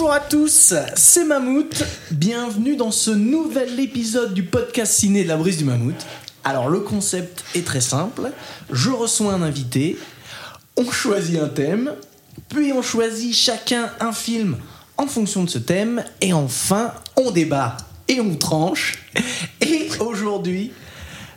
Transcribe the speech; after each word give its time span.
Bonjour 0.00 0.14
à 0.14 0.20
tous, 0.20 0.72
c'est 0.96 1.24
Mammouth. 1.26 1.84
Bienvenue 2.10 2.74
dans 2.74 2.90
ce 2.90 3.10
nouvel 3.10 3.78
épisode 3.78 4.32
du 4.32 4.44
podcast 4.44 4.94
ciné 4.94 5.24
de 5.24 5.28
la 5.28 5.36
brise 5.36 5.58
du 5.58 5.64
Mammouth. 5.64 6.06
Alors 6.42 6.70
le 6.70 6.80
concept 6.80 7.44
est 7.54 7.66
très 7.66 7.82
simple. 7.82 8.32
Je 8.72 8.88
reçois 8.88 9.34
un 9.34 9.42
invité, 9.42 9.98
on 10.78 10.90
choisit 10.90 11.38
un 11.38 11.48
thème, 11.48 11.92
puis 12.48 12.72
on 12.72 12.80
choisit 12.80 13.34
chacun 13.34 13.90
un 14.00 14.12
film 14.12 14.56
en 14.96 15.06
fonction 15.06 15.44
de 15.44 15.50
ce 15.50 15.58
thème, 15.58 16.02
et 16.22 16.32
enfin 16.32 16.94
on 17.18 17.30
débat 17.30 17.76
et 18.08 18.22
on 18.22 18.36
tranche. 18.36 19.04
Et 19.60 19.90
aujourd'hui, 20.00 20.72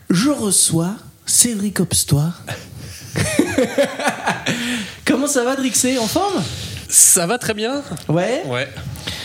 je 0.10 0.30
reçois 0.30 0.96
Cédric 1.26 1.82
Obstoir. 1.82 2.42
Comment 5.06 5.28
ça 5.28 5.44
va 5.44 5.58
Drixé? 5.58 5.98
En 5.98 6.08
forme? 6.08 6.42
Ça 6.94 7.26
va 7.26 7.40
très 7.40 7.56
bien 7.56 7.82
Ouais 8.08 8.44
Ouais. 8.46 8.70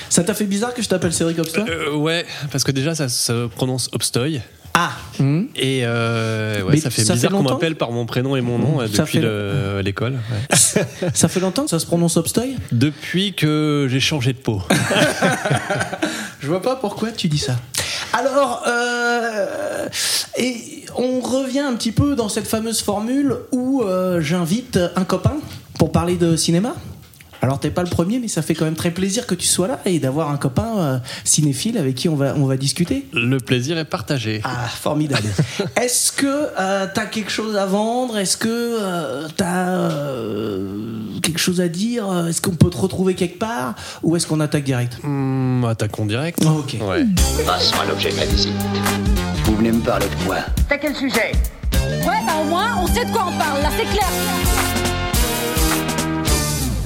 Ça 0.08 0.24
t'a 0.24 0.32
fait 0.32 0.46
bizarre 0.46 0.72
que 0.72 0.80
je 0.80 0.88
t'appelle 0.88 1.12
Cédric 1.12 1.38
Obstoir 1.38 1.66
Euh, 1.68 1.94
ouais, 1.94 2.24
parce 2.50 2.64
que 2.64 2.72
déjà 2.72 2.94
ça 2.94 3.10
se 3.10 3.46
prononce 3.46 3.90
Obstoy. 3.92 4.40
Ah 4.72 4.92
hmm. 5.18 5.42
Et 5.54 5.80
euh, 5.82 6.62
ouais, 6.62 6.78
ça 6.78 6.88
fait 6.88 7.04
ça 7.04 7.12
bizarre 7.12 7.32
qu'on 7.32 7.42
m'appelle 7.42 7.76
par 7.76 7.90
mon 7.90 8.06
prénom 8.06 8.36
et 8.36 8.40
mon 8.40 8.58
nom 8.58 8.80
euh, 8.80 8.86
Ça 8.86 9.02
depuis 9.04 9.20
l'école. 9.84 10.14
ouais. 10.14 10.86
Ça 11.14 11.28
fait 11.28 11.40
longtemps 11.40 11.64
que 11.64 11.70
ça 11.70 11.78
se 11.78 11.84
prononce 11.84 12.16
Obstoy 12.16 12.56
Depuis 12.72 13.34
que 13.34 13.86
j'ai 13.90 14.00
changé 14.00 14.32
de 14.32 14.38
peau. 14.38 14.62
Je 16.40 16.46
vois 16.46 16.62
pas 16.62 16.76
pourquoi 16.76 17.10
tu 17.10 17.28
dis 17.28 17.38
ça. 17.38 17.56
Alors, 18.14 18.62
euh, 18.66 19.88
et 20.38 20.84
on 20.96 21.20
revient 21.20 21.60
un 21.60 21.74
petit 21.74 21.92
peu 21.92 22.16
dans 22.16 22.30
cette 22.30 22.46
fameuse 22.46 22.80
formule 22.80 23.36
où 23.52 23.82
euh, 23.82 24.22
j'invite 24.22 24.78
un 24.96 25.04
copain 25.04 25.36
pour 25.78 25.92
parler 25.92 26.16
de 26.16 26.34
cinéma. 26.34 26.74
Alors 27.42 27.60
t'es 27.60 27.70
pas 27.70 27.82
le 27.82 27.88
premier, 27.90 28.18
mais 28.18 28.28
ça 28.28 28.42
fait 28.42 28.54
quand 28.54 28.64
même 28.64 28.74
très 28.74 28.90
plaisir 28.90 29.26
que 29.26 29.34
tu 29.34 29.46
sois 29.46 29.68
là 29.68 29.80
et 29.84 29.98
d'avoir 29.98 30.30
un 30.30 30.36
copain 30.36 30.78
euh, 30.78 30.98
cinéphile 31.24 31.78
avec 31.78 31.94
qui 31.94 32.08
on 32.08 32.16
va, 32.16 32.34
on 32.36 32.46
va 32.46 32.56
discuter. 32.56 33.06
Le 33.12 33.38
plaisir 33.38 33.78
est 33.78 33.84
partagé. 33.84 34.40
Ah, 34.44 34.66
formidable. 34.68 35.28
Est-ce 35.80 36.10
que 36.12 36.26
euh, 36.58 36.86
t'as 36.92 37.06
quelque 37.06 37.30
chose 37.30 37.56
à 37.56 37.66
vendre? 37.66 38.18
Est-ce 38.18 38.36
que 38.36 38.48
euh, 38.48 39.28
t'as 39.36 39.68
euh, 39.68 40.68
quelque 41.22 41.38
chose 41.38 41.60
à 41.60 41.68
dire? 41.68 42.06
Est-ce 42.28 42.40
qu'on 42.40 42.56
peut 42.56 42.70
te 42.70 42.76
retrouver 42.76 43.14
quelque 43.14 43.38
part? 43.38 43.74
Ou 44.02 44.16
est-ce 44.16 44.26
qu'on 44.26 44.40
attaque 44.40 44.64
direct? 44.64 44.98
Hmm, 45.02 45.64
attaquons 45.64 46.06
direct. 46.06 46.40
Oh, 46.44 46.58
Ok. 46.60 46.76
Ouais. 46.80 47.04
Passons 47.46 47.76
à 47.80 47.84
l'objet 47.86 48.10
de 48.10 48.16
la 48.16 48.26
visite. 48.26 48.52
Vous 49.44 49.56
venez 49.56 49.72
me 49.72 49.80
parler 49.80 50.06
de 50.06 50.24
quoi? 50.26 50.38
Ouais, 50.70 52.20
bah 52.26 52.34
au 52.40 52.44
moins, 52.44 52.76
on 52.82 52.86
sait 52.86 53.04
de 53.04 53.10
quoi 53.10 53.26
on 53.28 53.38
parle, 53.38 53.62
là, 53.62 53.70
c'est 53.76 53.84
clair. 53.84 54.77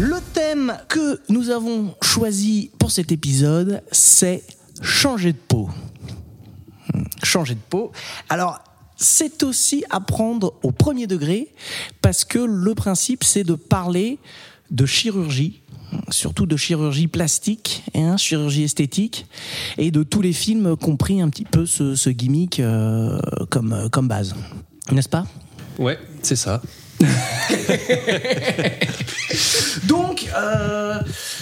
Le 0.03 0.17
thème 0.35 0.77
que 0.89 1.21
nous 1.29 1.51
avons 1.51 1.95
choisi 2.03 2.73
pour 2.81 2.91
cet 2.91 3.13
épisode, 3.13 3.85
c'est 3.93 4.43
changer 4.83 5.33
de 5.33 5.39
peau. 5.39 5.71
Hmm, 6.93 7.05
Changer 7.23 7.55
de 7.55 7.61
peau. 7.71 7.93
Alors, 8.29 8.59
c'est 8.97 9.45
aussi 9.45 9.85
apprendre 9.91 10.55
au 10.65 10.73
premier 10.73 11.07
degré, 11.07 11.55
parce 12.01 12.25
que 12.25 12.41
le 12.41 12.75
principe, 12.75 13.23
c'est 13.23 13.45
de 13.45 13.55
parler 13.55 14.19
de 14.73 14.87
chirurgie, 14.87 15.63
surtout 16.11 16.47
de 16.47 16.57
chirurgie 16.57 17.07
plastique, 17.07 17.85
hein, 17.95 18.17
chirurgie 18.17 18.65
esthétique, 18.65 19.27
et 19.79 19.93
de 19.93 20.03
tous 20.03 20.21
les 20.21 20.33
films 20.33 20.77
compris 20.77 21.21
un 21.21 21.29
petit 21.29 21.45
peu 21.45 21.65
ce, 21.65 22.11
gimmick 22.11 22.59
euh, 22.59 23.21
comme, 23.51 23.89
comme 23.93 24.09
base. 24.09 24.35
N'est-ce 24.91 25.09
pas? 25.09 25.29
Ouais, 25.79 25.97
c'est 26.23 26.35
ça. 26.35 26.61
Donc, 29.85 30.29
euh, 30.37 30.99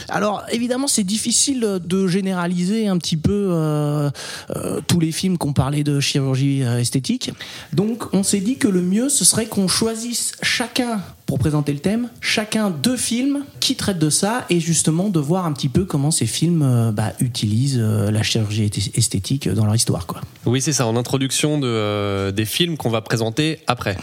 alors 0.08 0.44
évidemment, 0.50 0.86
c'est 0.86 1.04
difficile 1.04 1.80
de 1.84 2.06
généraliser 2.06 2.86
un 2.88 2.98
petit 2.98 3.16
peu 3.16 3.48
euh, 3.50 4.10
euh, 4.56 4.80
tous 4.86 5.00
les 5.00 5.12
films 5.12 5.38
qu'on 5.38 5.52
parlait 5.52 5.82
de 5.84 6.00
chirurgie 6.00 6.60
esthétique. 6.60 7.32
Donc, 7.72 8.14
on 8.14 8.22
s'est 8.22 8.40
dit 8.40 8.56
que 8.56 8.68
le 8.68 8.82
mieux, 8.82 9.08
ce 9.08 9.24
serait 9.24 9.46
qu'on 9.46 9.68
choisisse 9.68 10.32
chacun, 10.42 11.00
pour 11.26 11.38
présenter 11.38 11.72
le 11.72 11.78
thème, 11.78 12.08
chacun 12.20 12.70
deux 12.70 12.96
films 12.96 13.44
qui 13.60 13.76
traitent 13.76 13.98
de 13.98 14.10
ça 14.10 14.44
et 14.50 14.60
justement 14.60 15.08
de 15.08 15.20
voir 15.20 15.46
un 15.46 15.52
petit 15.52 15.68
peu 15.68 15.84
comment 15.84 16.10
ces 16.10 16.26
films 16.26 16.92
bah, 16.92 17.12
utilisent 17.20 17.78
la 17.78 18.22
chirurgie 18.22 18.66
esth- 18.66 18.96
esthétique 18.96 19.48
dans 19.48 19.64
leur 19.64 19.74
histoire, 19.76 20.06
quoi. 20.06 20.20
Oui, 20.46 20.60
c'est 20.60 20.72
ça, 20.72 20.86
en 20.86 20.96
introduction 20.96 21.58
de, 21.58 22.30
des 22.30 22.44
films 22.44 22.76
qu'on 22.76 22.90
va 22.90 23.00
présenter 23.00 23.60
après. 23.66 23.96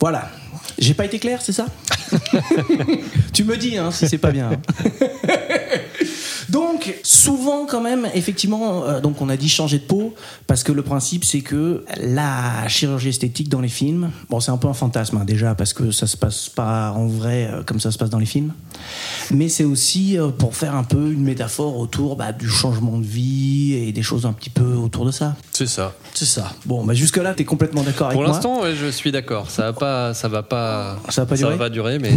Voilà. 0.00 0.30
J'ai 0.78 0.94
pas 0.94 1.04
été 1.04 1.18
clair, 1.18 1.40
c'est 1.42 1.52
ça? 1.52 1.66
Tu 3.32 3.44
me 3.44 3.56
dis 3.56 3.76
hein, 3.76 3.90
si 3.90 4.08
c'est 4.08 4.18
pas 4.18 4.30
bien. 4.30 4.50
Donc, 6.54 6.94
souvent 7.02 7.66
quand 7.66 7.80
même, 7.80 8.06
effectivement, 8.14 8.84
euh, 8.84 9.00
donc 9.00 9.20
on 9.20 9.28
a 9.28 9.36
dit 9.36 9.48
changer 9.48 9.78
de 9.78 9.82
peau, 9.82 10.14
parce 10.46 10.62
que 10.62 10.70
le 10.70 10.82
principe 10.82 11.24
c'est 11.24 11.40
que 11.40 11.84
la 12.00 12.68
chirurgie 12.68 13.08
esthétique 13.08 13.48
dans 13.48 13.60
les 13.60 13.68
films, 13.68 14.12
bon 14.30 14.38
c'est 14.38 14.52
un 14.52 14.56
peu 14.56 14.68
un 14.68 14.72
fantasme 14.72 15.16
hein, 15.16 15.24
déjà, 15.24 15.56
parce 15.56 15.72
que 15.72 15.90
ça 15.90 16.06
se 16.06 16.16
passe 16.16 16.48
pas 16.48 16.92
en 16.92 17.08
vrai 17.08 17.50
euh, 17.50 17.64
comme 17.64 17.80
ça 17.80 17.90
se 17.90 17.98
passe 17.98 18.08
dans 18.08 18.20
les 18.20 18.26
films, 18.26 18.52
mais 19.32 19.48
c'est 19.48 19.64
aussi 19.64 20.16
euh, 20.16 20.28
pour 20.28 20.54
faire 20.54 20.76
un 20.76 20.84
peu 20.84 21.10
une 21.10 21.24
métaphore 21.24 21.76
autour 21.76 22.14
bah, 22.14 22.30
du 22.30 22.48
changement 22.48 22.98
de 22.98 23.04
vie 23.04 23.72
et 23.72 23.90
des 23.90 24.04
choses 24.04 24.24
un 24.24 24.32
petit 24.32 24.50
peu 24.50 24.74
autour 24.74 25.06
de 25.06 25.10
ça. 25.10 25.34
C'est 25.50 25.66
ça. 25.66 25.92
C'est 26.12 26.24
ça. 26.24 26.52
Bon, 26.66 26.84
bah 26.84 26.94
jusque-là, 26.94 27.34
t'es 27.34 27.44
complètement 27.44 27.82
d'accord 27.82 28.06
avec 28.06 28.16
Pour 28.16 28.22
moi. 28.28 28.32
l'instant, 28.32 28.62
ouais, 28.62 28.76
je 28.76 28.86
suis 28.92 29.10
d'accord. 29.10 29.50
Ça 29.50 29.64
va 29.64 29.72
pas, 29.72 30.14
ça 30.14 30.28
va 30.28 30.44
pas, 30.44 30.98
Ça 31.08 31.22
va 31.22 31.26
pas 31.26 31.34
durer 31.36 31.56
va 31.56 31.68
durer, 31.68 31.98
mais. 31.98 32.12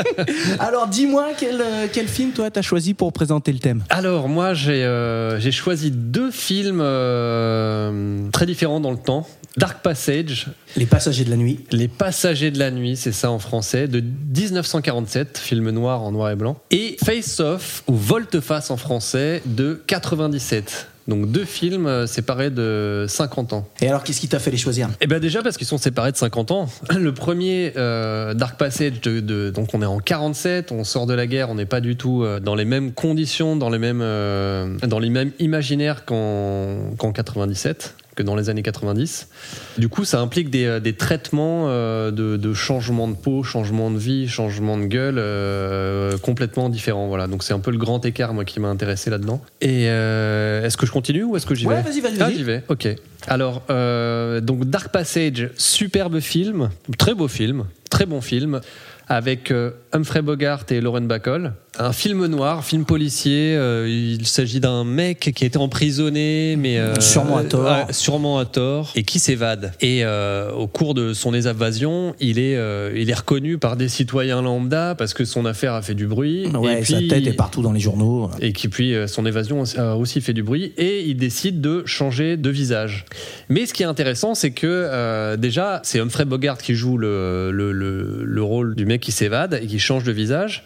Alors 0.60 0.86
dis-moi 0.86 1.30
quel, 1.36 1.60
quel 1.92 2.06
film 2.06 2.30
toi 2.30 2.48
t'as 2.48 2.62
choisi 2.62 2.94
pour 2.94 3.12
présenter 3.12 3.52
le 3.52 3.58
thème? 3.58 3.71
Alors 3.90 4.28
moi 4.28 4.54
j'ai 4.54 4.84
euh, 4.84 5.38
j'ai 5.40 5.52
choisi 5.52 5.90
deux 5.90 6.30
films 6.30 6.80
euh, 6.82 8.28
très 8.30 8.46
différents 8.46 8.80
dans 8.80 8.90
le 8.90 8.98
temps. 8.98 9.26
Dark 9.58 9.82
Passage, 9.82 10.48
Les 10.76 10.86
passagers 10.86 11.24
de 11.24 11.30
la 11.30 11.36
nuit. 11.36 11.60
Les 11.72 11.88
Passagers 11.88 12.50
de 12.50 12.58
la 12.58 12.70
nuit, 12.70 12.96
c'est 12.96 13.12
ça 13.12 13.30
en 13.30 13.38
français, 13.38 13.86
de 13.86 14.00
1947, 14.00 15.36
film 15.36 15.68
noir 15.70 16.02
en 16.02 16.12
noir 16.12 16.30
et 16.30 16.36
blanc. 16.36 16.56
Et 16.70 16.96
Face 17.04 17.38
Off 17.38 17.82
ou 17.86 17.94
Volte-Face 17.94 18.70
en 18.70 18.78
français 18.78 19.42
de 19.44 19.82
97. 19.86 20.88
Donc 21.08 21.30
deux 21.30 21.44
films 21.44 21.86
euh, 21.86 22.06
séparés 22.06 22.50
de 22.50 23.06
50 23.08 23.52
ans. 23.52 23.68
Et 23.80 23.88
alors 23.88 24.04
qu'est-ce 24.04 24.20
qui 24.20 24.28
t'a 24.28 24.38
fait 24.38 24.50
les 24.50 24.56
choisir? 24.56 24.88
Eh 25.00 25.06
bien 25.06 25.18
déjà 25.18 25.42
parce 25.42 25.56
qu'ils 25.56 25.66
sont 25.66 25.78
séparés 25.78 26.12
de 26.12 26.16
50 26.16 26.50
ans. 26.52 26.68
Le 26.96 27.12
premier, 27.12 27.72
euh, 27.76 28.34
Dark 28.34 28.56
Passage, 28.58 29.00
de, 29.00 29.20
de- 29.20 29.50
donc 29.50 29.70
on 29.74 29.82
est 29.82 29.86
en 29.86 29.98
47, 29.98 30.70
on 30.72 30.84
sort 30.84 31.06
de 31.06 31.14
la 31.14 31.26
guerre, 31.26 31.50
on 31.50 31.54
n'est 31.56 31.66
pas 31.66 31.80
du 31.80 31.96
tout 31.96 32.22
euh, 32.22 32.38
dans 32.40 32.54
les 32.54 32.64
mêmes 32.64 32.92
conditions, 32.92 33.56
dans 33.56 33.70
les 33.70 33.78
mêmes, 33.78 34.00
euh, 34.02 34.76
dans 34.86 34.98
les 34.98 35.10
mêmes 35.10 35.32
imaginaires 35.38 36.04
qu'en 36.04 36.76
qu'en 36.98 37.12
97 37.12 37.96
que 38.14 38.22
dans 38.22 38.36
les 38.36 38.50
années 38.50 38.62
90. 38.62 39.28
Du 39.78 39.88
coup, 39.88 40.04
ça 40.04 40.20
implique 40.20 40.50
des, 40.50 40.66
euh, 40.66 40.80
des 40.80 40.92
traitements 40.94 41.64
euh, 41.68 42.10
de, 42.10 42.36
de 42.36 42.52
changement 42.54 43.08
de 43.08 43.14
peau, 43.14 43.42
changement 43.42 43.90
de 43.90 43.98
vie, 43.98 44.28
changement 44.28 44.76
de 44.76 44.84
gueule 44.84 45.16
euh, 45.18 46.18
complètement 46.18 46.68
différents. 46.68 47.08
Voilà, 47.08 47.26
donc 47.26 47.42
c'est 47.42 47.54
un 47.54 47.58
peu 47.58 47.70
le 47.70 47.78
grand 47.78 48.04
écart 48.04 48.34
moi 48.34 48.44
qui 48.44 48.60
m'a 48.60 48.68
intéressé 48.68 49.08
là-dedans. 49.10 49.42
Et 49.60 49.86
euh, 49.88 50.64
est-ce 50.64 50.76
que 50.76 50.84
je 50.86 50.92
continue 50.92 51.24
ou 51.24 51.36
est-ce 51.36 51.46
que 51.46 51.54
j'y 51.54 51.66
Ouais, 51.66 51.76
vais 51.76 51.82
vas-y, 51.90 52.00
vas-y, 52.00 52.16
Ah, 52.20 52.24
vas-y. 52.24 52.36
j'y 52.36 52.44
vais. 52.44 52.62
Ok. 52.68 52.88
Alors, 53.28 53.62
donc 53.68 54.64
Dark 54.64 54.88
Passage, 54.88 55.50
superbe 55.56 56.20
film, 56.20 56.70
très 56.98 57.14
beau 57.14 57.28
film, 57.28 57.64
très 57.88 58.04
bon 58.04 58.20
film, 58.20 58.60
avec 59.08 59.52
Humphrey 59.92 60.22
Bogart 60.22 60.64
et 60.70 60.80
Lauren 60.80 61.02
Bacall. 61.02 61.54
Un 61.78 61.92
film 61.94 62.26
noir, 62.26 62.66
film 62.66 62.84
policier. 62.84 63.56
euh, 63.56 63.88
il 63.88 64.26
s'agit 64.26 64.60
d'un 64.60 64.84
mec 64.84 65.32
qui 65.34 65.44
a 65.44 65.46
été 65.46 65.56
emprisonné, 65.56 66.54
mais 66.58 66.76
euh, 66.78 67.00
Sûrement 67.00 67.38
à 67.38 67.44
tort. 67.44 67.64
ouais, 67.64 67.92
sûrement 67.94 68.38
à 68.38 68.44
tort, 68.44 68.92
et 68.94 69.04
qui 69.04 69.18
s'évade. 69.18 69.72
Et 69.80 70.04
euh, 70.04 70.52
au 70.52 70.66
cours 70.66 70.92
de 70.92 71.14
son 71.14 71.32
évasion, 71.32 72.14
il 72.20 72.38
est, 72.38 72.56
euh, 72.56 72.92
il 72.94 73.08
est 73.08 73.14
reconnu 73.14 73.56
par 73.56 73.76
des 73.76 73.88
citoyens 73.88 74.42
lambda 74.42 74.94
parce 74.94 75.14
que 75.14 75.24
son 75.24 75.46
affaire 75.46 75.72
a 75.72 75.80
fait 75.80 75.94
du 75.94 76.06
bruit. 76.06 76.46
Ouais, 76.48 76.80
et 76.80 76.84
sa 76.84 76.98
puis, 76.98 77.08
tête 77.08 77.26
est 77.26 77.32
partout 77.32 77.62
dans 77.62 77.72
les 77.72 77.80
journaux. 77.80 78.30
et 78.42 78.52
qui 78.52 78.68
puis 78.68 78.94
euh, 78.94 79.06
son 79.06 79.24
évasion 79.24 79.64
a 79.78 79.96
aussi 79.96 80.20
fait 80.20 80.34
du 80.34 80.42
bruit 80.42 80.74
et 80.76 81.00
il 81.06 81.16
décide 81.16 81.62
de 81.62 81.84
changer 81.86 82.36
de 82.36 82.50
visage. 82.50 83.06
Mais 83.48 83.64
ce 83.64 83.72
qui 83.72 83.82
est 83.82 83.86
intéressant, 83.86 84.34
c'est 84.34 84.50
que 84.50 84.66
euh, 84.68 85.38
déjà 85.38 85.80
c'est 85.84 86.00
Humphrey 86.00 86.26
Bogart 86.26 86.58
qui 86.58 86.74
joue 86.74 86.98
le, 86.98 87.50
le, 87.50 87.72
le- 87.72 88.24
le 88.26 88.42
rôle 88.42 88.74
du 88.74 88.84
mec 88.84 89.00
qui 89.00 89.10
s'évade 89.12 89.58
et 89.62 89.66
qui 89.66 89.78
change 89.78 90.04
de 90.04 90.12
visage. 90.12 90.64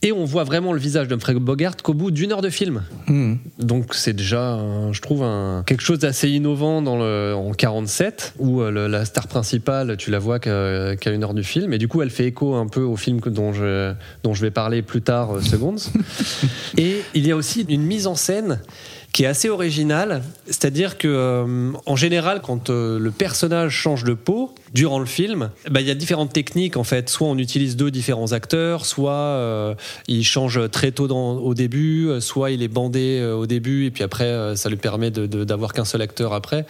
Et 0.00 0.12
on 0.12 0.24
voit 0.24 0.44
vraiment 0.44 0.72
le 0.72 0.78
visage 0.78 1.08
d'Humphrey 1.08 1.34
Bogart 1.34 1.76
qu'au 1.82 1.92
bout 1.92 2.12
d'une 2.12 2.30
heure 2.30 2.40
de 2.40 2.50
film. 2.50 2.84
Hmm. 3.08 3.34
Donc 3.58 3.94
c'est 3.94 4.12
déjà, 4.12 4.52
un- 4.52 4.92
je 4.92 5.00
trouve, 5.02 5.24
un, 5.24 5.64
quelque 5.66 5.82
chose 5.82 5.98
d'assez 5.98 6.28
innovant 6.30 6.82
dans 6.82 6.96
le, 6.96 7.34
en 7.36 7.50
47, 7.52 8.34
où 8.38 8.60
euh, 8.62 8.70
le- 8.70 8.86
la 8.86 9.04
star 9.04 9.26
principale, 9.26 9.96
tu 9.96 10.12
la 10.12 10.20
vois 10.20 10.38
qu'à 10.38 11.10
une 11.10 11.24
heure 11.24 11.34
du 11.34 11.42
film, 11.42 11.72
et 11.72 11.78
du 11.78 11.88
coup 11.88 12.00
elle 12.00 12.10
fait 12.10 12.26
écho 12.26 12.54
un 12.54 12.68
peu 12.68 12.82
au 12.82 12.94
film 12.94 13.20
que- 13.20 13.28
dont 13.28 13.52
je, 13.52 13.92
dont 14.22 14.34
je 14.34 14.42
vais 14.42 14.52
parler 14.52 14.82
plus 14.82 15.02
tard, 15.02 15.34
euh, 15.36 15.40
Seconds. 15.40 15.74
et 16.78 17.02
il 17.14 17.26
y 17.26 17.32
a 17.32 17.36
aussi 17.36 17.62
une 17.68 17.82
mise 17.82 18.06
en 18.06 18.14
scène 18.14 18.60
qui 19.12 19.24
est 19.24 19.26
assez 19.26 19.48
originale, 19.48 20.22
c'est-à-dire 20.46 20.96
que 20.96 21.08
euh, 21.08 21.72
en 21.86 21.96
général, 21.96 22.40
quand 22.40 22.70
euh, 22.70 23.00
le 23.00 23.10
personnage 23.10 23.72
change 23.72 24.04
de 24.04 24.14
peau 24.14 24.54
durant 24.74 24.98
le 24.98 25.06
film, 25.06 25.50
bah, 25.70 25.80
il 25.80 25.86
y 25.86 25.90
a 25.90 25.94
différentes 25.94 26.32
techniques 26.32 26.76
en 26.76 26.84
fait. 26.84 27.08
Soit 27.08 27.28
on 27.28 27.38
utilise 27.38 27.76
deux 27.76 27.90
différents 27.90 28.32
acteurs, 28.32 28.86
soit 28.86 29.12
euh, 29.12 29.74
il 30.06 30.24
change 30.24 30.70
très 30.70 30.92
tôt 30.92 31.08
au 31.08 31.54
début, 31.54 32.08
euh, 32.08 32.20
soit 32.20 32.50
il 32.50 32.62
est 32.62 32.68
bandé 32.68 33.18
euh, 33.20 33.34
au 33.34 33.46
début 33.46 33.86
et 33.86 33.90
puis 33.90 34.04
après 34.04 34.56
ça 34.56 34.68
lui 34.68 34.76
permet 34.76 35.10
d'avoir 35.10 35.72
qu'un 35.72 35.84
seul 35.84 36.02
acteur 36.02 36.32
après. 36.32 36.66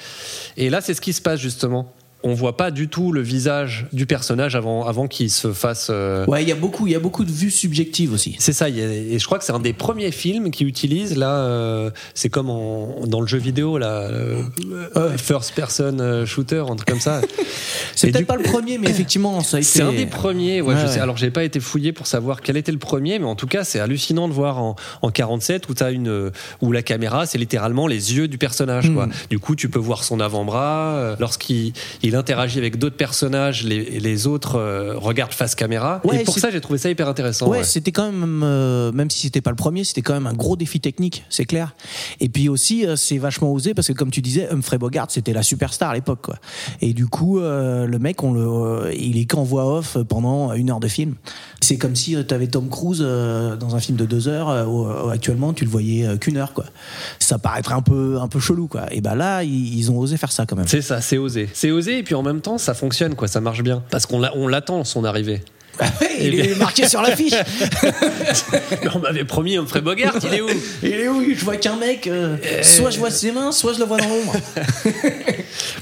Et 0.57 0.71
là, 0.71 0.81
c'est 0.81 0.95
ce 0.95 1.01
qui 1.01 1.13
se 1.13 1.23
passe 1.23 1.41
justement. 1.41 1.93
On 2.25 2.35
voit 2.35 2.57
pas 2.57 2.73
du 2.73 2.89
tout 2.89 3.13
le 3.13 3.21
visage 3.21 3.87
du 3.93 4.05
personnage 4.05 4.57
avant, 4.57 4.85
avant 4.87 5.07
qu'il 5.07 5.31
se 5.31 5.53
fasse. 5.53 5.87
euh, 5.91 6.27
Ouais, 6.27 6.43
il 6.43 6.49
y 6.49 6.53
a 6.53 6.57
beaucoup, 6.57 6.87
il 6.89 6.93
y 6.93 6.97
a 6.97 6.99
beaucoup 7.01 7.25
de 7.25 7.31
vues 7.31 7.51
subjectives 7.53 8.13
aussi. 8.13 8.35
c'est 8.41 8.53
ça, 8.53 8.69
il 8.69 8.77
y 8.77 8.83
a- 8.83 8.93
et 8.93 9.19
je 9.21 9.25
crois 9.27 9.39
que 9.39 9.45
c'est 9.45 9.53
un 9.53 9.61
des 9.61 9.73
premiers 9.73 10.11
films 10.11 10.51
qui 10.51 10.65
utilise 10.65 11.17
là, 11.17 11.31
euh, 11.31 11.91
c'est 12.15 12.29
comme 12.29 12.51
en- 12.51 13.07
dans 13.07 13.21
le 13.21 13.29
jeu 13.29 13.39
vidéo 13.39 13.79
là, 13.79 14.03
euh, 14.03 14.43
first 15.17 15.55
person 15.55 16.25
shooter, 16.27 16.65
un 16.69 16.75
truc 16.77 16.89
comme 16.89 17.01
ça. 17.01 17.21
C'est 17.95 18.09
peut-être 18.13 18.19
du- 18.23 18.27
pas 18.27 18.37
le 18.37 18.45
premier, 18.45 18.79
mais 18.79 18.89
effectivement, 18.89 19.41
ça 19.41 19.57
a 19.57 19.61
été. 19.61 19.69
C'est 19.69 19.83
un 19.83 19.93
des 19.93 20.07
premiers. 20.07 20.61
Ouais, 20.61 20.75
Ouais, 20.75 20.81
je 20.81 20.87
ouais. 20.87 20.93
sais. 20.93 21.01
Alors 21.01 21.17
j'ai 21.17 21.31
pas 21.33 21.43
été 21.43 21.59
fouillé 21.59 21.93
pour 21.93 22.07
savoir 22.07 22.43
quel 22.43 22.57
était 22.57 22.71
le 22.71 22.79
premier, 22.79 23.19
mais 23.19 23.25
en 23.25 23.35
tout 23.35 23.49
cas 23.49 23.65
c'est 23.65 23.81
hallucinant 23.81 24.29
de 24.29 24.33
voir 24.33 24.59
en, 24.59 24.77
en 25.03 25.11
47 25.11 25.69
où 25.69 25.75
t'as 25.75 25.91
une 25.93 26.31
où 26.61 26.71
la 26.73 26.83
caméra 26.83 27.27
c'est 27.27 27.39
littéralement 27.39 27.87
les 27.89 28.15
yeux 28.17 28.29
du 28.29 28.39
personnage. 28.39 28.93
Quoi. 28.93 29.07
Mm. 29.07 29.13
Du 29.31 29.39
coup 29.41 29.57
tu 29.57 29.69
peux 29.69 29.79
voir 29.81 30.05
son 30.05 30.21
avant-bras 30.21 31.17
lorsqu'il 31.19 31.73
il 32.09 32.17
interagit 32.17 32.59
avec 32.59 32.79
d'autres 32.79 32.97
personnages, 32.97 33.65
les, 33.65 34.01
les 34.01 34.27
autres 34.27 34.57
euh, 34.57 34.95
regardent 34.97 35.33
face 35.35 35.55
caméra. 35.55 36.01
Ouais, 36.05 36.23
et 36.23 36.25
pour 36.25 36.39
ça 36.39 36.51
j'ai 36.51 36.61
trouvé 36.61 36.79
ça 36.79 36.89
hyper 36.89 37.09
intéressant. 37.09 37.49
Ouais, 37.49 37.59
ouais. 37.59 37.65
c'était 37.65 37.93
quand 37.93 38.11
même, 38.11 38.43
euh, 38.43 38.91
même 38.93 39.11
si 39.11 39.21
c'était 39.21 39.41
pas 39.41 39.51
le 39.51 39.57
premier, 39.57 39.85
c'était 39.85 40.03
quand 40.03 40.15
même 40.15 40.27
un 40.27 40.33
gros 40.33 40.57
défi 40.57 40.81
technique, 40.81 41.25
c'est 41.29 41.45
clair. 41.45 41.75
Et 42.21 42.29
puis 42.29 42.49
aussi, 42.49 42.87
euh, 42.87 42.97
c'est 42.97 43.19
vachement 43.19 43.53
osé 43.53 43.75
parce 43.75 43.89
que 43.89 43.93
comme 43.93 44.11
tu 44.11 44.23
disais, 44.23 44.49
Humphrey 44.51 44.79
Bogart, 44.79 45.09
c'était 45.11 45.33
la 45.33 45.43
superstar 45.43 45.91
à 45.91 45.95
l'époque, 45.95 46.21
quoi. 46.23 46.37
Et 46.81 46.93
du 46.95 47.07
coup, 47.07 47.41
euh, 47.41 47.87
le 47.87 47.99
mec, 47.99 48.23
on 48.23 48.33
le, 48.33 48.95
il 48.99 49.19
est 49.19 49.27
qu'en 49.27 49.43
voix 49.43 49.79
off 49.79 49.99
pendant 50.09 50.53
une 50.55 50.71
heure 50.71 50.81
de 50.81 50.89
film. 50.89 51.15
C'est 51.61 51.77
comme 51.77 51.95
si 51.95 52.17
tu 52.27 52.35
avais 52.35 52.47
Tom 52.47 52.69
Cruise 52.69 53.01
dans 53.01 53.77
un 53.77 53.81
film 53.81 53.99
de 53.99 54.07
deux 54.07 54.29
heures. 54.29 54.69
où, 54.69 54.87
actuellement, 55.11 55.53
tu 55.53 55.65
le 55.65 55.71
voyais 55.71 56.07
qu'une 56.19 56.37
heure, 56.37 56.55
quoi. 56.55 56.65
Ça 57.19 57.39
paraîtrait 57.39 57.75
un 57.75 57.83
peu, 57.83 58.19
un 58.21 58.29
peu 58.29 58.41
chelou, 58.41 58.69
quoi. 58.69 58.87
Et 58.93 59.01
ben 59.01 59.15
là, 59.15 59.43
ils, 59.43 59.77
ils 59.77 59.91
ont 59.91 59.99
osé 59.99 60.17
faire 60.17 60.33
ça 60.33 60.47
quand 60.47 60.57
même. 60.57 60.69
C'est 60.69 60.83
ça, 60.83 61.01
c'est 61.01 61.19
osé. 61.19 61.49
C'est 61.53 61.71
osé 61.71 61.98
et 61.99 62.03
puis 62.03 62.15
en 62.15 62.23
même 62.23 62.41
temps 62.41 62.59
ça 62.59 62.75
fonctionne 62.75 63.15
quoi, 63.15 63.29
ça 63.29 63.41
marche 63.41 63.63
bien 63.63 63.83
parce 63.91 64.07
qu'on 64.07 64.19
l'a- 64.21 64.33
on 64.37 64.49
l'attend 64.49 64.85
son 64.85 65.05
arrivée. 65.05 65.43
il 66.21 66.41
est 66.41 66.59
marqué 66.59 66.89
sur 66.89 67.01
l'affiche. 67.03 67.35
On 68.95 68.99
m'avait 68.99 69.25
promis 69.25 69.57
Humphrey 69.57 69.81
Bogart, 69.81 70.15
il 70.25 70.35
est 70.35 70.41
où? 70.41 70.49
Il 70.83 70.93
est 70.93 71.09
où? 71.09 71.23
Je 71.33 71.45
vois 71.45 71.57
qu'un 71.57 71.77
mec. 71.77 72.09
euh, 72.09 72.37
soit 72.63 72.91
je 72.91 72.99
vois 72.99 73.13
ses 73.13 73.31
mains, 73.31 73.53
soit 73.53 73.75
je 73.75 73.79
le 73.79 73.85
vois 73.85 73.99
dans 73.99 74.09
l'ombre. 74.09 74.33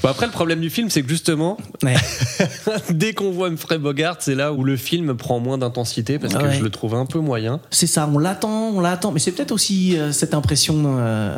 Bon, 0.03 0.09
après 0.09 0.27
le 0.27 0.31
problème 0.31 0.59
du 0.59 0.69
film 0.69 0.89
c'est 0.91 1.01
que 1.01 1.09
justement 1.09 1.57
Ouais. 1.83 1.95
Dès 2.91 3.13
qu'on 3.13 3.31
voit 3.31 3.47
Humphrey 3.47 3.77
Bogart, 3.79 4.17
c'est 4.19 4.35
là 4.35 4.53
où 4.53 4.63
le 4.63 4.77
film 4.77 5.15
prend 5.17 5.39
moins 5.39 5.57
d'intensité 5.57 6.19
parce 6.19 6.33
que 6.35 6.43
Ouais. 6.43 6.53
je 6.57 6.63
le 6.63 6.69
trouve 6.69 6.93
un 6.95 7.05
peu 7.07 7.19
moyen. 7.19 7.59
C'est 7.71 7.87
ça, 7.87 8.07
on 8.13 8.19
l'attend, 8.19 8.69
on 8.75 8.79
l'attend. 8.79 9.11
Mais 9.11 9.19
c'est 9.19 9.31
peut-être 9.31 9.51
aussi 9.51 9.97
euh, 9.97 10.11
cette 10.11 10.33
impression 10.35 10.83
euh, 10.99 11.37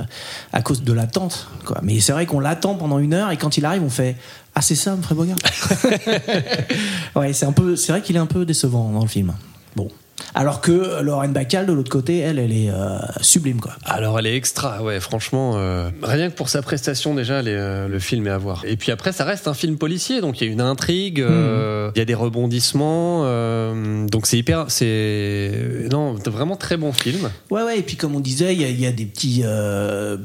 à 0.51 0.61
cause 0.61 0.83
de 0.83 0.91
l'attente. 0.93 1.47
Mais 1.81 1.99
c'est 2.01 2.11
vrai 2.11 2.25
qu'on 2.25 2.39
l'attend 2.41 2.75
pendant 2.75 2.99
une 2.99 3.13
heure 3.13 3.31
et 3.31 3.37
quand 3.37 3.57
il 3.57 3.63
arrive, 3.65 3.83
on 3.83 3.89
fait 3.89 4.15
Ah, 4.59 4.61
c'est 4.61 4.75
ça, 4.75 4.91
Humphrey 4.91 5.15
Bogart 5.15 5.37
Ouais, 7.15 7.31
c'est 7.31 7.45
un 7.45 7.53
peu, 7.53 7.77
c'est 7.77 7.93
vrai 7.93 8.01
qu'il 8.01 8.17
est 8.17 8.19
un 8.19 8.25
peu 8.25 8.43
décevant 8.45 8.91
dans 8.91 9.03
le 9.03 9.07
film. 9.07 9.33
Bon. 9.73 9.87
Alors 10.35 10.61
que 10.61 11.01
Lauren 11.01 11.29
Bacall, 11.29 11.65
de 11.65 11.73
l'autre 11.73 11.89
côté, 11.89 12.19
elle, 12.19 12.39
elle 12.39 12.51
est 12.51 12.69
euh, 12.69 12.97
sublime, 13.21 13.59
quoi. 13.59 13.71
Alors 13.83 14.19
elle 14.19 14.27
est 14.27 14.35
extra, 14.35 14.83
ouais, 14.83 14.99
franchement, 14.99 15.53
euh, 15.55 15.89
rien 16.03 16.29
que 16.29 16.35
pour 16.35 16.49
sa 16.49 16.61
prestation 16.61 17.15
déjà, 17.15 17.35
euh, 17.35 17.87
le 17.87 17.99
film 17.99 18.27
est 18.27 18.31
à 18.31 18.37
voir. 18.37 18.63
Et 18.65 18.75
puis 18.77 18.91
après, 18.91 19.11
ça 19.11 19.23
reste 19.25 19.47
un 19.47 19.53
film 19.53 19.77
policier, 19.77 20.21
donc 20.21 20.39
il 20.39 20.47
y 20.47 20.49
a 20.49 20.53
une 20.53 20.61
intrigue, 20.61 21.21
euh, 21.21 21.89
il 21.95 21.99
y 21.99 22.01
a 22.01 22.05
des 22.05 22.13
rebondissements, 22.13 23.23
donc 24.07 24.27
c'est 24.27 24.37
hyper, 24.37 24.65
c'est 24.69 25.87
non, 25.91 26.13
vraiment 26.25 26.55
très 26.55 26.77
bon 26.77 26.91
film. 26.93 27.29
Ouais, 27.49 27.63
ouais, 27.63 27.79
et 27.79 27.81
puis 27.81 27.95
comme 27.95 28.15
on 28.15 28.19
disait, 28.19 28.53
il 28.53 28.61
y 28.61 28.65
a, 28.65 28.69
il 28.69 28.79
y 28.79 28.85
a 28.85 28.91
des 28.91 29.05
petits 29.05 29.43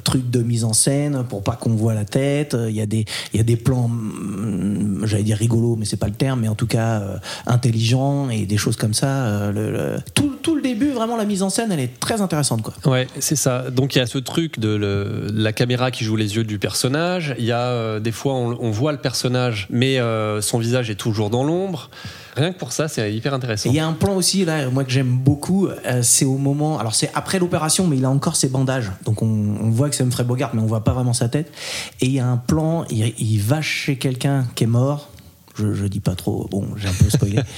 trucs 0.05 0.29
de 0.31 0.40
mise 0.43 0.64
en 0.64 0.73
scène 0.73 1.25
pour 1.29 1.43
pas 1.43 1.56
qu'on 1.56 1.75
voit 1.75 1.94
la 1.94 2.05
tête. 2.05 2.56
Il 2.69 2.75
y 2.75 2.81
a 2.81 2.87
des, 2.87 3.05
y 3.32 3.40
a 3.40 3.44
des 3.44 3.56
plans, 3.56 3.85
hum, 3.87 5.02
j'allais 5.05 5.23
dire 5.23 5.38
rigolos, 5.38 5.76
mais 5.76 5.85
c'est 5.85 5.97
pas 5.97 6.08
le 6.08 6.14
terme, 6.14 6.40
mais 6.40 6.49
en 6.49 6.55
tout 6.55 6.67
cas 6.67 7.02
intelligents 7.47 8.29
et 8.31 8.47
des 8.47 8.56
choses 8.56 8.76
comme 8.76 8.94
ça. 8.94 9.50
Le- 9.52 9.83
le- 9.84 9.96
tout, 10.14 10.36
tout 10.42 10.54
le 10.56 10.62
début, 10.62 10.90
vraiment, 10.90 11.16
la 11.16 11.25
mise 11.25 11.42
en 11.42 11.50
scène, 11.50 11.70
elle 11.72 11.81
est 11.81 11.98
très 12.00 12.20
intéressante, 12.20 12.62
quoi. 12.62 12.75
Ouais, 12.90 13.06
c'est 13.20 13.36
ça. 13.36 13.70
Donc 13.70 13.94
il 13.94 13.98
y 13.98 14.02
a 14.02 14.06
ce 14.06 14.19
truc 14.19 14.58
de 14.58 14.69
le- 14.75 15.28
la 15.32 15.52
caméra 15.52 15.90
qui 15.90 16.04
joue 16.04 16.16
les 16.16 16.36
yeux 16.36 16.44
du 16.44 16.58
personnage. 16.58 17.34
Il 17.38 17.44
y 17.44 17.52
a 17.52 17.60
euh, 17.60 18.00
des 18.00 18.12
fois 18.12 18.34
on, 18.34 18.56
on 18.60 18.70
voit 18.70 18.92
le 18.92 18.98
personnage, 18.98 19.66
mais 19.70 19.98
euh, 19.98 20.40
son 20.40 20.58
visage 20.58 20.90
est 20.90 20.94
toujours 20.94 21.31
dans 21.31 21.44
l'ombre. 21.44 21.90
Rien 22.36 22.52
que 22.52 22.58
pour 22.58 22.72
ça, 22.72 22.88
c'est 22.88 23.14
hyper 23.14 23.32
intéressant. 23.32 23.70
il 23.70 23.76
y 23.76 23.78
a 23.78 23.86
un 23.86 23.92
plan 23.92 24.16
aussi, 24.16 24.44
là, 24.44 24.69
moi 24.69 24.82
que 24.82 24.90
j'aime 24.90 25.06
beaucoup, 25.19 25.69
euh, 25.69 26.00
c'est 26.02 26.25
au 26.25 26.37
moment. 26.37 26.80
Alors, 26.80 26.92
c'est 26.96 27.08
après 27.14 27.38
l'opération, 27.38 27.87
mais 27.87 27.96
il 27.96 28.04
a 28.04 28.10
encore 28.10 28.34
ses 28.34 28.48
bandages. 28.48 28.90
Donc, 29.04 29.22
on, 29.22 29.26
on 29.26 29.70
voit 29.70 29.88
que 29.88 29.94
c'est 29.94 30.02
Humphrey 30.02 30.25
Bogart, 30.25 30.50
mais 30.52 30.60
on 30.60 30.66
voit 30.66 30.82
pas 30.82 30.92
vraiment 30.94 31.12
sa 31.12 31.28
tête. 31.28 31.52
Et 32.00 32.06
il 32.06 32.12
y 32.12 32.19
a 32.19 32.26
un 32.26 32.37
plan, 32.37 32.87
il, 32.90 33.14
il 33.20 33.38
va 33.40 33.62
chez 33.62 33.94
quelqu'un 33.98 34.46
qui 34.56 34.64
est 34.64 34.66
mort. 34.66 35.10
Je, 35.54 35.72
je 35.72 35.86
dis 35.86 36.00
pas 36.00 36.14
trop, 36.14 36.48
bon, 36.50 36.66
j'ai 36.76 36.88
un 36.88 36.92
peu 36.92 37.10
spoilé. 37.10 37.40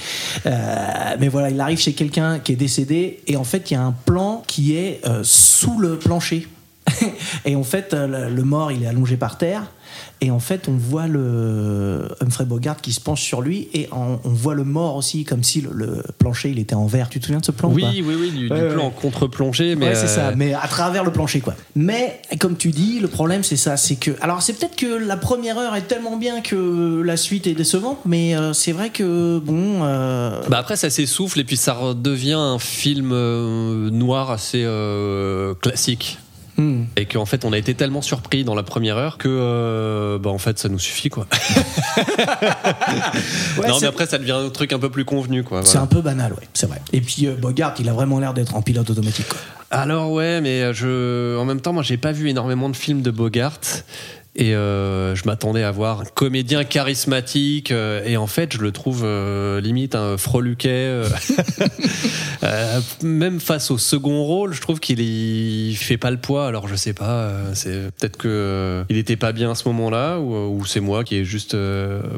Euh, 0.45 1.15
mais 1.19 1.27
voilà, 1.29 1.49
il 1.49 1.59
arrive 1.59 1.79
chez 1.79 1.93
quelqu'un 1.93 2.39
qui 2.39 2.53
est 2.53 2.57
décédé, 2.57 3.21
et 3.27 3.35
en 3.35 3.43
fait, 3.43 3.71
il 3.71 3.73
y 3.73 3.77
a 3.77 3.81
un 3.81 3.91
plan 3.91 4.43
qui 4.45 4.75
est 4.75 5.01
euh, 5.05 5.21
sous 5.23 5.79
le 5.79 5.97
plancher. 5.97 6.47
et 7.45 7.55
en 7.55 7.63
fait, 7.63 7.93
euh, 7.93 8.29
le, 8.29 8.35
le 8.35 8.43
mort, 8.43 8.71
il 8.71 8.83
est 8.83 8.87
allongé 8.87 9.17
par 9.17 9.37
terre. 9.37 9.63
Et 10.21 10.31
en 10.31 10.39
fait, 10.39 10.67
on 10.67 10.75
voit 10.77 11.07
le 11.07 12.07
Humphrey 12.21 12.45
Bogart 12.45 12.77
qui 12.81 12.91
se 12.93 12.99
penche 12.99 13.21
sur 13.21 13.41
lui 13.41 13.69
et 13.73 13.87
on, 13.91 14.19
on 14.23 14.29
voit 14.29 14.55
le 14.55 14.63
mort 14.63 14.95
aussi, 14.95 15.23
comme 15.25 15.43
si 15.43 15.61
le, 15.61 15.69
le 15.73 16.03
plancher 16.17 16.49
il 16.49 16.59
était 16.59 16.75
en 16.75 16.87
verre. 16.87 17.09
Tu 17.09 17.19
te 17.19 17.25
souviens 17.25 17.39
de 17.39 17.45
ce 17.45 17.51
plan 17.51 17.69
ou 17.69 17.73
Oui, 17.73 17.81
pas 17.81 17.89
oui, 17.89 18.03
oui, 18.19 18.31
du, 18.31 18.47
plan 18.47 18.89
contre-plongée, 18.89 19.75
mais 19.75 19.87
Ouais, 19.89 19.95
c'est 19.95 20.07
ça, 20.07 20.29
euh, 20.29 20.33
mais 20.35 20.53
à 20.53 20.67
travers 20.67 21.03
le 21.03 21.11
plancher, 21.11 21.39
quoi. 21.39 21.55
Mais, 21.75 22.19
comme 22.39 22.57
tu 22.57 22.69
dis, 22.71 22.99
le 22.99 23.07
problème, 23.07 23.43
c'est 23.43 23.57
ça, 23.57 23.77
c'est 23.77 23.95
que. 23.95 24.11
Alors, 24.21 24.41
c'est 24.41 24.53
peut-être 24.53 24.75
que 24.75 24.85
la 24.87 25.17
première 25.17 25.57
heure 25.57 25.75
est 25.75 25.87
tellement 25.87 26.17
bien 26.17 26.41
que 26.41 27.01
la 27.05 27.15
suite 27.17 27.45
est 27.47 27.53
décevante, 27.53 27.99
mais 28.05 28.35
euh, 28.35 28.53
c'est 28.53 28.71
vrai 28.71 28.89
que, 28.89 29.39
bon. 29.39 29.83
euh, 29.83 30.41
Bah 30.49 30.57
après 30.57 30.75
ça 30.77 30.89
s'essouffle 30.89 31.39
et 31.39 31.43
puis 31.43 31.57
ça 31.57 31.73
redevient 31.73 32.33
un 32.33 32.59
film 32.59 33.11
euh, 33.13 33.89
noir 33.91 34.31
assez 34.31 34.63
euh, 34.65 35.53
classique. 35.55 36.17
Et 36.95 37.05
qu'en 37.05 37.25
fait 37.25 37.45
on 37.45 37.53
a 37.53 37.57
été 37.57 37.75
tellement 37.75 38.01
surpris 38.01 38.43
dans 38.43 38.55
la 38.55 38.63
première 38.63 38.97
heure 38.97 39.17
que 39.17 39.27
euh, 39.29 40.17
bah 40.17 40.31
en 40.31 40.39
fait 40.39 40.57
ça 40.57 40.69
nous 40.69 40.79
suffit 40.79 41.09
quoi. 41.09 41.27
Ouais, 43.57 43.67
non 43.67 43.79
mais 43.81 43.87
après 43.87 44.05
ça 44.05 44.17
devient 44.17 44.33
un 44.33 44.49
truc 44.49 44.73
un 44.73 44.79
peu 44.79 44.89
plus 44.89 45.05
convenu 45.05 45.43
quoi. 45.43 45.61
C'est 45.63 45.77
un 45.77 45.87
peu 45.87 46.01
banal, 46.01 46.33
ouais, 46.33 46.47
c'est 46.53 46.67
vrai. 46.67 46.81
Et 46.93 47.01
puis, 47.01 47.25
euh, 47.27 47.35
Bogart, 47.35 47.73
il 47.79 47.89
a 47.89 47.93
vraiment 47.93 48.19
l'air 48.19 48.33
d'être 48.33 48.55
en 48.55 48.61
pilote 48.61 48.89
automatique, 48.89 49.27
quoi. 49.27 49.39
Alors 49.69 50.11
ouais 50.11 50.39
mais 50.39 50.73
je 50.73 51.37
en 51.37 51.43
même 51.43 51.59
temps 51.59 51.73
moi 51.73 51.83
j'ai 51.83 51.97
pas 51.97 52.13
vu 52.13 52.29
énormément 52.29 52.69
de 52.69 52.75
films 52.75 53.01
de 53.01 53.11
Bogart. 53.11 53.59
Et 54.39 54.53
euh, 54.55 55.15
je 55.15 55.23
m'attendais 55.25 55.63
à 55.63 55.71
voir 55.71 56.01
un 56.01 56.05
comédien 56.13 56.63
charismatique 56.63 57.71
euh, 57.71 58.03
et 58.05 58.17
en 58.17 58.27
fait 58.27 58.53
je 58.53 58.59
le 58.61 58.71
trouve 58.71 59.01
euh, 59.03 59.59
limite 59.61 59.95
un 59.95 60.15
freluquet. 60.17 60.67
Euh, 60.69 61.09
même 63.03 63.39
face 63.39 63.71
au 63.71 63.79
second 63.79 64.23
rôle, 64.23 64.53
je 64.53 64.61
trouve 64.61 64.79
qu'il 64.79 64.99
il 64.99 65.75
fait 65.75 65.97
pas 65.97 66.11
le 66.11 66.17
poids. 66.17 66.45
Alors 66.47 66.67
je 66.67 66.75
sais 66.75 66.93
pas, 66.93 67.31
c'est 67.55 67.89
peut-être 67.97 68.17
que 68.17 68.83
il 68.89 68.97
était 68.97 69.15
pas 69.15 69.31
bien 69.31 69.49
à 69.51 69.55
ce 69.55 69.67
moment-là 69.69 70.19
ou, 70.19 70.35
ou 70.59 70.65
c'est 70.65 70.81
moi 70.81 71.03
qui 71.03 71.15
ai 71.15 71.25
juste 71.25 71.57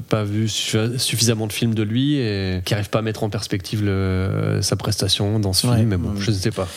pas 0.10 0.24
vu 0.26 0.48
suffi- 0.48 0.98
suffisamment 0.98 1.48
de 1.48 1.54
films 1.54 1.74
de 1.74 1.84
lui 1.84 2.16
et 2.16 2.62
qui 2.66 2.74
arrive 2.74 2.90
pas 2.90 3.00
à 3.00 3.02
mettre 3.02 3.24
en 3.24 3.30
perspective 3.30 3.84
le- 3.84 4.60
sa 4.62 4.76
prestation 4.76 5.40
dans 5.40 5.54
ce 5.54 5.68
Ouais. 5.68 5.78
film. 5.78 5.90
Mais 5.90 5.98
bon, 5.98 6.16
je 6.20 6.32
ne 6.32 6.36
sais 6.36 6.52
pas. 6.52 6.68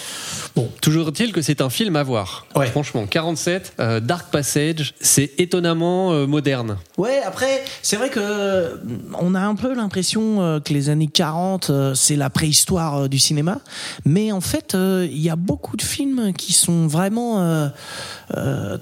Bon, 0.55 0.69
toujours 0.83 1.09
est-il 1.09 1.33
que 1.33 1.41
c'est 1.41 1.63
un 1.63 1.71
film 1.71 1.97
à 1.97 2.03
voir. 2.03 2.47
Ouais. 2.55 2.67
Franchement, 2.67 3.07
47, 3.09 3.75
euh, 3.81 4.01
Dark 4.01 4.31
Passage, 4.31 4.93
c'est 5.01 5.33
étonnamment 5.39 6.13
euh, 6.13 6.27
moderne. 6.27 6.77
Ouais, 6.99 7.21
après, 7.27 7.65
c'est 7.81 7.97
vrai 7.97 8.11
que 8.11 8.21
euh, 8.21 8.77
on 9.19 9.35
a 9.35 9.41
un 9.41 9.55
peu 9.55 9.75
l'impression 9.75 10.61
que 10.63 10.73
les 10.73 10.91
années 10.91 11.09
40, 11.09 11.71
euh, 11.71 11.95
c'est 11.95 12.17
la 12.17 12.29
préhistoire 12.29 13.09
du 13.09 13.19
cinéma, 13.19 13.61
mais 14.05 14.31
en 14.31 14.43
fait, 14.43 14.75
il 14.77 15.19
y 15.19 15.31
a 15.31 15.37
beaucoup 15.37 15.77
de 15.77 15.83
films 15.83 16.33
qui 16.35 16.53
sont 16.53 16.87
vraiment 16.87 17.71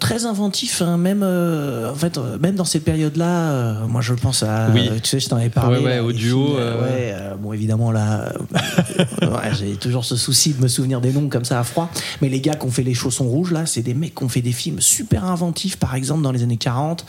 très 0.00 0.26
inventifs, 0.26 0.82
hein, 0.82 0.96
même 0.96 1.22
en 1.22 1.94
fait, 1.94 2.18
même 2.40 2.56
dans 2.56 2.64
cette 2.64 2.84
période-là. 2.84 3.84
moi, 3.88 4.00
je 4.00 4.14
pense 4.14 4.42
à, 4.42 4.68
Oui. 4.74 4.90
tu 5.02 5.08
sais, 5.08 5.20
je 5.20 5.28
t'en 5.28 5.36
avais 5.36 5.50
parlé. 5.50 5.78
Ouais, 5.78 5.84
ouais, 5.84 5.96
là, 5.96 6.04
au 6.04 6.12
duo, 6.12 6.56
films, 6.56 6.82
ouais, 6.82 7.14
bon, 7.38 7.52
évidemment 7.52 7.92
là, 7.92 8.32
j'ai 9.58 9.76
toujours 9.76 10.04
ce 10.04 10.16
souci 10.16 10.54
de 10.54 10.62
me 10.62 10.68
souvenir 10.68 11.00
des 11.00 11.12
noms 11.12 11.28
comme 11.28 11.44
ça 11.44 11.59
froid. 11.64 11.90
Mais 12.20 12.28
les 12.28 12.40
gars 12.40 12.54
qui 12.54 12.66
ont 12.66 12.70
fait 12.70 12.82
les 12.82 12.94
chaussons 12.94 13.24
rouges, 13.24 13.52
là, 13.52 13.66
c'est 13.66 13.82
des 13.82 13.94
mecs 13.94 14.14
qui 14.14 14.24
ont 14.24 14.28
fait 14.28 14.42
des 14.42 14.52
films 14.52 14.80
super 14.80 15.24
inventifs, 15.24 15.76
par 15.76 15.94
exemple, 15.94 16.22
dans 16.22 16.32
les 16.32 16.42
années 16.42 16.56
40. 16.56 17.04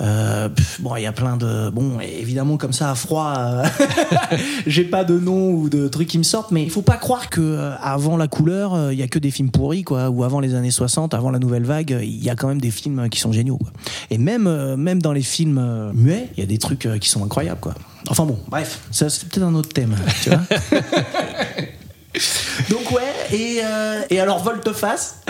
Euh, 0.00 0.48
bon, 0.80 0.96
il 0.96 1.02
y 1.02 1.06
a 1.06 1.12
plein 1.12 1.36
de. 1.36 1.70
Bon, 1.70 1.98
évidemment, 2.00 2.56
comme 2.56 2.72
ça, 2.72 2.90
à 2.90 2.94
froid, 2.94 3.34
euh, 3.36 3.66
j'ai 4.66 4.84
pas 4.84 5.04
de 5.04 5.18
nom 5.18 5.50
ou 5.50 5.68
de 5.68 5.88
trucs 5.88 6.08
qui 6.08 6.18
me 6.18 6.22
sortent, 6.22 6.50
mais 6.50 6.62
il 6.62 6.70
faut 6.70 6.82
pas 6.82 6.96
croire 6.96 7.30
que 7.30 7.40
euh, 7.40 7.74
avant 7.80 8.16
la 8.16 8.28
couleur, 8.28 8.92
il 8.92 8.98
y 8.98 9.02
a 9.02 9.08
que 9.08 9.18
des 9.18 9.30
films 9.30 9.50
pourris, 9.50 9.84
quoi. 9.84 10.10
Ou 10.10 10.24
avant 10.24 10.40
les 10.40 10.54
années 10.54 10.70
60, 10.70 11.14
avant 11.14 11.30
la 11.30 11.38
nouvelle 11.38 11.64
vague, 11.64 11.98
il 12.02 12.22
y 12.22 12.30
a 12.30 12.36
quand 12.36 12.48
même 12.48 12.60
des 12.60 12.70
films 12.70 13.08
qui 13.08 13.20
sont 13.20 13.32
géniaux, 13.32 13.58
quoi. 13.58 13.72
Et 14.10 14.18
même, 14.18 14.76
même 14.76 15.00
dans 15.00 15.12
les 15.12 15.22
films 15.22 15.92
muets, 15.94 16.28
il 16.36 16.40
y 16.40 16.42
a 16.42 16.46
des 16.46 16.58
trucs 16.58 16.88
qui 17.00 17.08
sont 17.08 17.24
incroyables, 17.24 17.60
quoi. 17.60 17.74
Enfin 18.08 18.26
bon, 18.26 18.38
bref, 18.48 18.80
ça 18.90 19.08
c'est 19.08 19.28
peut-être 19.28 19.44
un 19.44 19.54
autre 19.54 19.68
thème, 19.68 19.96
tu 20.22 20.30
vois. 20.30 20.40
Donc 22.70 22.90
ouais, 22.90 23.02
et, 23.32 23.60
euh, 23.64 24.02
et 24.10 24.20
alors 24.20 24.42
Volte-Face, 24.42 25.20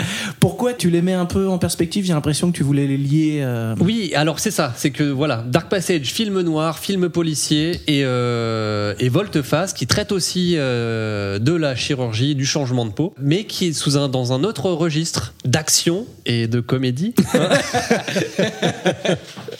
pourquoi 0.41 0.73
tu 0.73 0.89
les 0.89 1.01
mets 1.01 1.13
un 1.13 1.25
peu 1.25 1.47
en 1.47 1.57
perspective? 1.57 2.05
J'ai 2.05 2.11
l'impression 2.13 2.51
que 2.51 2.57
tu 2.57 2.63
voulais 2.63 2.85
les 2.87 2.97
lier. 2.97 3.39
euh, 3.41 3.73
Oui, 3.79 4.11
alors 4.15 4.39
c'est 4.39 4.51
ça, 4.51 4.73
c'est 4.75 4.91
que 4.91 5.03
voilà, 5.03 5.45
Dark 5.47 5.69
Passage, 5.69 6.07
film 6.07 6.41
noir, 6.41 6.79
film 6.79 7.09
policier 7.09 7.79
et, 7.87 8.01
euh, 8.03 8.93
et 8.99 9.07
Volte-Face 9.07 9.71
qui 9.73 9.87
traite 9.87 10.11
aussi 10.11 10.55
euh, 10.57 11.39
de 11.39 11.53
la 11.53 11.75
chirurgie, 11.75 12.35
du 12.35 12.45
changement 12.45 12.85
de 12.85 12.91
peau, 12.91 13.13
mais 13.17 13.45
qui 13.45 13.67
est 13.67 13.73
sous 13.73 13.97
un, 13.97 14.09
dans 14.09 14.33
un 14.33 14.43
autre 14.43 14.69
registre 14.71 15.33
d'action 15.45 16.05
et 16.25 16.47
de 16.47 16.59
comédie. 16.59 17.13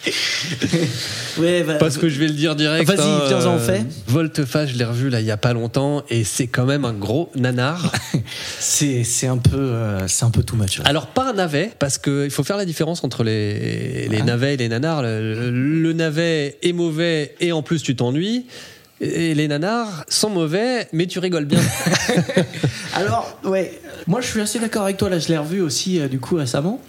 Ouais, 1.40 1.64
bah, 1.64 1.76
Parce 1.80 1.98
que 1.98 2.10
je 2.10 2.20
vais 2.20 2.28
le 2.28 2.34
dire 2.34 2.56
direct. 2.56 2.88
Vas-y, 2.88 3.00
hein, 3.08 3.22
viens-en 3.28 3.56
euh, 3.56 3.60
fait. 3.60 3.84
Volte-Face, 4.08 4.70
je 4.70 4.78
l'ai 4.78 4.84
revu 4.86 5.10
là 5.10 5.20
il 5.20 5.26
y 5.26 5.32
a 5.32 5.38
pas 5.38 5.54
longtemps 5.54 6.04
et 6.10 6.24
c'est 6.24 6.48
quand 6.48 6.66
même 6.66 6.86
un 6.86 6.94
gros 6.94 7.32
nanar. 7.36 7.92
c'est 8.60 9.04
c'est 9.04 9.28
un 9.28 9.38
peu 9.38 9.58
euh, 9.58 10.08
c'est 10.08 10.26
un 10.26 10.30
peu 10.30 10.44
much. 10.56 10.80
ouais. 10.80 10.86
Alors 10.86 11.08
pas 11.08 11.30
un 11.30 11.34
navet, 11.34 11.72
parce 11.80 11.98
qu'il 11.98 12.30
faut 12.30 12.44
faire 12.44 12.58
la 12.58 12.66
différence 12.66 13.04
entre 13.04 13.24
les, 13.24 14.08
les 14.08 14.20
Ah. 14.22 14.24
navets 14.26 14.54
et 14.54 14.58
les 14.58 14.70
nanars. 14.70 15.02
Le, 15.02 15.50
le 15.52 15.94
navet 15.94 16.58
est 16.62 16.74
mauvais 16.74 17.36
et 17.40 17.52
en 17.52 17.64
plus 17.64 17.82
tu 17.82 17.96
t'ennuies. 17.96 18.46
Et 19.02 19.34
les 19.34 19.48
nanars 19.48 20.06
sont 20.08 20.30
mauvais, 20.30 20.88
mais 20.94 21.08
tu 21.08 21.20
rigoles 21.20 21.46
bien. 21.46 21.60
Alors, 22.94 23.38
ouais, 23.44 23.80
moi 24.08 24.22
je 24.22 24.28
suis 24.28 24.40
assez 24.40 24.60
d'accord 24.60 24.84
avec 24.84 24.98
toi, 24.98 25.10
là 25.10 25.20
je 25.20 25.28
l'ai 25.30 25.38
revu 25.38 25.62
aussi 25.62 26.00
euh, 26.00 26.08
du 26.08 26.20
coup 26.20 26.36
récemment, 26.36 26.80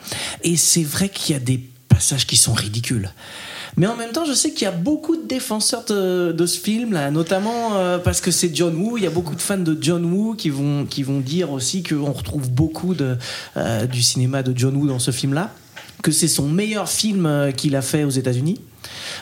et 0.44 0.56
c'est 0.56 0.84
vrai 0.84 1.08
qu'il 1.08 1.34
y 1.34 1.36
a 1.36 1.40
des 1.40 1.60
passages 1.94 2.26
qui 2.26 2.36
sont 2.36 2.52
ridicules. 2.52 3.08
Mais 3.76 3.86
en 3.86 3.96
même 3.96 4.10
temps, 4.10 4.24
je 4.24 4.32
sais 4.32 4.50
qu'il 4.52 4.62
y 4.62 4.68
a 4.68 4.72
beaucoup 4.72 5.16
de 5.16 5.26
défenseurs 5.26 5.84
de, 5.84 6.46
ce 6.46 6.58
film, 6.58 6.92
là, 6.92 7.10
notamment 7.10 7.76
euh, 7.76 7.98
parce 7.98 8.20
que 8.20 8.30
c'est 8.30 8.54
John 8.54 8.74
Woo. 8.76 8.98
Il 8.98 9.04
y 9.04 9.06
a 9.06 9.10
beaucoup 9.10 9.34
de 9.34 9.40
fans 9.40 9.58
de 9.58 9.76
John 9.80 10.04
Woo 10.04 10.34
qui 10.34 10.50
vont, 10.50 10.86
qui 10.86 11.02
vont 11.02 11.20
dire 11.20 11.50
aussi 11.50 11.82
qu'on 11.82 12.12
retrouve 12.12 12.50
beaucoup 12.50 12.94
de, 12.94 13.16
euh, 13.56 13.86
du 13.86 14.02
cinéma 14.02 14.42
de 14.42 14.56
John 14.56 14.76
Woo 14.76 14.86
dans 14.86 14.98
ce 14.98 15.10
film-là, 15.10 15.52
que 16.02 16.12
c'est 16.12 16.28
son 16.28 16.48
meilleur 16.48 16.88
film 16.88 17.26
euh, 17.26 17.52
qu'il 17.52 17.74
a 17.76 17.82
fait 17.82 18.04
aux 18.04 18.10
États-Unis. 18.10 18.60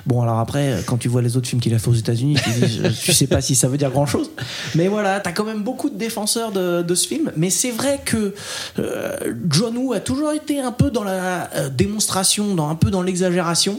Bon, 0.07 0.23
alors 0.23 0.39
après, 0.39 0.83
quand 0.87 0.97
tu 0.99 1.09
vois 1.09 1.23
les 1.23 1.37
autres 1.37 1.49
films 1.49 1.61
qu'il 1.61 1.75
a 1.75 1.79
fait 1.79 1.89
aux 1.89 1.95
États-Unis, 1.95 2.37
tu 2.43 2.51
dis, 2.51 2.81
je- 2.83 2.89
tu 2.89 3.13
sais 3.13 3.27
pas 3.27 3.41
si 3.41 3.55
ça 3.55 3.69
veut 3.69 3.77
dire 3.79 3.91
grand-chose. 3.91 4.31
Mais 4.75 4.89
voilà, 4.89 5.21
t'as 5.21 5.33
quand 5.33 5.45
même 5.45 5.63
beaucoup 5.63 5.91
de 5.91 5.97
défenseurs 5.99 6.53
de, 6.53 6.83
de 6.83 6.95
ce 6.95 7.07
film. 7.09 7.31
Mais 7.37 7.51
c'est 7.51 7.71
vrai 7.71 8.01
que 8.05 8.35
euh, 8.79 9.17
John 9.51 9.77
Woo 9.77 9.93
a 9.93 10.01
toujours 10.01 10.33
été 10.33 10.61
un 10.61 10.73
peu 10.73 10.91
dans 10.91 11.05
la 11.05 11.51
euh, 11.55 11.69
démonstration, 11.69 12.55
dans, 12.55 12.69
un 12.69 12.75
peu 12.75 12.91
dans 12.91 13.03
l'exagération. 13.03 13.79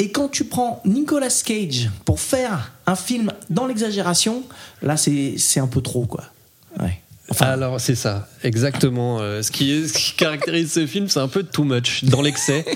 Et 0.00 0.10
quand 0.10 0.28
tu 0.28 0.44
prends 0.44 0.82
Nicolas 0.84 1.28
Cage 1.44 1.88
pour 2.04 2.18
faire 2.20 2.72
un 2.86 2.96
film 2.96 3.30
dans 3.50 3.66
l'exagération, 3.66 4.42
là, 4.82 4.96
c'est 4.96 5.34
c'est 5.38 5.60
un 5.60 5.68
peu 5.68 5.80
trop, 5.80 6.04
quoi. 6.06 6.24
Ouais. 6.80 6.98
Enfin, 7.30 7.46
Alors 7.46 7.80
c'est 7.80 7.94
ça, 7.94 8.28
exactement. 8.42 9.18
Euh, 9.20 9.40
ce, 9.42 9.50
qui 9.52 9.70
est- 9.72 9.86
ce 9.88 9.92
qui 9.94 10.12
caractérise 10.16 10.72
ce 10.72 10.86
film, 10.86 11.08
c'est 11.08 11.20
un 11.20 11.28
peu 11.28 11.42
too 11.44 11.64
much, 11.64 12.04
dans 12.04 12.20
l'excès. 12.22 12.64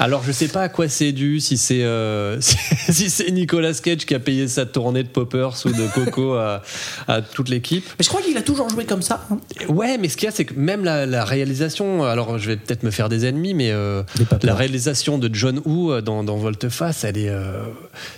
Alors 0.00 0.22
je 0.24 0.32
sais 0.32 0.48
pas 0.48 0.62
à 0.62 0.68
quoi 0.68 0.88
c'est 0.88 1.12
dû, 1.12 1.40
si 1.40 1.56
c'est 1.56 1.82
euh, 1.82 2.36
si, 2.40 2.56
si 2.90 3.10
c'est 3.10 3.30
Nicolas 3.30 3.72
Cage 3.74 4.04
qui 4.06 4.14
a 4.14 4.18
payé 4.20 4.48
sa 4.48 4.66
tournée 4.66 5.02
de 5.02 5.08
Poppers 5.08 5.54
ou 5.64 5.70
de 5.70 5.86
Coco 5.94 6.34
à, 6.34 6.62
à 7.08 7.22
toute 7.22 7.48
l'équipe. 7.48 7.84
mais 7.98 8.02
je 8.04 8.08
crois 8.08 8.20
qu'il 8.22 8.36
a 8.36 8.42
toujours 8.42 8.68
joué 8.68 8.84
comme 8.84 9.02
ça. 9.02 9.26
hein. 9.30 9.38
Ouais, 9.68 9.96
mais 9.98 10.08
ce 10.08 10.16
qu'il 10.16 10.26
y 10.26 10.28
a, 10.28 10.32
c'est 10.32 10.44
que 10.44 10.54
même 10.54 10.84
la, 10.84 11.06
la 11.06 11.24
réalisation, 11.24 12.04
alors 12.04 12.38
je 12.38 12.48
vais 12.48 12.56
peut-être 12.56 12.82
me 12.82 12.90
faire 12.90 13.08
des 13.08 13.24
ennemis, 13.26 13.54
mais 13.54 13.70
euh, 13.70 14.02
Des 14.16 14.24
papas. 14.24 14.46
la 14.46 14.54
réalisation 14.54 15.18
de 15.18 15.30
John 15.32 15.60
Woo 15.64 15.92
euh, 15.92 16.00
dans, 16.02 16.24
dans 16.24 16.36
Volte-Face, 16.36 17.04
elle 17.04 17.16
est, 17.18 17.28
euh, 17.28 17.62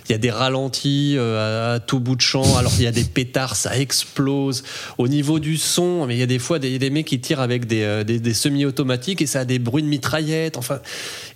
il 0.09 0.11
y 0.11 0.15
a 0.15 0.17
des 0.19 0.31
ralentis 0.31 1.15
euh, 1.17 1.73
à, 1.73 1.75
à 1.75 1.79
tout 1.79 1.99
bout 1.99 2.15
de 2.15 2.21
champ. 2.21 2.57
Alors 2.57 2.73
il 2.77 2.83
y 2.83 2.87
a 2.87 2.91
des 2.91 3.03
pétards, 3.03 3.55
ça 3.55 3.77
explose. 3.77 4.63
Au 4.97 5.07
niveau 5.07 5.39
du 5.39 5.57
son, 5.57 6.05
mais 6.07 6.15
il 6.15 6.19
y 6.19 6.23
a 6.23 6.27
des 6.27 6.39
fois 6.39 6.59
des, 6.59 6.79
des 6.79 6.89
mecs 6.89 7.05
qui 7.07 7.19
tirent 7.19 7.39
avec 7.41 7.65
des, 7.67 7.83
euh, 7.83 8.03
des, 8.03 8.19
des 8.19 8.33
semi-automatiques 8.33 9.21
et 9.21 9.27
ça 9.27 9.41
a 9.41 9.45
des 9.45 9.59
bruits 9.59 9.83
de 9.83 9.87
mitraillettes. 9.87 10.57
Enfin, 10.57 10.79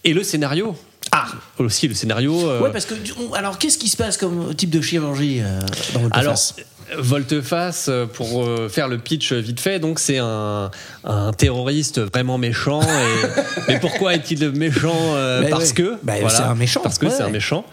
et 0.04 0.14
le 0.14 0.24
scénario. 0.32 0.76
Ah, 1.12 1.28
aussi 1.58 1.88
le 1.88 1.94
scénario. 1.94 2.50
euh, 2.50 2.62
Ouais, 2.62 2.72
parce 2.72 2.86
que 2.86 2.94
alors 3.36 3.58
qu'est-ce 3.58 3.78
qui 3.78 3.90
se 3.90 3.98
passe 3.98 4.16
comme 4.18 4.54
type 4.56 4.70
de 4.70 4.82
chirurgie 4.82 5.42
euh, 5.42 5.60
dans 5.94 6.00
votre 6.02 6.18
Alors, 6.18 6.34
face 6.34 6.56
Volte-face, 6.98 7.88
euh, 7.90 8.06
pour 8.06 8.44
euh, 8.46 8.68
faire 8.70 8.88
le 8.90 8.98
pitch 8.98 9.32
vite 9.34 9.60
fait, 9.62 9.80
donc 9.80 9.98
c'est 10.00 10.18
un, 10.18 10.72
un 11.06 11.32
terroriste 11.34 12.00
vraiment 12.00 12.38
méchant. 12.38 12.82
Et, 12.82 13.28
mais 13.70 13.80
pourquoi 13.80 14.14
est-il 14.16 14.52
méchant 14.52 14.94
Euh, 15.16 15.42
Bah 15.42 15.48
Parce 15.52 15.70
ouais. 15.70 15.74
que. 15.76 15.98
Bah, 16.04 16.14
c'est 16.30 16.42
un 16.44 16.56
méchant, 16.56 16.82
Parce 16.84 16.98
que 16.98 17.06
ouais, 17.08 17.12
c'est 17.16 17.24
un 17.24 17.30
méchant. 17.30 17.66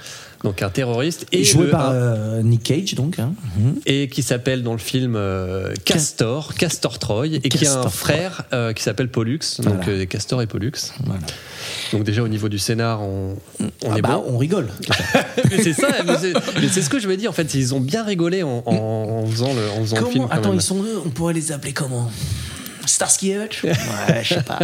Donc 0.45 0.63
un 0.63 0.71
terroriste. 0.71 1.27
Et, 1.33 1.43
joué 1.43 1.65
le- 1.65 1.71
par 1.71 1.91
un- 1.91 1.95
euh, 1.95 2.43
Nick 2.43 2.63
Cage, 2.63 2.95
donc. 2.95 3.19
hein. 3.19 3.33
Mhm. 3.57 3.75
et 3.87 4.09
qui 4.09 4.23
s'appelle 4.23 4.63
dans 4.63 4.73
le 4.73 4.79
film 4.79 5.15
euh, 5.17 5.75
Castor, 5.85 6.55
Castor 6.55 6.99
Troy, 7.01 7.27
et 7.27 7.41
qui 7.41 7.67
a 7.67 7.81
un 7.81 7.89
frère 7.89 8.43
euh, 8.53 8.73
qui 8.73 8.85
s'appelle 8.85 9.09
Pollux, 9.09 9.41
donc 9.59 9.75
Voilà. 9.83 9.89
euh, 9.89 10.07
Castor 10.07 10.41
et 10.43 10.47
Pollux. 10.47 10.71
Voilà. 11.05 11.21
Donc 11.93 12.05
déjà 12.05 12.23
au 12.23 12.29
niveau 12.29 12.49
du 12.49 12.59
scénar, 12.59 13.03
on, 13.03 13.37
on 13.61 13.91
Ah 13.93 13.99
est 13.99 14.03
bah, 14.03 14.23
bon. 14.25 14.25
on 14.35 14.39
rigole. 14.39 14.69
Mais 15.51 15.63
c'est 15.63 15.73
ça, 15.73 15.89
mais 16.05 16.69
c'est 16.69 16.83
ce 16.83 16.91
que 16.91 16.99
je 16.99 17.09
veux 17.09 17.17
dire. 17.17 17.31
En 17.31 17.33
fait, 17.33 17.55
ils 17.55 17.75
ont 17.75 17.81
bien 17.81 18.05
rigolé 18.05 18.43
en, 18.43 18.63
en- 18.67 18.75
en 18.75 19.27
faisant 19.27 19.55
le, 19.55 19.71
en 19.71 19.81
faisant 19.85 20.01
le 20.01 20.07
film. 20.07 20.25
Quand 20.29 20.35
Attends, 20.35 20.49
même. 20.51 20.59
ils 20.59 20.63
sont 20.63 20.83
deux. 20.83 20.99
On 21.05 21.11
pourrait 21.11 21.35
les 21.35 21.53
appeler 21.53 21.73
comment 21.73 22.11
Starsky 22.87 23.31
et 23.33 23.37
Hutch 23.45 23.63
Ouais, 23.65 23.75
je 24.23 24.35
sais 24.35 24.43
pas. 24.43 24.59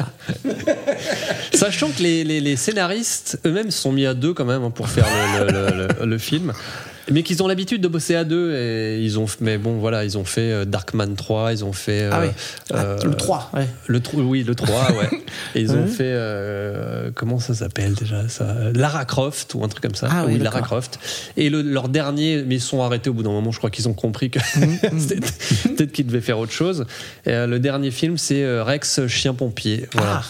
Sachant 1.52 1.90
que 1.90 2.02
les, 2.02 2.24
les- 2.24 2.40
les 2.40 2.56
scénaristes 2.56 3.38
eux-mêmes 3.46 3.70
sont 3.70 3.92
mis 3.92 4.06
à 4.06 4.14
deux 4.14 4.34
quand 4.34 4.44
même 4.44 4.62
hein, 4.64 4.70
pour 4.70 4.88
faire 4.88 5.06
le, 5.38 5.46
le- 5.46 5.76
le- 5.76 5.88
le- 6.00 6.06
le 6.06 6.18
film. 6.18 6.52
Mais 7.10 7.22
qu'ils 7.22 7.42
ont 7.42 7.48
l'habitude 7.48 7.80
de 7.82 7.88
bosser 7.88 8.14
à 8.14 8.24
deux 8.24 8.54
et 8.54 8.98
ils 9.02 9.18
ont 9.18 9.26
mais 9.40 9.58
bon 9.58 9.76
voilà 9.78 10.04
ils 10.04 10.16
ont 10.16 10.24
fait 10.24 10.50
euh, 10.52 10.64
Darkman 10.64 11.14
3 11.16 11.52
ils 11.52 11.64
ont 11.64 11.72
fait 11.74 12.08
Ah 12.10 12.20
euh, 12.20 12.26
oui. 12.26 12.32
Ah, 12.72 12.76
euh, 12.78 12.98
le 13.04 13.14
3, 13.14 13.50
ouais. 13.54 13.68
le 13.88 13.98
tr- 14.00 14.20
oui 14.22 14.42
le 14.42 14.54
3 14.54 14.92
ouais 14.92 15.10
et 15.54 15.60
ils 15.60 15.72
ont 15.72 15.86
fait 15.86 16.04
euh, 16.04 17.10
comment 17.14 17.38
ça 17.38 17.52
s'appelle 17.54 17.94
déjà 17.94 18.26
ça 18.28 18.54
Lara 18.74 19.04
Croft 19.04 19.54
ou 19.54 19.62
un 19.64 19.68
truc 19.68 19.82
comme 19.82 19.94
ça 19.94 20.08
Ah 20.10 20.24
oui, 20.26 20.38
Lara. 20.38 20.62
Croft 20.62 20.98
et 21.36 21.50
le- 21.50 21.60
leur 21.62 21.88
dernier 21.90 22.42
mais 22.46 22.54
ils 22.56 22.60
sont 22.60 22.82
arrêtés 22.82 23.10
au 23.10 23.12
bout 23.12 23.22
d'un 23.22 23.30
moment 23.32 23.50
je 23.52 23.58
crois 23.58 23.70
qu'ils 23.70 23.88
ont 23.88 23.94
compris 23.94 24.30
que 24.30 24.38
Mm, 24.56 24.98
c'était- 24.98 25.68
peut-être 25.76 25.92
qu'ils 25.92 26.06
devaient 26.06 26.20
faire 26.20 26.38
autre 26.38 26.52
chose 26.52 26.86
et, 27.26 27.30
euh, 27.32 27.46
le 27.46 27.58
dernier 27.58 27.90
film 27.90 28.16
c'est 28.18 28.42
euh, 28.42 28.64
Rex 28.64 29.06
chien 29.08 29.34
pompier 29.34 29.88
voilà 29.92 30.22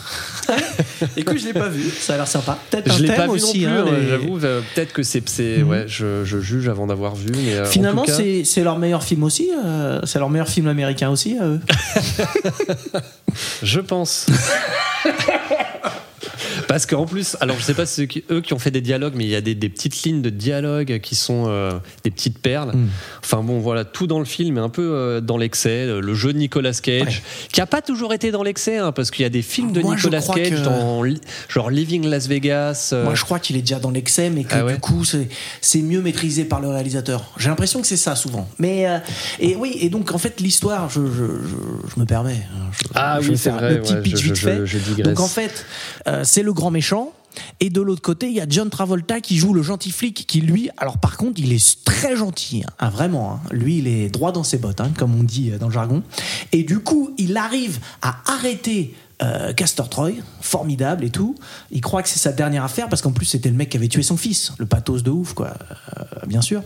Ah. 0.48 0.54
Écoute, 1.16 1.38
je 1.38 1.46
l'ai 1.46 1.52
pas 1.54 1.68
vu. 1.68 1.82
Ça 1.90 2.14
a 2.14 2.16
l'air 2.18 2.28
sympa. 2.28 2.58
Peut-être 2.70 2.90
un 2.90 2.96
je 2.96 3.02
l'ai 3.02 3.08
thème 3.08 3.16
pas 3.16 3.24
vu 3.26 3.30
aussi. 3.32 3.60
non 3.64 3.82
plus, 3.84 3.92
hein, 3.92 3.98
les- 3.98 4.08
j'avoue. 4.08 4.38
euh, 4.44 4.60
Peut-être 4.74 4.92
que 4.92 5.02
c'est, 5.02 5.26
c'est 5.28 5.62
ouais, 5.62 5.84
je, 5.88 6.24
je 6.24 6.38
juge 6.38 6.63
avant 6.68 6.86
d'avoir 6.86 7.14
vu. 7.14 7.30
Mais 7.32 7.54
euh, 7.54 7.62
en 7.62 7.66
Finalement, 7.66 8.02
cas- 8.02 8.12
c'est 8.44 8.62
leur 8.62 8.78
meilleur 8.78 9.02
film 9.02 9.22
aussi. 9.24 9.50
euh, 9.64 10.00
c'est 10.04 10.18
leur 10.18 10.30
meilleur 10.30 10.48
film 10.48 10.66
américain 10.68 11.10
aussi, 11.10 11.36
à 11.38 11.46
eux. 11.46 11.60
je 13.62 13.80
pense. 13.80 14.26
Parce 16.68 16.86
qu'en 16.86 17.06
plus, 17.06 17.36
alors 17.40 17.56
je 17.58 17.62
sais 17.64 17.74
pas 17.74 17.86
si 17.86 17.94
c'est 17.94 18.06
qui- 18.06 18.24
eux 18.30 18.40
qui 18.40 18.52
ont 18.52 18.58
fait 18.58 18.70
des 18.70 18.80
dialogues, 18.80 19.14
mais 19.16 19.24
il 19.24 19.30
y 19.30 19.34
a 19.36 19.40
des, 19.40 19.54
des 19.54 19.68
petites 19.68 20.02
lignes 20.02 20.22
de 20.22 20.30
dialogue 20.30 21.00
qui 21.00 21.14
sont 21.14 21.44
euh, 21.48 21.72
des 22.04 22.10
petites 22.10 22.38
perles. 22.38 22.72
Mm. 22.74 22.88
Enfin 23.22 23.42
bon, 23.42 23.60
voilà, 23.60 23.84
tout 23.84 24.06
dans 24.06 24.18
le 24.18 24.24
film 24.24 24.56
est 24.58 24.60
un 24.60 24.68
peu 24.68 24.82
euh, 24.94 25.20
dans 25.20 25.36
l'excès. 25.38 25.86
Le 26.00 26.14
jeu 26.14 26.32
de 26.32 26.38
Nicolas 26.38 26.72
Cage, 26.72 27.02
Ouais. 27.04 27.48
qui 27.52 27.60
a 27.60 27.66
pas 27.66 27.82
toujours 27.82 28.12
été 28.14 28.30
dans 28.30 28.42
l'excès, 28.42 28.78
hein, 28.78 28.92
parce 28.92 29.10
qu'il 29.10 29.22
y 29.22 29.26
a 29.26 29.30
des 29.30 29.42
films 29.42 29.72
de 29.72 29.80
Moi, 29.80 29.94
Nicolas 29.96 30.20
Cage 30.22 30.50
que- 30.50 30.64
dans 30.64 31.02
genre 31.48 31.70
Living 31.70 32.06
Las 32.06 32.26
Vegas. 32.28 32.90
euh, 32.92 33.04
Moi, 33.04 33.14
je 33.14 33.24
crois 33.24 33.38
qu'il 33.38 33.56
est 33.56 33.60
déjà 33.60 33.78
dans 33.78 33.90
l'excès, 33.90 34.30
mais 34.30 34.44
que 34.44 34.54
Ah 34.54 34.64
ouais 34.64 34.74
du 34.74 34.80
coup, 34.80 35.02
c'est 35.04 35.82
mieux 35.82 36.00
maîtrisé 36.00 36.44
par 36.44 36.60
le 36.60 36.68
réalisateur. 36.68 37.32
J'ai 37.38 37.48
l'impression 37.48 37.80
que 37.80 37.86
c'est 37.86 37.96
ça 37.96 38.16
souvent. 38.16 38.48
Mais 38.58 38.86
et 39.40 39.56
oui, 39.56 39.76
et 39.80 39.88
donc 39.90 40.12
en 40.12 40.18
fait, 40.18 40.40
l'histoire, 40.40 40.88
je, 40.90 41.00
je, 41.06 41.24
je, 41.46 41.90
je 41.94 42.00
me 42.00 42.04
permets. 42.06 42.46
hein, 42.54 42.70
je- 42.72 42.88
Ah 42.94 43.18
oui, 43.20 43.26
c'est 43.32 43.36
faire 43.50 43.54
vrai, 43.56 43.74
Le 43.74 43.80
petit 43.82 43.92
ouais, 43.94 44.00
pitch 44.02 44.16
je- 44.18 44.22
vite 44.32 44.38
fait. 44.38 45.02
donc 45.02 45.20
en 45.20 45.28
fait, 45.28 45.64
c'est 46.22 46.42
le 46.42 46.52
grand 46.54 46.70
méchant. 46.70 47.12
Et 47.58 47.68
de 47.68 47.80
l'autre 47.80 48.00
côté, 48.02 48.28
il 48.28 48.32
y 48.34 48.40
a 48.40 48.46
John 48.48 48.70
Travolta 48.70 49.20
qui 49.20 49.36
joue 49.38 49.52
le 49.54 49.62
gentil 49.62 49.90
flic, 49.90 50.24
qui 50.26 50.40
lui, 50.40 50.70
alors 50.76 50.98
par 50.98 51.16
contre, 51.16 51.40
il 51.40 51.52
est 51.52 51.84
très 51.84 52.16
gentil, 52.16 52.62
hein. 52.64 52.70
Ah, 52.78 52.90
vraiment. 52.90 53.32
hein. 53.32 53.40
Lui, 53.50 53.78
il 53.78 53.88
est 53.88 54.08
droit 54.08 54.30
dans 54.30 54.44
ses 54.44 54.56
bottes, 54.56 54.80
hein, 54.80 54.92
comme 54.96 55.18
on 55.18 55.24
dit 55.24 55.50
euh, 55.50 55.58
dans 55.58 55.66
le 55.66 55.72
jargon. 55.72 56.04
Et 56.52 56.62
du 56.62 56.78
coup, 56.78 57.12
il 57.18 57.36
arrive 57.36 57.80
à 58.02 58.18
arrêter 58.32 58.94
euh, 59.22 59.52
Castor 59.52 59.88
Troy, 59.88 60.10
formidable 60.40 61.04
et 61.04 61.10
tout. 61.10 61.36
Il 61.70 61.80
croit 61.80 62.02
que 62.02 62.08
c'est 62.08 62.18
sa 62.18 62.32
dernière 62.32 62.64
affaire 62.64 62.88
parce 62.88 63.00
qu'en 63.00 63.12
plus 63.12 63.26
c'était 63.26 63.48
le 63.48 63.54
mec 63.54 63.68
qui 63.68 63.76
avait 63.76 63.86
tué 63.86 64.02
son 64.02 64.16
fils, 64.16 64.52
le 64.58 64.66
pathos 64.66 65.04
de 65.04 65.10
ouf, 65.10 65.34
quoi, 65.34 65.54
euh, 65.96 66.26
bien 66.26 66.40
sûr. 66.40 66.62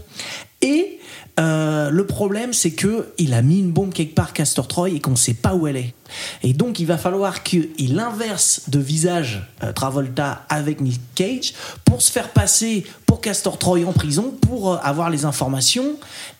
Et 0.62 0.98
euh, 1.38 1.90
le 1.90 2.06
problème, 2.06 2.54
c'est 2.54 2.70
que 2.70 3.12
il 3.18 3.34
a 3.34 3.42
mis 3.42 3.58
une 3.58 3.70
bombe 3.70 3.92
quelque 3.92 4.14
part, 4.14 4.32
Castor 4.32 4.66
Troy, 4.66 4.88
et 4.88 5.00
qu'on 5.00 5.10
ne 5.10 5.16
sait 5.16 5.34
pas 5.34 5.54
où 5.54 5.66
elle 5.66 5.76
est. 5.76 5.94
Et 6.42 6.54
donc, 6.54 6.80
il 6.80 6.86
va 6.86 6.96
falloir 6.96 7.42
qu'il 7.42 8.00
inverse 8.00 8.62
de 8.68 8.78
visage 8.80 9.46
Travolta 9.74 10.46
avec 10.48 10.80
Nick 10.80 11.00
Cage 11.14 11.52
pour 11.84 12.02
se 12.02 12.10
faire 12.10 12.30
passer 12.30 12.84
pour 13.06 13.20
Castor 13.20 13.58
Troy 13.58 13.84
en 13.84 13.92
prison 13.92 14.34
pour 14.40 14.84
avoir 14.84 15.10
les 15.10 15.26
informations 15.26 15.94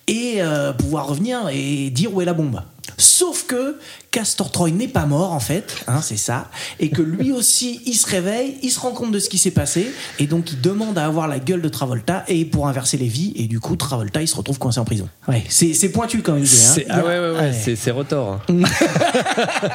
et 0.09 0.41
pouvoir 0.79 1.07
revenir 1.07 1.49
et 1.53 1.91
dire 1.91 2.12
où 2.12 2.21
est 2.21 2.25
la 2.25 2.35
bombe. 2.35 2.61
Sauf 2.97 3.47
que 3.47 3.76
Castor 4.11 4.50
Troy 4.50 4.71
n'est 4.71 4.88
pas 4.88 5.07
mort 5.07 5.33
en 5.33 5.40
fait, 5.40 5.76
hein, 5.87 6.00
c'est 6.02 6.16
ça, 6.16 6.50
et 6.80 6.90
que 6.90 7.02
lui 7.02 7.30
aussi 7.33 7.80
il 7.87 7.95
se 7.95 8.07
réveille, 8.09 8.57
il 8.62 8.71
se 8.71 8.80
rend 8.80 8.92
compte 8.92 9.12
de 9.12 9.18
ce 9.18 9.28
qui 9.28 9.38
s'est 9.38 9.50
passé, 9.50 9.92
et 10.18 10.26
donc 10.26 10.50
il 10.52 10.61
demande 10.61 10.97
à 10.99 11.04
avoir 11.04 11.28
la 11.28 11.38
gueule 11.38 11.61
de 11.62 11.68
Travolta 11.68 12.25
et 12.28 12.45
pour 12.45 12.66
inverser 12.68 12.97
les 12.97 13.07
vies, 13.09 13.33
et 13.37 13.47
du 13.47 13.61
coup 13.61 13.76
Travolta 13.76 14.23
il 14.23 14.28
se 14.28 14.35
retrouve 14.37 14.59
coincé 14.59 14.80
en 14.80 14.85
prison. 14.85 15.09
Ouais, 15.28 15.45
c'est 15.49 15.90
pointu 15.90 16.23
quand 16.23 16.35
même. 16.35 16.45
hein. 16.45 16.83
Ah 16.88 17.04
ouais, 17.04 17.18
ouais, 17.18 17.30
ouais, 17.38 17.52
c'est- 17.52 17.76
c'est 17.76 17.90
Rotor. 17.90 18.40
hein. 18.49 18.62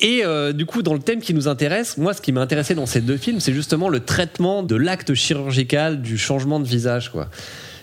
Et 0.00 0.24
euh, 0.24 0.52
du 0.52 0.64
coup, 0.64 0.82
dans 0.82 0.94
le 0.94 1.00
thème 1.00 1.20
qui 1.20 1.34
nous 1.34 1.48
intéresse, 1.48 1.96
moi, 1.96 2.14
ce 2.14 2.20
qui 2.20 2.30
m'a 2.30 2.40
intéressé 2.40 2.76
dans 2.76 2.86
ces 2.86 3.00
deux 3.00 3.16
films, 3.16 3.40
c'est 3.40 3.52
justement 3.52 3.88
le 3.88 3.98
traitement 4.00 4.62
de 4.62 4.76
l'acte 4.76 5.12
chirurgical 5.14 6.00
du 6.02 6.16
changement 6.18 6.60
de 6.60 6.66
visage, 6.68 7.10
quoi. 7.10 7.28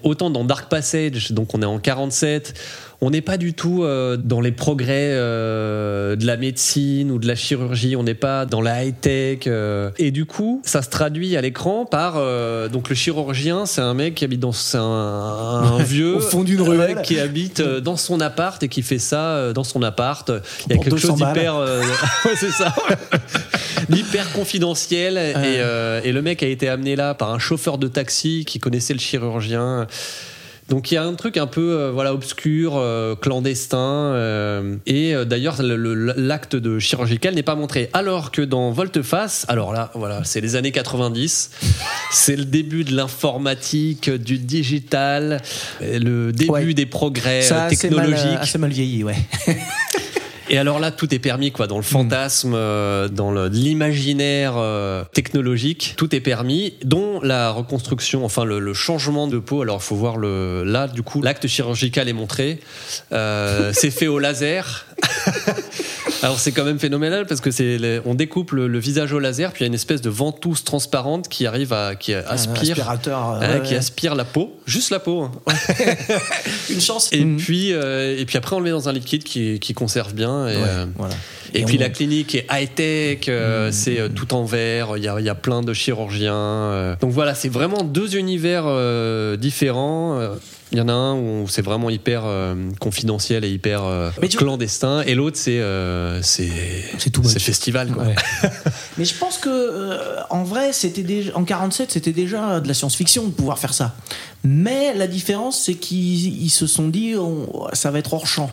Autant 0.01 0.29
dans 0.29 0.45
Dark 0.45 0.69
Passage, 0.69 1.31
donc 1.33 1.53
on 1.55 1.61
est 1.61 1.65
en 1.65 1.77
47, 1.79 2.53
on 3.01 3.09
n'est 3.09 3.21
pas 3.21 3.37
du 3.37 3.53
tout 3.53 3.83
euh, 3.83 4.17
dans 4.17 4.41
les 4.41 4.51
progrès 4.51 5.09
euh, 5.11 6.15
de 6.15 6.25
la 6.25 6.37
médecine 6.37 7.11
ou 7.11 7.19
de 7.19 7.27
la 7.27 7.35
chirurgie, 7.35 7.95
on 7.95 8.03
n'est 8.03 8.13
pas 8.13 8.45
dans 8.45 8.61
la 8.61 8.83
high-tech. 8.85 9.39
euh. 9.47 9.89
et 9.97 10.11
du 10.11 10.25
coup, 10.25 10.61
ça 10.65 10.81
se 10.81 10.89
traduit 10.89 11.35
à 11.35 11.41
l'écran 11.41 11.85
par 11.85 12.13
euh, 12.17 12.67
donc 12.69 12.89
le 12.89 12.95
chirurgien, 12.95 13.65
c'est 13.65 13.81
un 13.81 13.93
mec 13.93 14.15
qui 14.15 14.23
habite 14.25 14.39
dans 14.39 14.51
c'est 14.51 14.77
un, 14.77 14.81
un 14.81 15.83
vieux 15.83 16.15
Au 16.15 16.19
fond 16.21 16.43
d'une 16.43 16.61
ruelle. 16.61 17.01
qui 17.03 17.19
habite 17.19 17.59
euh, 17.59 17.81
dans 17.81 17.97
son 17.97 18.19
appart 18.21 18.61
et 18.63 18.69
qui 18.69 18.81
fait 18.81 18.99
ça 18.99 19.35
euh, 19.35 19.53
dans 19.53 19.63
son 19.65 19.81
appart. 19.83 20.31
Il 20.67 20.71
y 20.75 20.75
a 20.75 20.77
quelque 20.81 20.89
200 20.91 21.07
chose 21.07 21.15
d'hyper 21.17 21.55
euh, 21.57 21.81
ouais, 22.25 22.31
c'est 22.37 22.51
ça. 22.51 22.73
d'hyper 23.89 24.31
confidentiel 24.31 25.17
et, 25.17 25.33
euh, 25.59 26.01
et 26.03 26.11
le 26.11 26.21
mec 26.21 26.41
a 26.43 26.47
été 26.47 26.69
amené 26.69 26.95
là 26.95 27.13
par 27.13 27.31
un 27.31 27.39
chauffeur 27.39 27.77
de 27.77 27.87
taxi 27.87 28.45
qui 28.45 28.59
connaissait 28.59 28.93
le 28.93 28.99
chirurgien. 28.99 29.87
Donc 30.67 30.89
il 30.91 30.95
y 30.95 30.97
a 30.97 31.03
un 31.03 31.13
truc 31.13 31.37
un 31.37 31.45
peu 31.45 31.61
euh, 31.77 31.91
voilà 31.91 32.11
obscur, 32.11 32.73
euh, 32.75 33.15
clandestin 33.15 33.77
euh, 34.15 34.77
et 34.87 35.13
euh, 35.13 35.23
d'ailleurs 35.23 35.61
le- 35.61 35.75
le- 35.75 36.13
l'acte 36.17 36.55
de 36.55 36.79
chirurgical 36.79 37.35
n'est 37.35 37.43
pas 37.43 37.53
montré. 37.53 37.91
Alors 37.93 38.31
que 38.31 38.41
dans 38.41 38.71
Volte-Face, 38.71 39.45
alors 39.47 39.73
là 39.73 39.91
voilà 39.93 40.23
c'est 40.23 40.41
les 40.41 40.55
années 40.55 40.71
90, 40.71 41.51
c'est 42.11 42.35
le 42.35 42.45
début 42.45 42.83
de 42.83 42.95
l'informatique, 42.95 44.09
du 44.09 44.39
digital, 44.39 45.41
euh, 45.83 45.99
le 45.99 46.31
début 46.31 46.49
Ouais. 46.51 46.73
des 46.73 46.87
progrès 46.87 47.43
Ça 47.43 47.63
a 47.63 47.65
assez 47.67 47.89
mal, 47.91 48.05
technologiques. 48.07 48.39
assez 48.41 48.57
mal 48.57 48.71
vieilli, 48.71 49.03
ouais. 49.03 49.15
Et 50.49 50.57
alors 50.57 50.79
là, 50.79 50.91
tout 50.91 51.13
est 51.13 51.19
permis, 51.19 51.51
quoi. 51.51 51.67
Dans 51.67 51.77
le 51.77 51.83
fantasme, 51.83 52.53
euh, 52.53 53.07
dans 53.07 53.33
l'imaginaire 53.47 54.53
euh, 54.57 55.03
technologique, 55.13 55.95
tout 55.97 56.15
est 56.15 56.19
permis, 56.19 56.75
dont 56.83 57.19
la 57.21 57.49
reconstruction, 57.49 58.23
enfin 58.23 58.45
le, 58.45 58.59
le 58.59 58.73
changement 58.73 59.27
de 59.27 59.39
peau. 59.39 59.63
Alors, 59.63 59.81
faut 59.81 59.95
voir 59.95 60.17
le. 60.17 60.63
Là, 60.63 60.87
du 60.87 61.01
coup, 61.01 61.21
l'acte 61.21 61.47
chirurgical 61.47 62.07
est 62.07 62.13
montré. 62.13 62.59
Euh, 63.11 63.71
c'est 63.73 63.91
fait 63.91 64.07
au 64.07 64.19
laser. 64.19 64.85
Alors 66.23 66.39
c'est 66.39 66.51
quand 66.51 66.63
même 66.63 66.79
phénoménal 66.79 67.25
parce 67.27 67.41
que 67.41 67.51
c'est 67.51 67.77
les- 67.77 67.99
on 68.05 68.15
découpe 68.15 68.51
le, 68.51 68.67
le 68.67 68.79
visage 68.79 69.13
au 69.13 69.19
laser 69.19 69.51
puis 69.51 69.61
il 69.61 69.63
y 69.65 69.67
a 69.67 69.67
une 69.67 69.73
espèce 69.75 70.01
de 70.01 70.09
ventouse 70.09 70.63
transparente 70.63 71.27
qui 71.27 71.45
arrive 71.45 71.71
à 71.73 71.95
qui 71.95 72.13
aspire 72.13 72.71
aspirateur, 72.71 73.31
euh, 73.33 73.39
hein, 73.41 73.53
ouais, 73.59 73.61
qui 73.67 73.75
aspire 73.75 74.15
la 74.15 74.23
peau 74.25 74.55
juste 74.65 74.89
la 74.89 74.99
peau 74.99 75.23
hein. 75.23 75.31
Une 76.69 76.81
chance. 76.81 77.09
et 77.11 77.23
Mhm. 77.23 77.37
puis 77.37 77.73
euh, 77.73 78.17
et 78.17 78.25
puis 78.25 78.37
après 78.37 78.55
on 78.55 78.59
le 78.59 78.65
met 78.65 78.71
dans 78.71 78.89
un 78.89 78.93
liquide 78.93 79.23
qui, 79.23 79.59
qui 79.59 79.73
conserve 79.73 80.13
bien 80.13 80.47
et, 80.47 80.55
Ouais, 80.55 80.63
euh, 80.65 80.85
voilà. 80.95 81.13
et, 81.53 81.61
Et 81.61 81.65
puis 81.65 81.77
la 81.77 81.89
clinique 81.89 82.33
est 82.35 82.47
high 82.51 82.73
tech 82.73 83.19
c'est 83.71 83.99
euh, 83.99 84.09
tout 84.09 84.33
en 84.33 84.45
verre 84.45 84.97
il 84.97 85.03
y 85.03 85.07
a, 85.07 85.19
il 85.19 85.25
y 85.25 85.29
a 85.29 85.35
plein 85.35 85.61
de 85.61 85.73
chirurgiens 85.73 86.33
euh. 86.33 86.95
donc 87.01 87.11
voilà 87.11 87.35
c'est 87.35 87.49
vraiment 87.49 87.83
deux 87.83 88.15
univers 88.15 88.63
euh, 88.65 89.35
différents 89.37 90.17
euh, 90.19 90.35
il 90.75 90.79
y 90.79 90.81
en 90.81 90.89
a 90.89 90.93
un 90.93 91.15
où 91.15 91.47
c'est 91.47 91.61
vraiment 91.61 91.89
hyper 91.89 92.23
euh, 92.25 92.55
confidentiel 92.79 93.45
et 93.45 93.49
hyper 93.49 93.83
euh, 93.85 94.11
clandestin 94.37 95.01
et 95.07 95.15
l'autre 95.15 95.37
c'est 95.37 95.59
euh, 95.59 96.21
c'est 96.21 96.49
tout 97.11 97.23
c'est 97.23 97.39
festival 97.39 97.89
quoi. 97.91 98.03
Ouais. 98.03 98.15
Mais 98.97 99.05
je 99.05 99.15
pense 99.15 99.37
que 99.37 99.49
euh, 99.49 99.97
en 100.29 100.43
vrai, 100.43 100.73
c'était 100.73 101.03
déjà 101.03 101.31
en 101.35 101.43
47, 101.45 101.91
c'était 101.91 102.11
déjà 102.11 102.59
de 102.59 102.67
la 102.67 102.73
science-fiction 102.73 103.23
de 103.25 103.31
pouvoir 103.31 103.57
faire 103.59 103.73
ça. 103.73 103.95
Mais 104.43 104.93
la 104.93 105.07
différence, 105.07 105.61
c'est 105.63 105.75
qu'ils 105.75 106.43
ils 106.43 106.49
se 106.49 106.67
sont 106.67 106.87
dit, 106.89 107.15
on- 107.17 107.67
ça 107.73 107.89
va 107.91 107.99
être 107.99 108.13
hors 108.13 108.27
champ. 108.27 108.51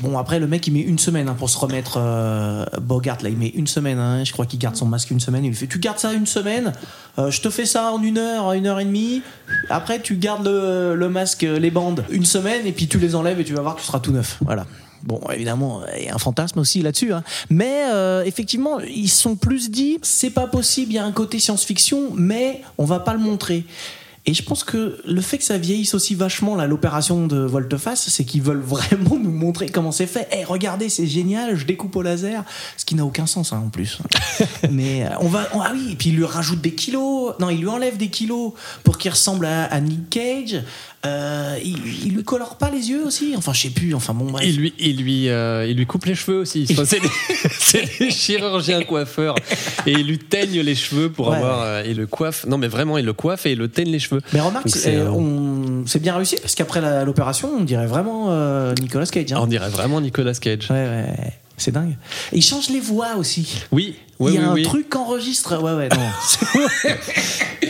Bon, 0.00 0.16
après, 0.16 0.38
le 0.38 0.46
mec, 0.46 0.64
il 0.66 0.72
met 0.72 0.80
une 0.80 0.98
semaine 0.98 1.28
hein, 1.28 1.34
pour 1.36 1.50
se 1.50 1.58
remettre. 1.58 1.96
euh, 2.00 2.64
Bogart, 2.80 3.18
là, 3.22 3.28
il 3.30 3.36
met 3.36 3.48
une 3.48 3.66
semaine. 3.66 3.98
hein, 3.98 4.22
je 4.24 4.32
crois 4.32 4.46
qu'il 4.46 4.58
garde 4.60 4.76
son 4.76 4.86
masque 4.86 5.10
une 5.10 5.18
semaine. 5.20 5.44
Il 5.44 5.48
lui 5.48 5.56
fait 5.56 5.66
Tu 5.66 5.78
gardes 5.80 5.98
ça 5.98 6.12
une 6.12 6.26
semaine? 6.26 6.72
Euh, 7.18 7.30
Je 7.32 7.40
te 7.40 7.50
fais 7.50 7.66
ça 7.66 7.92
en 7.92 8.00
une 8.02 8.16
heure, 8.18 8.52
une 8.52 8.66
heure 8.66 8.78
et 8.78 8.84
demie. 8.84 9.22
Après, 9.70 10.00
tu 10.00 10.14
gardes 10.16 10.46
le, 10.46 11.08
masque, 11.08 11.42
les 11.42 11.70
bandes, 11.72 12.04
une 12.10 12.24
semaine, 12.24 12.64
et 12.66 12.72
puis 12.72 12.86
tu 12.86 12.98
les 12.98 13.14
enlèves 13.16 13.40
et 13.40 13.44
tu 13.44 13.54
vas 13.54 13.62
voir 13.62 13.74
tu 13.76 13.84
seras 13.84 13.98
tout 13.98 14.12
neuf. 14.12 14.38
Voilà. 14.44 14.66
Bon, 15.04 15.20
évidemment, 15.32 15.82
il 15.96 16.06
y 16.06 16.08
a 16.08 16.14
un 16.14 16.18
fantasme 16.18 16.58
aussi 16.58 16.82
là-dessus. 16.82 17.12
hein. 17.12 17.22
Mais 17.50 17.84
euh, 17.90 18.24
effectivement, 18.24 18.80
ils 18.80 19.08
sont 19.08 19.36
plus 19.36 19.70
dit 19.70 19.98
c'est 20.02 20.30
pas 20.30 20.46
possible, 20.48 20.92
il 20.92 20.94
y 20.96 20.98
a 20.98 21.04
un 21.04 21.12
côté 21.12 21.38
science-fiction, 21.38 22.10
mais 22.16 22.62
on 22.78 22.84
va 22.84 22.98
pas 23.00 23.12
le 23.14 23.20
montrer. 23.20 23.64
Et 24.26 24.34
je 24.34 24.42
pense 24.42 24.62
que 24.62 25.00
le 25.06 25.20
fait 25.22 25.38
que 25.38 25.44
ça 25.44 25.56
vieillisse 25.56 25.94
aussi 25.94 26.14
vachement, 26.14 26.54
là, 26.54 26.66
l'opération 26.66 27.26
de 27.26 27.38
Volteface, 27.38 28.08
c'est 28.10 28.24
qu'ils 28.24 28.42
veulent 28.42 28.60
vraiment 28.64 29.16
nous 29.18 29.30
montrer 29.30 29.68
comment 29.70 29.92
c'est 29.92 30.06
fait. 30.06 30.28
Eh, 30.32 30.44
regardez, 30.44 30.88
c'est 30.90 31.06
génial, 31.06 31.56
je 31.56 31.64
découpe 31.64 31.96
au 31.96 32.02
laser. 32.02 32.44
Ce 32.76 32.84
qui 32.84 32.94
n'a 32.94 33.04
aucun 33.06 33.26
sens, 33.26 33.52
hein, 33.52 33.62
en 33.66 33.70
plus. 33.70 33.98
Mais 34.70 35.04
euh, 35.06 35.10
on 35.20 35.28
va. 35.28 35.48
on- 35.54 35.60
ah 35.60 35.70
oui, 35.72 35.88
et 35.92 35.96
puis 35.96 36.10
il 36.10 36.16
lui 36.16 36.24
rajoute 36.24 36.60
des 36.60 36.74
kilos. 36.74 37.34
Non, 37.40 37.48
il 37.50 37.60
lui 37.60 37.68
enlève 37.68 37.96
des 37.96 38.08
kilos 38.08 38.52
pour 38.84 38.98
qu'il 38.98 39.10
ressemble 39.10 39.46
à, 39.46 39.64
à 39.64 39.80
Nick 39.80 40.10
Cage. 40.10 40.62
Euh, 41.06 41.56
il, 41.64 41.78
il 42.06 42.14
lui 42.14 42.24
colore 42.24 42.56
pas 42.58 42.70
les 42.70 42.90
yeux 42.90 43.04
aussi. 43.06 43.34
Enfin, 43.36 43.52
je 43.52 43.60
sais 43.62 43.70
plus. 43.70 43.94
Enfin, 43.94 44.14
bon, 44.14 44.32
bref. 44.32 44.44
Il 44.46 44.56
lui, 44.56 44.74
il, 44.80 44.96
lui, 44.96 45.28
euh, 45.28 45.64
il 45.68 45.76
lui 45.76 45.86
coupe 45.86 46.06
les 46.06 46.16
cheveux 46.16 46.38
aussi. 46.40 46.66
Enfin, 46.72 46.84
c'est 46.84 47.00
des, 47.00 47.86
des 48.06 48.10
chirurgiens 48.10 48.82
coiffeurs. 48.82 49.36
Et 49.86 49.92
il 49.92 50.06
lui 50.08 50.18
teigne 50.18 50.60
les 50.60 50.74
cheveux 50.74 51.08
pour 51.10 51.28
Ouais. 51.28 51.36
avoir. 51.36 51.62
euh, 51.62 51.82
il 51.86 51.96
le 51.96 52.06
coiffe. 52.08 52.46
Non, 52.46 52.58
mais 52.58 52.66
vraiment, 52.68 52.98
il 52.98 53.04
le 53.04 53.12
coiffe 53.12 53.46
et 53.46 53.52
il 53.52 53.58
le 53.58 53.68
teigne 53.68 53.90
les 53.92 54.00
cheveux. 54.00 54.20
Mais 54.32 54.40
remarque, 54.40 54.68
c'est 54.70 54.96
euh, 54.96 55.08
euh, 55.12 55.98
bien 56.00 56.16
réussi 56.16 56.36
parce 56.42 56.54
qu'après 56.56 56.80
l'opération, 57.04 57.48
on 57.58 57.62
dirait 57.64 57.86
vraiment 57.86 58.26
euh, 58.30 58.74
Nicolas 58.80 59.06
Cage. 59.06 59.32
hein. 59.32 59.38
On 59.40 59.46
dirait 59.46 59.68
vraiment 59.70 60.00
Nicolas 60.00 60.34
Cage. 60.34 60.68
Ouais, 60.70 60.76
ouais, 60.76 61.14
c'est 61.58 61.72
dingue. 61.72 61.96
Et 62.32 62.38
il 62.38 62.42
change 62.42 62.68
les 62.70 62.80
voix 62.80 63.16
aussi. 63.16 63.62
Oui, 63.72 63.94
oui, 64.18 64.32
il 64.34 64.34
y 64.34 64.38
a 64.38 64.40
oui, 64.42 64.46
un 64.48 64.52
oui. 64.54 64.62
truc 64.62 64.88
qu'enregistre. 64.88 65.56
Ouais, 65.62 65.74
ouais, 65.74 65.88
non. 65.90 66.90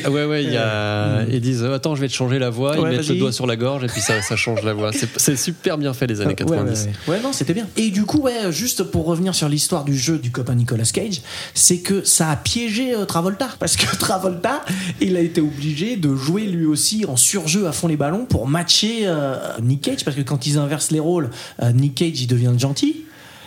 Ah 0.04 0.10
Ouais, 0.10 0.24
ouais, 0.26 0.44
il 0.44 0.52
y 0.52 0.56
a. 0.56 1.24
Ils 1.30 1.40
disent 1.40 1.64
euh, 1.64 1.74
Attends, 1.74 1.94
je 1.96 2.00
vais 2.00 2.08
te 2.08 2.12
changer 2.12 2.38
la 2.38 2.50
voix. 2.50 2.74
Ils 2.76 2.80
Ouais, 2.82 2.90
mettent 2.90 3.08
le 3.08 3.16
doigt 3.16 3.32
sur 3.32 3.46
la 3.46 3.56
gorge 3.56 3.82
et 3.84 3.88
puis 3.88 4.00
ça, 4.00 4.22
ça 4.22 4.36
change 4.36 4.62
la 4.62 4.72
voix. 4.72 4.90
C'est 5.16 5.36
super 5.36 5.76
bien 5.76 5.92
fait, 5.92 6.06
les 6.06 6.20
années 6.20 6.36
Ouais, 6.40 6.44
ouais, 6.50 6.56
90. 6.58 6.84
ouais. 7.08 7.14
Ouais, 7.14 7.20
non, 7.20 7.32
c'était 7.32 7.54
bien. 7.54 7.66
Et 7.76 7.90
du 7.90 8.04
coup, 8.04 8.20
ouais, 8.20 8.52
juste 8.52 8.84
pour 8.84 9.06
revenir 9.06 9.34
sur 9.34 9.48
l'histoire 9.48 9.84
du 9.84 9.96
jeu 9.98 10.18
du 10.18 10.30
copain 10.30 10.54
Nicolas 10.54 10.84
Cage, 10.84 11.20
c'est 11.54 11.78
que 11.78 12.04
ça 12.04 12.30
a 12.30 12.36
piégé 12.36 12.94
euh, 12.94 13.04
Travolta. 13.06 13.48
Parce 13.58 13.76
que 13.76 13.96
Travolta, 13.96 14.64
il 15.00 15.16
a 15.16 15.20
été 15.20 15.40
obligé 15.40 15.96
de 15.96 16.14
jouer 16.14 16.42
lui 16.42 16.66
aussi 16.66 17.04
en 17.08 17.16
surjeu 17.16 17.66
à 17.66 17.72
fond 17.72 17.88
les 17.88 17.96
ballons 17.96 18.24
pour 18.26 18.46
matcher 18.46 19.00
euh, 19.06 19.36
Nick 19.62 19.80
Cage. 19.82 20.04
Parce 20.04 20.16
que 20.16 20.22
quand 20.22 20.46
ils 20.46 20.58
inversent 20.58 20.90
les 20.92 21.00
rôles, 21.00 21.30
euh, 21.62 21.72
Nick 21.72 21.96
Cage, 21.96 22.20
il 22.20 22.26
devient 22.28 22.52
gentil. 22.56 23.04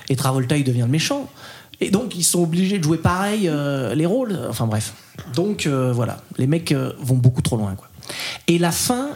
Et 0.09 0.15
Travolta, 0.15 0.57
il 0.57 0.63
devient 0.63 0.81
le 0.81 0.87
méchant. 0.87 1.29
Et 1.79 1.89
donc, 1.89 2.15
ils 2.15 2.23
sont 2.23 2.43
obligés 2.43 2.77
de 2.77 2.83
jouer 2.83 2.97
pareil 2.97 3.47
euh, 3.47 3.95
les 3.95 4.05
rôles. 4.05 4.37
Enfin, 4.49 4.67
bref. 4.67 4.93
Donc, 5.33 5.65
euh, 5.65 5.91
voilà. 5.91 6.17
Les 6.37 6.47
mecs 6.47 6.71
euh, 6.71 6.93
vont 6.99 7.17
beaucoup 7.17 7.41
trop 7.41 7.57
loin, 7.57 7.75
quoi. 7.75 7.87
Et 8.47 8.59
la 8.59 8.71
fin 8.71 9.09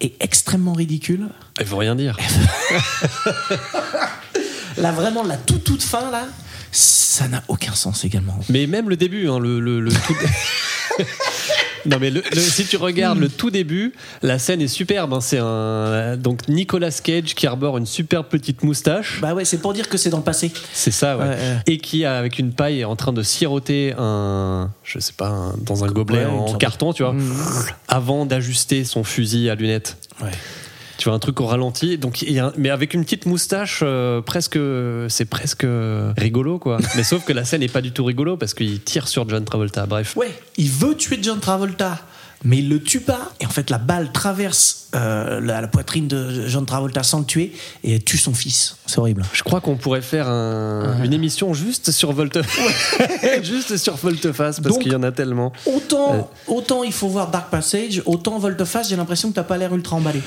est 0.00 0.12
extrêmement 0.20 0.74
ridicule. 0.74 1.28
Il 1.58 1.64
faut 1.64 1.78
rien 1.78 1.94
dire. 1.94 2.18
Là, 4.76 4.92
vraiment, 4.92 5.22
la 5.22 5.36
toute 5.36 5.64
toute 5.64 5.82
fin, 5.82 6.10
là, 6.10 6.26
ça 6.72 7.28
n'a 7.28 7.42
aucun 7.48 7.74
sens 7.74 8.04
également. 8.04 8.38
Mais 8.48 8.66
même 8.66 8.90
le 8.90 8.96
début, 8.96 9.28
hein, 9.28 9.38
le, 9.38 9.60
le, 9.60 9.80
le 9.80 9.92
tout. 9.92 10.16
non 11.86 11.98
mais 12.00 12.10
le- 12.10 12.22
le- 12.32 12.40
si 12.40 12.64
tu 12.66 12.76
regardes 12.76 13.18
le 13.18 13.28
tout 13.28 13.50
début, 13.50 13.92
la 14.22 14.38
scène 14.38 14.60
est 14.60 14.68
superbe. 14.68 15.12
hein. 15.14 15.20
C'est 15.20 15.38
un 15.40 16.16
donc 16.16 16.48
Nicolas 16.48 16.90
Cage 16.90 17.34
qui 17.34 17.46
arbore 17.46 17.78
une 17.78 17.86
superbe 17.86 18.26
petite 18.28 18.62
moustache. 18.62 19.20
Bah 19.20 19.34
ouais, 19.34 19.44
c'est 19.44 19.58
pour 19.58 19.72
dire 19.74 19.88
que 19.88 19.96
c'est 19.98 20.10
dans 20.10 20.18
le 20.18 20.22
passé. 20.24 20.52
C'est 20.72 20.90
ça, 20.90 21.16
ouais. 21.16 21.24
Ouais, 21.24 21.30
ouais. 21.30 21.56
Et 21.66 21.78
qui 21.78 22.04
avec 22.04 22.38
une 22.38 22.52
paille 22.52 22.80
est 22.80 22.84
en 22.84 22.96
train 22.96 23.12
de 23.12 23.22
siroter 23.22 23.94
un, 23.98 24.70
je 24.82 24.98
sais 24.98 25.12
pas, 25.16 25.28
un- 25.28 25.54
dans 25.58 25.84
un 25.84 25.88
gobelet 25.88 26.18
Ouais, 26.18 26.24
une 26.24 26.38
en 26.38 26.46
sorte 26.48 26.60
carton, 26.60 26.92
tu 26.92 27.02
vois, 27.02 27.12
Mhm. 27.12 27.32
avant 27.88 28.26
d'ajuster 28.26 28.84
son 28.84 29.04
fusil 29.04 29.50
à 29.50 29.54
lunettes. 29.54 29.96
Ouais. 30.22 30.30
Tu 31.04 31.10
vois 31.10 31.16
un 31.16 31.18
truc 31.18 31.38
au 31.42 31.44
ralenti, 31.44 31.98
donc 31.98 32.22
y 32.22 32.38
a 32.38 32.46
un- 32.46 32.52
mais 32.56 32.70
avec 32.70 32.94
une 32.94 33.04
petite 33.04 33.26
moustache, 33.26 33.80
euh, 33.82 34.22
presque, 34.22 34.58
c'est 35.10 35.26
presque 35.26 35.66
rigolo 36.16 36.58
quoi. 36.58 36.78
mais 36.96 37.04
sauf 37.04 37.26
que 37.26 37.34
la 37.34 37.44
scène 37.44 37.62
est 37.62 37.68
pas 37.70 37.82
du 37.82 37.92
tout 37.92 38.06
rigolo 38.06 38.38
parce 38.38 38.54
qu'il 38.54 38.80
tire 38.80 39.06
sur 39.06 39.28
John 39.28 39.44
Travolta. 39.44 39.84
Bref. 39.84 40.16
Ouais, 40.16 40.30
il 40.56 40.70
veut 40.70 40.94
tuer 40.96 41.18
John 41.20 41.40
Travolta. 41.40 41.98
mais 42.42 42.56
il 42.60 42.70
le 42.70 42.82
tue 42.82 43.00
pas. 43.00 43.32
Et 43.40 43.44
en 43.44 43.50
fait, 43.50 43.68
la 43.68 43.76
balle 43.76 44.12
traverse 44.12 44.86
euh, 44.94 45.40
la, 45.42 45.60
la 45.60 45.68
poitrine 45.68 46.08
de 46.08 46.46
John 46.48 46.64
Travolta 46.64 47.02
sans 47.02 47.18
le 47.18 47.26
tuer 47.26 47.52
et 47.82 48.00
tue 48.00 48.16
son 48.16 48.32
fils. 48.32 48.76
C'est 48.86 48.98
horrible. 48.98 49.24
Je 49.34 49.42
crois 49.42 49.60
qu'on 49.60 49.76
pourrait 49.76 50.00
faire 50.00 50.28
un- 50.30 51.02
une 51.04 51.12
émission 51.12 51.52
juste 51.52 51.90
sur 51.90 52.12
Volteface. 52.12 52.96
juste 53.42 53.76
sur 53.76 53.96
Volteface, 53.96 54.58
parce 54.60 54.78
qu'il 54.78 54.92
y 54.92 54.96
en 54.96 55.02
a 55.02 55.12
tellement. 55.12 55.52
Autant, 55.66 56.30
autant 56.46 56.82
il 56.82 56.92
faut 56.92 57.08
voir 57.08 57.30
Dark 57.30 57.50
Passage, 57.50 58.00
autant 58.06 58.38
Volteface, 58.38 58.88
j'ai 58.88 58.96
l'impression 58.96 59.28
que 59.28 59.34
t'as 59.34 59.42
pas 59.42 59.58
l'air 59.58 59.74
ultra 59.74 59.96
emballé. 59.96 60.22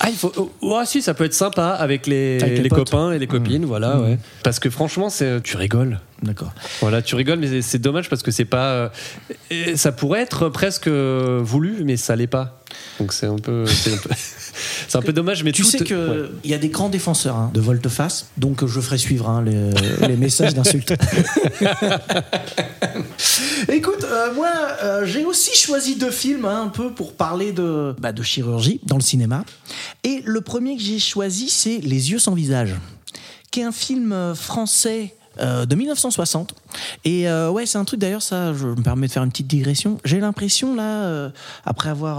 Ah, 0.00 0.10
il 0.10 0.16
faut. 0.16 0.32
Oh, 0.36 0.50
oh, 0.60 0.80
si, 0.84 1.02
ça 1.02 1.12
peut 1.14 1.24
être 1.24 1.34
sympa 1.34 1.68
avec 1.70 2.06
les, 2.06 2.38
Avec 2.42 2.56
les 2.58 2.62
les 2.64 2.68
potes. 2.68 2.90
copains 2.90 3.12
et 3.12 3.18
les 3.18 3.26
copines, 3.26 3.64
voilà, 3.64 3.96
Mmh. 3.96 4.02
ouais. 4.04 4.18
Parce 4.44 4.58
que 4.60 4.70
franchement, 4.70 5.10
c'est, 5.10 5.42
tu 5.42 5.56
rigoles. 5.56 5.98
D'accord. 6.22 6.52
Voilà, 6.80 7.02
tu 7.02 7.14
rigoles, 7.14 7.38
mais 7.38 7.62
c'est- 7.62 7.78
dommage 7.78 8.08
parce 8.08 8.22
que 8.22 8.30
c'est 8.30 8.44
pas. 8.44 8.90
euh, 9.52 9.76
ça 9.76 9.92
pourrait 9.92 10.20
être 10.20 10.48
presque 10.48 10.86
euh, 10.88 11.40
voulu, 11.42 11.82
mais 11.84 11.96
ça 11.96 12.14
l'est 12.16 12.26
pas. 12.26 12.57
Donc 12.98 13.12
c'est 13.12 13.26
un 13.26 13.36
peu. 13.36 13.64
C'est 13.66 13.94
un 13.94 13.96
peu, 13.96 14.10
c'est 14.88 14.98
un 14.98 15.02
peu 15.02 15.12
dommage, 15.12 15.44
mais 15.44 15.52
Tu 15.52 15.62
tout- 15.62 15.70
sais 15.70 15.78
qu'il 15.84 15.96
ouais. 15.96 16.28
y 16.44 16.54
a 16.54 16.58
des 16.58 16.68
grands 16.68 16.88
défenseurs 16.88 17.36
hein, 17.36 17.50
de 17.54 17.60
volte-face, 17.60 18.26
donc 18.36 18.66
je 18.66 18.80
ferai 18.80 18.98
suivre 18.98 19.28
hein, 19.28 19.42
les, 19.44 20.08
les 20.08 20.16
messages 20.16 20.54
d'insultes. 20.54 20.92
Écoute, 23.68 24.04
euh, 24.04 24.34
moi, 24.34 24.50
euh, 24.82 25.06
j'ai 25.06 25.24
aussi 25.24 25.54
choisi 25.56 25.96
deux 25.96 26.10
films 26.10 26.44
hein, 26.44 26.62
un 26.64 26.68
peu 26.68 26.92
pour 26.92 27.14
parler 27.14 27.52
de, 27.52 27.94
bah, 27.98 28.12
de 28.12 28.22
chirurgie 28.22 28.80
dans 28.84 28.96
le 28.96 29.02
cinéma. 29.02 29.44
Et 30.04 30.22
le 30.24 30.40
premier 30.40 30.76
que 30.76 30.82
j'ai 30.82 30.98
choisi, 30.98 31.48
c'est 31.50 31.78
Les 31.78 32.10
yeux 32.10 32.18
sans 32.18 32.34
visage, 32.34 32.74
qui 33.50 33.60
est 33.60 33.64
un 33.64 33.72
film 33.72 34.34
français. 34.34 35.14
Euh, 35.40 35.66
de 35.66 35.74
1960 35.74 36.54
et 37.04 37.28
euh, 37.28 37.50
ouais 37.50 37.66
c'est 37.66 37.78
un 37.78 37.84
truc 37.84 38.00
d'ailleurs 38.00 38.22
ça 38.22 38.52
je 38.54 38.66
me 38.66 38.82
permets 38.82 39.06
de 39.06 39.12
faire 39.12 39.22
une 39.22 39.30
petite 39.30 39.46
digression. 39.46 39.98
J'ai 40.04 40.20
l'impression 40.20 40.74
là 40.74 41.04
euh, 41.04 41.30
après 41.64 41.90
avoir 41.90 42.18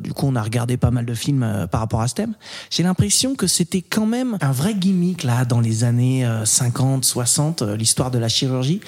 du 0.00 0.12
coup 0.12 0.26
on 0.26 0.36
a 0.36 0.42
regardé 0.42 0.76
pas 0.76 0.90
mal 0.90 1.04
de 1.04 1.14
films 1.14 1.66
par 1.70 1.80
rapport 1.80 2.00
à 2.00 2.08
ce 2.08 2.14
thème 2.14 2.34
j'ai 2.70 2.82
l'impression 2.82 3.34
que 3.34 3.46
c'était 3.46 3.82
quand 3.82 4.06
même 4.06 4.38
un 4.40 4.52
vrai 4.52 4.74
gimmick 4.74 5.22
là 5.24 5.44
dans 5.44 5.60
les 5.60 5.84
années 5.84 6.26
euh, 6.26 6.44
50 6.44 7.04
60 7.04 7.62
euh, 7.62 7.76
l'histoire 7.76 8.10
de 8.10 8.18
la 8.18 8.28
chirurgie 8.28 8.80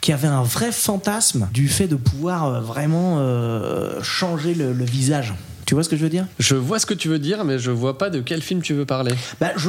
qui 0.00 0.12
avait 0.12 0.28
un 0.28 0.42
vrai 0.42 0.72
fantasme 0.72 1.48
du 1.52 1.68
fait 1.68 1.88
de 1.88 1.96
pouvoir 1.96 2.60
vraiment 2.62 3.18
changer 4.02 4.54
le, 4.54 4.72
le 4.72 4.84
visage. 4.84 5.34
Tu 5.66 5.74
vois 5.74 5.84
ce 5.84 5.88
que 5.88 5.96
je 5.96 6.02
veux 6.02 6.08
dire? 6.08 6.26
Je 6.38 6.54
vois 6.54 6.78
ce 6.78 6.86
que 6.86 6.94
tu 6.94 7.08
veux 7.08 7.18
dire, 7.18 7.44
mais 7.44 7.58
je 7.58 7.70
vois 7.70 7.98
pas 7.98 8.08
de 8.10 8.20
quel 8.20 8.40
film 8.40 8.62
tu 8.62 8.74
veux 8.74 8.86
parler. 8.86 9.12
bah, 9.40 9.50
je, 9.56 9.68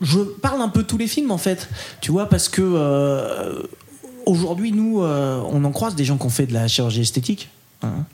je 0.00 0.20
parle 0.20 0.62
un 0.62 0.68
peu 0.68 0.82
tous 0.82 0.98
les 0.98 1.06
films 1.06 1.30
en 1.30 1.38
fait, 1.38 1.68
tu 2.00 2.10
vois, 2.10 2.28
parce 2.28 2.48
que 2.48 2.62
euh, 2.62 3.62
aujourd'hui, 4.26 4.72
nous, 4.72 5.02
euh, 5.02 5.40
on 5.50 5.64
en 5.64 5.72
croise 5.72 5.94
des 5.94 6.04
gens 6.04 6.16
qui 6.16 6.26
ont 6.26 6.30
fait 6.30 6.46
de 6.46 6.52
la 6.54 6.68
chirurgie 6.68 7.02
esthétique. 7.02 7.48
hein. 7.82 8.04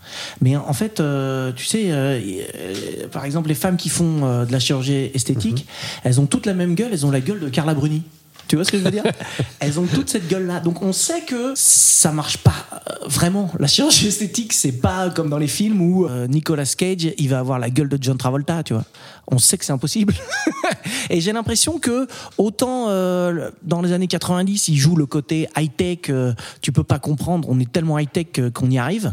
Mais 0.40 0.56
en 0.56 0.72
fait, 0.72 1.00
euh, 1.00 1.52
tu 1.54 1.64
sais, 1.64 1.90
euh, 1.90 2.20
euh, 2.56 3.08
par 3.08 3.24
exemple, 3.24 3.48
les 3.48 3.54
femmes 3.54 3.76
qui 3.76 3.88
font 3.88 4.44
de 4.44 4.50
la 4.52 4.58
chirurgie 4.58 5.10
esthétique, 5.14 5.66
elles 6.04 6.20
ont 6.20 6.26
toutes 6.26 6.46
la 6.46 6.54
même 6.54 6.74
gueule, 6.74 6.90
elles 6.92 7.06
ont 7.06 7.10
la 7.10 7.20
gueule 7.20 7.40
de 7.40 7.48
Carla 7.48 7.74
Bruni. 7.74 8.02
Tu 8.48 8.54
vois 8.54 8.64
ce 8.64 8.70
que 8.70 8.78
je 8.78 8.84
veux 8.84 8.92
dire? 8.92 9.02
Elles 9.58 9.80
ont 9.80 9.86
toute 9.86 10.08
cette 10.08 10.28
gueule-là. 10.28 10.60
Donc 10.60 10.80
on 10.80 10.92
sait 10.92 11.22
que 11.22 11.52
ça 11.56 12.12
marche 12.12 12.38
pas 12.38 12.54
euh, 12.72 13.08
vraiment. 13.08 13.50
La 13.58 13.66
chirurgie 13.66 14.06
esthétique, 14.06 14.52
c'est 14.52 14.70
pas 14.70 15.10
comme 15.10 15.28
dans 15.28 15.38
les 15.38 15.48
films 15.48 15.80
où 15.80 16.06
euh, 16.06 16.28
Nicolas 16.28 16.72
Cage, 16.78 17.08
il 17.18 17.28
va 17.28 17.40
avoir 17.40 17.58
la 17.58 17.70
gueule 17.70 17.88
de 17.88 17.98
John 18.00 18.16
Travolta, 18.16 18.62
tu 18.62 18.74
vois. 18.74 18.84
On 19.28 19.38
sait 19.38 19.58
que 19.58 19.64
c'est 19.64 19.72
impossible. 19.72 20.14
Et 21.10 21.20
j'ai 21.20 21.32
l'impression 21.32 21.78
que 21.78 22.06
autant 22.38 22.86
euh, 22.88 23.50
dans 23.62 23.82
les 23.82 23.92
années 23.92 24.06
90, 24.06 24.68
il 24.68 24.76
joue 24.76 24.96
le 24.96 25.06
côté 25.06 25.48
high-tech, 25.56 26.10
euh, 26.10 26.32
tu 26.60 26.72
peux 26.72 26.84
pas 26.84 26.98
comprendre, 26.98 27.48
on 27.50 27.58
est 27.60 27.70
tellement 27.70 27.98
high-tech 27.98 28.26
que- 28.32 28.48
qu'on 28.48 28.70
y 28.70 28.78
arrive. 28.78 29.12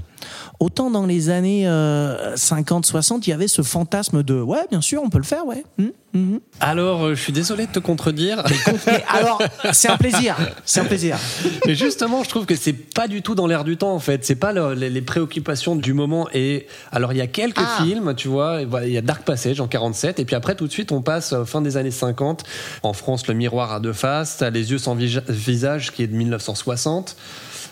Autant 0.59 0.89
dans 0.89 1.05
les 1.05 1.29
années 1.29 1.67
euh, 1.67 2.35
50, 2.35 2.85
60, 2.85 3.27
il 3.27 3.31
y 3.31 3.33
avait 3.33 3.47
ce 3.47 3.61
fantasme 3.61 4.23
de 4.23 4.39
ouais, 4.41 4.65
bien 4.71 4.81
sûr, 4.81 5.01
on 5.03 5.09
peut 5.09 5.17
le 5.17 5.23
faire, 5.25 5.45
ouais. 5.45 5.65
Hum, 5.79 5.91
hum, 6.13 6.33
hum. 6.35 6.39
Alors, 6.61 7.03
euh, 7.05 7.15
je 7.15 7.21
suis 7.21 7.33
désolé 7.33 7.65
de 7.65 7.71
te 7.71 7.79
contredire. 7.79 8.41
Alors, 9.09 9.41
c'est 9.73 9.89
un 9.89 9.97
plaisir, 9.97 10.35
c'est 10.63 10.79
un 10.79 10.85
plaisir. 10.85 11.17
Mais 11.67 11.75
justement, 11.75 12.23
je 12.23 12.29
trouve 12.29 12.45
que 12.45 12.55
c'est 12.55 12.71
pas 12.73 13.07
du 13.09 13.21
tout 13.21 13.35
dans 13.35 13.47
l'air 13.47 13.63
du 13.65 13.75
temps 13.77 13.93
en 13.93 13.99
fait. 13.99 14.23
C'est 14.25 14.35
pas 14.35 14.53
le- 14.53 14.73
les, 14.75 14.89
les 14.89 15.01
préoccupations 15.01 15.75
du 15.75 15.93
moment. 15.93 16.27
Et 16.33 16.67
alors, 16.91 17.11
il 17.13 17.17
y 17.17 17.21
a 17.21 17.27
quelques 17.27 17.57
Ah. 17.59 17.83
films, 17.83 18.13
tu 18.15 18.27
vois. 18.29 18.61
Il 18.85 18.91
y 18.91 18.97
a 18.97 19.01
Dark 19.01 19.23
Passage 19.23 19.59
en 19.59 19.67
47, 20.03 20.19
et 20.19 20.25
puis 20.25 20.35
après 20.35 20.55
tout 20.55 20.67
de 20.67 20.71
suite, 20.71 20.91
on 20.91 21.01
passe 21.01 21.33
euh, 21.33 21.45
fin 21.45 21.61
des 21.61 21.77
années 21.77 21.91
50. 21.91 22.43
En 22.83 22.93
France, 22.93 23.27
Le 23.27 23.33
Miroir 23.33 23.71
à 23.71 23.79
deux 23.79 23.93
faces. 23.93 24.37
T'as 24.37 24.49
Les 24.49 24.71
yeux 24.71 24.77
sans 24.77 24.95
visage 24.95 25.91
qui 25.91 26.03
est 26.03 26.07
de 26.07 26.15
1960. 26.15 27.15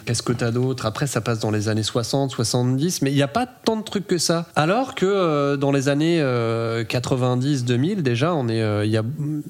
Qu'est-ce 0.06 0.24
que 0.24 0.34
t'as 0.34 0.50
d'autre? 0.50 0.88
Après, 0.88 1.06
ça 1.06 1.22
passe 1.22 1.40
dans 1.40 1.52
les 1.52 1.70
années 1.70 1.84
60, 1.84 2.32
70, 2.32 3.04
mais 3.04 3.12
il 3.12 3.16
n'y 3.16 3.22
a 3.22 3.28
pas 3.28 3.46
tant 3.46 3.76
de 3.76 3.84
trucs 3.84 4.08
que 4.08 4.18
ça. 4.18 4.48
Alors 4.56 4.96
que 4.96 5.06
euh, 5.06 5.58
dans 5.58 5.72
les 5.72 5.90
années 5.90 6.20
euh, 6.22 6.84
90, 6.84 7.66
2000, 7.66 8.02
déjà, 8.02 8.34
on 8.34 8.48
est, 8.48 8.62
euh, 8.62 8.86
y 8.86 8.98
a, 8.98 9.04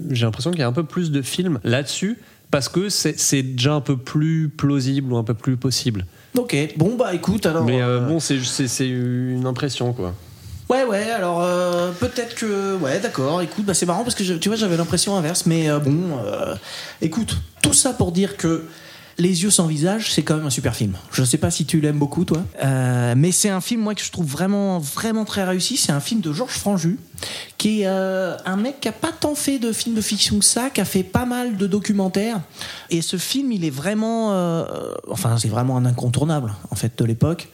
j'ai 0.10 0.26
l'impression 0.26 0.52
qu'il 0.52 0.60
y 0.60 0.63
a 0.63 0.67
un 0.67 0.74
peu 0.74 0.84
plus 0.84 1.12
de 1.12 1.22
films 1.22 1.60
là-dessus 1.63 2.20
parce 2.52 2.67
que 2.67 2.89
c'est, 2.89 3.17
c'est 3.17 3.44
déjà 3.44 3.74
un 3.74 3.82
peu 3.82 3.96
plus 3.96 4.50
plausible 4.50 5.13
ou 5.13 5.17
un 5.17 5.24
peu 5.24 5.34
plus 5.34 5.56
possible. 5.56 6.06
Ok, 6.38 6.56
bon 6.78 6.96
bah 6.96 7.13
écoute, 7.13 7.46
alors. 7.46 7.65
mais 7.65 7.82
euh, 7.82 8.00
euh, 8.00 8.08
bon, 8.08 8.20
c'est, 8.20 8.39
c'est, 8.39 8.67
c'est 8.67 8.88
une 8.88 9.46
impression, 9.46 9.94
quoi. 9.94 10.13
Ouais, 10.71 10.86
ouais, 10.86 11.12
alors 11.12 11.41
euh, 11.41 11.91
peut-être 11.91 12.34
que. 12.34 12.77
Ouais, 12.77 12.97
d'accord, 13.01 13.41
écoute, 13.41 13.65
bah, 13.65 13.73
c'est 13.73 13.86
marrant 13.86 14.03
parce 14.03 14.15
que 14.15 14.23
tu 14.23 14.47
vois, 14.47 14.55
j'avais 14.55 14.77
l'impression 14.77 15.17
inverse, 15.17 15.45
mais 15.45 15.69
euh, 15.69 15.79
bon, 15.79 16.17
euh, 16.25 16.55
écoute, 17.01 17.36
tout 17.62 17.73
ça 17.73 17.91
pour 17.91 18.13
dire 18.13 18.38
que. 18.38 18.63
Les 19.17 19.43
yeux 19.43 19.50
sans 19.50 19.67
visage, 19.67 20.12
c'est 20.13 20.24
quand 20.24 20.38
même 20.38 20.45
un 20.45 20.52
super 20.52 20.76
film. 20.76 20.93
Je 21.12 21.24
sais 21.24 21.38
pas 21.38 21.52
si 21.52 21.65
tu 21.65 21.82
l'aimes 21.82 22.00
beaucoup, 22.00 22.26
toi. 22.26 22.43
Euh, 22.63 23.13
mais 23.15 23.32
c'est 23.32 23.50
un 23.50 23.62
film, 23.62 23.82
moi, 23.82 23.95
que 23.95 24.04
je 24.04 24.12
trouve 24.12 24.26
vraiment, 24.26 24.80
vraiment 24.80 25.26
très 25.26 25.43
réussi. 25.43 25.78
C'est 25.78 25.91
un 25.91 26.00
film 26.00 26.21
de 26.21 26.34
Georges 26.34 26.58
Franju, 26.58 26.97
qui 27.58 27.82
est 27.82 27.88
euh, 27.88 28.38
un 28.45 28.56
mec 28.56 28.80
qui 28.80 28.88
a 28.88 28.91
pas 28.93 29.12
tant 29.12 29.36
fait 29.36 29.60
de 29.60 29.71
films 29.71 29.95
de 29.95 30.02
fiction 30.02 30.39
que 30.39 30.45
ça, 30.45 30.69
qui 30.69 30.82
a 30.82 30.86
fait 30.86 31.04
pas 31.04 31.26
mal 31.26 31.58
de 31.58 31.67
documentaires. 31.67 32.41
Et 32.89 33.02
ce 33.02 33.17
film, 33.17 33.52
il 33.52 33.65
est 33.65 33.69
vraiment. 33.69 34.32
euh, 34.32 34.65
enfin, 35.10 35.38
c'est 35.38 35.50
vraiment 35.50 35.78
un 35.78 35.86
incontournable, 35.86 36.54
en 36.69 36.76
fait, 36.76 36.97
de 36.97 37.06
l'époque. 37.06 37.50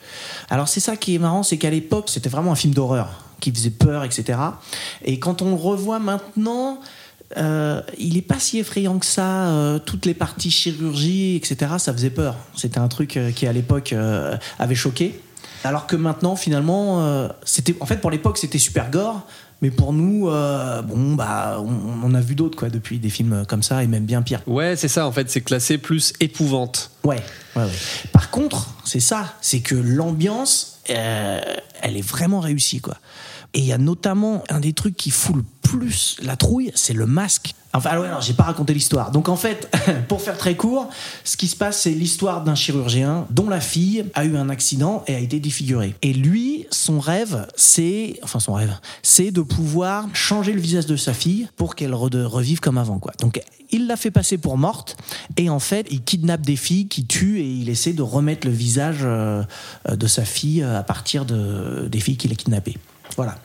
Alors, 0.49 0.67
c'est 0.67 0.79
ça 0.79 0.95
qui 0.95 1.15
est 1.15 1.19
marrant, 1.19 1.43
c'est 1.43 1.57
qu'à 1.57 1.69
l'époque, 1.69 2.09
c'était 2.09 2.29
vraiment 2.29 2.51
un 2.51 2.55
film 2.55 2.73
d'horreur, 2.73 3.23
qui 3.39 3.51
faisait 3.51 3.71
peur, 3.71 4.03
etc. 4.03 4.39
Et 5.03 5.19
quand 5.19 5.41
on 5.41 5.49
le 5.49 5.55
revoit 5.55 5.99
maintenant. 5.99 6.79
Euh, 7.35 7.81
il 7.97 8.15
est 8.17 8.21
pas 8.21 8.39
si 8.39 8.59
effrayant 8.59 8.99
que 8.99 9.05
ça. 9.05 9.47
euh, 9.49 9.79
toutes 9.79 10.05
les 10.05 10.13
parties 10.13 10.51
chirurgie, 10.51 11.35
etc., 11.35 11.73
ça 11.77 11.91
faisait 11.91 12.09
peur. 12.09 12.35
C'était 12.55 12.79
un 12.79 12.87
truc 12.87 13.17
euh, 13.17 13.31
qui, 13.31 13.47
à 13.47 13.53
l'époque, 13.53 13.93
avait 14.59 14.75
choqué. 14.75 15.19
Alors 15.63 15.87
que 15.87 15.95
maintenant, 15.95 16.35
finalement, 16.35 17.29
c'était, 17.43 17.75
en 17.79 17.85
fait, 17.85 17.97
pour 17.97 18.11
l'époque, 18.11 18.37
c'était 18.37 18.59
super 18.59 18.89
gore. 18.91 19.25
Mais 19.63 19.71
pour 19.71 19.91
nous, 19.91 20.25
bon, 20.27 21.15
bah, 21.15 21.57
on, 21.59 22.03
on 22.03 22.13
a 22.13 22.21
vu 22.21 22.35
d'autres, 22.35 22.55
quoi, 22.55 22.69
depuis 22.69 22.99
des 22.99 23.09
films 23.09 23.43
comme 23.47 23.63
ça, 23.63 23.83
et 23.83 23.87
même 23.87 24.05
bien 24.05 24.21
pire. 24.21 24.41
Ouais, 24.45 24.75
c'est 24.75 24.87
ça, 24.87 25.07
en 25.07 25.11
fait, 25.11 25.31
c'est 25.31 25.41
classé 25.41 25.79
plus 25.79 26.13
épouvante. 26.19 26.91
Ouais, 27.03 27.15
ouais, 27.55 27.63
ouais. 27.63 27.71
Par 28.13 28.29
contre, 28.29 28.67
c'est 28.85 28.99
ça, 28.99 29.33
c'est 29.41 29.61
que 29.61 29.73
l'ambiance, 29.73 30.79
elle 30.85 31.97
est 31.97 32.07
vraiment 32.07 32.39
réussie, 32.39 32.79
quoi. 32.81 32.97
Et 33.53 33.59
il 33.59 33.65
y 33.65 33.73
a 33.73 33.77
notamment 33.77 34.43
un 34.49 34.59
des 34.59 34.73
trucs 34.73 34.95
qui 34.95 35.09
fout 35.09 35.35
le 35.35 35.43
plus 35.61 36.15
la 36.21 36.35
trouille, 36.37 36.71
c'est 36.75 36.93
le 36.93 37.05
masque. 37.05 37.53
Enfin, 37.73 37.89
alors, 37.89 38.05
alors 38.05 38.21
j'ai 38.21 38.33
pas 38.33 38.43
raconté 38.43 38.73
l'histoire. 38.73 39.11
Donc 39.11 39.27
en 39.27 39.35
fait, 39.35 39.69
pour 40.07 40.21
faire 40.21 40.37
très 40.37 40.55
court, 40.55 40.89
ce 41.25 41.35
qui 41.35 41.47
se 41.47 41.55
passe, 41.55 41.81
c'est 41.81 41.91
l'histoire 41.91 42.43
d'un 42.43 42.55
chirurgien 42.55 43.27
dont 43.29 43.49
la 43.49 43.59
fille 43.59 44.05
a 44.13 44.23
eu 44.23 44.37
un 44.37 44.49
accident 44.49 45.03
et 45.07 45.15
a 45.15 45.19
été 45.19 45.39
défigurée. 45.39 45.93
Et 46.01 46.13
lui, 46.13 46.65
son 46.71 46.99
rêve, 46.99 47.45
c'est, 47.55 48.17
enfin 48.23 48.39
son 48.39 48.53
rêve, 48.53 48.73
c'est 49.03 49.31
de 49.31 49.41
pouvoir 49.41 50.05
changer 50.13 50.53
le 50.53 50.61
visage 50.61 50.85
de 50.85 50.95
sa 50.95 51.13
fille 51.13 51.49
pour 51.57 51.75
qu'elle 51.75 51.91
re- 51.91 52.23
revive 52.23 52.61
comme 52.61 52.77
avant, 52.77 52.99
quoi. 52.99 53.11
Donc 53.19 53.41
il 53.69 53.87
l'a 53.87 53.97
fait 53.97 54.11
passer 54.11 54.37
pour 54.37 54.57
morte 54.57 54.95
et 55.35 55.49
en 55.49 55.59
fait, 55.59 55.85
il 55.91 56.01
kidnappe 56.01 56.41
des 56.45 56.55
filles 56.55 56.87
qui 56.87 57.05
tuent 57.05 57.41
et 57.41 57.51
il 57.51 57.67
essaie 57.67 57.93
de 57.93 58.01
remettre 58.01 58.47
le 58.47 58.53
visage 58.53 58.99
euh, 59.01 59.43
euh, 59.89 59.95
de 59.97 60.07
sa 60.07 60.23
fille 60.23 60.63
à 60.63 60.83
partir 60.83 61.25
de, 61.25 61.89
des 61.91 61.99
filles 61.99 62.17
qu'il 62.17 62.31
a 62.31 62.35
kidnappées. 62.35 62.77
Voilà. 63.17 63.35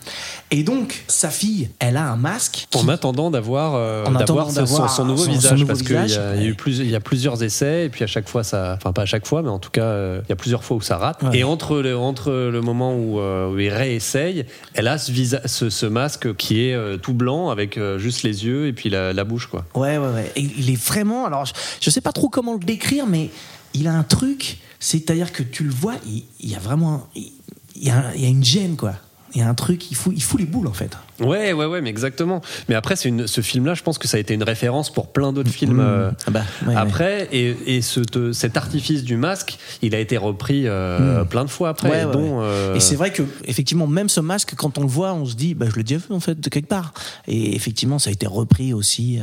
Et 0.50 0.62
donc, 0.62 1.02
sa 1.08 1.30
fille, 1.30 1.70
elle 1.78 1.96
a 1.96 2.04
un 2.12 2.16
masque. 2.16 2.68
En 2.74 2.84
qui- 2.84 2.90
attendant 2.90 3.30
d'avoir 3.30 3.74
euh, 3.74 4.04
En 4.04 4.14
attendant 4.14 4.18
d'avoir 4.44 4.50
ce- 4.50 4.54
d'avoir 4.56 4.90
son, 4.90 4.96
son 4.96 5.04
nouveau 5.06 5.24
son- 5.24 5.30
visage 5.32 5.52
nouveau 5.58 5.66
parce 5.66 5.82
qu'il 5.82 5.96
y, 5.96 6.44
y 6.44 6.90
y 6.90 6.94
a 6.94 7.00
plusieurs 7.00 7.42
essais 7.42 7.86
et 7.86 7.88
puis 7.88 8.04
à 8.04 8.06
chaque 8.06 8.28
fois 8.28 8.44
ça 8.44 8.74
enfin 8.76 8.92
pas 8.92 9.02
à 9.02 9.06
chaque 9.06 9.26
fois 9.26 9.40
mais 9.42 9.48
en 9.48 9.58
tout 9.58 9.70
cas 9.70 9.82
euh, 9.84 10.20
il 10.24 10.28
y 10.28 10.32
a 10.32 10.36
plusieurs 10.36 10.62
fois 10.62 10.76
où 10.76 10.82
ça 10.82 10.98
rate 10.98 11.22
Ouais. 11.22 11.38
et 11.38 11.44
entre 11.44 11.78
le, 11.80 11.96
entre 11.96 12.30
le 12.30 12.60
moment 12.60 12.94
où, 12.94 13.18
euh, 13.18 13.50
où 13.50 13.58
il 13.58 13.70
réessaye 13.70 14.44
elle 14.74 14.88
a 14.88 14.98
ce, 14.98 15.10
visa- 15.10 15.40
ce, 15.46 15.70
ce 15.70 15.86
masque 15.86 16.36
qui 16.36 16.66
est 16.66 16.74
euh, 16.74 16.98
tout 16.98 17.14
blanc 17.14 17.48
avec 17.48 17.78
juste 17.96 18.22
les 18.22 18.44
yeux 18.44 18.66
et 18.66 18.72
puis 18.74 18.90
la, 18.90 19.12
la 19.14 19.24
bouche 19.24 19.46
quoi 19.46 19.64
Ouais, 19.74 19.96
ouais, 19.96 20.08
ouais. 20.08 20.30
Et 20.36 20.42
il 20.42 20.68
est 20.70 20.80
vraiment. 20.80 21.24
Alors, 21.24 21.46
je, 21.46 21.52
je 21.80 21.88
sais 21.90 22.00
pas 22.02 22.12
trop 22.12 22.28
comment 22.28 22.52
le 22.52 22.58
décrire, 22.58 23.06
mais 23.06 23.30
il 23.74 23.88
a 23.88 23.92
un 23.94 24.02
truc. 24.02 24.58
C'est-à-dire 24.80 25.32
que 25.32 25.42
tu 25.42 25.64
le 25.64 25.70
vois, 25.70 25.94
il, 26.06 26.24
il 26.40 26.50
y 26.50 26.54
a 26.54 26.58
vraiment. 26.58 26.92
un- 26.94 27.02
Il, 27.14 27.32
il 27.76 27.86
y 27.86 27.90
a, 27.90 27.96
un- 27.96 28.12
il 28.14 28.20
y 28.22 28.26
a 28.26 28.28
une 28.28 28.44
gêne, 28.44 28.76
quoi. 28.76 28.92
Il 29.34 29.40
y 29.40 29.42
a 29.42 29.48
un 29.48 29.54
truc, 29.54 29.90
il 29.90 29.94
fout, 29.94 30.12
il 30.14 30.22
fout 30.22 30.38
les 30.38 30.46
boules 30.46 30.66
en 30.66 30.72
fait. 30.72 30.96
Ouais, 31.20 31.52
ouais, 31.52 31.66
ouais, 31.66 31.80
mais 31.80 31.88
exactement. 31.90 32.42
Mais 32.68 32.74
après, 32.74 32.96
c'est 32.96 33.08
une, 33.08 33.26
ce 33.26 33.40
film-là, 33.40 33.74
je 33.74 33.82
pense 33.82 33.96
que 33.96 34.08
ça 34.08 34.16
a 34.16 34.20
été 34.20 34.34
une 34.34 34.42
référence 34.42 34.92
pour 34.92 35.06
plein 35.12 35.32
d'autres 35.32 35.50
films 35.50 35.80
euh, 35.80 36.10
Ah 36.26 36.30
bah, 36.30 36.42
ouais, 36.66 36.74
après. 36.74 37.28
Et, 37.32 37.56
et 37.76 37.80
ce, 37.82 38.00
te- 38.00 38.32
cet 38.32 38.56
artifice 38.56 39.04
du 39.04 39.16
masque, 39.16 39.56
il 39.80 39.94
a 39.94 39.98
été 40.00 40.16
repris 40.16 40.66
euh, 40.66 41.24
plein 41.24 41.44
de 41.44 41.50
fois 41.50 41.70
après. 41.70 41.88
Ouais, 42.06 42.12
dont, 42.12 42.40
euh, 42.42 42.74
Et 42.74 42.80
c'est 42.80 42.96
vrai 42.96 43.12
que 43.12 43.22
effectivement, 43.44 43.86
même 43.86 44.08
ce 44.08 44.20
masque, 44.20 44.54
quand 44.56 44.78
on 44.78 44.82
le 44.82 44.88
voit, 44.88 45.14
on 45.14 45.24
se 45.24 45.34
dit, 45.34 45.54
bah, 45.54 45.66
je 45.70 45.76
l'ai 45.76 45.84
déjà 45.84 45.98
vu 45.98 46.14
en 46.14 46.20
fait 46.20 46.38
de 46.40 46.48
quelque 46.48 46.68
part. 46.68 46.92
Et 47.26 47.54
effectivement, 47.54 47.98
ça 47.98 48.10
a 48.10 48.12
été 48.12 48.26
repris 48.26 48.72
aussi. 48.74 49.20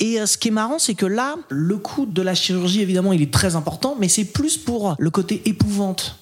Et 0.00 0.18
ce 0.26 0.36
qui 0.38 0.48
est 0.48 0.52
marrant, 0.52 0.78
c'est 0.78 0.94
que 0.94 1.06
là, 1.06 1.36
le 1.48 1.76
coup 1.78 2.06
de 2.06 2.22
la 2.22 2.34
chirurgie, 2.34 2.82
évidemment, 2.82 3.12
il 3.12 3.22
est 3.22 3.32
très 3.32 3.56
important, 3.56 3.96
mais 3.98 4.08
c'est 4.08 4.24
plus 4.24 4.58
pour 4.58 4.94
le 4.98 5.10
côté 5.10 5.42
épouvante. 5.46 6.18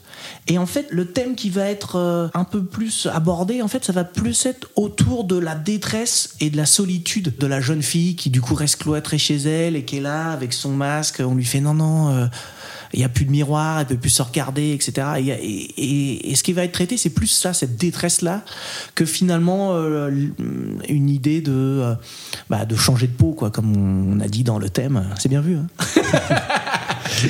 Et 0.48 0.58
en 0.58 0.66
fait, 0.66 0.86
le 0.90 1.06
thème 1.06 1.34
qui 1.36 1.50
va 1.50 1.66
être 1.66 1.96
euh, 1.96 2.28
un 2.34 2.44
peu 2.44 2.64
plus 2.64 3.06
abordé, 3.12 3.62
en 3.62 3.68
fait, 3.68 3.84
ça 3.84 3.92
va 3.92 4.02
plus 4.04 4.44
être 4.46 4.68
autour 4.76 5.24
de 5.24 5.38
la 5.38 5.54
détresse 5.54 6.34
et 6.40 6.50
de 6.50 6.56
la 6.56 6.66
solitude 6.66 7.34
de 7.38 7.46
la 7.46 7.60
jeune 7.60 7.82
fille 7.82 8.16
qui, 8.16 8.28
du 8.28 8.40
coup, 8.40 8.54
reste 8.54 8.82
cloîtrée 8.82 9.18
chez 9.18 9.36
elle 9.36 9.76
et 9.76 9.84
qui 9.84 9.98
est 9.98 10.00
là 10.00 10.30
avec 10.32 10.52
son 10.52 10.70
masque. 10.72 11.22
On 11.24 11.34
lui 11.36 11.44
fait 11.44 11.60
non, 11.60 11.74
non. 11.74 12.08
euh, 12.10 12.26
il 12.94 12.98
n'y 12.98 13.04
a 13.06 13.08
plus 13.08 13.24
de 13.24 13.30
miroir, 13.30 13.80
elle 13.80 13.86
peut 13.86 13.96
plus 13.96 14.10
se 14.10 14.20
regarder, 14.20 14.72
etc. 14.72 15.06
Et, 15.16 15.28
et- 15.30 16.30
et 16.30 16.34
ce 16.34 16.42
qui 16.42 16.52
va 16.52 16.62
être 16.64 16.72
traité, 16.72 16.98
c'est 16.98 17.08
plus 17.08 17.26
ça, 17.28 17.54
cette 17.54 17.76
détresse-là, 17.78 18.42
que 18.94 19.06
finalement 19.06 19.70
euh, 19.72 20.10
une 20.90 21.08
idée 21.08 21.40
de, 21.40 21.52
euh, 21.52 21.94
bah, 22.50 22.66
de 22.66 22.76
changer 22.76 23.06
de 23.06 23.12
peau, 23.14 23.32
quoi, 23.32 23.50
comme 23.50 23.74
on 24.14 24.20
a 24.20 24.28
dit 24.28 24.44
dans 24.44 24.58
le 24.58 24.68
thème. 24.68 25.06
C'est 25.18 25.30
bien 25.30 25.40
vu. 25.40 25.56
Hein 25.56 25.66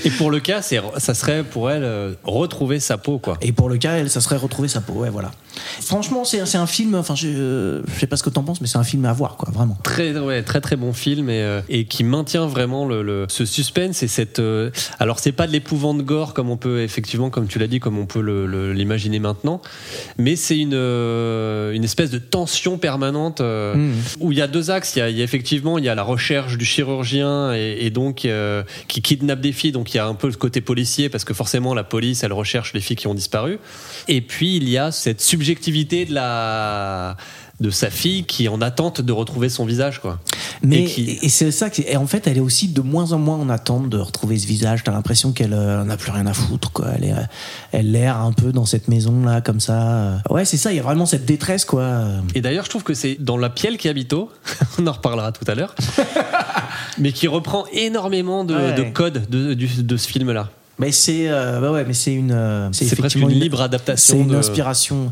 Et 0.04 0.10
pour 0.10 0.30
le 0.30 0.40
cas, 0.40 0.62
ça 0.62 1.14
serait 1.14 1.42
pour 1.42 1.70
elle 1.70 1.84
euh, 1.84 2.12
retrouver 2.24 2.80
sa 2.80 2.98
peau, 2.98 3.18
quoi. 3.18 3.36
et 3.40 3.52
pour 3.52 3.68
le 3.68 3.78
cas, 3.78 3.94
elle, 3.96 4.10
ça 4.10 4.20
serait 4.20 4.36
retrouver 4.36 4.68
sa 4.68 4.80
peau. 4.80 4.94
Ouais, 4.94 5.10
voilà. 5.10 5.30
Franchement, 5.80 6.24
c'est 6.24 6.54
un 6.56 6.66
film. 6.66 6.94
Enfin, 6.94 7.14
je, 7.14 7.28
euh, 7.28 7.82
je 7.86 8.00
sais 8.00 8.06
pas 8.06 8.16
ce 8.16 8.22
que 8.22 8.30
t'en 8.30 8.42
penses, 8.42 8.60
mais 8.60 8.66
c'est 8.66 8.78
un 8.78 8.84
film 8.84 9.04
à 9.04 9.12
voir, 9.12 9.36
quoi, 9.36 9.50
vraiment. 9.52 9.76
Très, 9.82 10.16
ouais, 10.18 10.42
très 10.42 10.60
très 10.60 10.76
bon 10.76 10.92
film 10.92 11.28
et, 11.30 11.42
euh, 11.42 11.60
et 11.68 11.84
qui 11.84 12.04
maintient 12.04 12.46
vraiment 12.46 12.86
le, 12.86 13.02
le- 13.02 13.26
ce 13.28 13.44
suspense 13.44 14.02
et 14.02 14.08
cette. 14.08 14.38
euh, 14.38 14.70
alors 14.98 15.18
c'est 15.18 15.32
pas 15.32 15.46
de 15.46 15.52
l'épouvante 15.52 15.98
gore 16.02 16.34
comme 16.34 16.50
on 16.50 16.56
peut 16.56 16.80
effectivement, 16.82 17.30
comme 17.30 17.46
tu 17.46 17.58
l'as 17.58 17.66
dit, 17.66 17.80
comme 17.80 17.98
on 17.98 18.06
peut 18.06 18.20
l'imaginer 18.72 19.18
maintenant, 19.18 19.60
mais 20.18 20.36
c'est 20.36 20.58
une 20.58 20.74
euh, 20.74 21.72
une 21.72 21.84
espèce 21.84 22.10
de 22.10 22.18
tension 22.18 22.78
permanente 22.78 23.40
euh, 23.40 23.74
Mhm. 23.74 23.92
où 24.20 24.32
il 24.32 24.38
y 24.38 24.42
a 24.42 24.46
deux 24.46 24.70
axes. 24.70 24.94
Il 24.96 24.98
y 25.00 25.02
a, 25.02 25.08
il 25.10 25.16
y 25.16 25.20
a 25.20 25.24
effectivement 25.24 25.78
il 25.78 25.84
y 25.84 25.88
a 25.88 25.94
la 25.94 26.02
recherche 26.02 26.56
du 26.58 26.64
chirurgien 26.64 27.52
et, 27.54 27.78
et 27.80 27.90
donc 27.90 28.26
qui 28.88 29.02
kidnappe 29.02 29.40
des 29.40 29.52
filles. 29.52 29.72
Donc 29.72 29.92
il 29.94 29.96
y 29.96 30.00
a 30.00 30.06
un 30.06 30.14
peu 30.14 30.26
le 30.28 30.34
côté 30.34 30.60
policier 30.60 31.08
parce 31.08 31.24
que 31.24 31.34
forcément 31.34 31.74
la 31.74 31.84
police 31.84 32.22
elle 32.24 32.32
recherche 32.32 32.72
les 32.74 32.80
filles 32.80 32.96
qui 32.96 33.06
ont 33.06 33.14
disparu. 33.14 33.58
Et 34.08 34.20
puis 34.20 34.56
il 34.56 34.68
y 34.68 34.78
a 34.78 34.90
cette 34.92 35.20
subjectivité 35.42 36.04
de 36.04 36.14
la 36.14 37.16
de 37.60 37.70
sa 37.70 37.90
fille 37.90 38.24
qui 38.24 38.46
est 38.46 38.48
en 38.48 38.60
attente 38.60 39.00
de 39.00 39.12
retrouver 39.12 39.48
son 39.48 39.64
visage 39.64 40.00
quoi. 40.00 40.18
Mais 40.64 40.84
Et 40.84 41.28
c'est 41.28 41.50
ça 41.52 41.70
que 41.70 41.82
et 41.82 41.96
en 41.96 42.06
fait, 42.06 42.26
elle 42.26 42.36
est 42.36 42.40
aussi 42.40 42.68
de 42.68 42.80
moins 42.80 43.12
en 43.12 43.18
moins 43.18 43.36
en 43.36 43.48
attente 43.48 43.88
de 43.88 43.98
retrouver 43.98 44.38
ce 44.38 44.46
visage. 44.46 44.82
T'as 44.84 44.92
l'impression 44.92 45.32
qu'elle 45.32 45.52
euh, 45.52 45.82
n'a 45.84 45.96
plus 45.96 46.10
rien 46.12 46.26
à 46.26 46.34
foutre, 46.34 46.70
quoi. 46.72 46.86
Elle 46.96 47.04
est, 47.04 47.12
euh, 47.12 47.22
elle 47.72 47.90
l'air 47.92 48.16
un 48.18 48.32
peu 48.32 48.52
dans 48.52 48.64
cette 48.64 48.86
maison 48.88 49.24
là, 49.24 49.40
comme 49.40 49.58
ça. 49.60 49.80
Euh, 49.82 50.16
Ouais, 50.30 50.44
c'est 50.44 50.56
ça. 50.56 50.72
Il 50.72 50.76
y 50.76 50.80
a 50.80 50.82
vraiment 50.84 51.06
cette 51.06 51.24
détresse, 51.24 51.64
quoi. 51.64 52.00
Et 52.36 52.40
d'ailleurs, 52.40 52.64
je 52.64 52.70
trouve 52.70 52.84
que 52.84 52.94
c'est 52.94 53.16
dans 53.20 53.36
La 53.36 53.50
Pielle 53.50 53.76
qui 53.76 53.88
habito, 53.88 54.30
on 54.78 54.86
en 54.86 54.92
reparlera 54.92 55.30
tout 55.32 55.44
à 55.48 55.54
l'heure, 55.56 55.74
mais 56.98 57.12
qui 57.12 57.26
reprend 57.28 57.64
énormément 57.72 58.44
de, 58.44 58.54
Ouais. 58.54 58.72
de 58.74 58.82
codes 58.90 59.26
de, 59.30 59.54
du- 59.54 59.82
de 59.82 59.96
ce 59.96 60.08
film-là. 60.08 60.48
Mais 60.82 60.92
c'est, 60.92 61.28
euh, 61.28 61.60
bah 61.60 61.72
ouais, 61.72 61.84
mais 61.86 61.94
c'est 61.94 62.12
une, 62.14 62.32
euh, 62.32 62.68
C'est 62.72 62.84
effectivement 62.92 63.28
une 63.28 63.38
libre 63.40 63.60
adaptation 63.62 64.16
C'est 64.16 64.20
une 64.22 64.28
de- 64.28 64.36
inspiration. 64.36 65.10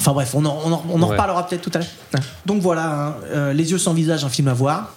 Enfin 0.00 0.12
bref, 0.12 0.34
on 0.34 0.44
en, 0.44 0.58
on 0.64 0.72
en- 0.72 0.84
on 0.90 0.96
en 1.02 1.06
Ouais. 1.06 1.10
reparlera 1.12 1.46
peut-être 1.46 1.62
tout 1.62 1.70
à 1.74 1.78
l'heure. 1.78 2.22
Donc 2.46 2.62
voilà, 2.62 3.08
hein, 3.08 3.14
euh, 3.32 3.52
Les 3.52 3.70
yeux 3.70 3.78
sans 3.78 3.92
visage, 3.94 4.24
un 4.24 4.28
film 4.30 4.48
à 4.48 4.54
voir. 4.54 4.94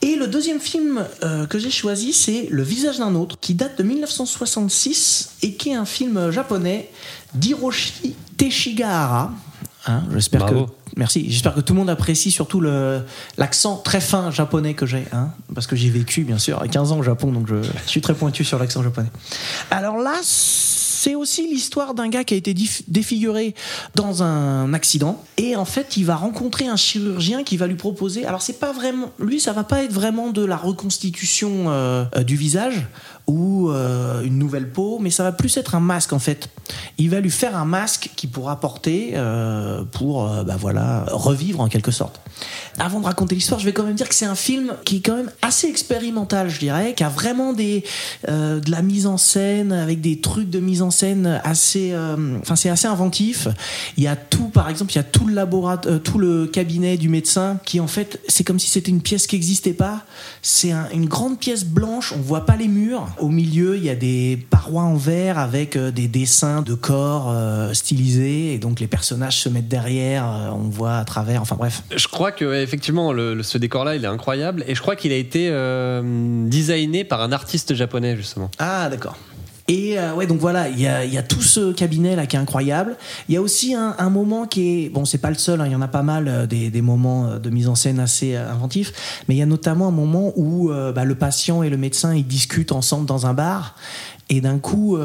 Et 0.00 0.14
le 0.14 0.28
deuxième 0.28 0.60
film 0.60 1.04
euh, 1.24 1.46
que 1.46 1.58
j'ai 1.58 1.70
choisi, 1.70 2.12
c'est 2.12 2.46
Le 2.50 2.62
visage 2.62 2.98
d'un 2.98 3.16
autre, 3.16 3.36
qui 3.40 3.54
date 3.54 3.76
de 3.78 3.82
1966 3.82 5.30
et 5.42 5.54
qui 5.54 5.70
est 5.70 5.74
un 5.74 5.84
film 5.84 6.30
japonais 6.30 6.88
d'Hiroshi 7.34 8.14
Teshigahara. 8.36 9.32
Hein, 9.86 10.02
j'espère 10.14 10.46
que. 10.46 10.54
Merci. 10.98 11.26
J'espère 11.30 11.54
que 11.54 11.60
tout 11.60 11.72
le 11.72 11.78
monde 11.78 11.88
apprécie 11.88 12.30
surtout 12.30 12.60
l'accent 13.38 13.76
très 13.76 14.00
fin 14.00 14.30
japonais 14.30 14.74
que 14.74 14.84
j'ai, 14.84 15.04
hein, 15.12 15.30
parce 15.54 15.66
que 15.66 15.76
j'ai 15.76 15.88
vécu 15.88 16.24
bien 16.24 16.38
sûr 16.38 16.60
à 16.60 16.68
15 16.68 16.92
ans 16.92 16.98
au 16.98 17.02
Japon, 17.02 17.32
donc 17.32 17.48
je 17.48 17.56
suis 17.86 18.02
très 18.02 18.14
pointu 18.14 18.44
sur 18.44 18.58
l'accent 18.58 18.82
japonais. 18.82 19.08
Alors 19.70 19.96
là, 19.96 20.18
c'est 20.98 21.14
aussi 21.14 21.48
l'histoire 21.48 21.94
d'un 21.94 22.08
gars 22.08 22.24
qui 22.24 22.34
a 22.34 22.36
été 22.36 22.54
défiguré 22.88 23.54
dans 23.94 24.24
un 24.24 24.74
accident 24.74 25.22
et 25.36 25.54
en 25.54 25.64
fait, 25.64 25.96
il 25.96 26.04
va 26.04 26.16
rencontrer 26.16 26.66
un 26.66 26.76
chirurgien 26.76 27.44
qui 27.44 27.56
va 27.56 27.68
lui 27.68 27.76
proposer. 27.76 28.26
Alors 28.26 28.42
c'est 28.42 28.58
pas 28.58 28.72
vraiment, 28.72 29.12
lui, 29.20 29.38
ça 29.38 29.52
va 29.52 29.62
pas 29.62 29.84
être 29.84 29.92
vraiment 29.92 30.30
de 30.30 30.44
la 30.44 30.56
reconstitution 30.56 31.66
euh, 31.68 32.04
euh, 32.16 32.24
du 32.24 32.36
visage 32.36 32.88
ou 33.28 33.70
euh, 33.70 34.22
une 34.22 34.38
nouvelle 34.38 34.68
peau, 34.70 34.98
mais 35.00 35.10
ça 35.10 35.22
va 35.22 35.30
plus 35.32 35.56
être 35.56 35.74
un 35.76 35.80
masque 35.80 36.12
en 36.12 36.18
fait. 36.18 36.48
Il 36.98 37.10
va 37.10 37.20
lui 37.20 37.30
faire 37.30 37.56
un 37.56 37.64
masque 37.64 38.10
qui 38.16 38.26
pourra 38.26 38.58
porter 38.58 39.12
euh, 39.14 39.84
pour, 39.92 40.28
euh, 40.28 40.42
bah 40.42 40.56
voilà, 40.58 41.04
revivre 41.12 41.60
en 41.60 41.68
quelque 41.68 41.90
sorte. 41.92 42.20
Avant 42.78 43.00
de 43.00 43.04
raconter 43.06 43.34
l'histoire, 43.34 43.58
je 43.60 43.64
vais 43.64 43.72
quand 43.72 43.82
même 43.84 43.94
dire 43.96 44.08
que 44.08 44.14
c'est 44.14 44.26
un 44.26 44.34
film 44.34 44.74
qui 44.84 44.96
est 44.96 45.00
quand 45.00 45.16
même 45.16 45.30
assez 45.42 45.66
expérimental, 45.68 46.48
je 46.48 46.58
dirais, 46.58 46.94
qui 46.94 47.04
a 47.04 47.08
vraiment 47.08 47.52
des 47.52 47.84
euh, 48.28 48.60
de 48.60 48.70
la 48.70 48.82
mise 48.82 49.06
en 49.06 49.16
scène 49.18 49.72
avec 49.72 50.00
des 50.00 50.20
trucs 50.20 50.48
de 50.50 50.60
mise 50.60 50.82
en 50.82 50.90
scène 50.90 51.40
assez, 51.44 51.90
euh, 51.92 52.38
enfin 52.40 52.56
c'est 52.56 52.70
assez 52.70 52.86
inventif. 52.86 53.48
Il 53.96 54.04
y 54.04 54.08
a 54.08 54.16
tout, 54.16 54.48
par 54.48 54.68
exemple, 54.70 54.92
il 54.92 54.96
y 54.96 55.00
a 55.00 55.04
tout 55.04 55.26
le 55.26 55.34
laboratoire, 55.34 56.00
tout 56.02 56.18
le 56.18 56.46
cabinet 56.46 56.96
du 56.96 57.08
médecin 57.08 57.58
qui 57.64 57.80
en 57.80 57.86
fait, 57.88 58.20
c'est 58.28 58.44
comme 58.44 58.58
si 58.58 58.68
c'était 58.70 58.90
une 58.90 59.02
pièce 59.02 59.26
qui 59.26 59.36
n'existait 59.36 59.72
pas. 59.72 60.02
C'est 60.42 60.72
un- 60.72 60.88
une 60.94 61.06
grande 61.06 61.38
pièce 61.38 61.64
blanche, 61.64 62.12
on 62.16 62.20
voit 62.20 62.46
pas 62.46 62.56
les 62.56 62.68
murs. 62.68 63.06
Au 63.20 63.28
milieu, 63.28 63.76
il 63.76 63.84
y 63.84 63.90
a 63.90 63.94
des 63.94 64.38
parois 64.50 64.82
en 64.82 64.94
verre 64.96 65.38
avec 65.38 65.76
euh, 65.76 65.90
des 65.90 66.08
dessins 66.08 66.62
de 66.62 66.74
corps 66.74 67.30
euh, 67.30 67.72
stylisés 67.74 68.54
et 68.54 68.58
donc 68.58 68.80
les 68.80 68.86
personnages 68.86 69.38
se 69.40 69.48
mettent 69.48 69.68
derrière, 69.68 70.24
euh, 70.26 70.50
on 70.52 70.68
voit 70.68 70.96
à 70.96 71.04
travers. 71.04 71.42
Enfin 71.42 71.56
bref. 71.56 71.82
Je 71.96 72.08
crois 72.08 72.32
que 72.32 72.62
effectivement, 72.62 73.12
le- 73.12 73.42
ce 73.42 73.58
décor-là, 73.58 73.96
il 73.96 74.04
est 74.04 74.08
incroyable, 74.08 74.64
et 74.66 74.74
je 74.74 74.80
crois 74.82 74.96
qu'il 74.96 75.12
a 75.12 75.16
été 75.16 75.48
euh, 75.50 76.46
designé 76.48 77.04
par 77.04 77.22
un 77.22 77.32
artiste 77.32 77.74
japonais 77.74 78.16
justement. 78.16 78.50
Ah, 78.58 78.88
d'accord. 78.90 79.16
Et 79.70 79.98
euh, 79.98 80.14
ouais, 80.14 80.26
donc 80.26 80.38
voilà, 80.40 80.70
il 80.70 80.80
y 80.80 80.86
a, 80.86 81.04
y 81.04 81.18
a 81.18 81.22
tout 81.22 81.42
ce 81.42 81.72
cabinet 81.72 82.16
là 82.16 82.26
qui 82.26 82.36
est 82.36 82.38
incroyable. 82.38 82.96
Il 83.28 83.34
y 83.34 83.36
a 83.36 83.42
aussi 83.42 83.74
un, 83.74 83.94
un 83.98 84.08
moment 84.08 84.46
qui 84.46 84.84
est 84.84 84.88
bon, 84.88 85.04
c'est 85.04 85.18
pas 85.18 85.28
le 85.28 85.36
seul, 85.36 85.60
hein, 85.60 85.66
il 85.66 85.72
y 85.72 85.76
en 85.76 85.82
a 85.82 85.88
pas 85.88 86.02
mal 86.02 86.26
euh, 86.26 86.46
des, 86.46 86.70
des 86.70 86.80
moments 86.80 87.26
euh, 87.26 87.38
de 87.38 87.50
mise 87.50 87.68
en 87.68 87.74
scène 87.74 88.00
assez 88.00 88.34
euh, 88.34 88.50
inventifs, 88.50 89.22
mais 89.28 89.34
il 89.34 89.38
y 89.38 89.42
a 89.42 89.46
notamment 89.46 89.88
un 89.88 89.92
moment 89.92 90.32
où 90.36 90.70
bah, 90.94 91.04
le 91.04 91.14
patient 91.14 91.62
et 91.62 91.68
le 91.68 91.76
médecin 91.76 92.14
ils 92.14 92.26
discutent 92.26 92.72
ensemble 92.72 93.04
dans 93.04 93.26
un 93.26 93.34
bar, 93.34 93.76
et 94.30 94.40
d'un 94.40 94.58
coup 94.58 94.98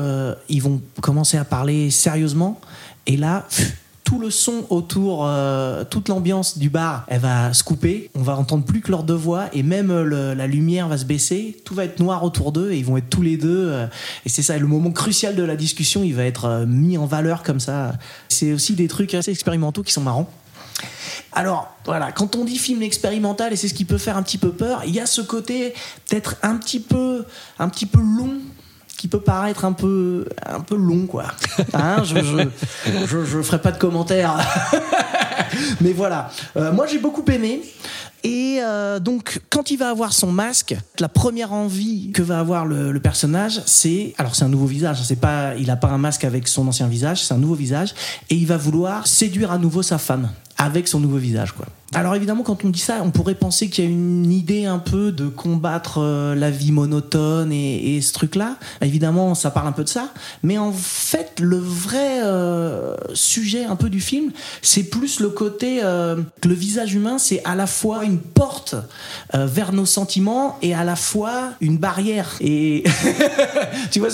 ils 0.50 0.62
vont 0.62 0.82
commencer 1.02 1.38
à 1.38 1.44
parler 1.44 1.92
sérieusement, 1.92 2.60
et 3.06 3.18
là. 3.18 3.46
pff, 3.50 3.83
tout 4.04 4.20
le 4.20 4.30
son 4.30 4.66
autour, 4.70 5.26
euh, 5.26 5.84
toute 5.86 6.10
l'ambiance 6.10 6.58
du 6.58 6.70
bar, 6.70 7.06
elle 7.08 7.22
va 7.22 7.54
se 7.54 7.64
couper. 7.64 8.10
On 8.16 8.22
va 8.22 8.36
entendre 8.36 8.66
plus 8.66 8.82
que 8.82 8.92
leurs 8.92 9.04
deux 9.04 9.14
voix 9.14 9.46
et 9.54 9.64
même 9.64 9.92
euh, 9.92 10.36
la 10.36 10.48
lumière 10.48 10.88
va 10.88 10.98
se 10.98 11.06
baisser. 11.06 11.58
Tout 11.64 11.74
va 11.74 11.86
être 11.86 12.00
noir 12.00 12.24
autour 12.24 12.52
d'eux 12.52 12.72
et 12.72 12.78
ils 12.78 12.86
vont 12.86 12.98
être 12.98 13.10
tous 13.10 13.22
les 13.22 13.38
deux. 13.38 13.70
euh, 13.70 13.88
et 14.26 14.30
c'est 14.30 14.42
ça, 14.42 14.58
le 14.58 14.68
moment 14.68 14.92
crucial 14.92 15.36
de 15.36 15.44
la 15.44 15.56
discussion, 15.56 16.04
il 16.04 16.14
va 16.14 16.26
être 16.26 16.66
mis 16.68 16.98
en 16.98 17.06
valeur 17.06 17.44
comme 17.44 17.60
ça. 17.60 17.94
C'est 18.30 18.54
aussi 18.54 18.74
des 18.74 18.88
trucs 18.88 19.14
assez 19.14 19.32
expérimentaux 19.32 19.84
qui 19.84 19.94
sont 19.94 20.02
marrants. 20.02 20.30
Alors 21.32 21.76
voilà, 21.86 22.12
quand 22.12 22.36
on 22.36 22.46
dit 22.46 22.58
film 22.58 22.82
expérimental 22.84 23.54
et 23.54 23.56
c'est 23.56 23.68
ce 23.68 23.74
qui 23.74 23.86
peut 23.86 23.98
faire 23.98 24.18
un 24.18 24.24
petit 24.24 24.38
peu 24.38 24.52
peur, 24.52 24.84
il 24.86 24.94
y 24.94 25.00
a 25.00 25.06
ce 25.06 25.22
côté 25.22 25.74
peut-être 26.08 26.36
un 26.44 26.58
petit 26.58 26.80
peu, 26.80 27.26
un 27.58 27.70
petit 27.70 27.86
peu 27.86 28.00
long 28.00 28.40
qui 28.98 29.08
peut 29.08 29.20
paraître 29.20 29.66
un 29.66 29.74
peu, 29.74 30.26
un 30.46 30.62
peu 30.62 30.76
long 30.76 31.06
quoi. 31.06 31.26
Hein, 31.74 32.04
je, 32.04 32.16
je, 32.20 33.06
je, 33.06 33.26
je 33.26 33.42
ferai 33.42 33.60
pas 33.60 33.72
de 33.72 33.78
commentaires. 33.78 34.38
Mais 35.82 35.94
voilà, 35.94 36.30
Euh, 36.58 36.72
moi 36.72 36.88
j'ai 36.88 37.00
beaucoup 37.00 37.26
aimé. 37.32 37.62
Et 38.24 38.60
euh, 38.62 39.00
donc, 39.00 39.42
quand 39.50 39.70
il 39.70 39.78
va 39.78 39.90
avoir 39.90 40.14
son 40.14 40.32
masque, 40.32 40.76
la 41.00 41.10
première 41.10 41.52
envie 41.52 42.12
que 42.14 42.22
va 42.22 42.40
avoir 42.40 42.66
le, 42.66 42.98
personnage, 43.00 43.62
c'est 43.66 44.14
alors 44.18 44.34
c'est 44.36 44.46
un 44.46 44.50
nouveau 44.50 44.66
visage. 44.66 45.04
C'est 45.04 45.20
pas, 45.20 45.56
il 45.56 45.70
a 45.70 45.76
pas 45.76 45.90
un 45.90 45.98
masque 45.98 46.24
avec 46.24 46.48
son 46.48 46.66
ancien 46.68 46.88
visage, 46.88 47.22
c'est 47.22 47.34
un 47.34 47.38
nouveau 47.38 47.56
visage, 47.56 47.94
et 48.30 48.36
il 48.36 48.48
va 48.48 48.56
vouloir 48.56 49.08
séduire 49.08 49.52
à 49.52 49.58
nouveau 49.58 49.84
sa 49.84 49.98
femme 49.98 50.30
avec 50.58 50.88
son 50.88 51.02
nouveau 51.02 51.18
visage, 51.18 51.52
quoi. 51.52 51.66
Alors 51.96 52.16
évidemment, 52.16 52.42
quand 52.42 52.66
on 52.66 52.70
dit 52.70 52.80
ça, 52.80 53.02
on 53.04 53.12
pourrait 53.12 53.36
penser 53.36 53.70
qu'il 53.70 53.84
y 53.84 53.88
a 53.88 53.90
une 53.90 54.32
idée 54.32 54.66
un 54.66 54.80
peu 54.80 55.12
de 55.12 55.28
combattre 55.28 56.00
euh, 56.00 56.34
la 56.34 56.50
vie 56.50 56.72
monotone 56.72 57.52
et, 57.52 58.02
ce 58.02 58.14
truc-là. 58.14 58.56
Évidemment, 58.82 59.36
ça 59.36 59.52
parle 59.52 59.68
un 59.68 59.72
peu 59.72 59.84
de 59.84 59.90
ça. 59.90 60.10
Mais 60.42 60.58
en 60.58 60.72
fait, 60.72 61.40
le 61.40 61.58
vrai 61.58 62.24
euh, 62.24 62.96
sujet 63.14 63.66
un 63.66 63.76
peu 63.76 63.92
du 63.92 64.02
film, 64.02 64.32
c'est 64.64 64.84
plus 64.84 65.20
le 65.20 65.30
côté 65.30 65.82
euh, 65.84 66.18
que 66.42 66.48
le 66.48 66.56
visage 66.56 66.96
humain, 66.96 67.20
c'est 67.20 67.44
à 67.46 67.56
la 67.56 67.68
fois 67.68 68.04
une 68.04 68.18
porte 68.18 68.76
vers 69.34 69.72
nos 69.74 69.86
sentiments 69.86 70.58
et 70.62 70.74
à 70.74 70.84
la 70.84 70.96
fois 70.96 71.52
une 71.62 71.78
barrière. 71.78 72.36
Et 72.42 72.84
tu 73.92 74.00
vois, 74.00 74.10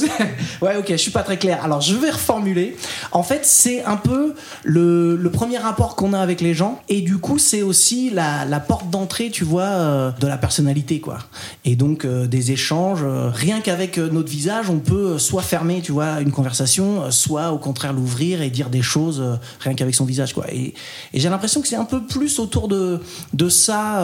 ouais, 0.62 0.76
ok, 0.78 0.88
je 0.90 0.98
suis 0.98 1.12
pas 1.12 1.24
très 1.24 1.38
clair. 1.38 1.64
Alors, 1.64 1.82
je 1.82 1.96
vais 1.96 2.12
reformuler. 2.12 2.76
En 3.12 3.24
fait, 3.24 3.46
c'est 3.46 3.84
un 3.86 3.98
peu 3.98 4.34
le, 4.64 5.16
le 5.16 5.30
premier 5.32 5.58
rapport 5.58 5.96
qu'on 5.96 6.14
a 6.14 6.20
avec 6.20 6.42
les 6.42 6.54
gens, 6.54 6.82
et 6.90 7.02
du 7.02 7.18
coup, 7.18 7.38
c'est 7.38 7.69
aussi 7.70 8.10
la, 8.10 8.44
la 8.46 8.60
porte 8.60 8.90
d'entrée, 8.90 9.30
tu 9.32 9.44
vois, 9.46 9.64
euh, 9.64 10.12
de 10.20 10.28
la 10.28 10.38
personnalité, 10.38 11.00
quoi. 11.00 11.20
Et 11.64 11.76
donc, 11.78 12.04
euh, 12.04 12.28
des 12.28 12.52
échanges. 12.52 13.00
euh, 13.04 13.30
rien 13.34 13.62
qu'avec 13.62 13.98
notre 13.98 14.28
visage, 14.30 14.70
on 14.70 14.80
peut 14.80 15.18
soit 15.18 15.42
fermer, 15.44 15.82
tu 15.82 15.92
vois, 15.94 16.20
une 16.20 16.32
conversation, 16.32 17.10
soit 17.12 17.52
au 17.52 17.58
contraire 17.60 17.94
l'ouvrir 17.94 18.42
et 18.42 18.50
dire 18.50 18.70
des 18.70 18.82
choses 18.82 19.24
rien 19.62 19.74
qu'avec 19.76 19.96
son 19.96 20.06
visage, 20.06 20.34
quoi. 20.34 20.46
Et, 20.52 20.74
et 21.14 21.20
j'ai 21.20 21.30
l'impression 21.30 21.62
que 21.62 21.68
c'est 21.68 21.76
un 21.78 21.86
peu 21.86 22.02
plus 22.06 22.40
autour 22.40 22.68
de, 22.68 23.00
de 23.34 23.50
ça 23.50 24.04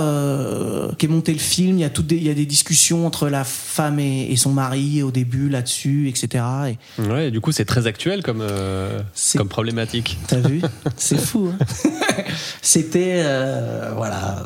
qu'est 0.97 1.08
monté 1.08 1.34
le 1.34 1.39
film. 1.39 1.78
Il 1.78 1.82
y 1.82 1.84
a 1.84 1.89
toutes 1.89 2.08
des, 2.08 2.15
il 2.17 2.23
y 2.23 2.30
a 2.30 2.34
des 2.34 2.45
discussions 2.45 3.06
entre 3.06 3.28
la 3.28 3.43
femme 3.43 3.99
et, 3.99 4.32
et 4.32 4.36
son 4.38 4.51
mari 4.51 5.01
au 5.04 5.12
début 5.12 5.49
là-dessus, 5.49 6.08
etc. 6.10 6.43
Et 6.69 7.01
Ouais, 7.01 7.28
et 7.28 7.32
du 7.32 7.41
coup, 7.41 7.51
c'est 7.51 7.65
très 7.65 7.88
actuel 7.88 8.21
comme, 8.23 8.43
comme 9.36 9.49
problématique. 9.49 10.17
t'as 10.28 10.39
vu? 10.39 10.62
C'est 10.97 11.17
fou. 11.19 11.51
hein 11.51 11.65
C'était 12.62 13.23
euh, 13.56 13.91
voilà 13.96 14.44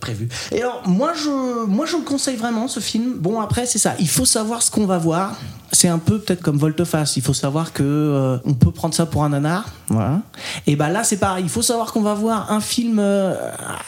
prévu. 0.00 0.28
Et 0.50 0.60
alors 0.60 0.82
moi 0.86 1.12
je 1.14 1.64
moi 1.66 1.86
je 1.86 1.96
le 1.96 2.02
conseille 2.02 2.36
vraiment 2.36 2.68
ce 2.68 2.80
film. 2.80 3.14
Bon 3.18 3.40
après 3.40 3.66
c'est 3.66 3.78
ça. 3.78 3.94
Il 3.98 4.08
faut 4.08 4.26
savoir 4.26 4.62
ce 4.62 4.70
qu'on 4.70 4.86
va 4.86 4.98
voir. 4.98 5.36
C'est 5.74 5.88
un 5.88 5.98
peu 5.98 6.18
peut-être 6.18 6.42
comme 6.42 6.58
Volte-Face. 6.58 7.16
Il 7.16 7.22
faut 7.22 7.32
savoir 7.32 7.72
que 7.72 7.82
euh, 7.82 8.36
on 8.44 8.52
peut 8.52 8.72
prendre 8.72 8.94
ça 8.94 9.06
pour 9.06 9.24
un 9.24 9.30
nanar. 9.30 9.70
Voilà. 9.88 10.20
Et 10.66 10.76
ben 10.76 10.90
là 10.90 11.02
c'est 11.02 11.16
pareil. 11.16 11.44
Il 11.44 11.50
faut 11.50 11.62
savoir 11.62 11.92
qu'on 11.92 12.02
va 12.02 12.12
voir 12.12 12.52
un 12.52 12.60
film 12.60 12.98
euh, 12.98 13.34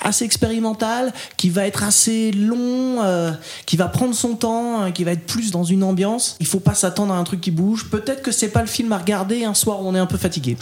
assez 0.01 0.25
expérimental, 0.25 1.13
qui 1.37 1.51
va 1.51 1.67
être 1.67 1.83
assez 1.83 2.33
long, 2.33 3.03
euh, 3.03 3.33
qui 3.67 3.77
va 3.77 3.89
prendre 3.89 4.15
son 4.15 4.35
temps, 4.35 4.91
qui 4.93 5.05
va 5.05 5.13
être 5.13 5.27
plus 5.27 5.51
dans 5.51 5.65
une 5.65 5.83
ambiance. 5.83 6.37
Il 6.41 6.47
faut 6.47 6.61
pas 6.61 6.75
s'attendre 6.75 7.13
à 7.13 7.19
un 7.19 7.25
truc 7.25 7.43
qui 7.43 7.51
bouge. 7.51 7.91
Peut-être 7.91 8.23
que 8.23 8.33
c'est 8.33 8.49
pas 8.49 8.63
le 8.63 8.69
film 8.69 8.93
à 8.93 8.99
regarder 8.99 9.45
un 9.45 9.55
soir 9.55 9.83
où 9.83 9.89
on 9.89 9.95
est 9.95 9.99
un 9.99 10.07
peu 10.07 10.19
fatigué. 10.19 10.57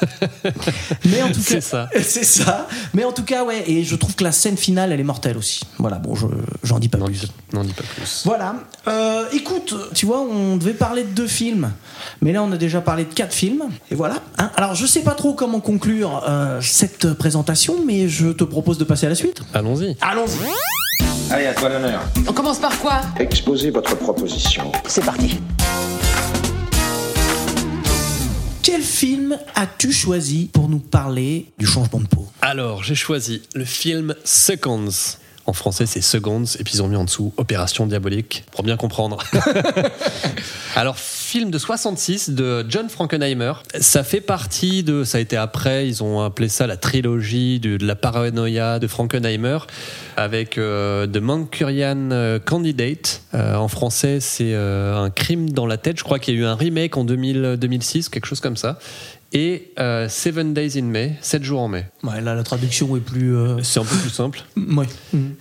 Mais 1.06 1.22
en 1.22 1.28
tout 1.28 1.34
cas, 1.40 1.40
C'est 1.46 1.60
ça. 1.60 1.88
c'est 2.02 2.24
ça. 2.24 2.66
Mais 2.94 3.04
en 3.04 3.12
tout 3.12 3.24
cas, 3.24 3.44
ouais. 3.44 3.64
Et 3.70 3.84
je 3.84 3.96
trouve 3.96 4.14
que 4.14 4.24
la 4.24 4.32
scène 4.32 4.56
finale, 4.56 4.92
elle 4.92 5.00
est 5.00 5.04
mortelle 5.04 5.36
aussi. 5.36 5.62
Voilà. 5.78 5.96
Bon, 5.98 6.14
je 6.14 6.26
j'en 6.62 6.78
dis 6.78 6.88
pas 6.88 6.98
N'en 6.98 7.06
plus. 7.06 7.20
dis, 7.20 7.32
n'en 7.52 7.64
dis 7.64 7.72
pas 7.72 7.82
plus. 7.96 8.22
Voilà. 8.24 8.54
Euh, 8.88 9.24
écoute, 9.32 9.74
tu 9.94 10.06
vois, 10.06 10.20
on 10.20 10.56
devait 10.56 10.72
parler 10.74 11.02
de 11.04 11.10
deux 11.10 11.26
films, 11.28 11.72
mais 12.22 12.32
là, 12.32 12.42
on 12.42 12.52
a 12.52 12.56
déjà 12.56 12.80
parlé 12.80 13.04
de 13.04 13.12
quatre 13.12 13.32
films. 13.34 13.64
Et 13.90 13.94
voilà. 13.94 14.16
hein. 14.38 14.50
Alors, 14.56 14.74
je 14.74 14.86
sais 14.86 15.02
pas 15.02 15.14
trop 15.14 15.34
comment 15.34 15.60
conclure 15.60 16.24
euh, 16.28 16.60
cette 16.62 17.14
présentation, 17.14 17.76
mais 17.86 18.08
je 18.08 18.28
te 18.28 18.44
propose 18.44 18.78
de 18.78 18.84
passer 18.84 19.06
à 19.06 19.08
la 19.10 19.14
suite. 19.14 19.42
Allons-y. 19.54 19.96
Allons-y. 20.00 21.32
Allez, 21.32 21.46
à 21.46 21.54
toi 21.54 21.68
l'honneur. 21.68 22.00
On 22.26 22.32
commence 22.32 22.58
par 22.58 22.76
quoi? 22.80 23.00
Exposez 23.18 23.70
votre 23.70 23.96
proposition. 23.96 24.72
C'est 24.88 25.04
parti. 25.04 25.38
Quel 28.62 28.82
film 28.82 29.38
as-tu 29.54 29.90
choisi 29.90 30.50
pour 30.52 30.68
nous 30.68 30.80
parler 30.80 31.46
du 31.58 31.66
changement 31.66 32.00
de 32.00 32.06
peau? 32.06 32.26
Alors, 32.42 32.84
j'ai 32.84 32.94
choisi 32.94 33.40
le 33.54 33.64
film 33.64 34.14
Seconds. 34.24 35.16
En 35.46 35.52
français, 35.52 35.86
c'est 35.86 36.00
Seconds, 36.00 36.44
et 36.58 36.64
puis 36.64 36.74
ils 36.74 36.82
ont 36.82 36.88
mis 36.88 36.96
en 36.96 37.04
dessous 37.04 37.32
Opération 37.36 37.86
Diabolique, 37.86 38.44
pour 38.52 38.62
bien 38.62 38.76
comprendre. 38.76 39.18
Alors, 40.76 40.98
film 40.98 41.50
de 41.50 41.58
66 41.58 42.30
de 42.30 42.64
John 42.68 42.88
Frankenheimer. 42.88 43.52
Ça 43.80 44.04
fait 44.04 44.20
partie 44.20 44.82
de. 44.82 45.04
Ça 45.04 45.18
a 45.18 45.20
été 45.20 45.36
après, 45.36 45.88
ils 45.88 46.02
ont 46.02 46.20
appelé 46.20 46.48
ça 46.48 46.66
la 46.66 46.76
trilogie 46.76 47.60
de, 47.60 47.76
de 47.76 47.86
la 47.86 47.96
paranoïa 47.96 48.78
de 48.78 48.86
Frankenheimer, 48.86 49.58
avec 50.16 50.58
euh, 50.58 51.06
The 51.06 51.18
Manchurian 51.18 52.10
euh, 52.12 52.38
Candidate. 52.38 53.22
Euh, 53.34 53.54
en 53.54 53.68
français, 53.68 54.20
c'est 54.20 54.54
euh, 54.54 55.02
un 55.02 55.10
crime 55.10 55.50
dans 55.50 55.66
la 55.66 55.76
tête. 55.76 55.98
Je 55.98 56.04
crois 56.04 56.18
qu'il 56.18 56.34
y 56.34 56.38
a 56.38 56.40
eu 56.40 56.44
un 56.44 56.54
remake 56.54 56.96
en 56.96 57.04
2000, 57.04 57.56
2006, 57.58 58.08
quelque 58.08 58.26
chose 58.26 58.40
comme 58.40 58.56
ça. 58.56 58.78
Et 59.32 59.72
euh, 59.78 60.08
Seven 60.08 60.54
Days 60.54 60.76
in 60.76 60.82
May, 60.86 61.12
7 61.20 61.44
jours 61.44 61.60
en 61.60 61.68
mai. 61.68 61.86
Ouais, 62.02 62.20
là, 62.20 62.34
la 62.34 62.42
traduction 62.42 62.96
est 62.96 63.00
plus. 63.00 63.36
euh, 63.36 63.62
C'est 63.62 63.78
un 63.78 63.84
peu 63.84 63.96
plus 63.96 64.10
simple. 64.10 64.42
Ouais. 64.56 64.86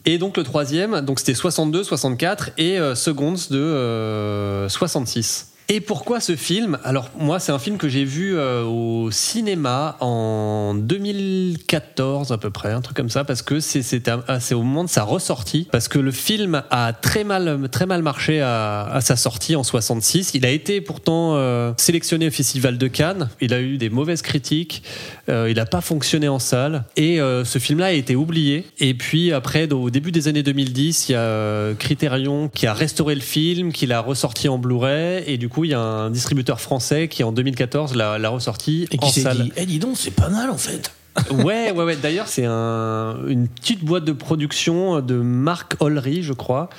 Et 0.05 0.17
donc 0.17 0.37
le 0.37 0.43
troisième, 0.43 1.01
donc 1.01 1.19
c'était 1.19 1.33
62, 1.33 1.83
64 1.83 2.51
et 2.57 2.77
euh, 2.79 2.93
Seconds 2.95 3.33
de 3.49 3.57
euh, 3.57 4.69
66. 4.69 5.47
Et 5.71 5.81
pourquoi 5.81 6.19
ce 6.19 6.35
film? 6.35 6.79
Alors 6.83 7.11
moi 7.15 7.39
c'est 7.39 7.51
un 7.51 7.59
film 7.59 7.77
que 7.77 7.87
j'ai 7.89 8.03
vu 8.03 8.35
euh, 8.35 8.63
au 8.63 9.11
cinéma 9.11 9.97
en 9.99 10.73
2014 10.73 12.31
à 12.31 12.39
peu 12.39 12.49
près, 12.49 12.71
un 12.71 12.81
truc 12.81 12.97
comme 12.97 13.11
ça, 13.11 13.23
parce 13.23 13.43
que 13.43 13.59
c'est 13.59 14.55
au 14.55 14.63
moment 14.63 14.83
de 14.83 14.89
sa 14.89 15.03
ressortie, 15.03 15.67
parce 15.71 15.87
que 15.87 15.99
le 15.99 16.09
film 16.09 16.63
a 16.71 16.91
très 16.93 17.23
mal 17.23 17.69
très 17.69 17.85
mal 17.85 18.01
marché 18.01 18.41
à, 18.41 18.97
sa 19.01 19.15
sortie 19.15 19.55
en 19.55 19.61
66. 19.61 20.31
Il 20.33 20.43
a 20.43 20.49
été 20.49 20.81
pourtant 20.81 21.35
euh, 21.35 21.71
sélectionné 21.77 22.29
au 22.29 22.31
Festival 22.31 22.79
de 22.79 22.87
Cannes. 22.87 23.29
Il 23.39 23.53
a 23.53 23.61
eu 23.61 23.77
des 23.77 23.91
mauvaises 23.91 24.23
critiques. 24.23 24.81
Euh, 25.29 25.51
il 25.51 25.57
n'a 25.57 25.67
pas 25.67 25.81
fonctionné 25.81 26.27
en 26.27 26.39
salle. 26.39 26.83
Et 26.97 27.19
ce 27.19 27.59
film-là 27.59 27.87
a 27.87 27.91
été 27.91 28.15
oublié. 28.15 28.65
Et 28.79 28.95
puis 28.95 29.31
après, 29.31 29.71
au 29.71 29.91
début 29.91 30.11
des 30.11 30.27
années 30.27 30.41
2010, 30.41 31.09
il 31.09 31.11
y 31.11 31.15
a 31.15 31.75
Criterion 31.75 32.49
qui 32.49 32.65
a 32.65 32.73
restauré 32.73 33.13
le 33.13 33.21
film, 33.21 33.71
qui 33.71 33.85
l'a 33.85 34.01
ressorti 34.01 34.49
en 34.49 34.57
Blu-ray. 34.57 35.23
Et 35.27 35.37
du 35.37 35.47
coup, 35.47 35.58
il 35.63 35.71
y 35.71 35.73
a 35.73 35.79
un 35.79 36.09
distributeur 36.09 36.59
français 36.59 37.07
qui 37.07 37.23
en 37.23 37.31
2014 37.31 37.95
l'a 37.95 38.29
ressorti 38.29 38.87
Et 38.91 38.97
en 39.01 39.07
qui 39.07 39.13
s'est 39.13 39.21
salle. 39.21 39.43
dit, 39.43 39.51
eh 39.55 39.65
dis 39.65 39.79
donc, 39.79 39.97
c'est 39.97 40.11
pas 40.11 40.29
mal 40.29 40.49
en 40.49 40.57
fait. 40.57 40.91
Ouais, 41.31 41.71
ouais, 41.71 41.83
ouais. 41.83 41.95
D'ailleurs, 41.95 42.27
c'est 42.27 42.45
un, 42.45 43.17
une 43.27 43.47
petite 43.47 43.83
boîte 43.83 44.05
de 44.05 44.11
production 44.11 45.01
de 45.01 45.15
Marc 45.15 45.75
Ollery, 45.79 46.23
je 46.23 46.33
crois, 46.33 46.69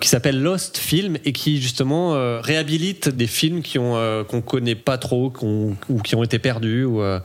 qui 0.00 0.08
s'appelle 0.08 0.40
Lost 0.40 0.78
Film 0.78 1.18
et 1.24 1.32
qui 1.32 1.60
justement 1.60 2.14
euh, 2.14 2.40
réhabilite 2.40 3.08
des 3.08 3.26
films 3.26 3.62
qui 3.62 3.78
ont 3.78 3.96
euh, 3.96 4.24
qu'on 4.24 4.40
connaît 4.40 4.74
pas 4.74 4.98
trop, 4.98 5.32
ou 5.42 6.02
qui 6.02 6.14
ont 6.14 6.22
été 6.22 6.38
perdus. 6.38 6.84
Ou, 6.84 7.02
euh, 7.02 7.20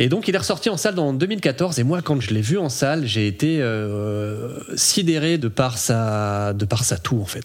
et 0.00 0.08
donc, 0.08 0.28
il 0.28 0.34
est 0.36 0.38
ressorti 0.38 0.70
en 0.70 0.76
salle 0.76 0.96
en 1.00 1.12
2014. 1.12 1.80
Et 1.80 1.82
moi, 1.82 2.02
quand 2.02 2.20
je 2.20 2.32
l'ai 2.32 2.40
vu 2.40 2.56
en 2.56 2.68
salle, 2.68 3.04
j'ai 3.04 3.26
été 3.26 3.60
euh, 3.60 4.50
sidéré 4.76 5.38
de 5.38 5.48
par 5.48 5.76
sa, 5.76 6.52
de 6.52 6.64
par 6.64 6.84
sa 6.84 6.98
toux, 6.98 7.20
en 7.20 7.26
fait. 7.26 7.44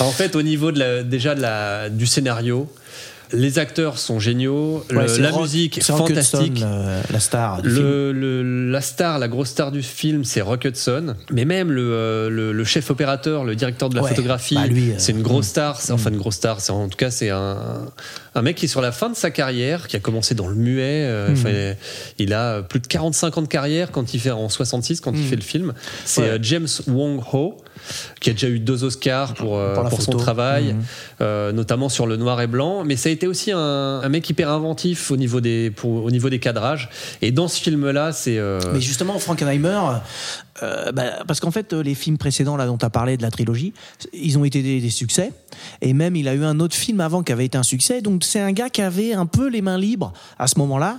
en 0.00 0.10
fait, 0.10 0.34
au 0.34 0.42
niveau 0.42 0.72
de 0.72 0.80
la, 0.80 1.02
déjà 1.04 1.36
de 1.36 1.42
la, 1.42 1.88
du 1.88 2.06
scénario, 2.06 2.68
les 3.32 3.58
acteurs 3.58 3.98
sont 3.98 4.18
géniaux, 4.18 4.84
Ouais, 4.90 5.08
c'est 5.08 5.20
la 5.20 5.30
Rock- 5.30 5.42
musique 5.42 5.78
est 5.78 5.80
c'est 5.82 5.92
Rock 5.92 6.10
Hudson, 6.10 6.38
fantastique. 6.38 6.62
euh, 6.62 7.02
la 7.10 7.20
star. 7.20 7.62
du 7.62 7.70
film. 7.70 7.82
Le, 7.82 8.12
le- 8.12 8.70
la 8.70 8.80
star, 8.80 9.18
la 9.18 9.28
grosse 9.28 9.48
star 9.48 9.70
du 9.72 9.82
film, 9.82 10.24
c'est 10.24 10.40
Rock 10.40 10.64
Hudson. 10.64 11.14
Mais 11.32 11.44
même 11.44 11.70
le, 11.70 11.82
euh, 11.92 12.30
le, 12.30 12.52
le 12.52 12.64
chef 12.64 12.90
opérateur, 12.90 13.44
le 13.44 13.54
directeur 13.54 13.88
de 13.88 13.96
la 13.96 14.02
Ouais, 14.02 14.08
photographie, 14.10 14.54
bah 14.54 14.66
lui, 14.66 14.90
euh, 14.90 14.94
c'est 14.98 15.12
une 15.12 15.22
grosse 15.22 15.46
mm. 15.46 15.50
star. 15.50 15.80
C'est- 15.80 15.92
Enfin, 15.92 16.10
une 16.10 16.16
grosse 16.18 16.36
star. 16.36 16.60
C'est, 16.60 16.72
en 16.72 16.88
tout 16.88 16.96
cas, 16.96 17.10
c'est 17.10 17.30
un, 17.30 17.58
un 18.34 18.42
mec 18.42 18.56
qui 18.56 18.64
est 18.66 18.68
sur 18.68 18.80
la 18.80 18.92
fin 18.92 19.10
de 19.10 19.16
sa 19.16 19.30
carrière, 19.30 19.88
qui 19.88 19.96
a 19.96 20.00
commencé 20.00 20.34
dans 20.34 20.46
le 20.48 20.54
muet. 20.54 21.04
euh, 21.06 21.28
Mm. 21.28 21.76
il 22.18 22.32
a 22.32 22.62
plus 22.62 22.80
de 22.80 22.86
45 22.86 23.38
ans 23.38 23.42
de 23.42 23.46
carrière 23.48 23.90
quand 23.90 24.14
il 24.14 24.20
fait 24.20 24.30
en 24.30 24.48
66, 24.48 25.00
quand 25.00 25.12
il 25.12 25.24
fait 25.24 25.36
le 25.36 25.42
film. 25.42 25.72
C'est 26.04 26.20
Mm. 26.22 26.24
Ouais. 26.24 26.38
James 26.42 26.68
Wong 26.88 27.20
Ho 27.32 27.56
qui 28.20 28.30
a 28.30 28.32
déjà 28.32 28.48
eu 28.48 28.58
deux 28.58 28.84
Oscars 28.84 29.34
pour, 29.34 29.56
euh, 29.58 29.74
Pour 29.74 29.82
la 29.84 29.90
pour 29.90 30.02
son 30.02 30.12
travail, 30.12 30.72
Mhm. 30.74 30.82
euh, 31.20 31.52
notamment 31.52 31.88
sur 31.88 32.06
le 32.06 32.16
noir 32.16 32.40
et 32.40 32.46
blanc. 32.46 32.84
Mais 32.84 32.96
ça 32.96 33.08
a 33.08 33.12
été 33.12 33.26
aussi 33.26 33.52
un, 33.52 33.58
un 33.58 34.08
mec 34.08 34.28
hyper 34.28 34.50
inventif 34.50 35.10
au 35.10 35.16
niveau 35.16 35.40
des, 35.40 35.70
pour- 35.70 36.04
au 36.04 36.10
niveau 36.10 36.28
des 36.30 36.38
cadrages. 36.38 36.88
Et 37.22 37.30
dans 37.32 37.48
ce 37.48 37.60
film-là, 37.60 38.12
c'est. 38.12 38.38
euh, 38.38 38.60
Mais 38.72 38.80
justement, 38.80 39.18
Frankenheimer, 39.18 39.80
euh, 40.62 40.92
bah, 40.92 41.04
parce 41.26 41.40
qu'en 41.40 41.50
fait, 41.50 41.72
les 41.72 41.94
films 41.94 42.18
précédents 42.18 42.56
là 42.56 42.66
dont 42.66 42.78
tu 42.78 42.84
as 42.84 42.90
parlé 42.90 43.16
de 43.16 43.22
la 43.22 43.30
trilogie, 43.30 43.72
ils 44.12 44.36
ont 44.38 44.44
été 44.44 44.62
des, 44.62 44.80
des 44.80 44.90
succès. 44.90 45.32
Et 45.82 45.92
même, 45.92 46.16
il 46.16 46.28
a 46.28 46.34
eu 46.34 46.44
un 46.44 46.60
autre 46.60 46.74
film 46.74 47.00
avant 47.00 47.22
qui 47.22 47.32
avait 47.32 47.46
été 47.46 47.58
un 47.58 47.62
succès. 47.62 48.02
Donc, 48.02 48.24
c'est 48.24 48.40
un 48.40 48.52
gars 48.52 48.70
qui 48.70 48.82
avait 48.82 49.12
un 49.12 49.26
peu 49.26 49.48
les 49.48 49.62
mains 49.62 49.78
libres 49.78 50.12
à 50.38 50.46
ce 50.46 50.58
moment-là. 50.58 50.98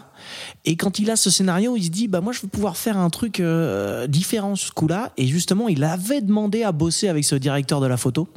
Et 0.66 0.76
quand 0.76 1.00
il 1.00 1.10
a 1.12 1.16
ce 1.16 1.30
scénario, 1.30 1.76
il 1.76 1.86
se 1.86 1.90
dit, 1.90 2.08
bah 2.08 2.22
moi, 2.22 2.34
je 2.34 2.42
vais 2.42 2.48
pouvoir 2.48 2.78
faire 2.78 2.98
un 2.98 3.10
truc 3.10 3.40
euh, 3.40 4.08
différent 4.08 4.56
ce 4.56 4.72
coup-là. 4.72 5.12
Et 5.18 5.28
justement, 5.28 5.68
il 5.68 5.84
avait 5.84 6.22
demandé 6.22 6.64
à 6.64 6.72
bosser 6.72 7.08
avec 7.08 7.24
ce 7.24 7.36
directeur 7.36 7.82
de 7.82 7.88
la 7.88 7.98
photo, 7.98 8.28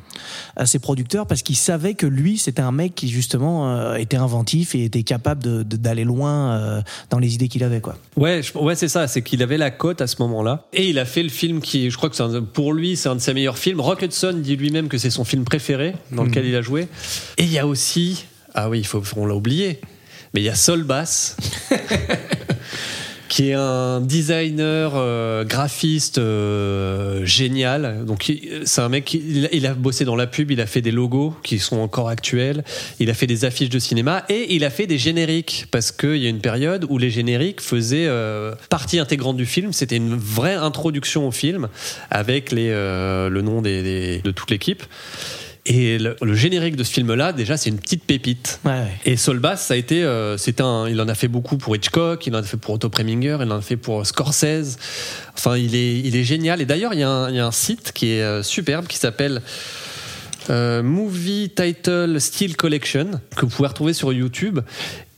à 0.56 0.66
ses 0.66 0.78
producteurs, 0.78 1.26
parce 1.26 1.42
qu'il 1.42 1.56
savait 1.56 1.94
que 1.94 2.06
lui, 2.06 2.38
c'était 2.38 2.62
un 2.62 2.72
mec 2.72 2.94
qui 2.94 3.08
justement 3.08 3.70
euh, 3.70 3.96
était 3.96 4.16
inventif 4.16 4.74
et 4.74 4.84
était 4.84 5.02
capable 5.02 5.64
d'aller 5.64 6.04
loin 6.04 6.52
euh, 6.52 6.82
dans 7.10 7.18
les 7.18 7.34
idées 7.34 7.48
qu'il 7.48 7.64
avait, 7.64 7.80
quoi. 7.80 7.96
Ouais, 8.16 8.40
ouais, 8.54 8.74
c'est 8.76 8.88
ça. 8.88 9.08
C'est 9.08 9.22
qu'il 9.22 9.42
avait 9.42 9.58
la 9.58 9.70
cote 9.70 10.00
à 10.00 10.06
ce 10.06 10.16
moment-là, 10.20 10.66
et 10.72 10.88
il 10.88 10.98
a 10.98 11.04
fait 11.04 11.22
le 11.22 11.28
film 11.28 11.60
qui, 11.60 11.90
je 11.90 11.96
crois 11.96 12.10
que 12.10 12.40
pour 12.40 12.72
lui, 12.72 12.96
c'est 12.96 13.08
un 13.08 13.16
de 13.16 13.20
ses 13.20 13.34
meilleurs 13.34 13.58
films. 13.58 13.80
Rock 13.80 14.02
Hudson 14.02 14.34
dit 14.36 14.56
lui-même 14.56 14.88
que 14.88 14.98
c'est 14.98 15.10
son 15.10 15.24
film 15.24 15.44
préféré 15.44 15.94
dans 16.14 16.24
lequel 16.24 16.46
il 16.46 16.56
a 16.56 16.62
joué. 16.62 16.88
Et 17.38 17.44
il 17.44 17.52
y 17.52 17.58
a 17.58 17.66
aussi, 17.66 18.24
ah 18.54 18.68
oui, 18.68 18.78
il 18.80 18.86
faut, 18.86 19.02
on 19.16 19.26
l'a 19.26 19.34
oublié, 19.34 19.80
mais 20.34 20.40
il 20.40 20.44
y 20.44 20.48
a 20.48 20.54
Sol 20.54 20.82
Bass. 20.84 21.36
qui 23.28 23.48
est 23.48 23.54
un 23.54 24.02
designer 24.02 24.92
euh, 24.94 25.42
graphiste 25.44 26.18
euh, 26.18 27.24
génial. 27.24 28.04
Donc 28.04 28.30
c'est 28.64 28.80
un 28.82 28.90
mec, 28.90 29.06
qui- 29.06 29.22
il, 29.26 29.48
il 29.52 29.66
a 29.66 29.72
bossé 29.72 30.04
dans 30.04 30.16
la 30.16 30.26
pub, 30.26 30.50
il 30.50 30.60
a 30.60 30.66
fait 30.66 30.82
des 30.82 30.90
logos 30.90 31.34
qui 31.42 31.58
sont 31.58 31.78
encore 31.78 32.10
actuels, 32.10 32.62
il 33.00 33.08
a 33.08 33.14
fait 33.14 33.26
des 33.26 33.46
affiches 33.46 33.70
de 33.70 33.78
cinéma 33.78 34.24
et 34.28 34.54
il 34.54 34.64
a 34.66 34.70
fait 34.70 34.86
des 34.86 34.98
génériques 34.98 35.64
parce 35.70 35.92
qu'il 35.92 36.16
y 36.18 36.26
a 36.26 36.28
une 36.28 36.40
période 36.42 36.84
où 36.90 36.98
les 36.98 37.08
génériques 37.08 37.62
faisaient 37.62 38.04
euh, 38.06 38.54
partie 38.68 38.98
intégrante 38.98 39.38
du 39.38 39.46
film. 39.46 39.72
C'était 39.72 39.96
une 39.96 40.14
vraie 40.14 40.56
introduction 40.56 41.26
au 41.26 41.30
film 41.32 41.68
avec 42.10 42.52
les, 42.52 42.68
le 42.68 43.40
nom 43.42 43.62
des- 43.62 43.82
des- 43.82 44.18
de 44.18 44.30
toute 44.30 44.50
l'équipe. 44.50 44.82
Et 45.64 45.96
le, 45.98 46.16
le 46.20 46.34
générique 46.34 46.74
de 46.74 46.82
ce 46.82 46.92
film-là, 46.92 47.32
déjà, 47.32 47.56
c'est 47.56 47.70
une 47.70 47.78
petite 47.78 48.02
pépite. 48.04 48.58
Ouais, 48.64 48.72
ouais. 48.72 48.92
Et 49.04 49.16
Solbass, 49.16 49.64
ça 49.66 49.74
a 49.74 49.76
été, 49.76 50.02
euh, 50.02 50.36
un, 50.58 50.88
il 50.88 51.00
en 51.00 51.06
a 51.08 51.14
fait 51.14 51.28
beaucoup 51.28 51.56
pour 51.56 51.76
Hitchcock, 51.76 52.26
il 52.26 52.34
en 52.34 52.38
a 52.40 52.42
fait 52.42 52.56
pour 52.56 52.74
Otto 52.74 52.88
Preminger, 52.88 53.38
il 53.42 53.52
en 53.52 53.58
a 53.58 53.60
fait 53.60 53.76
pour 53.76 54.04
Scorsese. 54.04 54.76
Enfin, 55.34 55.56
il 55.56 55.76
est, 55.76 56.00
il 56.00 56.16
est 56.16 56.24
génial. 56.24 56.60
Et 56.60 56.66
d'ailleurs, 56.66 56.94
il 56.94 57.00
y, 57.00 57.04
a 57.04 57.08
un- 57.10 57.30
il 57.30 57.36
y 57.36 57.38
a 57.38 57.46
un 57.46 57.52
site 57.52 57.92
qui 57.92 58.10
est 58.12 58.22
euh, 58.22 58.42
superbe 58.42 58.88
qui 58.88 58.96
s'appelle 58.98 59.40
euh, 60.50 60.82
Movie 60.82 61.50
Title 61.54 62.16
Style 62.20 62.56
Collection 62.56 63.20
que 63.36 63.42
vous 63.46 63.48
pouvez 63.54 63.68
retrouver 63.68 63.92
sur 63.92 64.12
YouTube. 64.12 64.58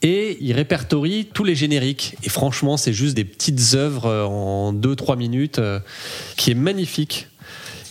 Et 0.02 0.36
il 0.42 0.52
répertorie 0.52 1.30
tous 1.32 1.44
les 1.44 1.54
génériques. 1.54 2.16
Et 2.24 2.28
franchement, 2.28 2.76
c'est 2.76 2.92
juste 2.92 3.14
des 3.14 3.24
petites 3.24 3.72
œuvres 3.74 4.04
euh, 4.04 4.24
en 4.26 4.74
2-3 4.74 5.16
minutes 5.16 5.58
euh, 5.58 5.80
qui 6.36 6.50
est 6.50 6.54
magnifique. 6.54 7.28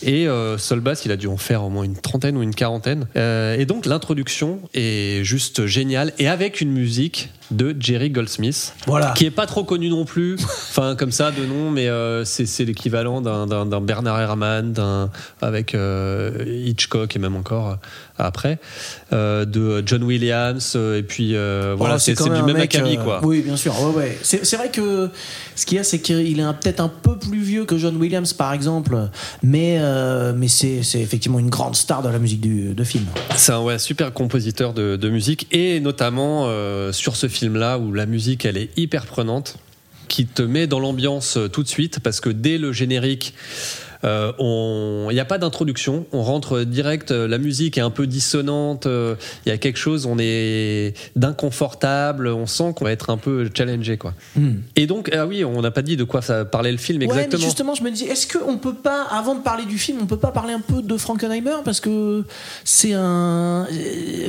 Et 0.06 0.28
euh, 0.28 0.58
Solbass, 0.58 1.06
il 1.06 1.12
a 1.12 1.18
dû 1.18 1.28
en 1.28 1.38
faire 1.38 1.64
au 1.64 1.70
moins 1.70 1.84
une 1.84 1.96
trentaine 1.96 2.38
ou 2.38 2.44
une 2.44 2.54
quarantaine. 2.56 3.08
Euh, 3.16 3.56
et 3.58 3.66
donc 3.66 3.86
l'introduction 3.86 4.60
est 4.74 5.24
juste 5.24 5.66
géniale 5.66 6.14
et 6.20 6.28
avec 6.28 6.62
une 6.62 6.72
musique 6.72 7.30
de 7.52 7.76
Jerry 7.80 8.10
Goldsmith, 8.10 8.74
Voilà. 8.88 9.12
qui 9.16 9.26
est 9.26 9.32
pas 9.32 9.46
trop 9.46 9.64
connu 9.64 9.90
non 9.90 10.06
plus. 10.06 10.38
Enfin 10.44 10.96
comme 10.96 11.12
ça 11.12 11.30
de 11.32 11.46
nom, 11.46 11.70
mais 11.72 11.88
euh, 11.88 12.24
c'est 12.26 12.64
l'équivalent 12.66 13.22
d'un- 13.22 13.82
Bernard 13.82 14.20
Herrmann, 14.20 14.72
d'un 14.74 15.12
avec 15.42 15.76
euh, 15.76 16.32
Hitchcock 16.48 17.16
et 17.16 17.20
même 17.20 17.36
encore 17.36 17.78
après 18.18 18.60
de 19.12 19.84
John 19.86 20.04
Williams 20.04 20.76
et 20.76 21.04
puis 21.04 21.36
euh, 21.36 21.76
voilà 21.78 21.96
Oh, 21.96 22.00
c'est 22.00 22.16
du 22.24 22.30
même 22.30 22.54
mec, 22.54 22.74
acabit 22.76 22.98
quoi. 22.98 23.20
Oui, 23.24 23.42
bien 23.42 23.56
sûr. 23.58 23.74
Ouais, 23.82 23.94
ouais. 23.96 24.18
C'est 24.24 24.56
vrai 24.56 24.70
que 24.70 25.10
ce 25.56 25.66
qu'il 25.66 25.78
y 25.78 25.80
a, 25.80 25.84
c'est 25.84 26.00
qu'il 26.00 26.40
est 26.40 26.44
peut-être 26.62 26.80
un 26.80 26.90
peu 26.90 27.18
plus 27.18 27.42
vieux 27.42 27.66
que 27.66 27.78
John 27.78 27.96
Williams, 27.98 28.34
par 28.34 28.54
exemple, 28.54 28.98
mais, 29.44 29.78
euh, 29.94 30.34
mais 30.36 30.48
c'est 30.48 30.82
effectivement 30.96 31.40
une 31.40 31.50
grande 31.50 31.76
star 31.76 32.02
de 32.02 32.10
la 32.10 32.20
musique 32.20 32.42
du, 32.42 32.74
de 32.74 32.84
film. 32.84 33.06
C'est 33.36 33.52
un 33.52 33.62
ouais, 33.62 33.78
super 33.78 34.12
compositeur 34.12 34.74
de, 34.74 34.96
de 34.96 35.10
musique 35.10 35.48
et 35.52 35.80
notamment 35.80 36.46
euh, 36.48 36.92
sur 36.92 37.16
ce 37.16 37.28
film-là 37.28 37.78
où 37.78 37.94
la 37.94 38.06
musique 38.06 38.46
elle 38.46 38.58
est 38.58 38.70
hyper 38.78 39.06
prenante, 39.06 39.58
qui 40.08 40.26
te 40.26 40.42
met 40.42 40.68
dans 40.68 40.80
l'ambiance 40.80 41.38
euh, 41.38 41.48
tout 41.48 41.64
de 41.64 41.68
suite 41.68 42.00
parce 42.00 42.20
que 42.20 42.30
dès 42.30 42.58
le 42.58 42.72
générique, 42.72 43.34
euh, 44.04 44.32
on- 44.40 45.08
il 45.10 45.14
n'y 45.14 45.20
a 45.20 45.26
pas 45.26 45.38
d'introduction, 45.38 46.06
on 46.12 46.22
rentre 46.24 46.62
direct, 46.62 47.12
euh, 47.12 47.28
la 47.28 47.38
musique 47.38 47.78
est 47.78 47.82
un 47.82 47.90
peu 47.90 48.08
dissonante, 48.08 48.86
euh, 48.86 49.16
il 49.46 49.50
y 49.50 49.52
a 49.52 49.58
quelque 49.58 49.78
chose, 49.78 50.06
on 50.06 50.18
est 50.20 50.94
d'inconfortable, 51.16 52.28
on 52.28 52.46
sent 52.46 52.74
qu'on 52.76 52.86
va 52.86 52.92
être 52.92 53.10
un 53.10 53.18
peu 53.18 53.50
challengé 53.56 53.98
quoi. 53.98 54.14
Et 54.76 54.88
donc 54.88 55.10
ah 55.14 55.26
oui, 55.26 55.44
on 55.46 55.62
n'a 55.62 55.72
pas 55.72 55.82
dit 55.82 55.98
de 55.98 56.04
quoi 56.04 56.22
ça 56.22 56.46
parlait 56.46 56.72
le 56.72 56.78
film 56.78 57.02
Ouais, 57.02 57.08
mais 57.08 57.14
exactement. 57.14 57.44
justement, 57.44 57.76
je 57.76 57.84
me 57.84 57.92
disais, 57.92 58.08
est-ce 58.08 58.28
qu'on 58.38 58.58
peut 58.58 58.74
pas, 58.76 59.04
avant 59.12 59.36
de 59.36 59.42
parler 59.42 59.66
du 59.66 59.78
film, 59.78 60.00
on 60.02 60.06
peut 60.06 60.18
pas 60.18 60.32
parler 60.32 60.54
un 60.54 60.60
peu 60.62 60.82
de 60.82 60.98
Frankenheimer? 60.98 61.58
Parce 61.66 61.80
que 61.80 62.24
c'est 62.64 62.94
un, 62.94 63.68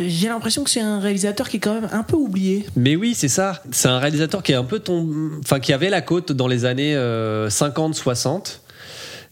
j'ai 0.06 0.28
l'impression 0.28 0.64
que 0.64 0.70
c'est 0.70 0.80
un 0.80 0.98
réalisateur 1.00 1.48
qui 1.48 1.56
est 1.58 1.60
quand 1.60 1.74
même 1.74 1.88
un 1.92 2.02
peu 2.02 2.16
oublié. 2.16 2.66
Mais 2.76 2.96
oui, 2.96 3.14
c'est 3.14 3.28
ça. 3.28 3.62
C'est 3.70 3.88
un 3.88 3.98
réalisateur 3.98 4.42
qui 4.42 4.52
est 4.52 4.56
un 4.56 4.64
peu 4.64 4.78
ton, 4.78 5.08
enfin 5.40 5.60
qui 5.60 5.72
avait 5.72 5.90
la 5.90 6.00
côte 6.00 6.32
dans 6.32 6.48
les 6.48 6.64
années 6.64 6.94
50-60 7.48 8.60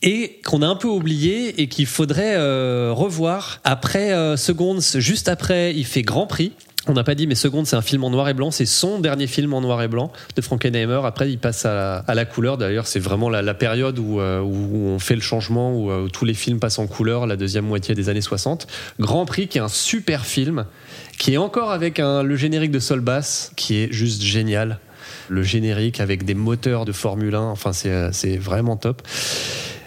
et 0.02 0.40
qu'on 0.44 0.62
a 0.62 0.66
un 0.66 0.76
peu 0.76 0.88
oublié 0.88 1.60
et 1.60 1.68
qu'il 1.68 1.86
faudrait 1.86 2.34
euh, 2.34 2.92
revoir 2.92 3.60
après 3.64 4.12
euh, 4.12 4.36
Seconds. 4.36 4.80
Juste 4.96 5.28
après, 5.28 5.74
il 5.74 5.84
fait 5.84 6.02
Grand 6.02 6.26
Prix. 6.26 6.52
On 6.88 6.94
n'a 6.94 7.04
pas 7.04 7.14
dit, 7.14 7.28
mais 7.28 7.36
Seconde, 7.36 7.66
c'est 7.66 7.76
un 7.76 7.82
film 7.82 8.02
en 8.02 8.10
noir 8.10 8.28
et 8.28 8.34
blanc. 8.34 8.50
C'est 8.50 8.66
son 8.66 8.98
dernier 8.98 9.28
film 9.28 9.54
en 9.54 9.60
noir 9.60 9.80
et 9.82 9.88
blanc 9.88 10.10
de 10.34 10.42
Frankenheimer. 10.42 11.02
Après, 11.04 11.30
il 11.30 11.38
passe 11.38 11.64
à 11.64 11.74
la, 11.74 11.96
à 11.98 12.14
la 12.14 12.24
couleur. 12.24 12.58
D'ailleurs, 12.58 12.88
c'est 12.88 12.98
vraiment 12.98 13.30
la, 13.30 13.54
période 13.54 14.00
où, 14.00 14.18
euh, 14.18 14.40
où 14.40 14.88
on 14.88 14.98
fait 14.98 15.14
le 15.14 15.20
changement, 15.20 15.72
où, 15.72 15.92
euh, 15.92 16.04
où 16.04 16.08
tous 16.08 16.24
les 16.24 16.34
films 16.34 16.58
passent 16.58 16.80
en 16.80 16.88
couleur, 16.88 17.28
la 17.28 17.36
deuxième 17.36 17.66
moitié 17.66 17.94
des 17.94 18.08
années 18.08 18.20
60. 18.20 18.66
Grand 18.98 19.24
Prix, 19.26 19.46
qui 19.46 19.58
est 19.58 19.60
un 19.60 19.68
super 19.68 20.26
film, 20.26 20.66
qui 21.18 21.34
est 21.34 21.36
encore 21.36 21.70
avec 21.70 21.98
le 21.98 22.34
générique 22.34 22.72
de 22.72 22.80
Sol 22.80 23.00
Bass, 23.00 23.52
qui 23.54 23.76
est 23.76 23.92
juste 23.92 24.22
génial. 24.22 24.80
Le 25.32 25.42
générique 25.42 26.00
avec 26.00 26.24
des 26.24 26.34
moteurs 26.34 26.84
de 26.84 26.92
Formule 26.92 27.34
1, 27.34 27.40
enfin, 27.40 27.72
c'est 27.72 27.90
euh, 27.90 28.10
c'est 28.12 28.36
vraiment 28.36 28.76
top. 28.76 29.00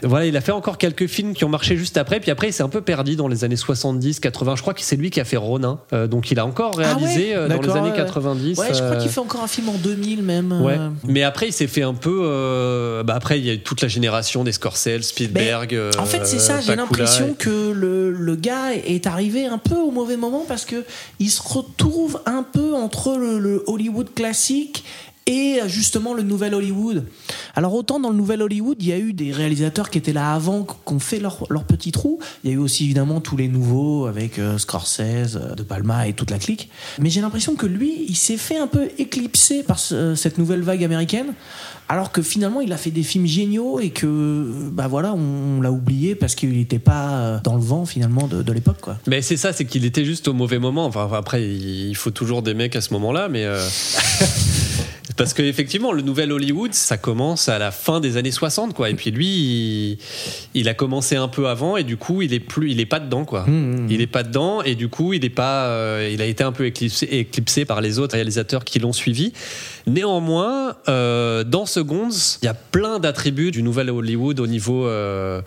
Voilà, 0.03 0.25
il 0.25 0.35
a 0.37 0.41
fait 0.41 0.51
encore 0.51 0.77
quelques 0.77 1.07
films 1.07 1.33
qui 1.33 1.45
ont 1.45 1.49
marché 1.49 1.77
juste 1.77 1.97
après, 1.97 2.19
puis 2.19 2.29
après 2.29 2.49
il 2.49 2.53
s'est 2.53 2.61
un 2.61 2.69
peu 2.69 2.81
perdu 2.81 3.15
dans 3.15 3.27
les 3.27 3.43
années 3.43 3.55
70, 3.55 4.19
80. 4.19 4.55
Je 4.57 4.61
crois 4.61 4.73
que 4.75 4.81
c'est 4.81 4.97
lui 4.97 5.09
qui 5.09 5.19
a 5.19 5.25
fait 5.25 5.37
Ronin, 5.37 5.79
Euh, 5.93 6.05
donc 6.05 6.29
il 6.31 6.37
a 6.37 6.45
encore 6.45 6.75
réalisé 6.77 7.33
Ah 7.33 7.37
ouais 7.39 7.45
euh, 7.45 7.47
dans 7.47 7.61
les 7.61 7.69
années 7.71 7.89
ouais. 7.91 7.95
90. 7.95 8.57
Ouais, 8.59 8.67
je 8.69 8.73
crois 8.73 8.81
euh, 8.97 9.01
qu'il 9.01 9.09
fait 9.09 9.19
encore 9.21 9.41
un 9.43 9.47
film 9.47 9.69
en 9.69 9.73
2000 9.77 10.21
même. 10.21 10.51
euh, 10.51 10.59
Ouais. 10.61 10.77
Mais 11.07 11.23
après, 11.23 11.47
il 11.47 11.53
s'est 11.53 11.65
fait 11.67 11.81
un 11.83 11.93
peu. 11.95 13.01
bah 13.05 13.15
après, 13.15 13.39
il 13.39 13.45
y 13.45 13.49
a 13.49 13.53
eu 13.53 13.61
toute 13.63 13.81
la 13.81 13.87
génération 13.87 14.43
des 14.43 14.51
Scorsese, 14.51 15.01
Spielberg. 15.01 15.71
Mais, 15.73 15.97
en 15.99 16.05
fait, 16.05 16.25
c'est 16.25 16.39
ça, 16.39 16.59
j'ai 16.61 16.75
l'impression 16.75 17.29
et- 17.29 17.35
que 17.35 17.71
le, 17.71 18.11
le 18.11 18.35
gars 18.35 18.73
est 18.75 19.07
arrivé 19.07 19.45
un 19.45 19.57
peu 19.57 19.75
au 19.77 19.91
mauvais 19.91 20.17
moment 20.17 20.43
parce 20.47 20.65
que 20.65 20.83
il 21.19 21.29
se 21.29 21.41
retrouve 21.41 22.19
un 22.25 22.43
peu 22.43 22.75
entre 22.75 23.15
le, 23.17 23.39
le 23.39 23.63
Hollywood 23.67 24.13
classique 24.13 24.83
et 25.28 25.59
justement 25.67 26.13
le 26.13 26.21
nouvel 26.23 26.53
Hollywood. 26.53 27.05
Alors 27.55 27.73
autant 27.73 27.99
dans 27.99 28.09
le 28.11 28.15
nouvel 28.15 28.41
Hollywood, 28.43 28.78
il 28.80 28.88
y 28.88 28.93
a 28.93 28.97
eu 28.99 29.13
des 29.13 29.32
réalisateurs 29.32 29.89
qui 29.89 29.97
étaient 29.97 30.13
là 30.13 30.34
avant, 30.34 30.63
qui 30.63 30.93
ont 30.93 30.99
fait 30.99 31.19
leur, 31.19 31.45
leur 31.49 31.63
petit 31.63 31.91
trou. 31.91 32.19
Il 32.43 32.49
y 32.49 32.53
a 32.53 32.55
eu 32.55 32.59
aussi 32.59 32.84
évidemment 32.86 33.21
tous 33.21 33.36
les 33.38 33.47
nouveaux 33.47 34.05
avec 34.05 34.38
euh, 34.39 34.57
Scorsese, 34.57 35.36
euh, 35.36 35.55
De 35.55 35.63
Palma 35.63 36.07
et 36.07 36.13
toute 36.13 36.30
la 36.32 36.38
clique. 36.38 36.69
Mais 36.99 37.09
j'ai 37.09 37.21
l'impression 37.21 37.55
que 37.55 37.65
lui, 37.65 38.05
il 38.07 38.15
s'est 38.15 38.38
fait 38.38 38.57
un 38.57 38.67
peu 38.67 38.89
éclipser 38.99 39.63
par 39.63 39.80
ce- 39.80 40.13
cette 40.15 40.38
nouvelle 40.38 40.61
vague 40.61 40.84
américaine. 40.84 41.34
Alors 41.88 42.11
que 42.11 42.21
finalement, 42.23 42.61
il 42.61 42.73
a 42.73 42.78
fait 42.78 42.89
des 42.91 43.03
films 43.03 43.28
géniaux 43.28 43.80
et 43.80 43.91
que, 43.91 44.51
bah 44.71 44.88
voilà, 44.88 45.13
on, 45.13 45.57
on 45.57 45.61
l'a 45.61 45.71
oublié 45.71 46.15
parce 46.15 46.34
qu'il 46.34 46.49
n'était 46.57 46.80
pas 46.80 47.09
euh, 47.11 47.39
dans 47.43 47.55
le 47.55 47.61
vent 47.61 47.86
finalement 47.86 48.28
de, 48.28 48.41
de 48.41 48.51
l'époque, 48.53 48.82
quoi. 48.82 48.97
Mais 49.07 49.21
c'est 49.21 49.38
ça, 49.38 49.53
c'est 49.53 49.65
qu'il 49.65 49.86
était 49.86 50.03
juste 50.05 50.28
au 50.28 50.34
mauvais 50.34 50.57
moment. 50.57 50.86
Enfin, 50.86 51.07
après, 51.13 51.47
il 51.47 51.95
faut 51.95 52.09
toujours 52.11 52.41
des 52.41 52.53
mecs 52.55 52.76
à 52.76 52.82
ce 52.82 52.91
moment-là, 52.93 53.28
mais. 53.30 53.43
euh, 53.45 53.63
Parce 55.18 55.34
qu'effectivement, 55.34 55.93
le 55.93 56.01
nouvel 56.01 56.32
Hollywood, 56.32 56.74
ça 56.74 56.97
commence 56.97 57.47
à 57.47 57.57
la 57.57 57.72
fin 57.72 57.99
des 57.99 58.18
années 58.18 58.32
60, 58.32 58.74
quoi. 58.74 58.89
Et 58.89 58.95
puis 58.95 59.11
lui, 59.11 59.28
il, 59.28 59.97
il 60.53 60.70
a 60.70 60.74
commencé 60.74 61.16
un 61.16 61.30
peu 61.30 61.47
avant, 61.47 61.78
et 61.78 61.84
du 61.84 61.95
coup, 61.95 62.22
il 62.22 62.34
est 62.34 62.39
plus, 62.39 62.72
il 62.72 62.80
est 62.82 62.86
pas 62.86 62.99
dedans, 62.99 63.24
quoi. 63.24 63.45
Il 63.89 64.01
est 64.01 64.07
pas 64.07 64.24
dedans, 64.24 64.61
et 64.61 64.76
du 64.76 64.89
coup, 64.89 65.13
il 65.13 65.24
est 65.24 65.30
pas, 65.30 65.68
euh, 65.68 66.09
il 66.11 66.22
a 66.22 66.26
été 66.26 66.43
un 66.43 66.51
peu 66.51 66.66
éclipsé, 66.66 67.07
éclipsé 67.20 67.63
par 67.63 67.80
les 67.80 67.99
autres 67.99 68.16
réalisateurs 68.16 68.66
qui 68.66 68.80
l'ont 68.80 68.93
suivi. 68.93 69.32
Néanmoins, 69.88 70.76
euh, 70.89 71.43
dans 71.43 71.66
Seconds, 71.66 72.09
il 72.41 72.45
y 72.45 72.49
a 72.49 72.53
plein 72.53 72.99
d'attributs 72.99 73.51
du 73.51 73.63
nouvel 73.63 73.89
Hollywood 73.89 74.39
au 74.39 74.47
niveau 74.47 74.86
euh, 74.86 75.41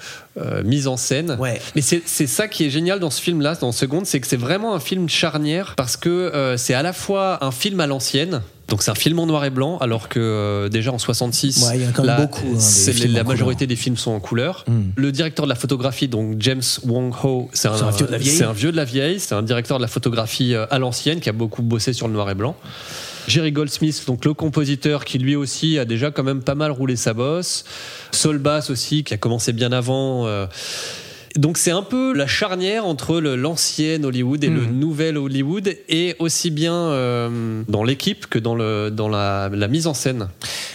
mise 0.65 0.87
en 0.87 0.97
scène. 0.97 1.37
Ouais. 1.39 1.61
Mais 1.75 1.83
c'est 1.83 2.27
ça 2.27 2.49
qui 2.49 2.65
est 2.65 2.71
génial 2.71 3.01
dans 3.01 3.11
ce 3.11 3.21
film-là, 3.21 3.55
dans 3.57 3.73
Seconde, 3.73 4.07
c'est 4.07 4.21
que 4.21 4.27
c'est 4.27 4.37
vraiment 4.37 4.75
un 4.75 4.81
film 4.81 5.09
charnière 5.09 5.75
parce 5.77 5.97
que 5.97 6.55
c'est 6.57 6.75
à 6.75 6.83
la 6.83 6.93
fois 6.93 7.45
un 7.45 7.51
film 7.51 7.81
à 7.81 7.87
l'ancienne. 7.87 8.41
Donc 8.69 8.83
c'est 8.83 8.91
un 8.91 8.95
film 8.95 9.19
en 9.19 9.27
noir 9.27 9.45
et 9.47 9.51
blanc, 9.51 9.79
alors 9.79 10.09
que 10.11 10.21
euh, 10.21 10.69
déjà 10.69 10.93
en 10.93 10.99
66, 10.99 11.65
Ouais, 11.65 11.77
il 11.79 11.83
y 11.83 11.85
a 11.87 11.91
quand 11.91 12.03
même 12.03 12.17
là, 12.17 12.21
beaucoup, 12.21 12.47
hein, 12.55 12.93
la 13.09 13.25
majorité 13.25 13.67
des 13.67 13.77
films 13.77 13.97
sont 13.97 14.11
en 14.11 14.21
couleur. 14.21 14.65
Mm. 14.67 14.81
Le 14.95 15.13
directeur 15.13 15.47
de 15.47 15.49
la 15.49 15.55
photographie, 15.55 16.07
donc 16.09 16.37
James 16.39 16.63
Wong 16.85 17.15
Ho, 17.25 17.49
c'est 17.55 17.69
un, 17.69 17.77
C'est 17.77 17.85
un 17.85 17.91
vieux 17.91 18.07
de 18.07 18.13
la 18.13 18.19
vieille. 18.19 18.37
c'est 18.37 18.45
un 18.45 18.53
vieux 18.53 18.73
de 18.73 18.77
la 18.77 18.85
vieille, 18.85 19.21
c'est 19.21 19.35
un 19.35 19.43
directeur 19.43 19.79
de 19.79 19.83
la 19.83 19.89
photographie 19.89 20.55
euh, 20.55 20.67
à 20.71 20.79
l'ancienne 20.79 21.21
qui 21.21 21.31
a 21.31 21.33
beaucoup 21.33 21.63
bossé 21.63 21.93
sur 21.95 22.09
le 22.09 22.13
noir 22.15 22.29
et 22.31 22.35
blanc. 22.35 22.57
Jerry 23.27 23.53
Goldsmith, 23.53 24.05
donc 24.07 24.25
le 24.25 24.33
compositeur 24.35 25.05
qui 25.05 25.19
lui 25.19 25.37
aussi 25.37 25.79
a 25.79 25.85
déjà 25.85 26.11
quand 26.11 26.23
même 26.23 26.43
pas 26.43 26.55
mal 26.55 26.71
roulé 26.71 26.97
sa 26.97 27.13
bosse. 27.15 27.65
Sol 28.11 28.39
Bass 28.39 28.71
aussi, 28.71 29.05
qui 29.05 29.13
a 29.15 29.19
commencé 29.19 29.53
bien 29.53 29.73
avant. 29.73 30.27
euh. 30.27 30.47
Donc 31.37 31.59
c'est 31.59 31.71
un 31.71 31.83
peu 31.83 32.15
la 32.15 32.27
charnière 32.27 32.87
entre 32.87 33.19
l'ancienne 33.21 34.05
Hollywood 34.05 34.43
et 34.45 34.49
le 34.49 34.63
Mhm. 34.63 34.79
nouvel 34.79 35.19
Hollywood, 35.19 35.77
et 35.89 36.17
aussi 36.19 36.51
bien 36.51 36.75
euh, 36.75 37.63
dans 37.69 37.85
l'équipe 37.85 38.27
que 38.27 38.39
dans, 38.39 38.55
le, 38.55 38.91
dans 38.91 39.09
la, 39.09 39.49
la 39.53 39.69
mise 39.69 39.87
en 39.87 39.95
scène. 39.95 40.29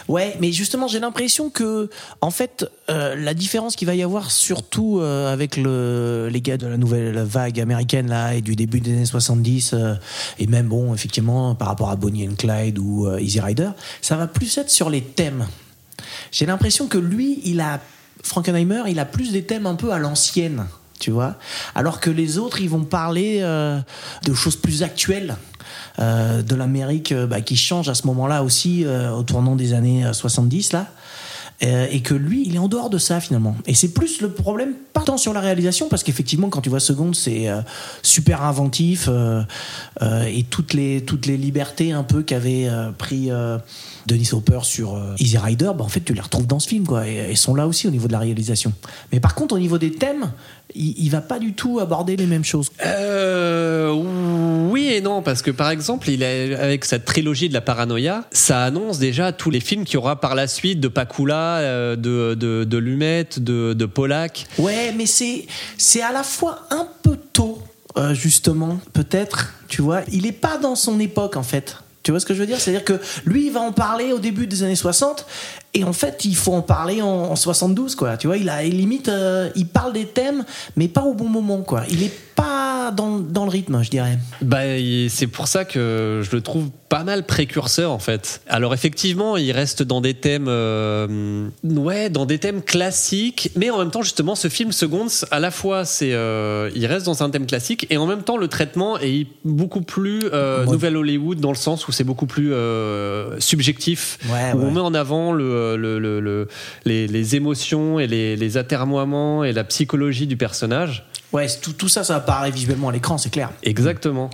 Ouais, 0.07 0.35
mais 0.41 0.51
justement, 0.51 0.87
j'ai 0.87 0.99
l'impression 0.99 1.49
que, 1.49 1.89
en 2.21 2.29
fait, 2.29 2.69
euh, 2.89 3.15
la 3.15 3.33
différence 3.33 3.75
qu'il 3.75 3.87
va 3.87 3.95
y 3.95 4.03
avoir, 4.03 4.31
surtout 4.31 4.99
euh, 4.99 5.31
avec 5.31 5.57
le, 5.57 6.29
les 6.31 6.41
gars 6.41 6.57
de 6.57 6.67
la 6.67 6.77
nouvelle 6.77 7.17
vague 7.23 7.59
américaine 7.59 8.09
là 8.09 8.33
et 8.35 8.41
du 8.41 8.55
début 8.55 8.79
des 8.79 8.91
années 8.91 9.05
70, 9.05 9.71
euh, 9.73 9.95
et 10.39 10.47
même 10.47 10.67
bon, 10.67 10.93
effectivement, 10.93 11.55
par 11.55 11.69
rapport 11.69 11.89
à 11.89 11.95
Bonnie 11.95 12.27
and 12.27 12.35
Clyde 12.37 12.77
ou 12.79 13.07
Easy 13.17 13.39
Rider, 13.39 13.69
ça 14.01 14.17
va 14.17 14.27
plus 14.27 14.57
être 14.57 14.69
sur 14.69 14.89
les 14.89 15.01
thèmes. 15.01 15.47
J'ai 16.31 16.45
l'impression 16.45 16.87
que 16.87 16.97
lui, 16.97 17.39
il 17.45 17.59
a 17.61 17.79
Frankenheimer, 18.23 18.83
il 18.87 18.99
a 18.99 19.05
plus 19.05 19.31
des 19.31 19.43
thèmes 19.43 19.65
un 19.67 19.75
peu 19.75 19.91
à 19.91 19.99
l'ancienne, 19.99 20.65
tu 20.99 21.11
vois, 21.11 21.35
alors 21.75 21.99
que 21.99 22.09
les 22.09 22.37
autres, 22.37 22.61
ils 22.61 22.69
vont 22.69 22.83
parler 22.83 23.39
euh, 23.41 23.79
de 24.25 24.33
choses 24.33 24.55
plus 24.55 24.83
actuelles. 24.83 25.35
euh, 25.99 26.41
de 26.41 26.55
l'Amérique 26.55 27.11
euh, 27.11 27.27
bah, 27.27 27.41
qui 27.41 27.55
change 27.55 27.87
à 27.89 27.93
ce 27.93 28.07
moment-là 28.07 28.43
aussi, 28.43 28.85
au 28.85 29.23
tournant 29.23 29.55
des 29.55 29.73
années 29.73 30.05
euh, 30.05 30.13
70 30.13 30.73
là. 30.73 30.87
Et 31.61 32.01
que 32.01 32.13
lui, 32.13 32.43
il 32.45 32.55
est 32.55 32.59
en 32.59 32.67
dehors 32.67 32.89
de 32.89 32.97
ça 32.97 33.21
finalement. 33.21 33.55
Et 33.67 33.73
c'est 33.73 33.93
plus 33.93 34.19
le 34.19 34.29
problème, 34.31 34.73
pas 34.91 34.99
tant 35.01 35.15
sur 35.15 35.31
la 35.31 35.39
réalisation, 35.39 35.87
parce 35.87 36.03
qu'effectivement, 36.03 36.49
quand 36.49 36.59
tu 36.59 36.67
vois 36.69 36.81
Seconde, 36.81 37.15
c'est 37.15 37.47
super 38.01 38.41
inventif 38.41 39.07
et 40.01 40.43
toutes 40.49 40.73
les 40.73 41.05
toutes 41.05 41.25
les 41.25 41.37
libertés 41.37 41.93
un 41.93 42.03
peu 42.03 42.21
qu'avait 42.21 42.67
pris 42.97 43.29
Denis 44.05 44.29
Hopper 44.33 44.59
sur 44.63 44.95
euh, 44.95 45.15
Easy 45.19 45.37
Rider, 45.37 45.71
bah, 45.75 45.83
en 45.83 45.87
fait, 45.87 46.01
tu 46.01 46.13
les 46.13 46.21
retrouves 46.21 46.47
dans 46.47 46.59
ce 46.59 46.67
film, 46.67 46.85
quoi. 46.85 47.07
Et 47.07 47.15
elles 47.15 47.37
sont 47.37 47.55
là 47.55 47.67
aussi 47.67 47.87
au 47.87 47.91
niveau 47.91 48.07
de 48.07 48.13
la 48.13 48.19
réalisation. 48.19 48.73
Mais 49.11 49.19
par 49.19 49.35
contre, 49.35 49.55
au 49.55 49.59
niveau 49.59 49.77
des 49.77 49.91
thèmes, 49.91 50.31
il, 50.75 50.93
il 50.97 51.09
va 51.09 51.21
pas 51.21 51.39
du 51.39 51.53
tout 51.53 51.79
aborder 51.79 52.15
les 52.15 52.25
mêmes 52.25 52.43
choses. 52.43 52.69
Euh, 52.85 53.91
oui 54.71 54.87
et 54.87 55.01
non, 55.01 55.21
parce 55.21 55.41
que 55.41 55.51
par 55.51 55.69
exemple, 55.69 56.09
il 56.09 56.23
a, 56.23 56.61
avec 56.61 56.85
sa 56.85 56.99
trilogie 56.99 57.47
de 57.47 57.53
la 57.53 57.61
paranoïa, 57.61 58.25
ça 58.31 58.63
annonce 58.63 58.99
déjà 58.99 59.31
tous 59.31 59.49
les 59.49 59.59
films 59.59 59.85
qu'il 59.85 59.95
y 59.95 59.97
aura 59.97 60.19
par 60.19 60.35
la 60.35 60.47
suite 60.47 60.79
de 60.79 60.87
Pakula, 60.87 61.57
euh, 61.59 61.95
de, 61.95 62.35
de, 62.35 62.63
de 62.63 62.77
Lumet, 62.77 63.27
de, 63.37 63.73
de 63.73 63.85
Pollack. 63.85 64.47
Ouais, 64.57 64.93
mais 64.97 65.05
c'est 65.05 65.45
c'est 65.77 66.01
à 66.01 66.11
la 66.11 66.23
fois 66.23 66.67
un 66.71 66.87
peu 67.03 67.17
tôt, 67.31 67.61
euh, 67.97 68.13
justement, 68.13 68.79
peut-être. 68.93 69.53
Tu 69.67 69.81
vois, 69.81 70.01
il 70.11 70.25
est 70.25 70.31
pas 70.31 70.57
dans 70.57 70.75
son 70.75 70.99
époque 70.99 71.37
en 71.37 71.43
fait. 71.43 71.77
Tu 72.03 72.11
vois 72.11 72.19
ce 72.19 72.25
que 72.25 72.33
je 72.33 72.39
veux 72.39 72.45
dire? 72.45 72.59
C'est-à-dire 72.59 72.83
que 72.83 72.99
lui, 73.25 73.47
il 73.47 73.51
va 73.51 73.61
en 73.61 73.71
parler 73.71 74.11
au 74.11 74.19
début 74.19 74.45
des 74.45 74.63
années 74.63 74.75
60, 74.75 75.25
et 75.73 75.83
en 75.83 75.93
fait, 75.93 76.25
il 76.25 76.35
faut 76.35 76.53
en 76.53 76.61
parler 76.61 77.01
en, 77.01 77.07
en 77.07 77.35
72, 77.35 77.95
quoi. 77.95 78.17
Tu 78.17 78.27
vois, 78.27 78.37
il 78.37 78.49
a 78.49 78.61
limite, 78.63 79.07
euh, 79.07 79.49
il 79.55 79.67
parle 79.67 79.93
des 79.93 80.05
thèmes, 80.05 80.43
mais 80.75 80.87
pas 80.87 81.01
au 81.01 81.13
bon 81.13 81.29
moment, 81.29 81.61
quoi. 81.61 81.83
Il 81.89 82.03
est 82.03 82.13
pas 82.35 82.72
dans, 82.91 83.19
dans 83.19 83.43
le 83.45 83.49
rythme, 83.51 83.83
je 83.83 83.89
dirais. 83.89 84.17
Bah, 84.41 84.59
c'est 85.09 85.27
pour 85.27 85.47
ça 85.47 85.65
que 85.65 86.21
je 86.23 86.35
le 86.35 86.41
trouve 86.41 86.69
pas 86.89 87.03
mal 87.03 87.25
précurseur 87.25 87.91
en 87.91 87.97
fait. 87.99 88.41
Alors 88.47 88.73
effectivement, 88.73 89.35
il 89.37 89.51
reste 89.51 89.81
dans 89.81 89.99
des 90.01 90.13
thèmes, 90.13 90.45
euh, 90.47 91.47
ouais, 91.63 92.09
dans 92.11 92.25
des 92.25 92.37
thèmes 92.37 92.61
classiques, 92.61 93.49
mais 93.55 93.69
en 93.71 93.79
même 93.79 93.89
temps 93.89 94.03
justement, 94.03 94.35
ce 94.35 94.47
film 94.47 94.71
Seconds, 94.71 95.07
à 95.31 95.39
la 95.39 95.49
fois 95.49 95.85
c'est, 95.85 96.13
euh, 96.13 96.69
il 96.75 96.85
reste 96.85 97.05
dans 97.07 97.23
un 97.23 97.29
thème 97.31 97.47
classique 97.47 97.87
et 97.89 97.97
en 97.97 98.05
même 98.05 98.21
temps 98.23 98.37
le 98.37 98.47
traitement 98.47 98.99
est 98.99 99.25
beaucoup 99.43 99.81
plus 99.81 100.21
euh, 100.31 100.65
Ouais. 100.65 100.71
Nouvelle 100.71 100.97
Hollywood 100.97 101.39
dans 101.39 101.49
le 101.51 101.55
sens 101.57 101.87
où 101.87 101.91
c'est 101.91 102.03
beaucoup 102.03 102.27
plus 102.27 102.53
euh, 102.53 103.39
subjectif, 103.39 104.19
Ouais, 104.31 104.53
où 104.53 104.59
ouais. 104.59 104.65
on 104.65 104.71
met 104.71 104.79
en 104.81 104.93
avant 104.93 105.31
le, 105.33 105.75
le- 105.75 105.97
le- 105.99 106.19
le- 106.19 106.47
les, 106.85 107.07
les 107.07 107.35
émotions 107.35 107.99
et 107.99 108.05
les, 108.07 108.35
les 108.35 108.57
atermoiements 108.57 109.43
et 109.43 109.51
la 109.51 109.63
psychologie 109.63 110.27
du 110.27 110.37
personnage. 110.37 111.05
Ouais, 111.33 111.47
tout, 111.61 111.73
tout 111.73 111.89
ça, 111.89 112.03
ça 112.03 112.15
apparaît 112.17 112.51
visuellement 112.51 112.89
à 112.89 112.91
l'écran, 112.91 113.17
c'est 113.17 113.31
clair. 113.31 113.49
Exactement. 113.63 114.29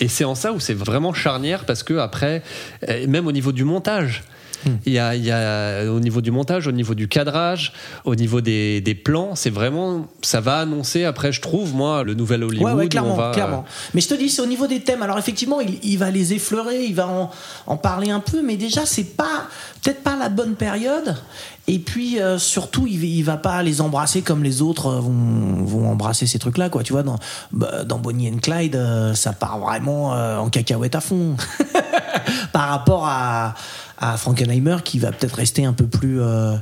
Et 0.00 0.08
c'est 0.08 0.24
en 0.24 0.34
ça 0.34 0.52
où 0.52 0.60
c'est 0.60 0.72
vraiment 0.74 1.12
charnière 1.12 1.66
parce 1.66 1.82
que 1.82 1.98
après, 1.98 2.42
euh, 2.88 3.06
même 3.06 3.26
au 3.26 3.32
niveau 3.32 3.52
du 3.52 3.64
montage, 3.64 4.22
Hmm. 4.66 4.72
il 4.84 4.92
y, 4.92 4.98
a, 4.98 5.14
il 5.14 5.24
y 5.24 5.30
a 5.32 5.90
au 5.90 6.00
niveau 6.00 6.20
du 6.20 6.30
montage, 6.30 6.66
au 6.66 6.72
niveau 6.72 6.94
du 6.94 7.08
cadrage, 7.08 7.72
au 8.04 8.14
niveau 8.14 8.42
des, 8.42 8.82
des 8.82 8.94
plans, 8.94 9.34
c'est 9.34 9.48
vraiment 9.48 10.06
ça 10.20 10.42
va 10.42 10.58
annoncer 10.58 11.04
après, 11.04 11.32
je 11.32 11.40
trouve 11.40 11.74
moi, 11.74 12.02
le 12.04 12.12
nouvel 12.12 12.44
Hollywood. 12.44 12.66
Ouais, 12.74 12.74
ouais, 12.74 12.88
clairement, 12.90 13.16
va, 13.16 13.30
clairement. 13.32 13.64
Mais 13.94 14.02
je 14.02 14.08
te 14.08 14.14
dis, 14.14 14.28
c'est 14.28 14.42
au 14.42 14.46
niveau 14.46 14.66
des 14.66 14.80
thèmes. 14.80 15.00
Alors 15.02 15.16
effectivement, 15.18 15.62
il, 15.62 15.78
il 15.82 15.96
va 15.96 16.10
les 16.10 16.34
effleurer, 16.34 16.84
il 16.84 16.94
va 16.94 17.08
en, 17.08 17.30
en 17.68 17.76
parler 17.78 18.10
un 18.10 18.20
peu, 18.20 18.42
mais 18.42 18.56
déjà, 18.56 18.84
c'est 18.84 19.16
pas 19.16 19.46
peut-être 19.82 20.02
pas 20.02 20.16
la 20.18 20.28
bonne 20.28 20.56
période. 20.56 21.16
Et 21.72 21.78
puis 21.78 22.18
euh, 22.20 22.36
surtout, 22.36 22.88
il, 22.88 23.22
va- 23.22 23.36
pas 23.36 23.62
les 23.62 23.80
embrasser 23.80 24.22
comme 24.22 24.42
les 24.42 24.60
autres 24.60 24.86
euh, 24.88 24.98
vont, 25.00 25.62
vont 25.64 25.88
embrasser 25.92 26.26
ces 26.26 26.40
trucs-là, 26.40 26.68
quoi. 26.68 26.82
Tu 26.82 26.92
vois, 26.92 27.04
dans, 27.04 27.16
bah, 27.52 27.84
dans 27.84 27.98
Bonnie 27.98 28.28
and 28.28 28.38
Clyde, 28.42 28.74
euh, 28.74 29.14
ça 29.14 29.32
part 29.32 29.60
vraiment 29.60 30.12
euh, 30.14 30.38
en 30.38 30.48
cacahuète 30.48 30.96
à 30.96 31.00
fond. 31.00 31.36
Par 32.52 32.68
rapport 32.68 33.06
à, 33.06 33.54
à 34.00 34.16
Frankenheimer, 34.16 34.78
qui 34.82 34.98
va 34.98 35.12
peut-être 35.12 35.34
rester 35.34 35.66
un 35.66 35.74
peu 35.74 35.86
plus 35.86 36.22
euh, 36.22 36.54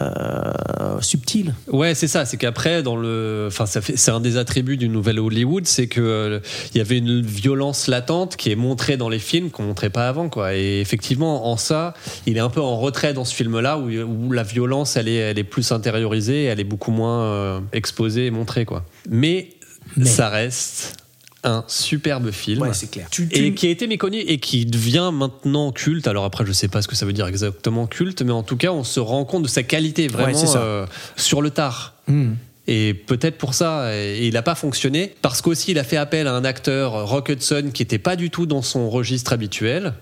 euh, 0.00 1.00
subtil. 1.00 1.54
Ouais, 1.70 1.94
c'est 1.94 2.08
ça. 2.08 2.24
C'est 2.24 2.38
qu'après, 2.38 2.82
dans 2.82 2.96
le, 2.96 3.44
enfin, 3.48 3.66
ça 3.66 3.82
fait, 3.82 3.96
c'est 3.98 4.10
un 4.10 4.20
des 4.20 4.38
attributs 4.38 4.78
du 4.78 4.88
nouvel 4.88 5.20
Hollywood, 5.20 5.66
c'est 5.66 5.86
que 5.86 6.00
euh, 6.00 6.40
il 6.74 6.78
y 6.78 6.80
avait 6.80 6.96
une 6.96 7.20
violence 7.20 7.88
latente 7.88 8.36
qui 8.36 8.50
est 8.50 8.56
montrée 8.56 8.96
dans 8.96 9.10
les 9.10 9.18
films 9.18 9.50
qu'on 9.50 9.64
montrait 9.64 9.90
pas 9.90 10.08
avant, 10.08 10.30
quoi. 10.30 10.54
Et 10.54 10.80
effectivement, 10.80 11.50
en 11.50 11.58
ça, 11.58 11.92
il 12.26 12.38
est 12.38 12.40
un 12.40 12.50
peu 12.50 12.62
en 12.62 12.78
retrait 12.78 13.12
dans 13.12 13.26
ce 13.26 13.34
film-là 13.34 13.78
où, 13.78 13.90
où 13.90 14.32
la 14.32 14.42
violence, 14.42 14.96
elle 14.96 15.08
est, 15.08 15.16
elle 15.16 15.38
est 15.38 15.44
plus 15.44 15.72
intériorisée, 15.72 16.44
elle 16.44 16.58
est 16.58 16.64
beaucoup 16.64 16.90
moins 16.90 17.62
exposée 17.72 18.26
et 18.26 18.30
montrée, 18.30 18.64
quoi. 18.64 18.86
Mais, 19.10 19.50
Mais. 19.98 20.06
ça 20.06 20.30
reste 20.30 20.96
un 21.48 21.64
superbe 21.68 22.30
film. 22.30 22.62
Ouais, 22.62 22.72
c'est 22.72 22.90
clair. 22.90 23.08
Tu- 23.10 23.28
Et 23.32 23.54
qui 23.54 23.66
a 23.66 23.70
été 23.70 23.86
méconnu 23.86 24.18
et 24.18 24.38
qui 24.38 24.66
devient 24.66 25.10
maintenant 25.12 25.72
culte. 25.72 26.06
Alors 26.06 26.24
après, 26.24 26.44
je 26.46 26.52
sais 26.52 26.68
pas 26.68 26.82
ce 26.82 26.88
que 26.88 26.96
ça 26.96 27.06
veut 27.06 27.12
dire 27.12 27.26
exactement 27.26 27.86
culte, 27.86 28.22
mais 28.22 28.32
en 28.32 28.42
tout 28.42 28.56
cas, 28.56 28.70
on 28.70 28.84
se 28.84 29.00
rend 29.00 29.24
compte 29.24 29.42
de 29.42 29.48
sa 29.48 29.62
qualité 29.62 30.08
vraiment 30.08 30.38
euh, 30.56 30.86
sur 31.16 31.42
le 31.42 31.50
tard. 31.50 31.94
Hmm. 32.06 32.32
Et 32.70 32.92
peut-être 32.92 33.38
pour 33.38 33.54
ça, 33.54 33.94
et 33.96 34.26
il 34.26 34.34
n'a 34.34 34.42
pas 34.42 34.54
fonctionné, 34.54 35.14
parce 35.22 35.40
qu'aussi 35.40 35.70
il 35.70 35.78
a 35.78 35.84
fait 35.84 35.96
appel 35.96 36.26
à 36.26 36.34
un 36.34 36.44
acteur, 36.44 37.08
Rock 37.08 37.30
Hudson, 37.30 37.70
qui 37.72 37.82
n'était 37.82 37.98
pas 37.98 38.14
du 38.14 38.28
tout 38.28 38.44
dans 38.44 38.60
son 38.60 38.90
registre 38.90 39.32
habituel. 39.32 39.94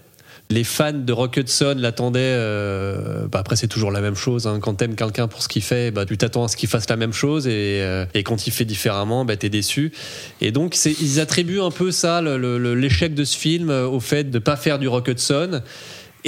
Les 0.49 0.63
fans 0.63 0.93
de 0.93 1.13
Rock 1.13 1.39
Hudson 1.39 1.75
l'attendaient. 1.77 2.21
euh, 2.23 3.27
bah 3.27 3.41
après, 3.41 3.57
c'est 3.57 3.67
toujours 3.67 3.91
la 3.91 4.01
même 4.01 4.15
chose. 4.15 4.47
hein. 4.47 4.61
Quand 4.61 4.75
t'aimes 4.75 4.95
quelqu'un 4.95 5.27
pour 5.27 5.43
ce 5.43 5.49
qu'il 5.49 5.63
fait, 5.63 5.91
bah, 5.91 6.07
tu 6.07 6.17
t'attends 6.17 6.45
à 6.45 6.49
ce 6.49 6.57
qu'il 6.57 6.69
fasse 6.69 6.89
la 6.89 6.97
même 6.97 7.13
chose, 7.13 7.49
et, 7.49 7.81
euh, 7.83 8.07
et 8.15 8.23
quand 8.23 8.47
il 8.47 8.53
fait 8.53 8.65
différemment, 8.65 9.25
bah, 9.25 9.37
t'es 9.37 9.49
déçu. 9.49 9.93
Et 10.41 10.53
donc, 10.53 10.77
ils 10.85 11.19
attribuent 11.21 11.61
un 11.61 11.73
peu 11.73 11.91
ça, 11.91 12.23
l'échec 12.23 13.15
de 13.15 13.25
ce 13.25 13.37
film, 13.37 13.71
euh, 13.71 13.89
au 13.89 13.99
fait 13.99 14.31
de 14.31 14.39
pas 14.39 14.57
faire 14.57 14.79
du 14.79 14.87
Rock 14.87 15.09
Hudson 15.09 15.63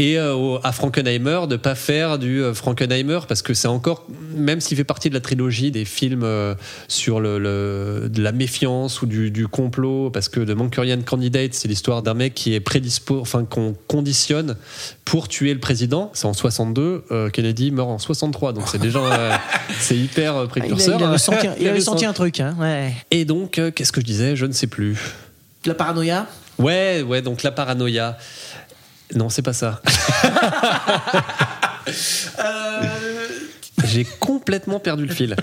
et 0.01 0.17
euh, 0.17 0.59
à 0.63 0.71
Frankenheimer 0.73 1.41
de 1.49 1.57
pas 1.57 1.75
faire 1.75 2.19
du 2.19 2.41
euh, 2.41 2.55
Frankenheimer 2.55 3.19
parce 3.27 3.43
que 3.43 3.53
c'est 3.53 3.67
encore 3.69 4.07
même 4.35 4.61
s'il 4.61 4.77
fait 4.77 4.85
partie 4.85 5.09
de 5.11 5.15
la 5.15 5.21
trilogie 5.21 5.73
des 5.73 5.85
films 5.85 6.23
euh, 6.23 6.55
sur 6.87 7.19
le, 7.21 7.39
le- 7.41 8.09
de 8.09 8.23
la 8.23 8.31
méfiance 8.33 9.03
ou 9.03 9.07
du, 9.07 9.31
du 9.33 9.49
complot 9.49 10.11
parce 10.11 10.29
que 10.29 10.39
The 10.41 10.51
Manchurian 10.57 11.01
Candidate 11.05 11.53
c'est 11.53 11.67
l'histoire 11.67 12.03
d'un 12.03 12.15
mec 12.15 12.33
qui 12.35 12.55
est 12.55 12.61
prédispo 12.61 13.19
enfin 13.21 13.45
qu'on 13.45 13.75
conditionne 13.89 14.57
pour 15.05 15.27
tuer 15.27 15.53
le 15.53 15.61
président 15.61 16.11
c'est 16.15 16.27
en 16.27 16.33
62 16.33 17.05
euh, 17.11 17.29
Kennedy 17.31 17.73
meurt 17.73 17.89
en 17.91 17.99
63 17.99 18.53
donc 18.53 18.69
c'est 18.69 18.79
déjà 18.81 19.01
euh, 19.01 19.35
c'est 19.81 19.97
hyper 19.97 20.35
Il, 20.37 20.39
a- 20.45 20.47
précurseur 20.47 21.01
il 21.01 21.05
avait 21.05 21.19
senti, 21.19 21.47
il 21.47 21.49
avait 21.49 21.69
avait 21.71 21.81
senti 21.81 22.05
senti- 22.05 22.07
un 22.07 22.13
truc, 22.13 22.39
hein. 22.41 22.55
Ouais. 22.61 22.93
et 23.11 23.25
donc 23.25 23.59
euh, 23.59 23.73
qu'est-ce 23.73 23.91
que 23.91 24.01
je 24.01 24.07
disais? 24.07 24.37
Je 24.37 24.47
ne 24.47 24.53
sais 24.53 24.69
plus 24.69 24.97
La 25.67 25.75
paranoïa? 25.75 26.29
Ouais, 26.59 27.03
ouais, 27.03 27.23
donc 27.23 27.45
la 27.45 27.53
paranoïa. 27.53 28.19
Non, 29.15 29.29
c'est 29.29 29.43
pas 29.43 29.53
ça. 29.53 29.81
J'ai 33.85 34.05
complètement 34.05 34.81
perdu 34.81 35.07
le 35.07 35.15
fil. 35.15 35.37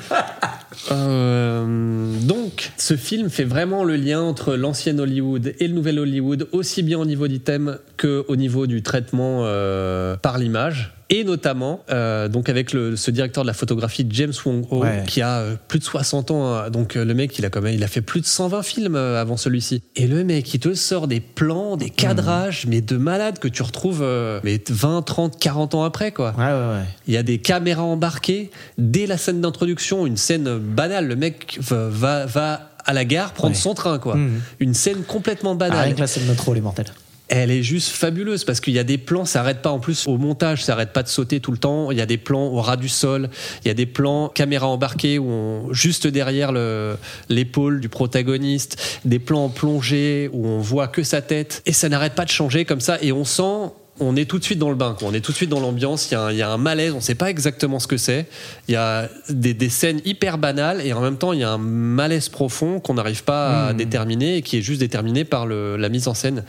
Euh, 0.91 2.19
donc, 2.21 2.71
ce 2.77 2.95
film 2.95 3.29
fait 3.29 3.43
vraiment 3.43 3.83
le 3.83 3.95
lien 3.95 4.21
entre 4.21 4.55
l'ancienne 4.55 4.99
Hollywood 4.99 5.53
et 5.59 5.67
le 5.67 5.73
nouvel 5.73 5.97
Hollywood, 5.99 6.47
aussi 6.51 6.83
bien 6.83 6.99
au 6.99 7.05
niveau 7.05 7.27
du 7.27 7.39
thème 7.39 7.79
que 7.97 8.23
au 8.27 8.35
niveau 8.35 8.67
du 8.67 8.83
traitement 8.83 9.39
euh, 9.43 10.15
par 10.17 10.37
l'image. 10.37 10.93
Et 11.11 11.23
notamment, 11.23 11.81
euh, 11.91 12.27
donc 12.27 12.49
avec 12.49 12.73
le, 12.73 12.95
ce 12.95 13.11
directeur 13.11 13.43
de 13.43 13.47
la 13.47 13.53
photographie 13.53 14.07
James 14.09 14.33
Wong 14.45 14.65
Ho, 14.71 14.81
Ouais. 14.81 15.03
qui 15.07 15.21
a 15.21 15.37
euh, 15.39 15.55
plus 15.67 15.77
de 15.79 15.83
60 15.83 16.31
ans. 16.31 16.47
hein. 16.53 16.69
Donc 16.71 16.95
euh, 16.95 17.05
le 17.05 17.13
mec, 17.13 17.37
il 17.37 17.45
a 17.45 17.49
quand 17.51 17.61
même, 17.61 17.75
il 17.75 17.83
a 17.83 17.87
fait 17.87 18.01
plus 18.01 18.21
de 18.21 18.25
120 18.25 18.63
films 18.63 18.95
avant 18.95 19.37
celui-ci. 19.37 19.83
Et 19.95 20.07
le 20.07 20.23
mec, 20.23 20.51
il 20.53 20.59
te 20.59 20.73
sort 20.73 21.07
des 21.07 21.19
plans, 21.19 21.77
des 21.77 21.91
cadrages, 21.91 22.65
mais 22.67 22.81
de 22.81 22.97
malade 22.97 23.37
que 23.37 23.47
tu 23.47 23.61
retrouves 23.61 24.03
mais 24.43 24.59
20, 24.67 25.03
30, 25.03 25.39
40 25.39 25.75
ans 25.75 25.83
après, 25.83 26.11
quoi. 26.11 26.33
Ouais, 26.37 26.43
ouais, 26.45 26.51
ouais. 26.79 26.85
Il 27.07 27.13
y 27.13 27.17
a 27.17 27.23
des 27.23 27.37
caméras 27.37 27.83
embarquées 27.83 28.49
dès 28.79 29.05
la 29.05 29.17
scène 29.17 29.41
d'introduction, 29.41 30.07
une 30.07 30.17
scène 30.17 30.57
banale. 30.57 31.07
Le 31.07 31.15
mec 31.15 31.57
va, 31.61 31.87
va, 31.89 32.25
va 32.25 32.71
à 32.83 32.93
la 32.93 33.05
gare 33.05 33.33
prendre 33.33 33.55
son 33.55 33.73
train, 33.73 33.99
quoi. 33.99 34.15
Mhm. 34.15 34.41
Une 34.59 34.73
scène 34.73 35.03
complètement 35.03 35.51
Ah, 35.51 35.55
banale. 35.55 35.85
rien 35.85 35.93
que 35.93 35.99
la 36.01 36.07
scène 36.07 36.25
d'intro, 36.27 36.51
elle 36.53 36.59
est 36.59 36.61
mortelle. 36.61 36.87
Elle 37.27 37.49
est 37.49 37.63
juste 37.63 37.89
fabuleuse 37.89 38.43
parce 38.43 38.59
qu'il 38.59 38.73
y 38.73 38.79
a 38.79 38.83
des 38.83 38.97
plans, 38.99 39.25
ça 39.25 39.39
arrête 39.39 39.61
pas 39.61 39.71
en 39.71 39.79
plus 39.79 40.05
au 40.07 40.17
montage, 40.17 40.63
ça 40.63 40.73
arrête 40.73 40.93
pas 40.93 41.01
de 41.01 41.07
sauter 41.07 41.39
tout 41.39 41.51
le 41.51 41.57
temps. 41.57 41.89
Il 41.91 41.97
y 41.97 42.01
a 42.01 42.05
des 42.05 42.17
plans 42.17 42.45
au 42.47 42.61
ras 42.61 42.77
du 42.77 42.87
sol, 42.89 43.29
il 43.63 43.67
y 43.67 43.71
a 43.71 43.73
des 43.73 43.87
plans 43.87 44.29
caméra 44.29 44.67
embarquée 44.67 45.17
où 45.17 45.27
on, 45.29 45.73
juste 45.73 46.05
derrière 46.07 46.51
le- 46.51 46.97
l'épaule 47.29 47.79
du 47.81 47.89
protagoniste, 47.89 48.99
des 49.05 49.19
plans 49.19 49.45
en 49.45 49.49
plongée 49.49 50.29
où 50.33 50.45
on 50.47 50.59
voit 50.59 50.87
que 50.87 51.01
sa 51.03 51.21
tête 51.21 51.63
et 51.65 51.73
ça 51.73 51.89
n'arrête 51.89 52.13
pas 52.13 52.25
de 52.25 52.29
changer 52.31 52.63
comme 52.65 52.81
ça 52.81 52.97
et 53.01 53.11
on 53.11 53.25
sent 53.25 53.71
on 54.01 54.17
est 54.17 54.25
tout 54.29 54.39
de 54.39 54.43
suite 54.43 54.59
dans 54.59 54.69
le 54.69 54.75
bain, 54.75 54.93
quoi. 54.99 55.07
on 55.09 55.13
est 55.13 55.21
tout 55.21 55.31
de 55.31 55.37
suite 55.37 55.49
dans 55.49 55.61
l'ambiance, 55.61 56.11
il 56.11 56.15
y, 56.15 56.17
a 56.17 56.21
un- 56.23 56.31
il 56.33 56.37
y 56.37 56.41
a 56.41 56.49
un 56.51 56.57
malaise, 56.57 56.91
on 56.91 56.99
sait 56.99 57.15
pas 57.15 57.29
exactement 57.29 57.79
ce 57.79 57.87
que 57.87 57.95
c'est. 57.95 58.25
Il 58.67 58.73
y 58.73 58.75
a 58.75 59.07
des, 59.29 59.53
des 59.53 59.69
scènes 59.69 60.01
hyper 60.03 60.37
banales 60.37 60.81
et 60.85 60.91
en 60.91 60.99
même 60.99 61.15
temps 61.17 61.31
il 61.31 61.39
y 61.39 61.43
a 61.45 61.51
un 61.51 61.57
malaise 61.57 62.27
profond 62.27 62.81
qu'on 62.81 62.95
n'arrive 62.95 63.23
pas 63.23 63.67
à 63.67 63.73
déterminer 63.73 64.35
et 64.35 64.41
qui 64.41 64.57
est 64.57 64.61
juste 64.61 64.81
déterminé 64.81 65.23
par 65.23 65.45
le- 65.47 65.77
la 65.77 65.87
mise 65.87 66.09
en 66.09 66.13
scène. 66.13 66.43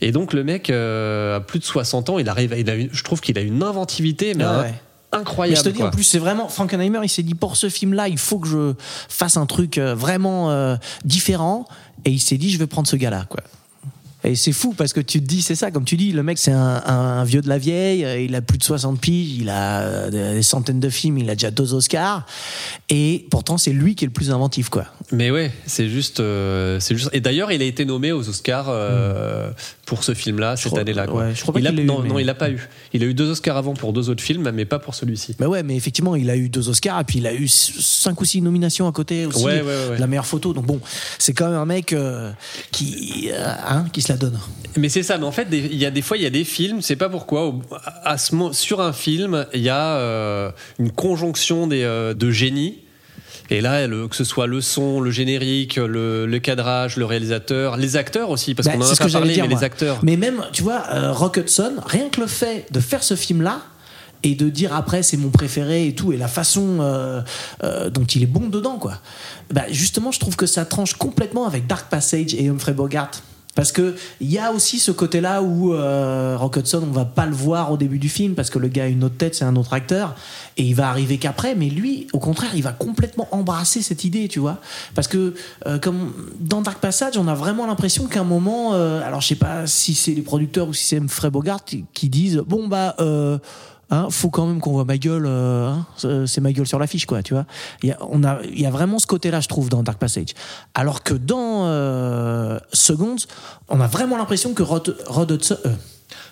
Et 0.00 0.12
donc 0.12 0.32
le 0.32 0.44
mec 0.44 0.70
euh, 0.70 1.36
a 1.36 1.40
plus 1.40 1.58
de 1.58 1.64
60 1.64 2.10
ans, 2.10 2.18
il 2.18 2.28
arrive, 2.28 2.54
il 2.56 2.70
a 2.70 2.74
une- 2.74 2.88
je 2.92 3.02
trouve 3.02 3.20
qu'il 3.20 3.36
a 3.38 3.40
une 3.40 3.62
inventivité 3.62 4.34
mais 4.34 4.44
Ouais, 4.44 4.50
un- 4.50 4.60
ouais. 4.62 4.74
incroyable. 5.12 5.56
Mais 5.58 5.64
je 5.64 5.68
te 5.70 5.74
dis, 5.74 5.78
quoi. 5.80 5.88
en 5.88 5.90
plus, 5.90 6.04
c'est 6.04 6.18
vraiment. 6.20 6.48
Frankenheimer, 6.48 7.00
il 7.02 7.08
s'est 7.08 7.22
dit 7.24 7.34
pour 7.34 7.56
ce 7.56 7.68
film-là, 7.68 8.08
il 8.08 8.18
faut 8.18 8.38
que 8.38 8.48
je 8.48 8.74
fasse 9.08 9.36
un 9.36 9.46
truc 9.46 9.78
euh, 9.78 9.94
vraiment 9.94 10.50
euh, 10.50 10.76
différent. 11.04 11.66
Et 12.04 12.10
il 12.10 12.20
s'est 12.20 12.36
dit, 12.38 12.50
je 12.50 12.58
vais 12.58 12.66
prendre 12.68 12.86
ce 12.88 12.94
gars-là, 12.96 13.26
quoi. 13.28 13.40
Et 14.24 14.34
c'est 14.34 14.52
fou 14.52 14.74
parce 14.76 14.92
que 14.92 14.98
tu 15.00 15.20
te 15.20 15.26
dis, 15.26 15.42
c'est 15.42 15.54
ça, 15.54 15.70
comme 15.70 15.84
tu 15.84 15.96
dis, 15.96 16.10
le 16.10 16.24
mec 16.24 16.38
c'est 16.38 16.50
un, 16.52 16.82
un 16.84 17.22
vieux 17.22 17.40
de 17.40 17.48
la 17.48 17.56
vieille, 17.56 18.04
euh, 18.04 18.20
il 18.20 18.34
a 18.34 18.40
plus 18.42 18.58
de 18.58 18.64
60 18.64 19.00
piges, 19.00 19.38
il 19.38 19.48
a 19.48 19.80
euh, 19.82 20.34
des 20.34 20.42
centaines 20.42 20.80
de 20.80 20.90
films, 20.90 21.18
il 21.18 21.30
a 21.30 21.34
déjà 21.36 21.52
deux 21.52 21.72
Oscars, 21.72 22.26
et 22.90 23.26
pourtant 23.30 23.58
c'est 23.58 23.70
lui 23.72 23.94
qui 23.94 24.04
est 24.04 24.08
le 24.08 24.12
plus 24.12 24.32
inventif, 24.32 24.70
quoi. 24.70 24.86
Mais 25.12 25.30
ouais, 25.30 25.52
c'est 25.66 25.88
juste, 25.88 26.18
euh, 26.18 26.80
c'est 26.80 26.96
juste. 26.96 27.10
Et 27.12 27.20
d'ailleurs, 27.20 27.52
il 27.52 27.62
a 27.62 27.64
été 27.64 27.84
nommé 27.84 28.10
aux 28.10 28.28
Oscars 28.28 28.66
euh, 28.68 29.50
pour 29.88 30.04
ce 30.04 30.12
film-là 30.12 30.54
cette 30.56 30.76
année-là. 30.76 31.06
quoi. 31.06 31.24
ouais, 31.24 31.34
je 31.34 31.40
crois 31.40 31.54
pas 31.54 31.60
il 31.60 31.66
a, 31.66 31.72
eu, 31.72 31.84
non, 31.86 32.00
mais- 32.02 32.10
non, 32.10 32.18
il 32.18 32.26
l'a 32.26 32.34
pas 32.34 32.50
eu. 32.50 32.68
Il 32.92 33.02
a 33.02 33.06
eu 33.06 33.14
deux 33.14 33.30
Oscars 33.30 33.56
avant 33.56 33.72
pour 33.72 33.94
deux 33.94 34.10
autres 34.10 34.22
films, 34.22 34.50
mais 34.52 34.66
pas 34.66 34.78
pour 34.78 34.94
celui-ci. 34.94 35.34
Mais 35.40 35.46
ouais, 35.46 35.62
mais 35.62 35.76
effectivement, 35.76 36.14
il 36.14 36.28
a 36.28 36.36
eu 36.36 36.50
deux 36.50 36.68
Oscars 36.68 37.00
et 37.00 37.04
puis 37.04 37.20
il 37.20 37.26
a 37.26 37.32
eu 37.32 37.48
cinq 37.48 38.20
ou 38.20 38.26
six 38.26 38.42
nominations 38.42 38.86
à 38.86 38.92
côté 38.92 39.24
aussi. 39.24 39.42
Ouais. 39.42 39.64
La 39.98 40.06
meilleure 40.06 40.26
photo. 40.26 40.52
Donc 40.52 40.66
bon, 40.66 40.78
c'est 41.18 41.32
quand 41.32 41.46
même 41.46 41.56
un 41.58 41.64
mec 41.64 41.94
euh, 41.94 42.30
qui, 42.70 43.30
euh, 43.32 43.48
hein, 43.66 43.86
qui 43.90 44.02
se 44.02 44.12
la 44.12 44.18
donne. 44.18 44.38
Mais 44.76 44.90
c'est 44.90 45.02
ça. 45.02 45.16
Mais 45.16 45.24
en 45.24 45.32
fait, 45.32 45.48
il 45.50 45.76
y 45.76 45.86
a 45.86 45.90
des 45.90 46.02
fois, 46.02 46.18
il 46.18 46.22
y 46.22 46.26
a 46.26 46.30
des 46.30 46.44
films. 46.44 46.82
C'est 46.82 46.96
pas 46.96 47.08
pourquoi. 47.08 47.54
À 48.04 48.18
ce 48.18 48.36
sur 48.52 48.82
un 48.82 48.92
film, 48.92 49.46
il 49.54 49.62
y 49.62 49.70
a 49.70 49.96
euh, 49.96 50.50
une 50.78 50.90
conjonction 50.90 51.66
des, 51.66 51.82
de 52.14 52.30
génie. 52.30 52.80
Et 53.50 53.60
là, 53.60 53.86
le- 53.86 54.08
que 54.08 54.14
ce 54.16 54.24
soit 54.24 54.46
le 54.46 54.60
son, 54.60 55.00
le 55.00 55.10
générique, 55.10 55.76
le, 55.76 56.26
le 56.26 56.38
cadrage, 56.38 56.96
le 56.96 57.04
réalisateur, 57.06 57.76
les 57.76 57.96
acteurs 57.96 58.30
aussi, 58.30 58.54
parce 58.54 58.66
Bah, 58.68 58.74
qu'on 58.74 58.80
en 58.82 58.84
a 58.90 58.94
ce 58.94 59.02
pas 59.02 59.08
parlé, 59.10 59.32
dire, 59.34 59.44
mais 59.44 59.50
moi. 59.50 59.58
les 59.60 59.64
acteurs. 59.64 59.98
Mais 60.02 60.16
même, 60.16 60.44
tu 60.52 60.62
vois, 60.62 60.82
euh, 60.92 61.12
Rock 61.12 61.38
Hudson, 61.38 61.72
rien 61.86 62.08
que 62.10 62.20
le 62.20 62.26
fait 62.26 62.66
de 62.72 62.80
faire 62.80 63.02
ce 63.02 63.14
film-là 63.16 63.60
et 64.24 64.34
de 64.34 64.48
dire 64.50 64.74
après 64.74 65.02
c'est 65.04 65.16
mon 65.16 65.30
préféré 65.30 65.86
et 65.86 65.94
tout, 65.94 66.12
et 66.12 66.16
la 66.16 66.26
façon 66.28 66.78
euh, 66.80 67.22
euh, 67.62 67.88
dont 67.88 68.04
il 68.04 68.22
est 68.22 68.26
bon 68.26 68.48
dedans, 68.48 68.76
quoi. 68.76 68.94
Bah, 69.52 69.62
justement, 69.70 70.10
je 70.12 70.20
trouve 70.20 70.36
que 70.36 70.46
ça 70.46 70.64
tranche 70.64 70.94
complètement 70.94 71.46
avec 71.46 71.66
Dark 71.66 71.88
Passage 71.88 72.34
et 72.34 72.48
Humphrey 72.48 72.72
Bogart. 72.74 73.10
Parce 73.58 73.72
que 73.72 73.96
il 74.20 74.30
y 74.30 74.38
a 74.38 74.52
aussi 74.52 74.78
ce 74.78 74.92
côté-là 74.92 75.42
où 75.42 75.74
euh, 75.74 76.36
Rock 76.38 76.58
Hudson, 76.58 76.80
on 76.88 76.92
va 76.92 77.04
pas 77.04 77.26
le 77.26 77.34
voir 77.34 77.72
au 77.72 77.76
début 77.76 77.98
du 77.98 78.08
film 78.08 78.36
parce 78.36 78.50
que 78.50 78.58
le 78.60 78.68
gars 78.68 78.84
a 78.84 78.86
une 78.86 79.02
autre 79.02 79.16
tête, 79.16 79.34
c'est 79.34 79.44
un 79.44 79.56
autre 79.56 79.72
acteur, 79.72 80.14
et 80.56 80.62
il 80.62 80.76
va 80.76 80.88
arriver 80.88 81.18
qu'après. 81.18 81.56
Mais 81.56 81.68
lui, 81.68 82.06
au 82.12 82.20
contraire, 82.20 82.52
il 82.54 82.62
va 82.62 82.70
complètement 82.70 83.26
embrasser 83.32 83.82
cette 83.82 84.04
idée, 84.04 84.28
tu 84.28 84.38
vois. 84.38 84.58
Parce 84.94 85.08
que 85.08 85.34
euh, 85.66 85.80
comme 85.80 86.12
dans 86.38 86.62
Dark 86.62 86.78
Passage, 86.78 87.18
on 87.18 87.26
a 87.26 87.34
vraiment 87.34 87.66
l'impression 87.66 88.06
qu'à 88.06 88.20
un 88.20 88.24
moment, 88.24 88.74
euh, 88.74 89.02
alors 89.04 89.22
je 89.22 89.26
sais 89.26 89.34
pas 89.34 89.66
si 89.66 89.92
c'est 89.94 90.12
les 90.14 90.22
producteurs 90.22 90.68
ou 90.68 90.72
si 90.72 90.84
c'est 90.84 90.98
Humphrey 90.98 91.28
Bogart 91.30 91.64
qui- 91.64 91.84
qui 91.92 92.08
disent 92.08 92.36
bon 92.46 92.68
bah 92.68 92.94
euh, 93.00 93.38
Hein, 93.90 94.08
faut 94.10 94.28
quand 94.28 94.46
même 94.46 94.60
qu'on 94.60 94.72
voit 94.72 94.84
ma 94.84 94.98
gueule, 94.98 95.24
euh, 95.26 95.70
hein, 95.70 95.86
c'est- 96.26 96.40
ma 96.42 96.52
gueule 96.52 96.66
sur 96.66 96.78
l'affiche, 96.78 97.06
quoi, 97.06 97.22
tu 97.22 97.32
vois. 97.32 97.46
Il 97.82 97.94
y 98.54 98.66
a, 98.66 98.70
vraiment 98.70 98.98
ce 98.98 99.06
côté-là, 99.06 99.40
je 99.40 99.48
trouve, 99.48 99.70
dans 99.70 99.82
Dark 99.82 99.98
Passage. 99.98 100.34
Alors 100.74 101.02
que 101.02 101.14
dans 101.14 101.64
euh, 101.64 102.58
Seconds, 102.72 103.16
on 103.68 103.80
a 103.80 103.86
vraiment 103.86 104.18
l'impression 104.18 104.52
que 104.52 104.62
Rod, 104.62 104.94
Hudson, 105.30 105.56
euh, 105.64 105.70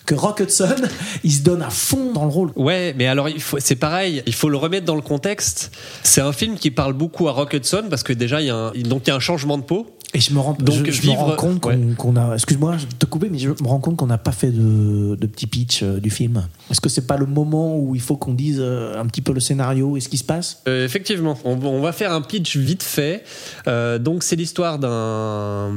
que 0.05 0.15
Rock 0.15 0.41
Hudson, 0.41 0.77
il 1.25 1.33
se 1.33 1.43
donne 1.43 1.63
à 1.63 1.71
fond 1.71 2.13
dans 2.13 2.25
le 2.25 2.31
rôle. 2.31 2.53
Ouais, 2.57 2.95
mais 2.97 3.07
alors 3.07 3.29
c'est 3.59 3.77
pareil, 3.77 4.23
il 4.27 4.35
faut 4.35 4.51
le 4.51 4.59
remettre 4.59 4.85
dans 4.85 4.95
le 4.95 5.01
contexte. 5.03 5.73
C'est 6.03 6.21
un 6.21 6.33
film 6.33 6.57
qui 6.57 6.71
parle 6.71 6.93
beaucoup 6.93 7.27
à 7.29 7.33
Rock 7.33 7.55
Hudson 7.55 7.85
parce 7.89 8.03
que 8.03 8.13
déjà 8.13 8.43
il 8.43 8.49
y 8.49 8.51
a 8.51 8.73
donc 8.85 9.03
il 9.07 9.09
y 9.09 9.13
a 9.13 9.17
un 9.17 9.21
changement 9.21 9.57
de 9.57 9.63
peau. 9.63 9.87
Et 10.15 10.21
je 10.21 10.33
me 10.33 10.39
rends, 10.39 10.55
Donc, 10.55 10.87
je, 10.87 10.91
je 10.93 11.03
vivre- 11.03 11.15
me 11.15 11.19
rends 11.19 11.37
compte 11.37 11.61
qu'on 11.61 12.15
ouais. 12.17 12.21
a. 12.21 12.35
Excuse-moi, 12.35 12.77
je 12.79 12.87
te 12.87 13.05
couper, 13.07 13.29
mais 13.29 13.39
je 13.39 13.51
me 13.51 13.67
rends 13.67 13.81
compte 13.81 13.97
qu'on 13.97 14.07
n'a 14.07 14.17
pas 14.19 14.33
fait 14.33 14.51
de, 14.51 15.15
de 15.17 15.27
petit 15.27 15.47
pitch 15.47 15.83
euh, 15.83 15.99
du 16.01 16.11
film. 16.11 16.47
Est-ce 16.71 16.81
que 16.81 16.89
c'est 16.89 17.07
pas 17.07 17.17
le 17.19 17.27
moment 17.27 17.77
où 17.79 17.95
il 17.95 18.01
faut 18.01 18.17
qu'on 18.17 18.33
dise 18.33 18.59
euh, 18.61 18.99
un 18.99 19.07
petit 19.07 19.21
peu 19.21 19.33
le 19.33 19.41
scénario 19.41 19.97
et 19.97 20.01
ce 20.01 20.09
qui 20.09 20.17
se 20.17 20.25
passe? 20.25 20.63
Euh, 20.69 20.85
effectivement, 20.87 21.37
on, 21.45 21.59
on 21.63 21.81
va 21.83 21.93
faire 21.93 22.13
un 22.13 22.23
pitch 22.23 22.57
vite 22.57 22.83
fait. 22.83 23.25
Donc 23.67 24.23
c'est 24.23 24.37
l'histoire 24.37 24.79
d'un 24.79 25.71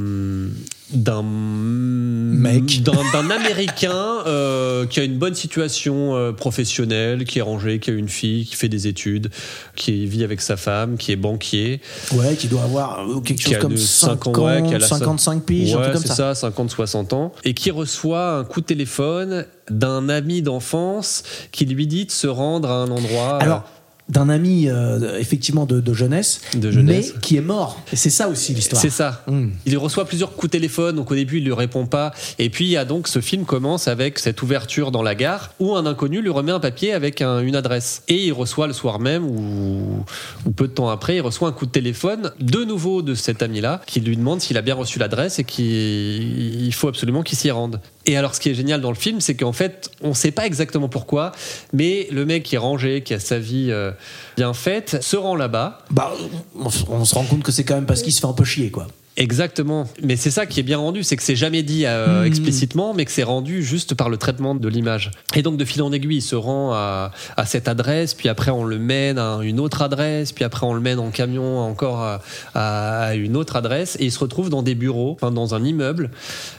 d'un 0.92 1.22
Mec. 1.22 2.82
d'un 2.82 3.30
américain 3.30 4.18
euh, 4.26 4.86
qui 4.86 5.00
a 5.00 5.04
une 5.04 5.18
bonne 5.18 5.34
situation 5.34 6.14
euh, 6.16 6.32
professionnelle, 6.32 7.24
qui 7.24 7.38
est 7.38 7.42
rangé, 7.42 7.78
qui 7.78 7.90
a 7.90 7.92
une 7.92 8.08
fille, 8.08 8.44
qui 8.46 8.56
fait 8.56 8.68
des 8.68 8.86
études, 8.86 9.30
qui 9.76 10.06
vit 10.06 10.24
avec 10.24 10.40
sa 10.40 10.56
femme, 10.56 10.96
qui 10.96 11.12
est 11.12 11.16
banquier, 11.16 11.80
Ouais, 12.14 12.34
qui 12.36 12.48
doit 12.48 12.62
avoir 12.62 13.00
euh, 13.08 13.20
quelque 13.20 13.42
chose 13.42 13.54
a 13.54 13.58
comme 13.58 13.72
de 13.74 13.78
50, 13.78 14.36
ouais, 14.38 14.62
qui 14.66 14.74
a 14.74 14.78
la- 14.78 14.86
55 14.86 15.44
piges, 15.44 15.74
un 15.74 15.76
Ouais, 15.78 15.82
truc 15.82 15.94
comme 15.94 16.02
c'est 16.02 16.08
ça. 16.08 16.34
ça, 16.34 16.50
50 16.50 16.70
60 16.70 17.12
ans 17.12 17.32
et 17.44 17.54
qui 17.54 17.70
reçoit 17.70 18.36
un 18.38 18.44
coup 18.44 18.60
de 18.60 18.66
téléphone 18.66 19.46
d'un 19.70 20.08
ami 20.08 20.42
d'enfance 20.42 21.22
qui 21.52 21.64
lui 21.66 21.86
dit 21.86 22.06
de 22.06 22.10
se 22.10 22.26
rendre 22.26 22.68
à 22.70 22.74
un 22.82 22.90
endroit 22.90 23.34
euh, 23.34 23.44
Alors, 23.44 23.64
d'un 24.10 24.28
ami 24.28 24.68
euh, 24.68 25.18
effectivement 25.18 25.64
de, 25.64 25.80
de 25.80 25.92
jeunesse, 25.94 26.40
De 26.54 26.70
jeunesse. 26.70 27.12
mais 27.14 27.20
qui 27.20 27.36
est 27.36 27.40
mort. 27.40 27.80
Et 27.92 27.96
c'est 27.96 28.10
ça 28.10 28.28
aussi 28.28 28.52
l'histoire. 28.52 28.82
C'est 28.82 28.90
ça. 28.90 29.22
Mm. 29.26 29.48
Il 29.66 29.78
reçoit 29.78 30.04
plusieurs 30.04 30.32
coups 30.32 30.48
de 30.50 30.58
téléphone, 30.58 30.96
donc 30.96 31.10
au 31.10 31.14
début 31.14 31.38
il 31.38 31.44
lui 31.44 31.52
répond 31.52 31.86
pas. 31.86 32.12
Et 32.38 32.50
puis 32.50 32.64
il 32.66 32.70
y 32.70 32.76
a 32.76 32.84
donc 32.84 33.08
ce 33.08 33.20
film 33.20 33.44
commence 33.44 33.88
avec 33.88 34.18
cette 34.18 34.42
ouverture 34.42 34.90
dans 34.90 35.02
la 35.02 35.14
gare 35.14 35.52
où 35.60 35.74
un 35.76 35.86
inconnu 35.86 36.20
lui 36.20 36.28
remet 36.30 36.52
un 36.52 36.60
papier 36.60 36.92
avec 36.92 37.22
un- 37.22 37.40
une 37.40 37.56
adresse. 37.56 38.02
Et 38.08 38.26
il 38.26 38.32
reçoit 38.32 38.66
le 38.66 38.72
soir 38.72 38.98
même 39.00 39.24
ou, 39.24 40.04
ou 40.44 40.50
peu 40.50 40.66
de 40.68 40.72
temps 40.72 40.88
après, 40.90 41.16
il 41.16 41.20
reçoit 41.20 41.48
un 41.48 41.52
coup 41.52 41.66
de 41.66 41.70
téléphone 41.70 42.32
de 42.40 42.64
nouveau 42.64 43.02
de 43.02 43.14
cet 43.14 43.42
ami-là 43.42 43.80
qui 43.86 44.00
lui 44.00 44.16
demande 44.16 44.40
s'il 44.40 44.56
a 44.58 44.62
bien 44.62 44.74
reçu 44.74 44.98
l'adresse 44.98 45.38
et 45.38 45.44
qu'il 45.44 46.74
faut 46.74 46.88
absolument 46.88 47.22
qu'il 47.22 47.38
s'y 47.38 47.50
rende. 47.50 47.80
Et 48.06 48.16
alors 48.16 48.34
ce 48.34 48.40
qui 48.40 48.48
est 48.48 48.54
génial 48.54 48.80
dans 48.80 48.90
le 48.90 48.96
film, 48.96 49.20
c'est 49.20 49.34
qu'en 49.34 49.52
fait 49.52 49.90
on 50.02 50.14
sait 50.14 50.30
pas 50.32 50.46
exactement 50.46 50.88
pourquoi, 50.88 51.32
mais 51.72 52.08
le 52.10 52.24
mec 52.26 52.42
qui 52.42 52.54
est 52.56 52.58
rangé, 52.58 53.02
qui 53.02 53.14
a 53.14 53.20
sa 53.20 53.38
vie 53.38 53.68
euh, 53.70 53.92
bien 54.36 54.52
faite, 54.54 55.02
se 55.02 55.16
rend 55.16 55.36
là-bas. 55.36 55.82
Bah, 55.90 56.12
on, 56.58 56.68
on 56.88 57.04
se 57.04 57.14
rend 57.14 57.24
compte 57.24 57.42
que 57.42 57.52
c'est 57.52 57.64
quand 57.64 57.74
même 57.74 57.86
parce 57.86 58.02
qu'il 58.02 58.12
se 58.12 58.20
fait 58.20 58.26
un 58.26 58.32
peu 58.32 58.44
chier, 58.44 58.70
quoi. 58.70 58.86
Exactement. 59.16 59.86
Mais 60.02 60.16
c'est 60.16 60.30
ça 60.30 60.46
qui 60.46 60.60
est 60.60 60.62
bien 60.62 60.78
rendu, 60.78 61.02
c'est 61.02 61.16
que 61.16 61.22
c'est 61.22 61.36
jamais 61.36 61.62
dit 61.62 61.84
euh, 61.84 62.24
explicitement, 62.24 62.94
mais 62.94 63.04
que 63.04 63.10
c'est 63.10 63.22
rendu 63.24 63.62
juste 63.62 63.94
par 63.94 64.08
le 64.08 64.16
traitement 64.16 64.54
de 64.54 64.68
l'image. 64.68 65.10
Et 65.34 65.42
donc 65.42 65.56
de 65.58 65.64
fil 65.64 65.82
en 65.82 65.92
aiguille, 65.92 66.16
il 66.18 66.22
se 66.22 66.36
rend 66.36 66.72
à, 66.72 67.10
à 67.36 67.44
cette 67.44 67.68
adresse, 67.68 68.14
puis 68.14 68.28
après 68.28 68.50
on 68.50 68.64
le 68.64 68.78
mène 68.78 69.18
à 69.18 69.40
une 69.42 69.60
autre 69.60 69.82
adresse, 69.82 70.32
puis 70.32 70.44
après 70.44 70.64
on 70.64 70.72
le 70.74 70.80
mène 70.80 70.98
en 70.98 71.10
camion 71.10 71.58
encore 71.58 72.00
à, 72.02 72.22
à 72.54 73.14
une 73.14 73.36
autre 73.36 73.56
adresse, 73.56 73.96
et 74.00 74.04
il 74.06 74.12
se 74.12 74.18
retrouve 74.20 74.48
dans 74.48 74.62
des 74.62 74.74
bureaux, 74.74 75.12
enfin 75.20 75.30
dans 75.32 75.54
un 75.54 75.64
immeuble, 75.64 76.10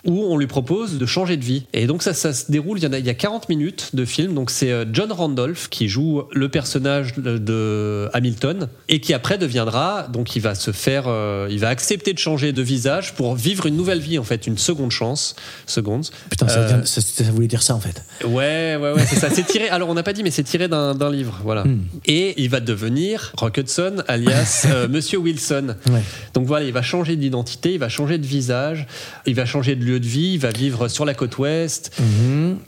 où 0.05 0.23
on 0.25 0.37
lui 0.37 0.47
propose 0.47 0.97
de 0.97 1.05
changer 1.05 1.37
de 1.37 1.45
vie. 1.45 1.65
Et 1.73 1.87
donc 1.87 2.03
ça, 2.03 2.13
ça 2.13 2.33
se 2.33 2.51
déroule, 2.51 2.77
il 2.77 2.83
y, 2.83 2.87
en 2.87 2.93
a, 2.93 2.99
il 2.99 3.05
y 3.05 3.09
a 3.09 3.13
40 3.15 3.49
minutes 3.49 3.91
de 3.95 4.05
film, 4.05 4.33
donc 4.35 4.51
c'est 4.51 4.71
euh, 4.71 4.85
John 4.91 5.11
Randolph 5.11 5.69
qui 5.69 5.87
joue 5.87 6.23
le 6.31 6.49
personnage 6.49 7.15
de- 7.15 7.37
de 7.37 8.09
Hamilton, 8.13 8.67
et 8.89 8.99
qui 8.99 9.13
après 9.13 9.37
deviendra, 9.37 10.07
donc 10.11 10.35
il 10.35 10.41
va 10.41 10.53
se 10.53 10.71
faire, 10.71 11.05
euh, 11.07 11.47
il 11.49 11.59
va 11.59 11.69
accepter 11.69 12.13
de 12.13 12.19
changer 12.19 12.40
de 12.51 12.61
visage 12.63 13.13
pour 13.13 13.35
vivre 13.35 13.67
une 13.67 13.77
nouvelle 13.77 13.99
vie 13.99 14.17
en 14.17 14.23
fait, 14.23 14.47
une 14.47 14.57
seconde 14.57 14.89
chance, 14.91 15.35
seconde. 15.67 16.07
Putain, 16.29 16.47
ça, 16.47 16.59
Euh, 16.61 16.85
ça- 16.85 17.01
ça 17.01 17.23
voulait 17.31 17.47
dire 17.47 17.61
ça 17.61 17.75
en 17.75 17.79
fait. 17.79 18.03
Ouais, 18.25 18.75
ouais, 18.81 18.93
ouais, 18.93 19.05
c'est 19.07 19.17
ça. 19.17 19.29
C'est 19.29 19.45
tiré. 19.45 19.69
Alors, 19.69 19.87
on 19.89 19.93
n'a 19.93 20.03
pas 20.03 20.13
dit, 20.13 20.23
mais 20.23 20.31
c'est 20.31 20.43
tiré 20.43 20.67
d'un 20.67 21.11
livre, 21.11 21.39
voilà. 21.43 21.63
Hmm. 21.65 21.81
Et 22.07 22.41
il 22.41 22.49
va 22.49 22.59
devenir 22.59 23.31
Rock 23.37 23.57
Hudson, 23.57 24.03
alias 24.07 24.63
euh, 24.71 24.87
Monsieur 24.87 25.19
Wilson. 25.19 25.75
Ouais. 25.89 26.01
Donc 26.33 26.47
voilà, 26.47 26.65
il 26.65 26.73
va 26.73 26.81
changer 26.81 27.15
d'identité, 27.15 27.73
il 27.73 27.79
va 27.79 27.89
changer 27.89 28.17
de 28.17 28.25
visage, 28.25 28.87
il 29.27 29.35
va 29.35 29.45
changer 29.45 29.75
de 29.75 29.83
lieu 29.85 29.99
de 29.99 30.07
vie, 30.07 30.33
il 30.33 30.39
va 30.39 30.49
vivre 30.49 30.87
sur 30.87 31.05
la 31.05 31.13
côte 31.13 31.37
ouest. 31.37 31.91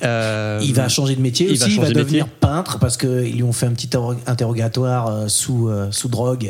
Euh, 0.04 0.60
Il 0.64 0.74
va 0.74 0.90
changer 0.90 1.16
de 1.16 1.22
métier 1.22 1.46
il 1.48 1.52
aussi, 1.54 1.62
va 1.62 1.68
il 1.68 1.80
va 1.82 1.88
de 1.90 1.94
devenir 1.94 2.26
métier. 2.26 2.38
peintre 2.40 2.80
parce 2.80 2.98
qu'ils 2.98 3.36
lui 3.36 3.44
ont 3.44 3.54
fait 3.54 3.66
un 3.68 3.72
petit 3.72 3.88
interro- 3.88 4.16
interrogatoire 4.26 5.08
euh, 5.08 5.28
sous, 5.28 5.68
euh, 5.70 5.88
sous 5.92 6.08
drogue, 6.08 6.50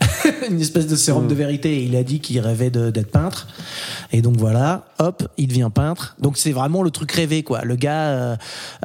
une 0.50 0.60
espèce 0.60 0.86
de 0.86 0.96
sérum 0.96 1.24
Mm. 1.24 1.28
de 1.28 1.34
vérité. 1.34 1.76
Et 1.78 1.84
il 1.84 1.96
a 1.96 2.02
dit 2.02 2.20
qu'il 2.20 2.38
rêvait 2.40 2.70
d'être 2.70 3.10
peintre. 3.10 3.48
Et 4.12 4.22
donc 4.22 4.36
voilà, 4.36 4.86
hop, 4.98 5.22
il 5.38 5.48
devient 5.48 5.70
peintre. 5.72 6.16
Donc 6.20 6.36
c'est 6.36 6.52
vraiment 6.52 6.82
le 6.82 6.90
truc 6.90 7.12
rêvé, 7.12 7.42
quoi. 7.42 7.62
Le 7.62 7.76
gars, 7.76 8.08
euh, 8.08 8.36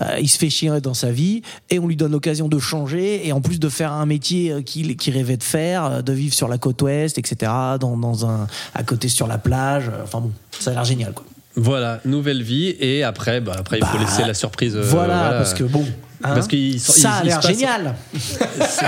euh, 0.02 0.18
il 0.20 0.28
se 0.30 0.38
fait 0.38 0.50
chier 0.50 0.80
dans 0.82 0.94
sa 0.94 1.12
vie 1.12 1.42
et 1.70 1.80
on 1.80 1.88
lui 1.88 1.96
donne 1.96 2.12
l'occasion 2.12 2.48
de 2.48 2.60
changer 2.60 3.28
et 3.28 3.32
en 3.32 3.42
plus 3.42 3.60
de 3.60 3.70
faire 3.70 3.92
un 3.92 4.06
métier 4.06 4.64
qu'il 4.64 4.96
qu'il 4.98 5.14
rêvait 5.14 5.38
de 5.38 5.44
faire, 5.44 6.04
de 6.04 6.14
vivre 6.14 6.34
sur 6.34 6.48
la 6.48 6.58
côte 6.58 6.82
ouest, 6.82 7.18
etc., 7.18 7.52
dans, 7.80 7.98
dans 7.98 8.26
un, 8.26 8.48
à 8.74 8.84
côté 8.84 9.08
sur 9.10 9.28
la 9.28 9.38
plage. 9.38 9.92
Enfin 10.04 10.20
bon, 10.22 10.32
ça 10.60 10.72
a 10.72 10.74
l'air 10.74 10.84
génial, 10.86 11.14
quoi. 11.14 11.26
Voilà, 11.56 12.00
nouvelle 12.06 12.42
vie. 12.44 12.76
Et 12.80 13.04
après, 13.04 13.42
bah, 13.42 13.54
après 13.58 13.78
il 13.80 13.86
faut 13.86 13.98
Bah, 13.98 14.04
laisser 14.04 14.24
la 14.26 14.34
surprise. 14.34 14.76
euh, 14.76 14.82
voilà, 14.84 15.32
parce 15.38 15.54
que 15.54 15.64
bon. 15.64 15.86
hein, 16.24 16.34
Parce 16.36 16.48
ça 16.80 17.12
a 17.14 17.24
l'air 17.24 17.42
génial. 17.42 17.96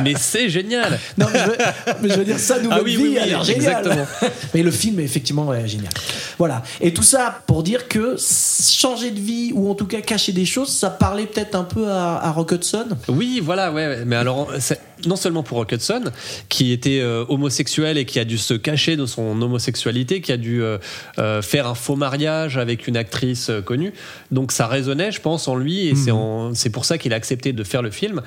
mais 0.03 0.13
c'est 0.18 0.49
génial. 0.49 0.99
Non, 1.18 1.28
mais 1.32 1.39
je, 1.39 1.45
veux, 1.45 1.57
mais 2.01 2.09
je 2.09 2.13
veux 2.15 2.26
dire, 2.26 2.39
sa 2.39 2.59
nouvelle 2.59 2.80
Ah 2.80 2.84
oui, 2.84 2.95
vie 2.95 3.03
oui, 3.03 3.09
oui, 3.13 3.20
a 3.20 3.26
l'air 3.26 3.43
génial. 3.43 3.80
exactement. 3.88 4.07
Mais 4.53 4.63
le 4.63 4.72
film 4.72 4.99
est 4.99 5.03
effectivement 5.03 5.47
ouais, 5.47 5.68
génial. 5.68 5.91
Voilà. 6.38 6.61
Et 6.82 6.93
tout 6.93 7.03
ça 7.03 7.41
pour 7.47 7.63
dire 7.63 7.88
que 7.88 8.15
changer 8.18 9.11
de 9.11 9.20
vie 9.20 9.51
ou 9.53 9.70
en 9.70 9.76
tout 9.76 9.86
cas 9.88 10.01
cacher 10.01 10.32
des 10.32 10.45
choses, 10.45 10.70
ça 10.70 10.89
parlait 10.89 11.26
peut-être 11.26 11.55
un 11.55 11.63
peu 11.63 11.89
à, 11.89 12.18
à 12.18 12.32
Rock 12.32 12.51
Hudson. 12.51 12.86
Oui, 13.07 13.41
voilà, 13.43 13.72
ouais. 13.72 14.03
Mais 14.05 14.15
alors, 14.15 14.49
c'est- 14.59 14.80
non 15.06 15.16
seulement 15.16 15.43
pour 15.43 15.58
Rock 15.58 15.74
Hudson, 15.74 16.04
qui 16.50 16.72
était 16.72 17.00
euh, 17.02 17.26
homosexuel 17.30 17.98
et 17.98 18.06
qui 18.06 18.20
a 18.20 18.26
dû 18.26 18.38
se 18.38 18.54
cacher 18.54 18.95
de 18.95 19.06
son 19.06 19.41
homosexualité, 19.41 20.22
qui 20.22 20.32
a 20.32 20.38
dû 20.38 20.62
euh, 20.64 20.78
euh, 21.20 21.41
faire 21.41 21.68
un 21.68 21.76
faux 21.76 21.95
mariage 21.95 22.58
avec 22.58 22.88
une 22.88 22.98
actrice 22.98 23.52
connue. 23.66 23.93
Donc 24.32 24.52
ça 24.52 24.68
résonnait, 24.68 25.12
je 25.12 25.22
pense, 25.22 25.48
en 25.48 25.56
lui, 25.56 25.88
et 25.88 25.95
c'est 25.95 26.12
en- 26.12 26.54
c'est 26.54 26.70
pour 26.70 26.86
ça 26.86 26.98
qu'il 26.98 27.14
a 27.14 27.16
accepté 27.16 27.54
de 27.54 27.64
faire 27.64 27.82
le 27.82 27.91
film. 27.91 28.22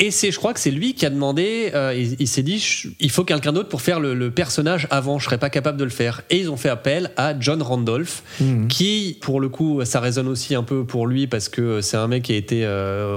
Et 0.00 0.12
c'est, 0.12 0.30
je 0.30 0.38
crois 0.38 0.54
que 0.54 0.60
c'est 0.60 0.70
lui 0.70 0.94
qui 0.94 1.04
a 1.06 1.10
demandé, 1.10 1.72
il, 1.96 2.16
il 2.20 2.28
s'est 2.28 2.42
dit, 2.44 2.58
je- 2.60 2.88
il 3.00 3.10
faut 3.10 3.24
quelqu'un 3.24 3.52
d'autre 3.52 3.68
pour 3.68 3.82
faire 3.82 3.98
le, 3.98 4.14
le 4.14 4.30
personnage 4.30 4.86
avant, 4.90 5.18
je 5.18 5.24
serais 5.24 5.38
pas 5.38 5.50
capable 5.50 5.76
de 5.78 5.84
le 5.84 5.90
faire. 5.90 6.22
Et 6.30 6.38
ils 6.38 6.50
ont 6.50 6.56
fait 6.56 6.68
appel 6.68 7.10
à 7.16 7.34
John 7.38 7.62
Randolph, 7.62 8.22
qui, 8.68 9.18
pour 9.20 9.40
le 9.40 9.48
coup, 9.48 9.80
ça 9.84 10.00
résonne 10.00 10.28
aussi 10.28 10.54
un 10.54 10.62
peu 10.62 10.84
pour 10.84 11.06
lui 11.06 11.26
parce 11.26 11.48
que 11.48 11.80
c'est 11.80 11.96
un 11.96 12.06
mec 12.08 12.22
qui 12.24 12.32
a 12.32 12.36
été, 12.36 12.66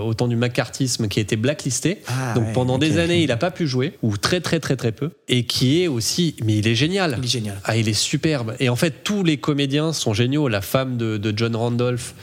au 0.04 0.14
temps 0.14 0.28
du 0.28 0.36
macartisme, 0.36 1.08
qui 1.08 1.20
a 1.20 1.22
été 1.22 1.36
blacklisté. 1.36 2.02
Ah, 2.08 2.34
Donc 2.34 2.48
ouais, 2.48 2.54
pendant 2.54 2.76
ok. 2.76 2.82
Des 2.92 3.00
années, 3.00 3.22
il 3.24 3.32
a 3.32 3.38
pas 3.38 3.52
pu 3.52 3.68
jouer, 3.68 3.98
ou 4.02 4.18
très 4.18 4.42
très 4.42 4.60
très 4.60 4.76
très 4.76 4.92
peu. 4.92 5.12
Et 5.28 5.46
qui 5.46 5.82
est 5.82 5.88
aussi, 5.88 6.36
mais 6.44 6.58
il 6.58 6.68
est 6.68 6.76
génial. 6.76 7.16
Il 7.20 7.26
est 7.26 7.28
génial. 7.28 7.60
Ah, 7.64 7.76
il 7.78 7.88
est 7.90 7.94
superbe. 7.94 8.56
Et 8.60 8.70
en 8.70 8.76
fait, 8.76 9.04
tous 9.04 9.24
les 9.24 9.38
comédiens 9.38 9.94
sont 9.94 10.14
géniaux. 10.14 10.48
La 10.48 10.62
femme 10.62 10.98
de, 10.98 11.18
de 11.18 11.34
John 11.36 11.56
Randolph, 11.56 12.14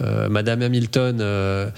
euh, 0.00 0.28
Madame 0.28 0.62
Hamilton, 0.62 1.18
euh, 1.20 1.70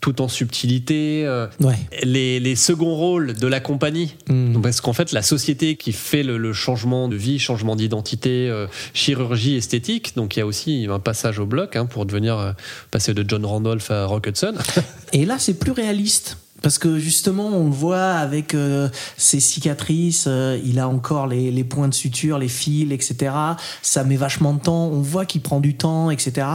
tout 0.00 0.20
en 0.20 0.28
subtilité. 0.28 1.22
euh, 1.24 1.46
Ouais. 1.60 1.76
les, 2.02 2.38
les 2.38 2.56
seconds 2.56 2.94
rôles 2.94 3.32
de 3.32 3.46
la 3.46 3.60
compagnie. 3.60 4.16
Mm. 4.28 4.60
Parce 4.60 4.82
qu'en 4.82 4.92
fait, 4.92 5.12
la 5.12 5.22
société 5.22 5.76
qui 5.76 5.92
fait 5.92 6.22
le, 6.22 6.36
le 6.36 6.52
changement 6.52 7.08
de 7.08 7.16
vie, 7.16 7.38
changement 7.38 7.74
d'identité, 7.74 8.50
euh, 8.50 8.66
chirurgie 8.92 9.56
esthétique, 9.56 10.14
donc 10.14 10.36
il 10.36 10.40
y 10.40 10.42
a 10.42 10.46
aussi 10.46 10.86
un 10.90 10.98
passage 10.98 11.38
au 11.38 11.46
bloc 11.46 11.74
hein, 11.76 11.86
pour 11.86 12.04
devenir 12.04 12.38
euh, 12.38 12.52
passer 12.90 13.14
de 13.14 13.24
John 13.26 13.46
Randolph 13.46 13.90
à 13.90 14.04
Rock 14.04 14.26
Hudson. 14.26 14.54
Et 15.14 15.24
là, 15.24 15.36
c'est 15.38 15.58
plus 15.58 15.72
réaliste. 15.72 16.36
Parce 16.64 16.78
que 16.78 16.98
justement, 16.98 17.48
on 17.48 17.66
le 17.66 17.74
voit 17.74 18.12
avec 18.12 18.54
euh, 18.54 18.88
ses 19.18 19.38
cicatrices, 19.38 20.24
euh, 20.26 20.58
il 20.64 20.78
a 20.78 20.88
encore 20.88 21.26
les, 21.26 21.62
points 21.62 21.88
de 21.88 21.94
suture, 21.94 22.38
les 22.38 22.48
fils, 22.48 22.90
etc. 22.90 23.34
Ça 23.82 24.02
met 24.02 24.16
vachement 24.16 24.54
de 24.54 24.60
temps. 24.60 24.86
On 24.86 25.02
voit 25.02 25.26
qu'il 25.26 25.42
prend 25.42 25.60
du 25.60 25.76
temps, 25.76 26.10
etc. 26.10 26.46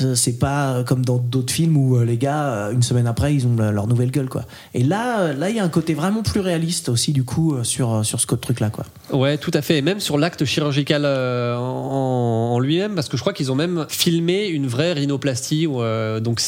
Euh, 0.00 0.14
c'est 0.14 0.38
pas 0.38 0.82
comme 0.84 1.04
dans 1.04 1.18
d'autres 1.18 1.52
films 1.52 1.76
où 1.76 1.98
euh, 1.98 2.06
les 2.06 2.16
gars, 2.16 2.44
euh, 2.44 2.72
une 2.72 2.82
semaine 2.82 3.06
après, 3.06 3.34
ils 3.34 3.46
ont 3.46 3.56
leur 3.56 3.86
nouvelle 3.86 4.10
gueule, 4.10 4.30
quoi. 4.30 4.46
Et 4.72 4.82
là, 4.82 5.20
euh, 5.20 5.32
là, 5.32 5.50
il 5.50 5.56
y 5.56 5.60
a 5.60 5.64
un 5.64 5.68
côté 5.68 5.94
vraiment 5.94 6.22
plus 6.22 6.40
réaliste 6.40 6.88
aussi, 6.88 7.12
du 7.12 7.24
coup, 7.24 7.54
euh, 7.54 7.64
sur, 7.64 7.94
euh, 7.94 8.02
sur 8.02 8.20
ce 8.20 8.26
truc-là, 8.26 8.70
quoi. 8.70 8.84
Ouais, 9.12 9.38
tout 9.38 9.50
à 9.54 9.62
fait. 9.62 9.78
Et 9.78 9.82
même 9.82 10.00
sur 10.00 10.18
l'acte 10.18 10.44
chirurgical 10.44 11.02
euh, 11.04 11.56
en, 11.56 12.58
lui-même, 12.58 12.94
parce 12.94 13.08
que 13.08 13.16
je 13.16 13.22
crois 13.22 13.32
qu'ils 13.32 13.52
ont 13.52 13.54
même 13.54 13.86
filmé 13.88 14.46
une 14.46 14.66
vraie 14.66 14.92
rhinoplastie. 14.92 15.68
Euh, 15.70 16.20
donc, 16.20 16.40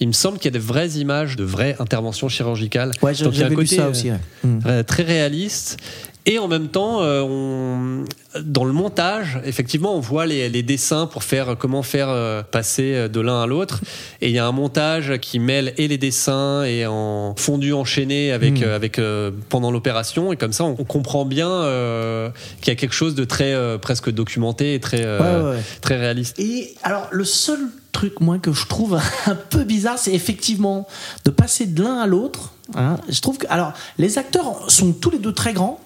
il 0.00 0.08
me 0.08 0.12
semble 0.12 0.38
qu'il 0.38 0.52
y 0.52 0.56
a 0.56 0.58
de 0.58 0.64
vraies 0.64 0.90
images, 0.90 1.36
de 1.36 1.44
vraies 1.44 1.76
interventions 1.78 2.21
chirurgicales. 2.28 2.90
Ouais, 3.02 3.12
Donc, 3.12 3.18
il 3.20 3.22
y 3.22 3.24
a 3.24 3.28
un 3.28 3.32
j'avais 3.32 3.50
lu 3.50 3.56
côté, 3.56 3.76
ça 3.76 3.82
euh, 3.86 3.90
aussi. 3.90 4.10
ouais. 4.10 4.18
Mm. 4.44 4.58
euh, 4.66 4.82
très 4.82 5.02
réaliste. 5.02 5.78
Et 6.24 6.38
en 6.38 6.46
même 6.46 6.68
temps, 6.68 7.02
euh, 7.02 7.20
on, 7.22 8.04
dans 8.44 8.62
le 8.64 8.72
montage, 8.72 9.40
effectivement, 9.44 9.96
on 9.96 9.98
voit 9.98 10.24
les, 10.24 10.48
les 10.48 10.62
dessins 10.62 11.06
pour 11.08 11.24
faire 11.24 11.56
comment 11.58 11.82
faire 11.82 12.08
euh, 12.10 12.44
passer 12.44 13.08
de 13.08 13.20
l'un 13.20 13.42
à 13.42 13.46
l'autre. 13.48 13.80
Et 14.20 14.28
il 14.28 14.32
y 14.32 14.38
a 14.38 14.46
un 14.46 14.52
montage 14.52 15.18
qui 15.20 15.40
mêle 15.40 15.74
et 15.78 15.88
les 15.88 15.98
dessins 15.98 16.62
et 16.62 16.86
en 16.86 17.34
fondu 17.36 17.72
enchaîné 17.72 18.30
avec, 18.30 18.60
Mm. 18.60 18.62
euh, 18.62 18.76
avec 18.76 19.00
euh, 19.00 19.32
pendant 19.48 19.72
l'opération. 19.72 20.32
Et 20.32 20.36
comme 20.36 20.52
ça, 20.52 20.62
on, 20.62 20.76
on 20.78 20.84
comprend 20.84 21.24
bien 21.24 21.50
euh, 21.50 22.30
qu'il 22.60 22.68
y 22.68 22.76
a 22.76 22.76
quelque 22.76 22.94
chose 22.94 23.16
de 23.16 23.24
très 23.24 23.52
euh, 23.52 23.78
presque 23.78 24.08
documenté 24.08 24.74
et 24.74 24.78
très 24.80 25.02
euh, 25.04 25.18
Ouais, 25.18 25.44
ouais, 25.50 25.56
ouais. 25.56 25.62
très 25.80 25.96
réaliste. 25.96 26.38
Et 26.38 26.76
alors, 26.84 27.08
le 27.10 27.24
seul 27.24 27.58
truc, 27.92 28.20
moi, 28.20 28.38
que 28.38 28.52
je 28.52 28.66
trouve 28.66 28.98
un 29.26 29.34
peu 29.34 29.64
bizarre, 29.64 29.98
c'est 29.98 30.12
effectivement 30.14 30.86
de 31.24 31.30
passer 31.30 31.66
de 31.66 31.82
l'un 31.82 31.98
à 32.00 32.06
l'autre. 32.06 32.52
hein. 32.74 32.96
Je 33.08 33.20
trouve 33.20 33.38
que. 33.38 33.46
Alors, 33.50 33.72
les 33.98 34.18
acteurs 34.18 34.70
sont 34.70 34.92
tous 34.92 35.10
les 35.10 35.18
deux 35.18 35.32
très 35.32 35.52
grands. 35.52 35.78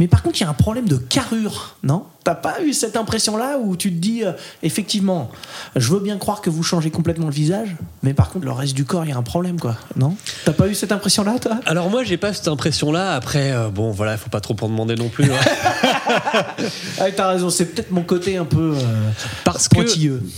Mais 0.00 0.08
par 0.08 0.22
contre, 0.24 0.40
il 0.40 0.40
y 0.40 0.46
a 0.46 0.50
un 0.50 0.54
problème 0.54 0.88
de 0.88 0.96
carrure, 0.96 1.76
non? 1.84 2.04
T'as 2.24 2.34
pas 2.34 2.60
eu 2.60 2.72
cette 2.72 2.96
impression-là 2.96 3.58
où 3.62 3.76
tu 3.76 3.90
te 3.92 3.98
dis, 3.98 4.24
euh, 4.24 4.32
effectivement, 4.64 5.30
je 5.76 5.92
veux 5.92 6.00
bien 6.00 6.16
croire 6.18 6.40
que 6.40 6.50
vous 6.50 6.64
changez 6.64 6.90
complètement 6.90 7.26
le 7.26 7.32
visage, 7.32 7.76
mais 8.02 8.12
par 8.12 8.30
contre, 8.30 8.46
le 8.46 8.50
reste 8.52 8.74
du 8.74 8.84
corps, 8.84 9.04
il 9.04 9.10
y 9.10 9.12
a 9.12 9.16
un 9.16 9.22
problème, 9.22 9.60
quoi, 9.60 9.76
non? 9.94 10.16
T'as 10.44 10.54
pas 10.54 10.66
eu 10.66 10.74
cette 10.74 10.90
impression-là, 10.90 11.38
toi? 11.38 11.60
Alors 11.66 11.88
moi, 11.88 12.02
j'ai 12.02 12.16
pas 12.16 12.32
cette 12.32 12.48
impression-là. 12.48 13.14
Après, 13.14 13.52
euh, 13.52 13.68
bon, 13.68 13.92
voilà, 13.92 14.12
il 14.14 14.18
faut 14.18 14.30
pas 14.30 14.40
trop 14.40 14.56
en 14.60 14.68
demander 14.68 14.96
non 14.96 15.08
plus. 15.08 15.30
hein. 15.30 15.36
Ah, 16.98 17.10
t'as 17.14 17.28
raison, 17.28 17.48
c'est 17.50 17.66
peut-être 17.66 17.92
mon 17.92 18.02
côté 18.02 18.38
un 18.38 18.44
peu 18.46 18.74
euh, 18.76 19.10
Parce 19.44 19.68
que 19.68 19.76
pointilleux. 19.76 20.20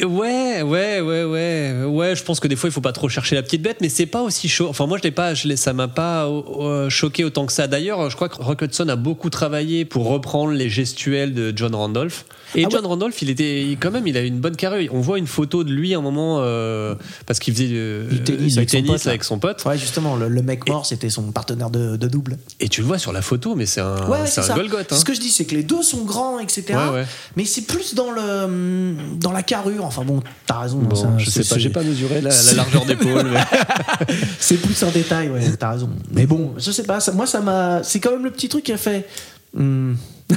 Ouais, 0.00 0.62
ouais, 0.62 1.00
ouais, 1.00 1.24
ouais, 1.24 1.84
ouais. 1.84 2.16
Je 2.16 2.22
pense 2.24 2.40
que 2.40 2.48
des 2.48 2.56
fois 2.56 2.68
il 2.70 2.72
faut 2.72 2.80
pas 2.80 2.92
trop 2.92 3.08
chercher 3.08 3.34
la 3.34 3.42
petite 3.42 3.62
bête, 3.62 3.76
mais 3.80 3.88
c'est 3.88 4.06
pas 4.06 4.22
aussi 4.22 4.48
chaud. 4.48 4.66
Enfin, 4.68 4.86
moi 4.86 4.96
je 4.98 5.02
l'ai 5.02 5.10
pas, 5.10 5.34
je 5.34 5.54
ça 5.54 5.72
m'a 5.74 5.86
pas 5.88 6.26
euh, 6.26 6.88
choqué 6.88 7.24
autant 7.24 7.44
que 7.46 7.52
ça. 7.52 7.66
D'ailleurs, 7.66 8.08
je 8.08 8.16
crois 8.16 8.28
que 8.28 8.36
Rock 8.42 8.62
Hudson 8.62 8.88
a 8.88 8.96
beaucoup 8.96 9.28
travaillé 9.28 9.84
pour 9.84 10.06
reprendre 10.08 10.52
les 10.52 10.70
gestuels 10.70 11.34
de 11.34 11.52
John 11.54 11.74
Randolph. 11.74 12.24
Et 12.54 12.64
Ah 12.66 12.68
John 12.70 12.84
Randolph, 12.84 13.20
il 13.22 13.30
était 13.30 13.62
il- 13.62 13.78
quand 13.78 13.90
même, 13.90 14.06
il 14.06 14.16
a 14.16 14.20
une 14.22 14.38
bonne 14.38 14.56
carrure. 14.56 14.90
On 14.94 15.00
voit 15.00 15.18
une 15.18 15.26
photo 15.26 15.64
de 15.64 15.70
lui 15.72 15.94
à 15.94 15.98
un 15.98 16.02
moment 16.02 16.38
euh, 16.40 16.94
parce 17.26 17.38
qu'il 17.38 17.54
faisait 17.54 17.68
euh, 17.72 18.08
Du 18.08 18.22
tennis 18.22 18.54
du 18.54 18.58
avec 18.58 18.70
son 18.70 18.82
pote, 18.82 19.06
avec 19.06 19.24
son 19.24 19.38
pote. 19.38 19.64
Ouais, 19.64 19.78
justement, 19.78 20.16
le, 20.16 20.28
le 20.28 20.42
mec 20.42 20.68
mort, 20.68 20.84
c'était 20.86 21.08
son 21.10 21.32
partenaire 21.32 21.70
de, 21.70 21.96
de 21.96 22.08
double. 22.08 22.36
Et 22.60 22.68
tu 22.68 22.80
le 22.82 22.86
vois 22.86 22.98
sur 22.98 23.12
la 23.12 23.22
photo, 23.22 23.54
mais 23.54 23.64
c'est 23.66 23.80
un, 23.80 24.06
Ouais, 24.08 24.26
c'est 24.26 24.50
un. 24.50 24.54
Golgoth. 24.54 24.92
hein. 24.92 24.96
Ce 24.96 25.04
que 25.04 25.14
je 25.14 25.20
dis, 25.20 25.30
c'est 25.30 25.44
que 25.46 25.54
les 25.54 25.62
deux 25.62 25.82
sont 25.82 26.04
grands, 26.04 26.38
etc. 26.40 26.64
Ouais. 26.92 27.04
Mais 27.36 27.44
c'est 27.46 27.62
plus 27.66 27.94
dans 27.94 28.10
le 28.10 28.94
dans 29.18 29.32
la 29.32 29.42
carrure. 29.42 29.81
Enfin 29.86 30.04
bon, 30.04 30.20
t'as 30.46 30.60
raison. 30.60 30.78
Bon, 30.78 30.94
ça, 30.96 31.08
je 31.18 31.30
sais 31.30 31.44
pas, 31.44 31.58
j'ai 31.58 31.70
pas 31.70 31.82
mesuré 31.82 32.20
la, 32.20 32.30
largeur 32.54 32.84
d'épaule. 32.84 33.30
mais- 33.32 34.14
C'est 34.38 34.56
plus 34.56 34.80
un 34.82 34.90
détail, 34.90 35.30
ouais, 35.30 35.40
t'as 35.58 35.72
raison. 35.72 35.90
Mais 36.12 36.26
bon, 36.26 36.54
je 36.58 36.70
sais 36.70 36.84
pas, 36.84 37.00
ça- 37.00 37.12
moi 37.12 37.26
ça 37.26 37.40
m'a. 37.40 37.82
C'est 37.82 38.00
quand 38.00 38.10
même 38.12 38.24
le 38.24 38.30
petit 38.30 38.48
truc 38.48 38.64
qui 38.64 38.72
a 38.72 38.76
fait. 38.78 39.06
hmm. 39.54 39.94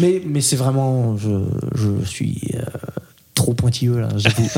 mais 0.00 0.22
mais 0.26 0.40
c'est 0.40 0.56
vraiment. 0.56 1.16
Je, 1.16 1.28
je 1.74 2.04
suis 2.04 2.40
euh, 2.54 2.60
trop 3.34 3.52
pointilleux 3.54 4.00
là, 4.00 4.08
j'avoue. 4.16 4.48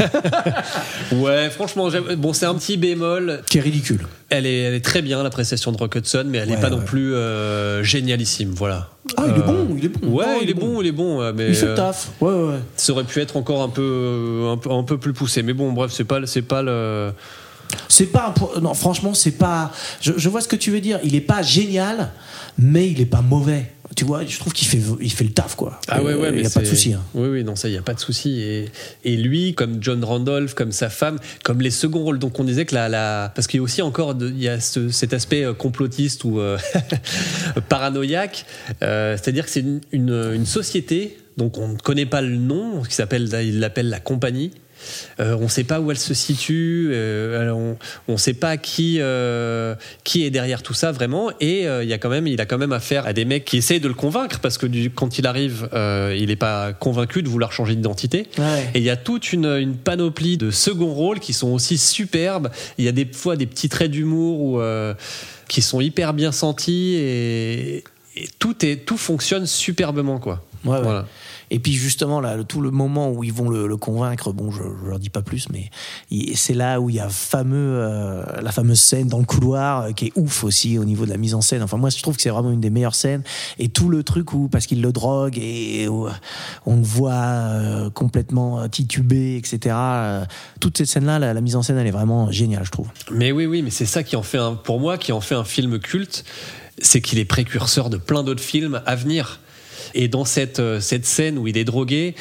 Ouais, 1.12 1.50
franchement, 1.50 1.88
bon, 2.18 2.32
c'est 2.32 2.46
un 2.46 2.54
petit 2.54 2.76
bémol. 2.76 3.42
qui 3.48 3.58
est 3.58 3.60
ridicule. 3.60 4.06
Elle 4.28 4.46
est, 4.46 4.58
elle 4.62 4.74
est 4.74 4.84
très 4.84 5.02
bien, 5.02 5.22
la 5.22 5.30
prestation 5.30 5.72
de 5.72 5.76
Rock 5.78 5.94
Hudson, 5.96 6.24
mais 6.26 6.38
elle 6.38 6.48
n'est 6.48 6.56
Ouais, 6.56 6.60
pas 6.60 6.70
non 6.70 6.80
plus 6.80 7.14
euh, 7.14 7.82
génialissime. 7.82 8.50
Voilà. 8.50 8.90
Ah, 9.16 9.24
il 9.28 9.34
est 9.34 9.38
Euh, 9.38 9.42
bon, 9.42 9.76
il 9.78 9.84
est 9.84 9.88
bon. 9.88 10.08
Ouais, 10.08 10.26
Non, 10.26 10.38
il, 10.42 10.50
est 10.50 10.54
bon, 10.54 10.80
il 10.82 10.86
est 10.88 10.92
bon. 10.92 11.32
Mais 11.32 11.48
Il 11.48 11.54
fait 11.54 11.66
le 11.66 11.72
euh, 11.72 11.76
taf. 11.76 12.08
Ouais, 12.20 12.32
ouais, 12.32 12.58
ça 12.76 12.92
aurait 12.92 13.04
pu 13.04 13.20
être 13.20 13.36
encore 13.36 13.62
un 13.62 13.68
peu, 13.68 13.82
euh, 13.82 14.52
un 14.52 14.56
peu, 14.56 14.70
un 14.70 14.82
peu 14.82 14.98
plus 14.98 15.12
poussé. 15.12 15.42
Mais 15.42 15.52
bon, 15.52 15.72
bref, 15.72 15.92
c'est 15.92 16.04
pas, 16.04 16.26
c'est 16.26 16.42
pas 16.42 16.62
le. 16.62 17.12
C'est 17.88 18.06
pas 18.06 18.32
un 18.56 18.60
non 18.60 18.74
franchement 18.74 19.12
c'est 19.12 19.32
pas 19.32 19.72
je, 20.00 20.12
je 20.16 20.28
vois 20.28 20.40
ce 20.40 20.46
que 20.46 20.54
tu 20.54 20.70
veux 20.70 20.80
dire 20.80 21.00
il 21.02 21.16
est 21.16 21.20
pas 21.20 21.42
génial 21.42 22.12
mais 22.58 22.88
il 22.88 23.00
est 23.00 23.06
pas 23.06 23.22
mauvais 23.22 23.72
tu 23.94 24.04
vois 24.04 24.24
je 24.24 24.38
trouve 24.38 24.52
qu'il 24.52 24.66
fait 24.66 24.80
il 25.00 25.12
fait 25.12 25.24
le 25.24 25.30
taf 25.30 25.54
quoi 25.54 25.80
Ah 25.88 26.02
ouais, 26.02 26.14
ouais, 26.14 26.28
il 26.30 26.34
mais 26.36 26.42
y 26.42 26.46
a 26.46 26.50
pas 26.50 26.60
de 26.60 26.66
souci 26.66 26.92
hein. 26.92 27.02
Oui, 27.14 27.28
oui, 27.28 27.44
non, 27.44 27.54
ça, 27.56 27.68
il 27.68 27.72
n'y 27.72 27.78
a 27.78 27.82
pas 27.82 27.94
de 27.94 28.00
souci. 28.00 28.40
Et, 28.40 28.68
et 29.04 29.16
lui, 29.16 29.54
comme 29.54 29.78
John 29.82 30.02
Randolph, 30.04 30.54
comme 30.54 30.72
sa 30.72 30.88
femme, 30.90 31.18
comme 31.44 31.60
les 31.60 31.70
seconds 31.70 32.02
rôles. 32.02 32.18
Donc, 32.18 32.38
on 32.40 32.44
disait 32.44 32.64
que 32.66 32.74
la. 32.74 32.88
la 32.88 33.32
parce 33.34 33.46
qu'il 33.46 33.58
y 33.58 33.60
a 33.60 33.62
aussi 33.62 33.82
encore 33.82 34.14
de- 34.14 34.28
il 34.28 34.42
y 34.42 34.48
a 34.48 34.60
ce- 34.60 34.88
cet 34.90 35.12
aspect 35.14 35.44
euh, 35.44 35.54
complotiste 35.54 36.24
ou 36.24 36.40
euh, 36.40 36.58
paranoïaque. 37.68 38.44
Euh, 38.82 39.16
C'est-à-dire 39.16 39.44
que 39.44 39.50
c'est 39.50 39.60
une, 39.60 39.80
une- 39.92 40.30
une 40.34 40.46
société, 40.46 41.16
donc 41.36 41.58
on 41.58 41.68
ne 41.68 41.76
connaît 41.78 42.06
pas 42.06 42.22
le 42.22 42.36
nom, 42.36 42.82
qui 42.82 42.94
s'appelle, 42.94 43.28
il 43.44 43.60
l'appelle 43.60 43.88
la 43.88 44.00
compagnie. 44.00 44.50
Euh, 45.20 45.36
on 45.38 45.44
ne 45.44 45.48
sait 45.48 45.64
pas 45.64 45.80
où 45.80 45.90
elle 45.90 45.98
se 45.98 46.14
situe, 46.14 46.90
euh, 46.92 47.52
on 48.08 48.12
ne 48.12 48.16
sait 48.16 48.34
pas 48.34 48.56
qui, 48.56 48.98
euh, 49.00 49.74
qui 50.04 50.24
est 50.24 50.30
derrière 50.30 50.62
tout 50.62 50.74
ça 50.74 50.92
vraiment, 50.92 51.30
et 51.40 51.62
il 51.64 51.88
y 51.88 51.92
a 51.92 51.98
quand 51.98 52.08
même, 52.08 52.26
il 52.26 52.40
a 52.40 52.46
quand 52.46 52.58
même 52.58 52.72
affaire 52.72 53.06
à 53.06 53.12
des 53.12 53.24
mecs 53.24 53.44
qui 53.44 53.56
essayent 53.58 53.80
de 53.80 53.88
le 53.88 53.94
convaincre 53.94 54.40
parce 54.40 54.58
que 54.58 54.66
du- 54.66 54.90
quand 54.90 55.18
il 55.18 55.26
arrive, 55.26 55.68
il 55.74 56.26
n'est 56.26 56.36
pas 56.36 56.72
convaincu 56.72 57.22
de 57.22 57.28
vouloir 57.28 57.52
changer 57.52 57.74
d'identité. 57.74 58.26
Ouais. 58.38 58.70
Et 58.74 58.78
il 58.78 58.84
y 58.84 58.90
a 58.90 58.96
toute 58.96 59.32
une, 59.32 59.46
une 59.46 59.76
panoplie 59.76 60.36
de 60.36 60.50
second 60.50 60.92
rôles 60.92 61.20
qui 61.20 61.32
sont 61.32 61.48
aussi 61.48 61.78
superbes. 61.78 62.48
Il 62.78 62.84
y 62.84 62.88
a 62.88 62.92
des 62.92 63.06
fois 63.06 63.36
des 63.36 63.46
petits 63.46 63.68
traits 63.68 63.90
d'humour 63.90 64.40
ou, 64.40 64.60
euh, 64.60 64.94
qui 65.48 65.62
sont 65.62 65.80
hyper 65.80 66.12
bien 66.14 66.32
sentis 66.32 66.94
et, 66.96 67.76
et 68.16 68.28
tout, 68.38 68.64
est, 68.64 68.84
tout 68.84 68.96
fonctionne 68.96 69.46
superbement 69.46 70.18
quoi. 70.18 70.44
Ouais, 70.64 70.78
ouais. 70.78 71.00
Et 71.50 71.58
puis 71.58 71.72
justement 71.72 72.20
là 72.20 72.42
tout 72.44 72.60
le 72.60 72.70
moment 72.70 73.10
où 73.10 73.24
ils 73.24 73.32
vont 73.32 73.48
le, 73.48 73.76
convaincre 73.76 74.32
bon 74.32 74.50
je, 74.50 74.62
je 74.62 74.88
leur 74.88 74.98
dis 74.98 75.10
pas 75.10 75.22
plus 75.22 75.48
mais 75.50 75.70
c'est 76.34 76.54
là 76.54 76.80
où 76.80 76.90
il 76.90 76.96
y 76.96 77.00
a 77.00 77.08
fameux 77.08 77.78
euh, 77.78 78.24
la 78.40 78.52
fameuse 78.52 78.80
scène 78.80 79.08
dans 79.08 79.18
le 79.18 79.24
couloir 79.24 79.82
euh, 79.82 79.92
qui 79.92 80.06
est 80.06 80.12
ouf 80.16 80.44
aussi 80.44 80.78
au 80.78 80.84
niveau 80.84 81.04
de 81.04 81.10
la 81.10 81.16
mise 81.16 81.34
en 81.34 81.40
scène. 81.40 81.62
Enfin 81.62 81.76
moi 81.76 81.90
je 81.90 82.02
trouve 82.02 82.16
que 82.16 82.22
c'est 82.22 82.30
vraiment 82.30 82.50
une 82.50 82.60
des 82.60 82.70
meilleures 82.70 82.94
scènes. 82.94 83.22
Et 83.58 83.68
tout 83.68 83.88
le 83.88 84.02
truc 84.02 84.32
où 84.32 84.48
parce 84.48 84.66
qu'il 84.66 84.82
le 84.82 84.92
drogue 84.92 85.38
et 85.38 85.88
où 85.88 86.08
on 86.64 86.76
le 86.76 86.82
voit 86.82 87.12
euh, 87.12 87.90
complètement 87.90 88.68
titubé 88.68 89.36
etc 89.36 89.74
euh, 89.76 90.24
toute 90.60 90.78
cette 90.78 90.88
scène 90.88 91.06
là 91.06 91.18
la, 91.18 91.40
mise 91.40 91.56
en 91.56 91.62
scène 91.62 91.78
elle 91.78 91.86
est 91.86 91.90
vraiment 91.90 92.30
géniale 92.30 92.64
je 92.64 92.70
trouve. 92.70 92.88
Mais 93.10 93.32
oui, 93.32 93.46
oui, 93.46 93.62
mais 93.62 93.70
c'est 93.70 93.86
ça 93.86 94.02
qui 94.02 94.16
en 94.16 94.22
fait 94.22 94.38
pour 94.64 94.80
moi, 94.80 94.98
qui 94.98 95.12
en 95.12 95.20
fait 95.20 95.34
un 95.34 95.44
film 95.44 95.78
culte, 95.78 96.24
c'est 96.78 97.00
qu'il 97.00 97.18
est 97.18 97.24
précurseur 97.24 97.90
de 97.90 97.96
plein 97.96 98.22
d'autres 98.22 98.42
films 98.42 98.82
à 98.86 98.94
venir. 98.94 99.40
Et 99.96 100.08
dans 100.08 100.24
cette, 100.24 100.60
euh, 100.60 100.78
cette 100.80 101.06
scène 101.06 101.38
où 101.38 101.48
il 101.48 101.56
est 101.56 101.64
drogué, 101.64 102.14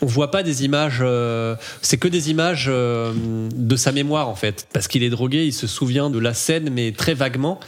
on 0.00 0.06
voit 0.06 0.30
pas 0.30 0.44
des 0.44 0.64
images, 0.64 1.00
euh, 1.00 1.56
c'est 1.82 1.96
que 1.96 2.06
des 2.06 2.30
images 2.30 2.66
euh, 2.68 3.12
de 3.52 3.74
sa 3.74 3.90
mémoire 3.90 4.28
en 4.28 4.36
fait, 4.36 4.68
parce 4.72 4.86
qu'il 4.86 5.02
est 5.02 5.10
drogué, 5.10 5.44
il 5.44 5.52
se 5.52 5.66
souvient 5.66 6.08
de 6.08 6.20
la 6.20 6.34
scène 6.34 6.70
mais 6.72 6.92
très 6.92 7.14
vaguement, 7.14 7.58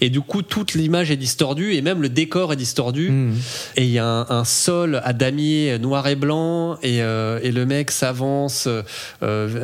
et 0.00 0.08
du 0.08 0.22
coup 0.22 0.40
toute 0.40 0.72
l'image 0.72 1.10
est 1.10 1.18
distordue 1.18 1.74
et 1.74 1.82
même 1.82 2.00
le 2.00 2.08
décor 2.08 2.54
est 2.54 2.56
distordu, 2.56 3.12
et 3.76 3.84
il 3.84 3.90
y 3.90 3.98
a 3.98 4.06
un, 4.06 4.26
un 4.30 4.44
sol 4.44 5.02
à 5.04 5.12
damier 5.12 5.78
noir 5.78 6.06
et 6.06 6.16
blanc 6.16 6.78
et, 6.82 7.02
euh, 7.02 7.38
et 7.42 7.52
le 7.52 7.66
mec 7.66 7.90
s'avance 7.90 8.66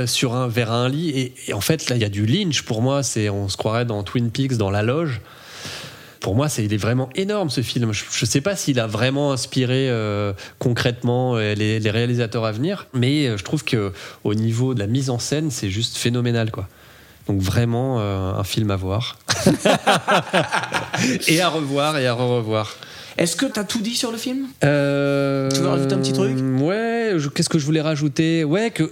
sur 0.05 0.35
un 0.35 0.47
vers 0.47 0.73
un 0.73 0.91
lit. 0.91 1.09
Et, 1.11 1.35
et 1.49 1.55
en 1.55 1.63
fait 1.63 1.89
là 1.89 1.97
il 1.97 2.03
y 2.03 2.05
a 2.05 2.11
du 2.11 2.27
Lynch 2.27 2.63
pour 2.63 2.83
moi, 2.83 3.03
c'est 3.03 3.31
on 3.31 3.49
se 3.49 3.57
croirait 3.57 3.87
dans 3.87 4.03
Twin 4.03 4.31
Peaks 4.31 4.59
dans 4.59 4.71
la 4.71 4.83
loge 4.83 5.23
pour 6.21 6.35
moi, 6.37 6.49
c'est, 6.51 6.65
il 6.65 6.73
est 6.75 6.79
vraiment 6.79 7.09
énorme 7.15 7.49
ce 7.51 7.63
film. 7.63 7.93
Je 7.93 8.05
ne 8.23 8.27
sais 8.27 8.41
pas 8.43 8.55
s'il 8.57 8.79
a 8.79 8.87
vraiment 8.87 9.33
inspiré 9.33 9.89
euh, 9.89 10.33
concrètement 10.59 11.37
euh, 11.37 11.55
les, 11.55 11.81
les 11.81 11.91
réalisateurs 11.91 12.45
à 12.45 12.53
venir, 12.53 12.87
mais 12.93 13.27
euh, 13.27 13.37
je 13.39 13.45
trouve 13.45 13.65
que 13.65 13.93
au 14.25 14.35
niveau 14.35 14.75
de 14.75 14.81
la 14.81 14.87
mise 14.87 15.09
en 15.11 15.19
scène, 15.19 15.51
c'est 15.51 15.71
juste 15.71 15.97
phénoménal, 15.97 16.51
quoi. 16.51 16.69
Donc 17.27 17.41
vraiment 17.41 17.99
euh, 18.01 18.33
un 18.35 18.45
film 18.45 18.71
à 18.71 18.77
voir 18.77 19.19
et 21.29 21.41
à 21.41 21.49
revoir 21.49 21.99
et 21.99 22.07
à 22.07 22.15
re-revoir. 22.15 22.77
Est-ce 23.19 23.37
que 23.37 23.47
t'as 23.47 23.65
tout 23.65 23.81
dit 23.81 23.95
sur 23.97 24.11
le 24.13 24.19
film? 24.19 24.47
Euh, 24.65 25.49
Tu 25.51 25.61
veux 25.61 25.69
rajouter 25.69 25.95
un 25.95 25.99
petit 26.01 26.13
truc? 26.13 26.37
Ouais, 26.61 27.15
je- 27.19 27.29
qu'est-ce 27.29 27.49
que 27.49 27.59
je 27.59 27.67
voulais 27.67 27.81
rajouter? 27.83 28.45
Ouais, 28.45 28.71
que 28.71 28.91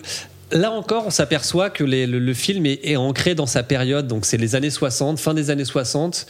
là 0.52 0.70
encore, 0.70 1.06
on 1.06 1.10
s'aperçoit 1.10 1.70
que 1.70 1.84
les- 1.84 2.06
le, 2.06 2.18
le 2.18 2.34
film 2.34 2.66
est, 2.66 2.80
est 2.84 2.96
ancré 2.96 3.34
dans 3.34 3.46
sa 3.46 3.62
période, 3.62 4.06
donc 4.06 4.26
c'est 4.26 4.36
les 4.36 4.54
années 4.54 4.70
60, 4.70 5.18
fin 5.18 5.34
des 5.34 5.50
années 5.50 5.64
60, 5.64 6.26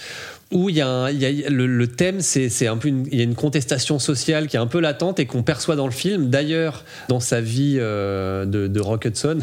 où 0.51 0.71
il 0.71 0.77
y 0.77 0.81
a, 0.81 0.89
un- 0.89 1.11
il 1.11 1.19
y 1.21 1.45
a- 1.45 1.51
le, 1.51 1.67
le 1.67 1.87
thème, 1.87 2.21
c'est 2.21 2.67
un 2.67 2.77
peu 2.79 2.89
une, 2.89 3.07
il 3.13 3.19
y 3.19 3.21
a 3.21 3.25
une 3.25 3.35
contestation 3.35 3.99
sociale 3.99 4.47
qui 4.47 4.57
est 4.57 4.61
un 4.61 4.67
peu 4.67 4.81
latente 4.81 5.21
et 5.21 5.27
qu'on 5.27 5.43
perçoit 5.43 5.77
dans 5.77 5.85
le 5.87 5.93
film. 5.93 6.31
D'ailleurs, 6.31 6.85
dans 7.09 7.21
sa 7.21 7.41
vie 7.43 7.77
euh, 7.79 8.47
de, 8.47 8.67
de 8.67 8.81
Rock 8.81 9.05
Hudson, 9.07 9.39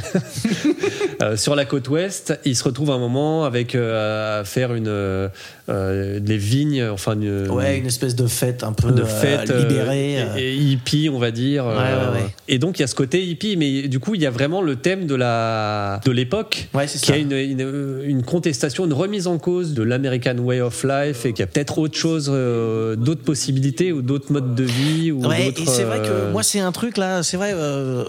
euh, 1.21 1.37
sur 1.37 1.55
la 1.55 1.65
côte 1.65 1.87
ouest, 1.89 2.39
il 2.45 2.55
se 2.55 2.63
retrouve 2.63 2.91
un 2.91 2.97
moment 2.97 3.45
avec 3.45 3.75
euh, 3.75 4.41
à 4.41 4.43
faire 4.45 4.73
une 4.73 5.29
des 5.67 6.37
vignes, 6.37 6.85
enfin 6.91 7.13
une, 7.13 7.49
Ouais, 7.49 7.77
une 7.77 7.85
espèce 7.87 8.15
de 8.15 8.27
fête 8.27 8.63
un 8.63 8.73
peu 8.73 8.91
de 8.91 9.03
fête 9.03 9.49
libérée. 9.49 10.15
et, 10.37 10.39
et 10.51 10.55
hippie 10.55 11.09
on 11.11 11.17
va 11.19 11.31
dire 11.31 11.65
Ouais, 11.65 11.73
ouais, 11.73 12.21
ouais. 12.21 12.29
et 12.47 12.59
donc 12.59 12.77
il 12.77 12.81
y 12.81 12.83
a 12.83 12.87
ce 12.87 12.93
côté 12.95 13.23
hippie 13.25 13.57
mais 13.57 13.87
du 13.87 13.99
coup 13.99 14.13
il 14.15 14.21
y 14.21 14.25
a 14.27 14.29
vraiment 14.31 14.61
le 14.61 14.75
thème 14.75 15.07
de 15.07 15.15
la 15.15 15.99
de 16.05 16.11
l'époque 16.11 16.67
qui 16.71 16.97
ça. 16.99 17.13
a 17.13 17.17
une, 17.17 17.31
une, 17.31 18.01
une 18.05 18.23
contestation 18.23 18.85
une 18.85 18.93
remise 18.93 19.25
en 19.27 19.37
cause 19.39 19.73
de 19.73 19.81
l'American 19.83 20.37
way 20.37 20.61
of 20.61 20.83
life 20.83 20.94
et 21.03 21.13
qu'il 21.13 21.39
y 21.39 21.41
a 21.41 21.47
peut-être 21.47 21.77
autre 21.77 21.97
chose 21.97 22.29
euh, 22.33 22.95
d'autres 22.95 23.23
possibilités 23.23 23.91
ou 23.91 24.01
d'autres 24.01 24.31
modes 24.31 24.55
de 24.55 24.63
vie 24.63 25.11
ou 25.11 25.25
Ouais, 25.25 25.45
d'autres, 25.45 25.61
et 25.61 25.65
c'est 25.65 25.83
vrai 25.83 25.99
que 25.99 26.07
euh, 26.09 26.31
moi 26.31 26.43
c'est 26.43 26.59
un 26.59 26.71
truc 26.71 26.97
là, 26.97 27.23
c'est 27.23 27.37
vrai. 27.37 27.51
euh, 27.53 28.03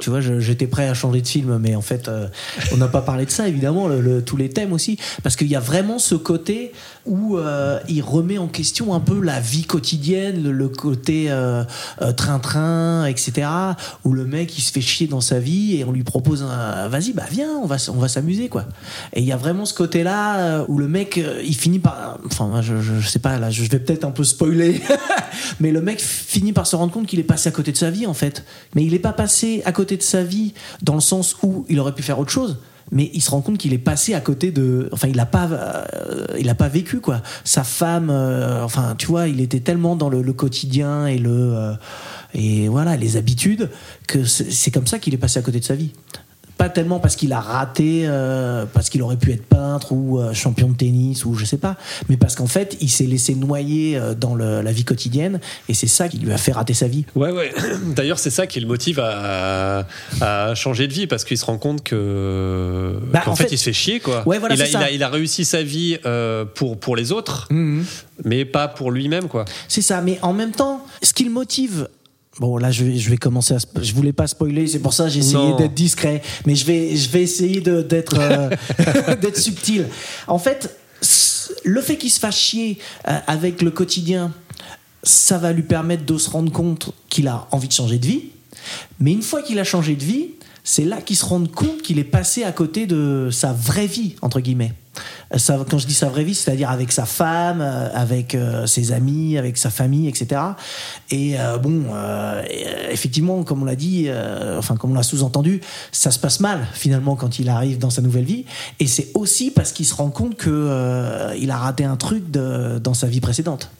tu 0.00 0.10
vois, 0.10 0.20
je- 0.20 0.40
j'étais 0.40 0.66
prêt 0.66 0.88
à 0.88 0.94
changer 0.94 1.20
de 1.22 1.26
film, 1.28 1.58
mais 1.58 1.74
en 1.74 1.82
fait, 1.82 2.08
euh, 2.08 2.26
on 2.72 2.76
n'a 2.76 2.88
pas 2.88 3.02
parlé 3.02 3.24
de 3.26 3.30
ça 3.30 3.46
évidemment, 3.48 3.88
le- 3.88 4.00
le- 4.00 4.22
tous 4.22 4.36
les 4.36 4.48
thèmes 4.50 4.72
aussi, 4.72 4.98
parce 5.22 5.36
qu'il 5.36 5.48
y 5.48 5.56
a 5.56 5.60
vraiment 5.60 5.98
ce 5.98 6.14
côté 6.14 6.72
où 7.06 7.36
euh, 7.38 7.78
il 7.88 8.02
remet 8.02 8.38
en 8.38 8.46
question 8.48 8.94
un 8.94 9.00
peu 9.00 9.20
la 9.20 9.40
vie 9.40 9.64
quotidienne, 9.64 10.42
le, 10.42 10.52
le 10.52 10.68
côté 10.68 11.26
euh, 11.30 11.64
euh, 12.00 12.12
train-train, 12.12 13.04
etc. 13.06 13.48
Où 14.04 14.12
le 14.12 14.24
mec 14.24 14.56
il 14.56 14.62
se 14.62 14.72
fait 14.72 14.80
chier 14.80 15.06
dans 15.06 15.20
sa 15.20 15.38
vie 15.38 15.76
et 15.78 15.84
on 15.84 15.92
lui 15.92 16.04
propose 16.04 16.42
un, 16.42 16.88
vas-y, 16.88 17.12
bah 17.12 17.24
viens, 17.30 17.50
on 17.62 17.66
va, 17.66 17.76
on 17.88 17.98
va 17.98 18.08
s'amuser 18.08 18.48
quoi. 18.48 18.64
Et 19.12 19.20
il 19.20 19.26
y 19.26 19.32
a 19.32 19.36
vraiment 19.36 19.64
ce 19.64 19.74
côté-là 19.74 20.38
euh, 20.60 20.64
où 20.68 20.78
le 20.78 20.88
mec 20.88 21.20
il 21.44 21.54
finit 21.56 21.78
par, 21.78 22.18
enfin 22.32 22.62
je, 22.62 22.80
je, 22.80 23.06
sais 23.06 23.18
pas 23.18 23.38
là, 23.38 23.50
je 23.50 23.62
vais 23.62 23.78
peut-être 23.78 24.04
un 24.04 24.10
peu 24.10 24.24
spoiler, 24.24 24.80
mais 25.60 25.70
le 25.70 25.80
mec 25.80 26.00
finit 26.00 26.52
par 26.52 26.66
se 26.66 26.76
rendre 26.76 26.92
compte 26.92 27.06
qu'il 27.06 27.20
est 27.20 27.24
passé 27.24 27.48
à 27.48 27.52
côté 27.52 27.72
de 27.72 27.76
sa 27.76 27.90
vie 27.90 28.06
en 28.06 28.14
fait. 28.14 28.44
Mais 28.74 28.84
il 28.84 28.92
n'est 28.92 28.98
pas 28.98 29.12
passé 29.12 29.62
à 29.64 29.72
côté 29.72 29.96
de 29.96 30.02
sa 30.02 30.22
vie 30.22 30.54
dans 30.82 30.94
le 30.94 31.00
sens 31.00 31.36
où 31.42 31.64
il 31.68 31.78
aurait 31.80 31.94
pu 31.94 32.02
faire 32.02 32.18
autre 32.18 32.30
chose. 32.30 32.58
Mais 32.90 33.10
il 33.14 33.22
se 33.22 33.30
rend 33.30 33.40
compte 33.40 33.56
qu'il 33.58 33.72
est 33.72 33.78
passé 33.78 34.12
à 34.12 34.20
côté 34.20 34.50
de, 34.50 34.90
enfin 34.92 35.08
il 35.08 35.16
n'a 35.16 35.24
pas, 35.24 35.48
euh, 35.50 36.26
il 36.38 36.52
pas 36.54 36.68
vécu 36.68 37.00
quoi. 37.00 37.22
Sa 37.44 37.64
femme, 37.64 38.10
euh, 38.10 38.62
enfin 38.62 38.94
tu 38.98 39.06
vois, 39.06 39.28
il 39.28 39.40
était 39.40 39.60
tellement 39.60 39.96
dans 39.96 40.10
le, 40.10 40.32
quotidien 40.32 41.06
et 41.06 41.18
le 41.18 41.30
euh, 41.30 41.74
et 42.34 42.68
voilà 42.68 42.96
les 42.96 43.16
habitudes 43.16 43.70
que 44.06 44.24
c'est 44.24 44.70
comme 44.70 44.86
ça 44.86 44.98
qu'il 44.98 45.14
est 45.14 45.18
passé 45.18 45.38
à 45.38 45.42
côté 45.42 45.60
de 45.60 45.64
sa 45.64 45.74
vie 45.74 45.92
pas 46.62 46.68
tellement 46.68 47.00
parce 47.00 47.16
qu'il 47.16 47.32
a 47.32 47.40
raté, 47.40 48.02
euh, 48.06 48.66
parce 48.72 48.88
qu'il 48.88 49.02
aurait 49.02 49.16
pu 49.16 49.32
être 49.32 49.44
peintre 49.44 49.90
ou 49.90 50.20
euh, 50.20 50.32
champion 50.32 50.68
de 50.68 50.76
tennis 50.76 51.24
ou 51.24 51.34
je 51.34 51.44
sais 51.44 51.56
pas, 51.56 51.74
mais 52.08 52.16
parce 52.16 52.36
qu'en 52.36 52.46
fait 52.46 52.76
il 52.80 52.88
s'est 52.88 53.02
laissé 53.06 53.34
noyer 53.34 53.96
euh, 53.96 54.14
dans 54.14 54.36
le- 54.36 54.62
la 54.62 54.70
vie 54.70 54.84
quotidienne 54.84 55.40
et 55.68 55.74
c'est 55.74 55.88
ça 55.88 56.06
qui 56.08 56.18
lui 56.18 56.30
a 56.30 56.36
fait 56.38 56.52
rater 56.52 56.72
sa 56.72 56.86
vie. 56.86 57.04
Ouais, 57.16 57.32
ouais. 57.32 57.52
D'ailleurs, 57.96 58.20
c'est 58.20 58.30
ça 58.30 58.46
qui 58.46 58.60
le 58.60 58.68
motive 58.68 59.00
à, 59.02 59.88
à 60.20 60.54
changer 60.54 60.86
de 60.86 60.92
vie 60.92 61.08
parce 61.08 61.24
qu'il 61.24 61.36
se 61.36 61.44
rend 61.44 61.58
compte 61.58 61.82
que 61.82 62.96
Bah, 63.12 63.22
qu'en 63.24 63.32
en 63.32 63.34
fait, 63.36 63.48
fait- 63.48 63.54
il 63.54 63.58
se 63.58 63.64
fait 63.64 63.72
chier 63.72 63.98
quoi. 63.98 64.22
Ouais, 64.28 64.38
voilà, 64.38 64.54
il, 64.54 64.62
a, 64.62 64.68
il, 64.68 64.76
a, 64.76 64.90
il 64.92 65.02
a 65.02 65.08
réussi 65.08 65.44
sa 65.44 65.64
vie 65.64 65.98
euh, 66.06 66.44
pour 66.44 66.78
pour 66.78 66.94
les 66.94 67.10
autres, 67.10 67.48
mais 68.24 68.44
pas 68.44 68.68
pour 68.68 68.92
lui-même 68.92 69.26
quoi. 69.26 69.46
C'est 69.66 69.82
ça, 69.82 70.00
mais 70.00 70.20
en 70.22 70.32
même 70.32 70.52
temps, 70.52 70.86
ce 71.02 71.12
qui 71.12 71.24
le 71.24 71.30
motive. 71.32 71.88
Bon, 72.38 72.56
là, 72.56 72.70
je 72.70 72.84
vais, 72.84 72.96
je 72.96 73.10
vais 73.10 73.18
commencer 73.18 73.54
à. 73.54 73.58
Je 73.80 73.92
voulais 73.92 74.12
pas 74.12 74.26
spoiler, 74.26 74.66
c'est 74.66 74.78
pour 74.78 74.94
ça 74.94 75.04
que 75.04 75.10
j'ai 75.10 75.20
essayé 75.20 75.54
d'être 75.58 75.74
discret. 75.74 76.22
Mais 76.46 76.54
je 76.54 76.64
vais, 76.64 76.96
je 76.96 77.10
vais 77.10 77.22
essayer 77.22 77.60
d'être 77.60 78.16
euh, 78.18 78.50
d'être 79.20 79.36
subtil. 79.36 79.86
En 80.26 80.38
fait, 80.38 80.74
le 81.64 81.80
fait 81.82 81.96
qu'il 81.96 82.10
se 82.10 82.18
fasse 82.18 82.36
chier 82.36 82.78
euh, 83.08 83.18
avec 83.26 83.60
le 83.60 83.70
quotidien, 83.70 84.32
ça 85.02 85.36
va 85.36 85.52
lui 85.52 85.62
permettre 85.62 86.04
de 86.06 86.16
se 86.16 86.30
rendre 86.30 86.50
compte 86.52 86.92
qu'il 87.10 87.28
a 87.28 87.46
envie 87.50 87.68
de 87.68 87.72
changer 87.72 87.98
de 87.98 88.06
vie. 88.06 88.24
Mais 88.98 89.12
une 89.12 89.22
fois 89.22 89.42
qu'il 89.42 89.58
a 89.58 89.64
changé 89.64 89.94
de 89.94 90.04
vie, 90.04 90.30
c'est 90.64 90.84
là 90.84 91.00
qu'il 91.00 91.16
se 91.16 91.24
rend 91.24 91.44
compte 91.46 91.82
qu'il 91.82 91.98
est 91.98 92.04
passé 92.04 92.44
à 92.44 92.52
côté 92.52 92.86
de 92.86 93.28
sa 93.30 93.52
vraie 93.52 93.86
vie, 93.86 94.14
entre 94.22 94.40
guillemets. 94.40 94.72
Quand 95.70 95.78
je 95.78 95.86
dis 95.86 95.94
sa 95.94 96.08
vraie 96.08 96.24
vie, 96.24 96.34
c'est-à-dire 96.34 96.70
avec 96.70 96.92
sa 96.92 97.06
femme, 97.06 97.60
euh, 97.60 97.88
avec 97.94 98.34
euh, 98.34 98.66
ses 98.66 98.92
amis, 98.92 99.38
avec 99.38 99.56
sa 99.56 99.70
famille, 99.70 100.08
etc. 100.08 100.40
Et 101.10 101.38
euh, 101.38 101.58
bon, 101.58 101.84
effectivement, 102.90 103.42
comme 103.42 103.62
on 103.62 103.64
l'a 103.64 103.76
dit, 103.76 104.08
enfin 104.58 104.76
comme 104.76 104.92
on 104.92 104.94
l'a 104.94 105.02
sous-entendu, 105.02 105.60
ça 105.90 106.10
se 106.10 106.18
passe 106.18 106.40
mal 106.40 106.66
finalement 106.72 107.16
quand 107.16 107.38
il 107.38 107.48
arrive 107.48 107.78
dans 107.78 107.90
sa 107.90 108.02
nouvelle 108.02 108.24
vie. 108.24 108.44
Et 108.80 108.86
c'est 108.86 109.08
aussi 109.14 109.50
parce 109.50 109.72
qu'il 109.72 109.86
se 109.86 109.94
rend 109.94 110.10
compte 110.10 110.36
que 110.36 111.30
il 111.38 111.50
a 111.50 111.56
raté 111.56 111.84
un 111.84 111.96
truc 111.96 112.30
dans 112.30 112.94
sa 112.94 113.06
vie 113.06 113.20
précédente. 113.20 113.70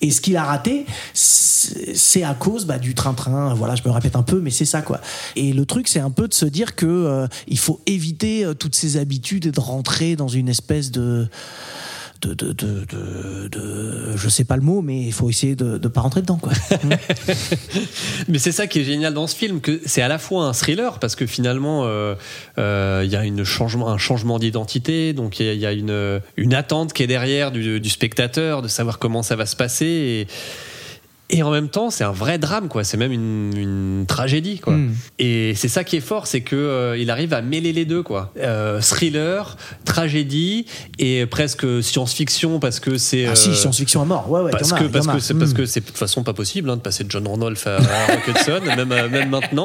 Et 0.00 0.10
ce 0.10 0.20
qu'il 0.20 0.36
a 0.36 0.44
raté, 0.44 0.86
c'est 1.14 2.22
à 2.22 2.34
cause 2.34 2.64
bah, 2.64 2.78
du 2.78 2.94
train-train. 2.94 3.54
Voilà, 3.54 3.74
je 3.74 3.82
me 3.84 3.90
répète 3.90 4.16
un 4.16 4.22
peu, 4.22 4.40
mais 4.40 4.50
c'est 4.50 4.64
ça 4.64 4.82
quoi. 4.82 5.00
Et 5.36 5.52
le 5.52 5.66
truc, 5.66 5.88
c'est 5.88 6.00
un 6.00 6.10
peu 6.10 6.28
de 6.28 6.34
se 6.34 6.46
dire 6.46 6.74
que 6.74 6.86
euh, 6.86 7.26
il 7.48 7.58
faut 7.58 7.80
éviter 7.86 8.44
euh, 8.44 8.54
toutes 8.54 8.74
ces 8.74 8.96
habitudes 8.96 9.46
et 9.46 9.52
de 9.52 9.60
rentrer 9.60 10.16
dans 10.16 10.28
une 10.28 10.48
espèce 10.48 10.90
de 10.90 11.28
de, 12.20 12.34
de, 12.34 12.52
de, 12.52 13.48
de, 13.48 14.16
je 14.16 14.28
sais 14.28 14.44
pas 14.44 14.56
le 14.56 14.62
mot, 14.62 14.82
mais 14.82 15.00
il 15.00 15.12
faut 15.12 15.30
essayer 15.30 15.56
de 15.56 15.78
ne 15.82 15.88
pas 15.88 16.00
rentrer 16.00 16.20
dedans 16.20 16.36
quoi. 16.36 16.52
Mais 18.28 18.38
c'est 18.38 18.52
ça 18.52 18.66
qui 18.66 18.80
est 18.80 18.84
génial 18.84 19.14
dans 19.14 19.26
ce 19.26 19.34
film, 19.34 19.60
que 19.60 19.80
c'est 19.86 20.02
à 20.02 20.08
la 20.08 20.18
fois 20.18 20.44
un 20.44 20.52
thriller 20.52 20.98
parce 20.98 21.16
que 21.16 21.26
finalement 21.26 21.84
euh, 21.84 22.14
euh, 22.58 23.02
il 23.04 23.10
y 23.10 23.16
a 23.16 23.24
une 23.24 23.44
changement, 23.44 23.88
un 23.88 23.98
changement 23.98 24.38
d'identité, 24.38 25.12
donc 25.12 25.40
il 25.40 25.54
y 25.54 25.66
a, 25.66 25.72
une, 25.72 26.20
une 26.36 26.54
attente 26.54 26.92
qui 26.92 27.02
est 27.02 27.06
derrière 27.06 27.52
du, 27.52 27.80
spectateur 27.88 28.62
de 28.62 28.68
savoir 28.68 28.98
comment 28.98 29.22
ça 29.22 29.36
va 29.36 29.46
se 29.46 29.56
passer. 29.56 30.26
Et 31.30 31.42
en 31.42 31.50
même 31.50 31.68
temps, 31.68 31.90
c'est 31.90 32.04
un 32.04 32.12
vrai 32.12 32.38
drame, 32.38 32.68
quoi. 32.68 32.84
C'est 32.84 32.96
même 32.96 33.12
une, 33.12 33.52
une 33.56 34.04
tragédie, 34.06 34.58
quoi. 34.58 34.74
Mm. 34.74 34.94
Et 35.18 35.54
c'est 35.54 35.68
ça 35.68 35.84
qui 35.84 35.96
est 35.96 36.00
fort, 36.00 36.26
c'est 36.26 36.40
que 36.40 36.56
euh, 36.56 36.96
il 36.98 37.10
arrive 37.10 37.32
à 37.34 37.42
mêler 37.42 37.72
les 37.72 37.84
deux, 37.84 38.02
quoi. 38.02 38.32
Euh, 38.38 38.80
thriller, 38.80 39.56
tragédie 39.84 40.66
et 40.98 41.26
presque 41.26 41.82
science-fiction 41.82 42.58
parce 42.60 42.80
que 42.80 42.98
c'est. 42.98 43.26
Ah 43.26 43.34
si, 43.34 43.50
euh, 43.50 43.54
science-fiction 43.54 44.02
à 44.02 44.04
mort. 44.04 44.30
Ouais, 44.30 44.40
ouais. 44.40 44.50
parce 44.50 44.72
que 44.72 44.84
parce 44.84 45.06
que 45.06 45.18
c'est 45.18 45.34
parce 45.34 45.50
Mm. 45.50 45.54
que 45.54 45.66
c'est 45.66 45.80
de 45.80 45.86
toute 45.86 45.98
façon 45.98 46.22
pas 46.22 46.32
possible 46.32 46.70
hein, 46.70 46.76
de 46.76 46.80
passer 46.82 47.02
de 47.04 47.10
John 47.10 47.26
Randolph 47.26 47.66
à, 47.66 47.76
à 47.76 48.06
Rock 48.06 48.28
Hudson 48.28 48.60
même 48.76 48.92
euh, 48.92 49.08
même 49.08 49.30
maintenant 49.30 49.64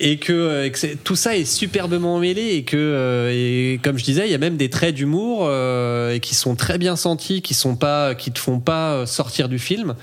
et 0.00 0.18
que, 0.18 0.32
euh, 0.32 0.64
et 0.66 0.70
que 0.70 0.94
tout 0.96 1.16
ça 1.16 1.36
est 1.36 1.44
superbement 1.44 2.18
mêlé 2.18 2.54
et 2.56 2.64
que 2.64 2.76
euh, 2.76 3.30
et 3.32 3.78
comme 3.82 3.98
je 3.98 4.04
disais 4.04 4.26
il 4.26 4.30
y 4.30 4.34
a 4.34 4.38
même 4.38 4.56
des 4.56 4.68
traits 4.70 4.94
d'humour 4.94 5.46
euh, 5.48 6.12
et 6.14 6.20
qui 6.20 6.34
sont 6.34 6.56
très 6.56 6.78
bien 6.78 6.94
sentis 6.96 7.40
qui 7.42 7.54
sont 7.54 7.74
pas 7.76 8.14
qui 8.14 8.30
te 8.32 8.38
font 8.38 8.60
pas 8.60 9.06
sortir 9.06 9.48
du 9.48 9.58
film 9.58 9.94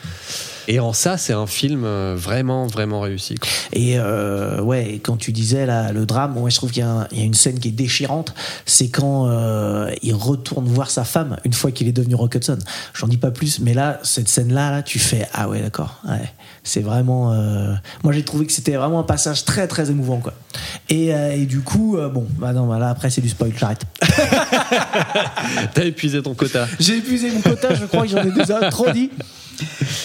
et 0.67 0.79
en 0.79 0.93
ça 0.93 1.17
c'est 1.17 1.33
un 1.33 1.47
film 1.47 1.83
euh, 1.85 2.15
vraiment 2.17 2.67
vraiment 2.67 3.01
réussi 3.01 3.35
quoi. 3.35 3.49
Et 3.73 3.99
euh, 3.99 4.61
ouais, 4.61 4.99
quand 5.03 5.17
tu 5.17 5.31
disais 5.31 5.65
là, 5.65 5.91
le 5.91 6.05
drame, 6.05 6.33
moi 6.33 6.49
je 6.49 6.55
trouve 6.55 6.71
qu'il 6.71 6.83
y, 6.83 6.85
a 6.85 7.07
y 7.11 7.23
une 7.23 7.33
scène 7.33 7.59
qui 7.59 7.69
est 7.69 7.71
déchirante. 7.71 8.33
C'est 8.65 8.89
quand 8.89 9.27
euh, 9.29 9.91
il 10.01 10.13
retourne 10.13 10.65
voir 10.67 10.89
sa 10.89 11.03
femme 11.03 11.37
une 11.45 11.53
fois 11.53 11.71
qu'il 11.71 11.87
est 11.87 11.91
devenu 11.91 12.15
Rock 12.15 12.35
Hudson. 12.35 12.59
J'en 12.93 13.07
dis 13.07 13.17
pas 13.17 13.31
plus, 13.31 13.59
mais 13.59 13.73
là, 13.73 13.99
cette 14.03 14.29
scène-là, 14.29 14.71
là, 14.71 14.83
tu 14.83 14.99
fais 14.99 15.27
ah 15.33 15.49
ouais, 15.49 15.61
d'accord. 15.61 16.01
Ouais. 16.07 16.31
C'est 16.63 16.81
vraiment. 16.81 17.33
euh, 17.33 17.73
Moi 18.03 18.13
j'ai 18.13 18.23
trouvé 18.23 18.45
que 18.45 18.51
c'était 18.53 18.75
vraiment 18.75 18.99
un 18.99 19.03
passage 19.03 19.45
très 19.45 19.67
très 19.67 19.91
émouvant 19.91 20.17
quoi. 20.17 20.33
Et, 20.89 21.07
et 21.09 21.45
du 21.45 21.59
coup, 21.61 21.97
bon, 22.13 22.25
bah 22.39 22.53
non, 22.53 22.65
bah 22.67 22.79
là 22.79 22.89
après 22.89 23.09
c'est 23.09 23.21
du 23.21 23.29
spoil, 23.29 23.51
j'arrête. 23.57 23.81
t'as 25.73 25.83
épuisé 25.83 26.21
ton 26.21 26.33
quota 26.33 26.67
J'ai 26.79 26.97
épuisé 26.97 27.29
mon 27.31 27.41
quota, 27.41 27.73
je 27.75 27.85
crois 27.85 28.03
que 28.03 28.09
j'en 28.09 28.23
ai 28.23 28.31
déjà 28.31 28.69
trop 28.69 28.89
dit. 28.91 29.11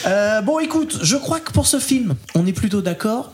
Euh, 0.06 0.40
bon, 0.42 0.58
écoute, 0.60 0.98
je 1.02 1.16
crois 1.16 1.40
que 1.40 1.52
pour 1.52 1.66
ce 1.66 1.78
film, 1.78 2.14
on 2.34 2.46
est 2.46 2.52
plutôt 2.52 2.80
d'accord. 2.82 3.32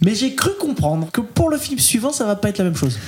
Mais 0.00 0.14
j'ai 0.14 0.34
cru 0.34 0.50
comprendre 0.60 1.10
que 1.10 1.20
pour 1.20 1.50
le 1.50 1.58
film 1.58 1.78
suivant, 1.78 2.12
ça 2.12 2.24
va 2.24 2.36
pas 2.36 2.48
être 2.48 2.58
la 2.58 2.64
même 2.64 2.76
chose. 2.76 2.98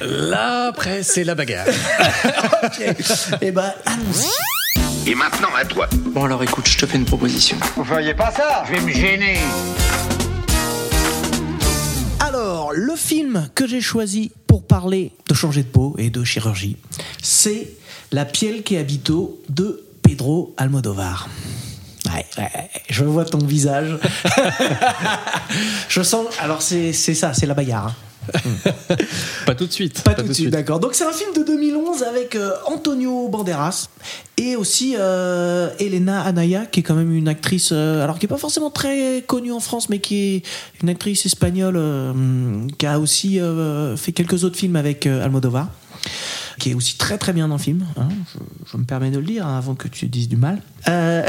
Là, 0.00 0.68
après, 0.68 1.02
c'est 1.02 1.24
la 1.24 1.34
bagarre. 1.34 1.66
ok. 2.64 2.94
Eh 3.42 3.50
ben, 3.50 3.72
allons-y. 3.84 5.10
Et 5.10 5.14
maintenant 5.14 5.48
à 5.56 5.64
toi. 5.64 5.88
Bon 5.92 6.24
alors 6.24 6.42
écoute, 6.42 6.68
je 6.68 6.78
te 6.78 6.86
fais 6.86 6.98
une 6.98 7.04
proposition. 7.04 7.56
Vous 7.76 7.84
feriez 7.84 8.14
pas 8.14 8.30
ça? 8.30 8.64
Je 8.66 8.72
vais 8.72 8.80
me 8.80 8.92
gêner. 8.92 9.38
Alors, 12.20 12.72
le 12.72 12.94
film 12.96 13.48
que 13.54 13.66
j'ai 13.66 13.80
choisi 13.80 14.30
pour 14.46 14.66
parler 14.66 15.12
de 15.28 15.34
changer 15.34 15.62
de 15.62 15.68
peau 15.68 15.94
et 15.98 16.10
de 16.10 16.22
chirurgie, 16.22 16.76
c'est 17.22 17.70
La 18.12 18.24
piel 18.24 18.62
qui 18.62 18.76
habito 18.76 19.40
de 19.48 19.84
Pedro 20.10 20.52
Almodovar. 20.56 21.28
Ouais, 22.06 22.26
ouais, 22.36 22.42
ouais, 22.42 22.70
je 22.88 23.04
vois 23.04 23.24
ton 23.24 23.38
visage. 23.38 23.96
je 25.88 26.02
sens. 26.02 26.26
Alors, 26.40 26.62
c'est 26.62 26.92
ça, 26.92 27.32
c'est 27.32 27.46
la 27.46 27.54
bagarre. 27.54 27.86
hein. 27.86 27.94
Pas 29.46 29.54
tout 29.54 29.66
de 29.66 29.72
suite. 29.72 30.02
Pas, 30.02 30.14
tout 30.14 30.26
de 30.26 30.32
suite, 30.32 30.50
d'accord. 30.50 30.80
Donc 30.80 30.94
c'est 30.94 31.04
un 31.04 31.12
film 31.12 31.30
de 31.32 31.44
2011 31.44 32.02
avec 32.02 32.34
euh, 32.34 32.50
Antonio 32.66 33.28
Banderas 33.28 33.86
et 34.36 34.56
aussi 34.56 34.96
euh, 34.98 35.70
Elena 35.78 36.22
Anaya, 36.22 36.66
qui 36.66 36.80
est 36.80 36.82
quand 36.82 36.96
même 36.96 37.12
une 37.14 37.28
actrice, 37.28 37.70
euh, 37.72 38.02
alors 38.02 38.18
qui 38.18 38.26
est 38.26 38.28
pas 38.28 38.36
forcément 38.36 38.70
très 38.70 39.22
connue 39.28 39.52
en 39.52 39.60
France, 39.60 39.88
mais 39.88 40.00
qui 40.00 40.16
est 40.16 40.42
une 40.82 40.88
actrice 40.88 41.24
espagnole 41.24 41.80
qui 42.78 42.86
a 42.86 42.98
aussi 42.98 43.38
fait 43.96 44.12
quelques 44.12 44.42
autres 44.42 44.56
films 44.56 44.74
avec 44.76 45.06
Almodovar, 45.06 45.68
qui 46.58 46.70
est 46.70 46.74
aussi 46.74 46.96
très 46.96 47.18
très 47.18 47.32
bien 47.32 47.48
dans 47.48 47.56
le 47.56 47.60
film. 47.60 47.84
hein. 47.96 48.08
je, 48.70 48.76
me 48.76 48.84
permets 48.84 49.10
de 49.10 49.18
le 49.18 49.24
dire 49.24 49.46
hein, 49.46 49.56
avant 49.56 49.74
que 49.74 49.88
tu 49.88 50.06
dises 50.06 50.28
du 50.28 50.36
mal. 50.36 50.60
Euh, 50.88 51.28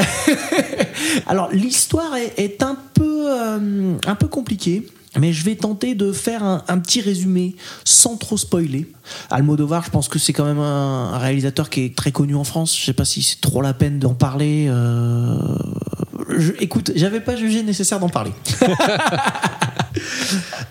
alors 1.28 1.50
l'histoire 1.52 2.16
est, 2.16 2.62
un 2.64 2.76
peu 2.94 3.26
euh, 3.30 3.94
un 4.06 4.16
peu 4.16 4.28
compliquée. 4.28 4.86
Mais 5.20 5.34
je 5.34 5.44
vais 5.44 5.56
tenter 5.56 5.94
de 5.94 6.14
faire 6.14 6.42
un, 6.42 6.80
petit 6.80 7.02
résumé 7.02 7.58
sans 7.84 8.16
trop 8.16 8.38
spoiler. 8.38 8.90
Almodovar, 9.30 9.84
je 9.84 9.90
pense 9.90 10.08
que 10.08 10.18
c'est 10.18 10.32
quand 10.32 10.46
même 10.46 10.60
un, 10.60 11.12
un 11.14 11.18
réalisateur 11.18 11.70
qui 11.70 11.82
est 11.82 11.96
très 11.98 12.14
connu 12.14 12.34
en 12.34 12.46
France. 12.46 12.78
Je 12.80 12.86
sais 12.86 12.94
pas 12.94 13.04
si 13.04 13.22
c'est 13.22 13.42
trop 13.42 13.62
la 13.62 13.74
peine 13.74 14.00
d'en 14.00 14.14
parler. 14.14 14.68
euh, 14.70 15.38
je- 16.38 16.54
écoute, 16.60 16.92
j'avais 16.96 17.20
pas 17.20 17.36
jugé 17.36 17.62
nécessaire 17.62 18.00
d'en 18.00 18.08
parler. 18.08 18.32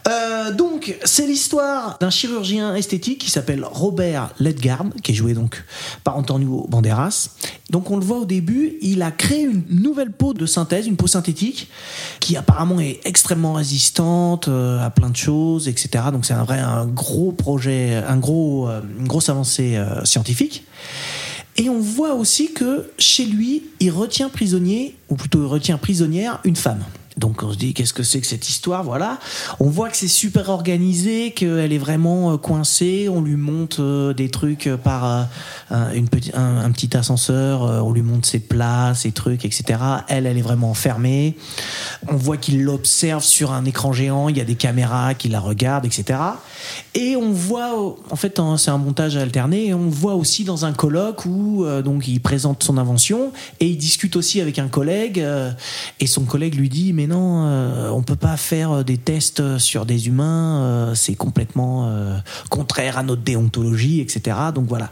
Euh, 0.09 0.53
donc, 0.53 0.97
c'est 1.05 1.27
l'histoire 1.27 1.99
d'un 2.01 2.11
chirurgien 2.11 2.75
esthétique 2.75 3.18
qui 3.18 3.31
s'appelle 3.31 3.64
Robert 3.64 4.31
Ledgard, 4.41 4.87
qui 5.03 5.12
est 5.12 5.14
joué 5.14 5.35
donc 5.35 5.62
par 6.03 6.16
Antonio 6.16 6.66
Banderas. 6.68 7.31
Donc, 7.68 7.91
on 7.91 7.97
le 7.97 8.05
voit 8.05 8.18
au 8.18 8.25
début, 8.25 8.77
il 8.81 9.03
a 9.03 9.11
créé 9.11 9.43
une 9.43 9.62
nouvelle 9.68 10.11
peau 10.11 10.33
de 10.33 10.47
synthèse, 10.47 10.87
une 10.87 10.97
peau 10.97 11.07
synthétique, 11.07 11.68
qui 12.18 12.37
apparemment 12.37 12.81
est 12.81 13.01
extrêmement 13.05 13.53
résistante 13.53 14.49
euh, 14.49 14.85
à 14.85 14.91
plein 14.91 15.11
de 15.11 15.16
choses, 15.16 15.68
etc. 15.68 16.05
Donc, 16.12 16.25
c'est 16.25 16.35
un 16.35 16.45
vrai, 16.45 16.59
un 16.59 16.87
gros 16.87 17.33
projet, 17.33 17.95
un 17.97 18.16
gros, 18.16 18.68
euh, 18.68 18.81
une 18.99 19.07
grosse 19.07 19.29
avancée 19.29 19.81
scientifique. 20.05 20.64
Et 21.57 21.68
on 21.68 21.79
voit 21.79 22.14
aussi 22.14 22.53
que 22.53 22.91
chez 22.99 23.27
lui, 23.27 23.64
il 23.81 23.91
retient 23.91 24.29
prisonnier, 24.29 24.97
ou 25.09 25.16
plutôt 25.16 25.43
il 25.43 25.47
retient 25.47 25.79
prisonnière, 25.79 26.41
une 26.45 26.57
femme. 26.57 26.83
Donc 27.17 27.43
on 27.43 27.53
se 27.53 27.57
dit 27.57 27.75
qu'est-ce 27.75 27.93
que 27.93 28.05
c'est 28.05 28.21
que 28.21 28.27
cette 28.27 28.49
histoire, 28.49 28.85
voilà. 28.85 29.19
On 29.59 29.69
voit 29.69 29.91
que 29.91 29.97
c'est 29.97 30.09
super 30.09 30.49
organisé, 30.49 31.33
qu'elle 31.33 31.73
est 31.73 31.79
vraiment 31.79 32.33
euh, 32.33 32.37
coincée. 32.37 33.09
On 33.13 33.21
lui 33.21 33.37
monte 33.37 33.81
euh, 33.81 34.15
des 34.15 34.29
trucs 34.29 34.69
par 34.85 35.05
euh, 35.05 35.23
un, 35.71 35.93
une 35.93 36.07
un, 36.35 36.71
petit 36.71 36.97
ascenseur, 36.97 37.63
on 37.85 37.93
lui 37.93 38.03
monte 38.03 38.27
ses 38.27 38.39
plats, 38.39 38.95
ses 38.95 39.11
trucs, 39.11 39.45
etc. 39.45 39.79
Elle, 40.09 40.27
elle 40.27 40.39
est 40.39 40.43
vraiment 40.43 40.71
enfermée. 40.71 41.37
On 42.09 42.17
voit 42.17 42.37
qu'il 42.37 42.63
l'observe 42.63 43.25
sur 43.25 43.53
un 43.53 43.65
écran 43.65 43.93
géant. 43.93 44.29
Il 44.29 44.39
y 44.39 44.41
a 44.41 44.45
des 44.45 44.55
caméras 44.55 45.15
qui 45.15 45.29
la 45.29 45.41
regardent, 45.41 45.87
etc. 45.87 46.19
Et 46.95 47.17
on 47.17 47.33
voit, 47.33 47.97
en 48.11 48.17
fait, 48.17 48.39
hein, 48.39 48.57
c'est 48.57 48.71
un 48.71 48.79
montage 48.79 49.17
alterné. 49.17 49.67
Et 49.67 49.75
on 49.75 49.89
voit 49.89 50.15
aussi 50.15 50.45
dans 50.45 50.65
un 50.65 50.73
colloque 50.73 51.27
où 51.27 51.65
donc 51.85 52.07
il 52.09 52.21
présente 52.21 52.63
son 52.63 52.79
invention 52.79 53.33
et 53.59 53.67
il 53.67 53.77
discute 53.77 54.17
aussi 54.17 54.41
avec 54.41 54.59
un 54.59 54.69
collègue. 54.69 55.25
et 56.01 56.07
son 56.07 56.25
collègue 56.25 56.55
lui 56.55 56.69
dit 56.69 56.93
mais 56.93 57.07
non, 57.11 57.45
euh, 57.47 57.91
on 57.91 58.03
peut 58.03 58.17
pas 58.17 58.37
faire 58.37 58.71
euh, 58.71 58.83
des 58.85 58.97
tests 58.97 59.59
sur 59.59 59.85
des 59.85 60.07
humains. 60.07 60.63
euh, 60.63 60.95
c'est 60.95 61.17
complètement 61.17 61.89
euh, 61.89 62.17
contraire 62.51 62.99
à 62.99 63.03
notre 63.03 63.23
déontologie, 63.23 64.01
etc. 64.01 64.37
Donc 64.55 64.67
voilà. 64.69 64.91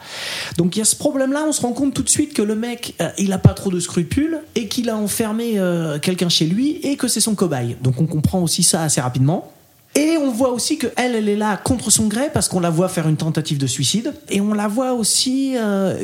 Donc 0.57 0.75
il 0.75 0.81
y 0.81 0.83
a 0.83 0.85
ce 0.85 0.97
problème-là. 0.97 1.45
On 1.49 1.53
se 1.53 1.63
rend 1.63 1.73
compte 1.73 1.95
tout 1.95 2.03
de 2.03 2.09
suite 2.09 2.35
que 2.35 2.43
le 2.43 2.57
mec, 2.57 2.95
euh, 3.01 3.11
il 3.19 3.33
a 3.33 3.39
pas 3.39 3.55
trop 3.55 3.71
de 3.71 3.81
scrupules 3.81 4.41
et 4.57 4.67
qu'il 4.67 4.91
a 4.91 4.97
enfermé 4.97 5.59
euh, 5.59 5.99
quelqu'un 6.01 6.29
chez 6.29 6.47
lui 6.47 6.79
et 6.83 6.97
que 6.97 7.07
c'est 7.07 7.21
son 7.21 7.35
cobaye. 7.35 7.77
Donc 7.83 8.01
on 8.01 8.07
comprend 8.07 8.43
aussi 8.43 8.63
ça 8.63 8.83
assez 8.83 9.01
rapidement. 9.01 9.53
Et 9.95 10.17
on 10.19 10.31
voit 10.31 10.51
aussi 10.53 10.77
que 10.79 10.87
elle, 10.97 11.15
elle 11.15 11.29
est 11.29 11.37
là 11.37 11.57
contre 11.57 11.91
son 11.91 12.07
gré 12.09 12.31
parce 12.33 12.47
qu'on 12.49 12.61
la 12.61 12.71
voit 12.71 12.89
faire 12.89 13.09
une 13.09 13.17
tentative 13.17 13.59
de 13.59 13.67
suicide. 13.67 14.13
Et 14.29 14.41
on 14.41 14.55
la 14.55 14.69
voit 14.69 14.93
aussi 14.93 15.55
euh, 15.57 15.97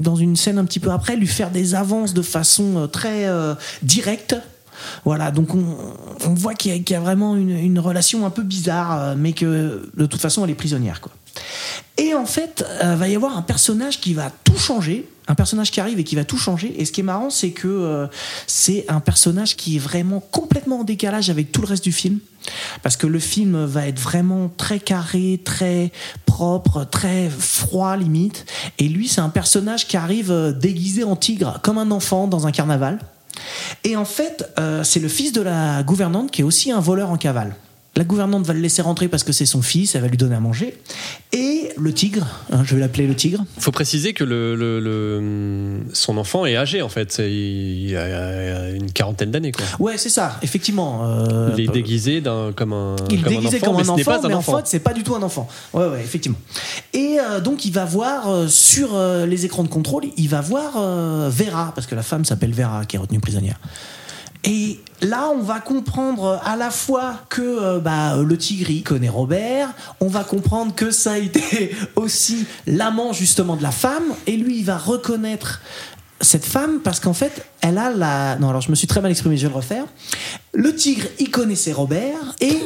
dans 0.00 0.16
une 0.16 0.36
scène 0.36 0.58
un 0.58 0.64
petit 0.64 0.80
peu 0.80 0.90
après 0.90 1.16
lui 1.16 1.26
faire 1.26 1.50
des 1.50 1.74
avances 1.74 2.12
de 2.12 2.22
façon 2.22 2.76
euh, 2.76 2.86
très 2.86 3.26
euh, 3.26 3.54
directe. 3.82 4.36
Voilà, 5.04 5.30
donc 5.30 5.54
on, 5.54 6.34
voit 6.34 6.54
qu'il 6.54 6.74
y, 6.88 6.94
a- 6.94 7.00
vraiment 7.00 7.36
une, 7.36 7.50
une 7.50 7.78
relation 7.78 8.26
un 8.26 8.30
peu 8.30 8.42
bizarre, 8.42 9.00
euh, 9.00 9.14
mais 9.16 9.32
que 9.32 9.90
de 9.96 10.06
toute 10.06 10.20
façon 10.20 10.44
elle 10.44 10.50
est 10.50 10.54
prisonnière. 10.54 11.00
Quoi. 11.00 11.12
Et 11.96 12.14
en 12.14 12.26
fait, 12.26 12.64
euh, 12.82 12.94
va 12.94 13.08
y 13.08 13.16
avoir 13.16 13.36
un 13.36 13.42
personnage 13.42 14.00
qui 14.00 14.14
va 14.14 14.30
tout 14.44 14.56
changer, 14.56 15.08
un 15.26 15.34
personnage 15.34 15.70
qui 15.70 15.80
arrive 15.80 15.98
et 15.98 16.04
qui 16.04 16.16
va 16.16 16.24
tout 16.24 16.38
changer. 16.38 16.74
Et 16.80 16.84
ce 16.84 16.92
qui 16.92 17.00
est 17.00 17.04
marrant, 17.04 17.30
c'est 17.30 17.50
que 17.50 17.68
euh, 17.68 18.06
c'est 18.46 18.84
un 18.88 19.00
personnage 19.00 19.56
qui 19.56 19.76
est 19.76 19.80
vraiment 19.80 20.20
complètement 20.20 20.80
en 20.80 20.84
décalage 20.84 21.28
avec 21.28 21.52
tout 21.52 21.60
le 21.60 21.66
reste 21.66 21.84
du 21.84 21.92
film. 21.92 22.18
Parce 22.82 22.96
que 22.96 23.06
le 23.06 23.18
film 23.18 23.64
va 23.64 23.86
être 23.86 23.98
vraiment 23.98 24.50
très 24.56 24.78
carré, 24.80 25.40
très 25.44 25.92
propre, 26.24 26.84
très 26.84 27.28
froid 27.28 27.96
limite. 27.96 28.46
Et 28.78 28.88
lui, 28.88 29.08
c'est 29.08 29.20
un 29.20 29.28
personnage 29.28 29.86
qui 29.86 29.96
arrive 29.96 30.30
euh, 30.30 30.52
déguisé 30.52 31.04
en 31.04 31.16
tigre, 31.16 31.60
comme 31.62 31.78
un 31.78 31.90
enfant 31.90 32.26
dans 32.26 32.46
un 32.46 32.52
carnaval. 32.52 32.98
Et 33.84 33.96
en 33.96 34.04
fait, 34.04 34.48
euh, 34.58 34.82
c'est 34.84 35.00
le 35.00 35.08
fils 35.08 35.32
de 35.32 35.42
la 35.42 35.82
gouvernante 35.82 36.30
qui 36.30 36.42
est 36.42 36.44
aussi 36.44 36.72
un 36.72 36.80
voleur 36.80 37.10
en 37.10 37.16
cavale. 37.16 37.54
La 37.98 38.04
gouvernante 38.04 38.46
va 38.46 38.54
le 38.54 38.60
laisser 38.60 38.80
rentrer 38.80 39.08
parce 39.08 39.24
que 39.24 39.32
c'est 39.32 39.44
son 39.44 39.60
fils, 39.60 39.96
elle 39.96 40.02
va 40.02 40.06
lui 40.08 40.16
donner 40.16 40.36
à 40.36 40.40
manger. 40.40 40.78
Et 41.32 41.70
le 41.76 41.92
tigre, 41.92 42.24
hein, 42.52 42.62
je 42.64 42.76
vais 42.76 42.80
l'appeler 42.80 43.08
le 43.08 43.16
tigre, 43.16 43.44
faut 43.58 43.72
préciser 43.72 44.12
que 44.12 44.22
le, 44.22 44.54
le- 44.54 44.78
le- 44.78 45.80
son 45.92 46.16
enfant 46.16 46.46
est 46.46 46.56
âgé 46.56 46.80
en 46.80 46.88
fait. 46.88 47.18
Il 47.18 47.96
a 47.96 48.70
une 48.70 48.92
quarantaine 48.92 49.32
d'années 49.32 49.50
quoi. 49.50 49.64
Ouais, 49.80 49.98
c'est 49.98 50.10
ça, 50.10 50.38
effectivement. 50.42 51.00
euh, 51.08 51.50
Il 51.58 51.64
est 51.64 51.72
déguisé 51.72 52.20
d'un- 52.20 52.52
comme 52.54 52.72
un, 52.72 52.94
il 53.10 53.16
est 53.20 53.26
un 53.26 53.28
déguisé 53.30 53.56
enfant, 53.56 53.66
comme 53.66 53.76
mais 53.76 53.80
un 53.82 53.84
ce 53.84 53.90
n'est 53.90 54.00
enfant, 54.08 54.10
pas 54.20 54.26
un 54.26 54.28
mais 54.28 54.34
en 54.34 54.38
enfant. 54.38 54.56
fait, 54.58 54.66
c'est 54.68 54.78
pas 54.78 54.94
du 54.94 55.02
tout 55.02 55.16
un 55.16 55.22
enfant. 55.22 55.48
Ouais, 55.74 55.88
ouais, 55.88 56.00
effectivement. 56.00 56.38
Et 56.92 57.18
euh, 57.20 57.40
donc, 57.40 57.64
il 57.64 57.72
va 57.72 57.84
voir 57.84 58.28
euh, 58.30 58.46
sur 58.46 58.90
les 59.26 59.44
écrans 59.44 59.64
de 59.64 59.68
contrôle, 59.68 60.04
il 60.16 60.28
va 60.28 60.40
voir 60.40 60.74
Vera, 61.30 61.72
parce 61.74 61.88
que 61.88 61.96
la 61.96 62.02
femme 62.02 62.24
s'appelle 62.24 62.52
Vera, 62.52 62.84
qui 62.84 62.94
est 62.94 63.00
retenue 63.00 63.18
prisonnière. 63.20 63.58
Et 64.50 64.80
là, 65.02 65.28
on 65.28 65.42
va 65.42 65.60
comprendre 65.60 66.40
à 66.42 66.56
la 66.56 66.70
fois 66.70 67.16
que 67.28 67.42
euh, 67.42 67.80
bah, 67.80 68.16
le 68.16 68.38
tigre 68.38 68.70
il 68.70 68.82
connaît 68.82 69.10
Robert, 69.10 69.68
on 70.00 70.08
va 70.08 70.24
comprendre 70.24 70.74
que 70.74 70.90
ça 70.90 71.12
a 71.12 71.18
été 71.18 71.76
aussi 71.96 72.46
l'amant 72.66 73.12
justement 73.12 73.56
de 73.56 73.62
la 73.62 73.70
femme, 73.70 74.04
et 74.26 74.38
lui, 74.38 74.60
il 74.60 74.64
va 74.64 74.78
reconnaître 74.78 75.60
cette 76.22 76.46
femme 76.46 76.80
parce 76.82 76.98
qu'en 76.98 77.12
fait, 77.12 77.46
elle 77.60 77.76
a 77.76 77.90
la. 77.90 78.36
Non, 78.36 78.48
alors 78.48 78.62
je 78.62 78.70
me 78.70 78.74
suis 78.74 78.86
très 78.86 79.02
mal 79.02 79.10
exprimé, 79.10 79.36
je 79.36 79.42
vais 79.42 79.50
le 79.50 79.56
refaire. 79.56 79.84
Le 80.54 80.74
tigre, 80.74 81.06
il 81.18 81.30
connaissait 81.30 81.72
Robert, 81.72 82.34
et 82.40 82.58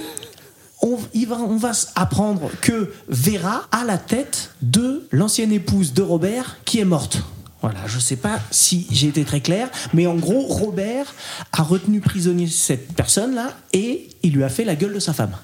on, 0.82 1.56
va, 1.56 1.72
apprendre 1.96 2.48
que 2.60 2.92
Vera 3.08 3.66
a 3.72 3.84
la 3.84 3.98
tête 3.98 4.50
de 4.62 5.08
l'ancienne 5.10 5.52
épouse 5.52 5.94
de 5.94 6.02
Robert 6.02 6.58
qui 6.64 6.78
est 6.78 6.84
morte. 6.84 7.22
Voilà, 7.62 7.78
je 7.86 8.00
sais 8.00 8.16
pas 8.16 8.40
si 8.50 8.88
j'ai 8.90 9.06
été 9.06 9.24
très 9.24 9.40
clair, 9.40 9.70
mais 9.94 10.08
en 10.08 10.16
gros, 10.16 10.42
Robert 10.48 11.14
a 11.52 11.62
retenu 11.62 12.00
prisonnier 12.00 12.48
cette 12.48 12.92
personne-là 12.94 13.52
et 13.72 14.08
il 14.24 14.32
lui 14.32 14.42
a 14.42 14.48
fait 14.48 14.64
la 14.64 14.74
gueule 14.74 14.94
de 14.94 14.98
sa 14.98 15.12
femme. 15.12 15.36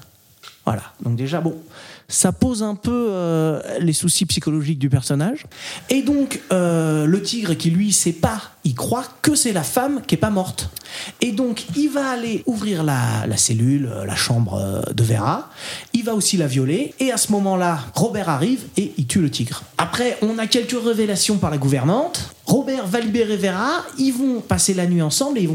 Voilà, 0.65 0.83
donc 1.01 1.15
déjà, 1.15 1.39
bon, 1.39 1.55
ça 2.09 2.31
pose 2.31 2.63
un 2.63 2.75
peu 2.75 3.09
euh, 3.11 3.61
les 3.79 3.93
soucis 3.93 4.25
psychologiques 4.25 4.79
du 4.79 4.89
personnage. 4.89 5.45
Et 5.89 6.01
donc, 6.01 6.41
euh, 6.51 7.05
le 7.05 7.21
tigre 7.21 7.53
qui 7.53 7.69
lui 7.69 7.93
sait 7.93 8.11
pas, 8.13 8.41
il 8.65 8.73
croit 8.73 9.05
que 9.21 9.35
c'est 9.35 9.53
la 9.53 9.63
femme 9.63 10.01
qui 10.05 10.15
est 10.15 10.17
pas 10.17 10.31
morte. 10.31 10.69
Et 11.21 11.31
donc, 11.31 11.65
il 11.77 11.89
va 11.89 12.09
aller 12.09 12.43
ouvrir 12.47 12.83
la, 12.83 13.27
la 13.27 13.37
cellule, 13.37 13.89
euh, 13.91 14.05
la 14.05 14.15
chambre 14.15 14.83
de 14.91 15.03
Vera. 15.03 15.49
Il 15.93 16.03
va 16.03 16.15
aussi 16.15 16.35
la 16.35 16.47
violer. 16.47 16.95
Et 16.99 17.11
à 17.11 17.17
ce 17.17 17.31
moment-là, 17.31 17.79
Robert 17.93 18.27
arrive 18.27 18.63
et 18.75 18.91
il 18.97 19.05
tue 19.05 19.21
le 19.21 19.29
tigre. 19.29 19.61
Après, 19.77 20.17
on 20.23 20.39
a 20.39 20.47
quelques 20.47 20.83
révélations 20.83 21.37
par 21.37 21.51
la 21.51 21.59
gouvernante. 21.59 22.33
Robert 22.45 22.87
va 22.87 22.99
libérer 22.99 23.37
Vera. 23.37 23.85
Ils 23.99 24.11
vont 24.11 24.41
passer 24.41 24.73
la 24.73 24.87
nuit 24.87 25.03
ensemble 25.03 25.37
et 25.37 25.47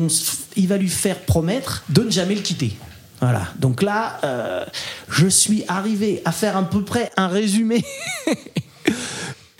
il 0.56 0.68
va 0.68 0.76
lui 0.76 0.88
faire 0.88 1.18
promettre 1.18 1.82
de 1.88 2.04
ne 2.04 2.10
jamais 2.10 2.36
le 2.36 2.42
quitter. 2.42 2.76
Voilà, 3.24 3.46
donc 3.58 3.80
là, 3.82 4.18
euh, 4.22 4.64
je 5.08 5.26
suis 5.26 5.64
arrivé 5.66 6.20
à 6.26 6.32
faire 6.32 6.58
à 6.58 6.62
peu 6.62 6.84
près 6.84 7.10
un 7.16 7.26
résumé. 7.28 7.82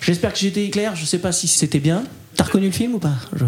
J'espère 0.03 0.35
que 0.35 0.45
été 0.45 0.69
clair, 0.69 0.95
je 0.97 1.07
sais 1.07 1.19
pas 1.19 1.33
si 1.33 1.49
c'était 1.49 1.79
bien. 1.79 2.05
T'as 2.37 2.45
reconnu 2.45 2.67
le 2.67 2.73
film 2.73 2.95
ou 2.97 2.99
pas? 2.99 3.15
Je- 3.35 3.45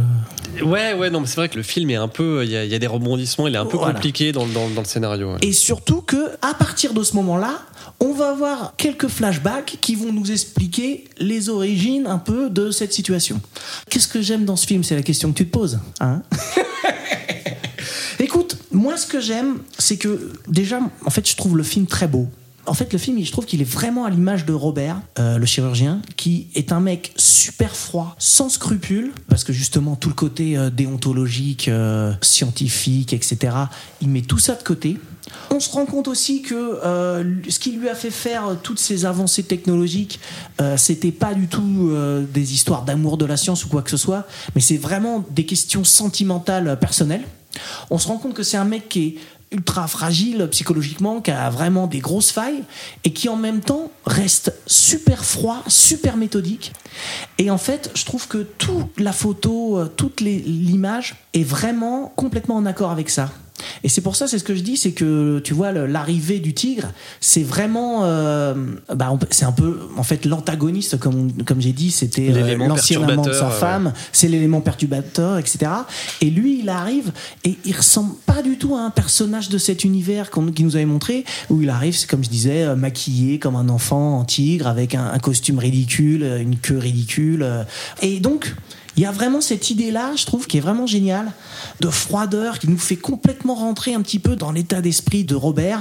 Ouais, 0.64 0.94
ouais, 0.94 1.10
non, 1.10 1.20
mais 1.20 1.26
c'est 1.26 1.36
vrai 1.36 1.50
que 1.50 1.56
le 1.56 1.62
film 1.62 1.90
est 1.90 1.96
un 1.96 2.08
peu. 2.08 2.42
Il 2.44 2.50
y, 2.50 2.56
a- 2.56 2.64
il 2.64 2.70
y 2.70 2.74
a 2.74 2.78
des 2.78 2.86
rebondissements, 2.86 3.46
il 3.46 3.54
est 3.54 3.58
un 3.58 3.66
peu 3.66 3.76
Voilà. 3.76 3.92
compliqué 3.92 4.32
dans, 4.32 4.46
le- 4.46 4.52
dans, 4.54 4.70
dans 4.70 4.80
le 4.80 4.86
scénario. 4.86 5.32
ouais. 5.32 5.38
Et 5.42 5.52
surtout 5.52 6.00
que 6.00 6.30
à 6.40 6.54
partir 6.54 6.94
de 6.94 7.02
ce 7.02 7.14
moment-là, 7.16 7.60
on 8.00 8.14
va 8.14 8.30
avoir 8.30 8.72
quelques 8.78 9.08
flashbacks 9.08 9.76
qui 9.82 9.96
vont 9.96 10.14
nous 10.14 10.30
expliquer 10.32 11.04
les 11.18 11.50
origines 11.50 12.06
un 12.06 12.16
peu 12.16 12.48
de 12.48 12.70
cette 12.70 12.94
situation. 12.94 13.38
Qu'est-ce 13.90 14.08
que 14.08 14.22
j'aime 14.22 14.46
dans 14.46 14.56
ce 14.56 14.66
film? 14.66 14.82
C'est 14.82 14.94
la 14.96 15.02
question 15.02 15.30
que 15.32 15.36
tu 15.36 15.46
te 15.46 15.52
poses. 15.52 15.78
Hein? 16.00 16.22
moi 18.76 18.96
ce 18.96 19.06
que 19.06 19.20
j'aime, 19.20 19.58
c'est 19.78 19.96
que 19.96 20.32
déjà, 20.46 20.80
en 21.04 21.10
fait, 21.10 21.28
je 21.28 21.34
trouve 21.34 21.56
le 21.56 21.62
film 21.62 21.86
très 21.86 22.06
beau. 22.06 22.28
En 22.66 22.74
fait, 22.74 22.92
le 22.92 22.98
film, 22.98 23.22
je 23.24 23.30
trouve 23.30 23.46
qu'il 23.46 23.60
est 23.62 23.70
vraiment 23.70 24.04
à 24.04 24.10
l'image 24.10 24.44
de 24.44 24.52
Robert, 24.52 25.00
euh, 25.18 25.38
le 25.38 25.46
chirurgien, 25.46 26.02
qui 26.16 26.48
est 26.54 26.72
un 26.72 26.80
mec 26.80 27.12
super 27.16 27.74
froid, 27.74 28.16
sans 28.18 28.48
scrupules, 28.48 29.12
parce 29.28 29.44
que 29.44 29.52
justement, 29.52 29.94
tout 29.94 30.08
le 30.08 30.14
côté 30.14 30.58
euh, 30.58 30.68
déontologique, 30.68 31.68
euh, 31.68 32.12
scientifique, 32.20 33.12
etc., 33.12 33.56
il 34.02 34.08
met 34.08 34.22
tout 34.22 34.38
ça 34.38 34.54
de 34.56 34.62
côté. 34.62 34.98
On 35.50 35.60
se 35.60 35.70
rend 35.70 35.86
compte 35.86 36.06
aussi 36.06 36.42
que 36.42 36.78
ce 37.48 37.58
qui 37.58 37.72
lui 37.72 37.88
a 37.88 37.96
fait 37.96 38.12
faire 38.12 38.56
toutes 38.62 38.78
ces 38.78 39.06
avancées 39.06 39.42
technologiques, 39.42 40.20
c'était 40.76 41.10
pas 41.10 41.34
du 41.34 41.48
tout 41.48 41.90
des 42.32 42.54
histoires 42.54 42.84
d'amour 42.84 43.16
de 43.16 43.24
la 43.24 43.36
science 43.36 43.64
ou 43.64 43.68
quoi 43.68 43.82
que 43.82 43.90
ce 43.90 43.96
soit, 43.96 44.28
mais 44.54 44.60
c'est 44.60 44.76
vraiment 44.76 45.24
des 45.30 45.44
questions 45.44 45.82
sentimentales 45.82 46.78
personnelles. 46.78 47.24
On 47.90 47.98
se 47.98 48.08
rend 48.08 48.18
compte 48.18 48.34
que 48.34 48.42
c'est 48.42 48.56
un 48.56 48.64
mec 48.64 48.88
qui 48.88 49.06
est 49.06 49.14
ultra 49.52 49.86
fragile 49.86 50.48
psychologiquement, 50.50 51.20
qui 51.20 51.30
a 51.30 51.50
vraiment 51.50 51.86
des 51.86 52.00
grosses 52.00 52.30
failles 52.30 52.64
et 53.04 53.12
qui 53.12 53.28
en 53.28 53.36
même 53.36 53.60
temps 53.60 53.90
reste 54.04 54.52
super 54.66 55.24
froid, 55.24 55.62
super 55.68 56.16
méthodique. 56.16 56.72
Et 57.38 57.50
en 57.50 57.58
fait, 57.58 57.90
je 57.94 58.04
trouve 58.04 58.26
que 58.28 58.38
toute 58.38 58.98
la 58.98 59.12
photo, 59.12 59.78
euh, 59.78 59.86
toute 59.86 60.20
l'image 60.20 61.16
est 61.32 61.44
vraiment 61.44 62.12
complètement 62.16 62.56
en 62.56 62.66
accord 62.66 62.90
avec 62.90 63.10
ça. 63.10 63.30
Et 63.84 63.88
c'est 63.88 64.00
pour 64.00 64.16
ça, 64.16 64.26
c'est 64.26 64.38
ce 64.38 64.44
que 64.44 64.54
je 64.54 64.62
dis, 64.62 64.76
c'est 64.76 64.92
que 64.92 65.38
tu 65.40 65.54
vois 65.54 65.72
l'arrivée 65.72 66.40
du 66.40 66.54
tigre, 66.54 66.88
c'est 67.20 67.42
vraiment, 67.42 68.04
euh, 68.04 68.54
bah, 68.94 69.18
c'est 69.30 69.44
un 69.44 69.52
peu, 69.52 69.80
en 69.96 70.02
fait, 70.02 70.24
l'antagoniste, 70.26 70.98
comme 70.98 71.32
comme 71.44 71.60
j'ai 71.60 71.72
dit, 71.72 71.90
c'était 71.90 72.30
euh, 72.32 72.56
l'ancien 72.56 73.02
amant 73.02 73.22
de 73.22 73.32
sa 73.32 73.48
ouais. 73.48 73.54
femme, 73.54 73.92
c'est 74.12 74.28
l'élément 74.28 74.60
perturbateur, 74.60 75.38
etc. 75.38 75.70
Et 76.20 76.30
lui, 76.30 76.60
il 76.60 76.68
arrive 76.68 77.12
et 77.44 77.56
il 77.64 77.76
ressemble 77.76 78.14
pas 78.26 78.42
du 78.42 78.58
tout 78.58 78.74
à 78.74 78.80
un 78.80 78.90
personnage 78.90 79.48
de 79.48 79.58
cet 79.58 79.84
univers 79.84 80.30
qu'on 80.30 80.46
qui 80.52 80.64
nous 80.64 80.76
avait 80.76 80.86
montré, 80.86 81.24
où 81.50 81.62
il 81.62 81.70
arrive, 81.70 81.96
c'est 81.96 82.08
comme 82.08 82.24
je 82.24 82.30
disais, 82.30 82.64
euh, 82.64 82.76
maquillé 82.76 83.38
comme 83.38 83.56
un 83.56 83.68
enfant 83.68 84.18
en 84.18 84.24
tigre, 84.24 84.66
avec 84.66 84.94
un, 84.94 85.06
un 85.12 85.18
costume 85.18 85.58
ridicule, 85.58 86.22
euh, 86.22 86.40
une 86.40 86.56
queue 86.56 86.78
ridicule. 86.78 87.42
euh. 87.42 87.64
Et 88.02 88.20
donc, 88.20 88.54
il 88.96 89.02
y 89.02 89.06
a 89.06 89.12
vraiment 89.12 89.40
cette 89.40 89.70
idée-là, 89.70 90.12
je 90.16 90.24
trouve, 90.24 90.46
qui 90.46 90.56
est 90.56 90.60
vraiment 90.60 90.86
géniale, 90.86 91.32
de 91.80 91.88
froideur, 91.90 92.58
qui 92.58 92.68
nous 92.68 92.78
fait 92.78 92.96
complètement 92.96 93.54
rentrer 93.54 93.94
un 93.94 94.00
petit 94.00 94.18
peu 94.18 94.36
dans 94.36 94.52
l'état 94.52 94.80
d'esprit 94.80 95.24
de 95.24 95.34
Robert. 95.34 95.80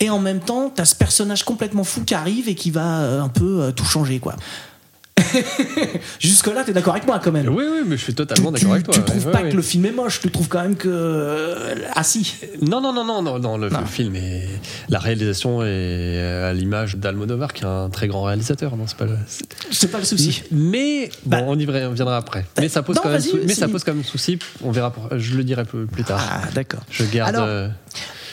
Et 0.00 0.10
en 0.10 0.18
même 0.18 0.40
temps, 0.40 0.70
t'as 0.74 0.84
ce 0.84 0.94
personnage 0.94 1.44
complètement 1.44 1.84
fou 1.84 2.02
qui 2.04 2.14
arrive 2.14 2.48
et 2.48 2.54
qui 2.54 2.70
va 2.70 3.00
euh, 3.00 3.22
un 3.22 3.28
peu 3.28 3.62
euh, 3.62 3.72
tout 3.72 3.84
changer, 3.84 4.18
quoi. 4.18 4.36
Jusque-là, 6.20 6.64
t'es 6.64 6.72
d'accord 6.72 6.94
avec 6.94 7.06
moi 7.06 7.20
quand 7.22 7.32
même 7.32 7.48
Oui, 7.48 7.64
oui, 7.70 7.80
mais 7.86 7.96
je 7.96 8.02
suis 8.02 8.14
totalement 8.14 8.50
d'accord 8.52 8.72
avec 8.72 8.84
toi. 8.84 8.94
tu 8.94 9.00
trouves 9.02 9.26
ouais, 9.26 9.32
pas 9.32 9.42
ouais. 9.42 9.50
que 9.50 9.56
le 9.56 9.62
film 9.62 9.86
est 9.86 9.92
moche, 9.92 10.20
tu 10.20 10.30
trouves 10.30 10.48
quand 10.48 10.62
même 10.62 10.76
que. 10.76 10.88
euh, 10.90 11.74
Ah 11.94 12.02
si 12.02 12.34
Non, 12.62 12.80
non, 12.80 12.92
non, 12.92 13.04
non, 13.04 13.22
non, 13.22 13.38
non, 13.38 13.56
le, 13.58 13.70
film 13.86 14.16
est. 14.16 14.46
La 14.88 14.98
réalisation 14.98 15.62
est 15.62 15.66
euh, 15.66 16.50
à 16.50 16.52
l'image 16.52 16.96
d'Almodovar, 16.96 17.52
qui 17.52 17.62
est 17.62 17.66
un 17.66 17.88
très 17.90 18.08
grand 18.08 18.22
réalisateur. 18.22 18.76
Non, 18.76 18.86
c'est 18.86 18.96
pas. 18.96 19.06
le- 19.06 19.16
c'est- 19.70 19.88
pas 19.88 19.98
le 19.98 20.04
souci. 20.04 20.42
Mais 20.50 21.10
Bah. 21.24 21.40
bon, 21.40 21.46
on 21.54 21.58
y 21.58 21.66
reviendra 21.66 22.16
après. 22.16 22.44
Mais 22.58 22.68
ça 22.68 22.82
pose 22.82 22.96
non, 22.96 23.02
quand 23.02 23.10
même. 23.10 23.20
sou- 23.20 23.38
Mais 23.44 23.54
ça 23.54 23.68
pose 23.68 23.84
quand 23.84 23.94
même 23.94 24.04
souci. 24.04 24.38
On 24.62 24.70
verra. 24.70 24.90
pour- 24.92 25.08
Je 25.16 25.36
le 25.36 25.44
dirai 25.44 25.64
plus, 25.64 25.86
plus 25.86 26.04
tard. 26.04 26.20
Ah, 26.30 26.42
d'accord. 26.54 26.80
Je 26.90 27.04
garde. 27.04 27.34
Alors, 27.36 27.70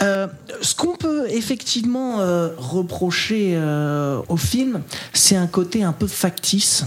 euh, 0.04 0.28
ce 0.62 0.76
qu'on 0.76 0.96
peut 0.96 1.28
effectivement 1.30 2.20
euh, 2.20 2.50
reprocher 2.58 3.54
euh, 3.56 4.22
au 4.28 4.38
film, 4.38 4.82
c'est 5.14 5.36
un 5.36 5.48
côté 5.48 5.84
un 5.84 5.94
peu 5.94 6.08
factice, 6.08 6.86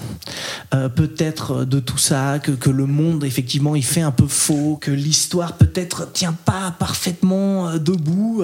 peut-être 0.95 1.65
de 1.65 1.81
tout 1.81 1.99
ça, 1.99 2.39
que, 2.39 2.71
le 2.71 2.87
monde 2.87 3.25
effectivement 3.25 3.77
il 3.77 3.85
fait 3.85 4.01
un 4.01 4.11
peu 4.11 4.27
faux, 4.27 4.79
que 4.81 4.91
l'histoire 4.91 5.55
peut-être 5.55 6.13
tient 6.13 6.35
pas 6.45 6.75
parfaitement 6.79 7.77
debout. 7.77 8.43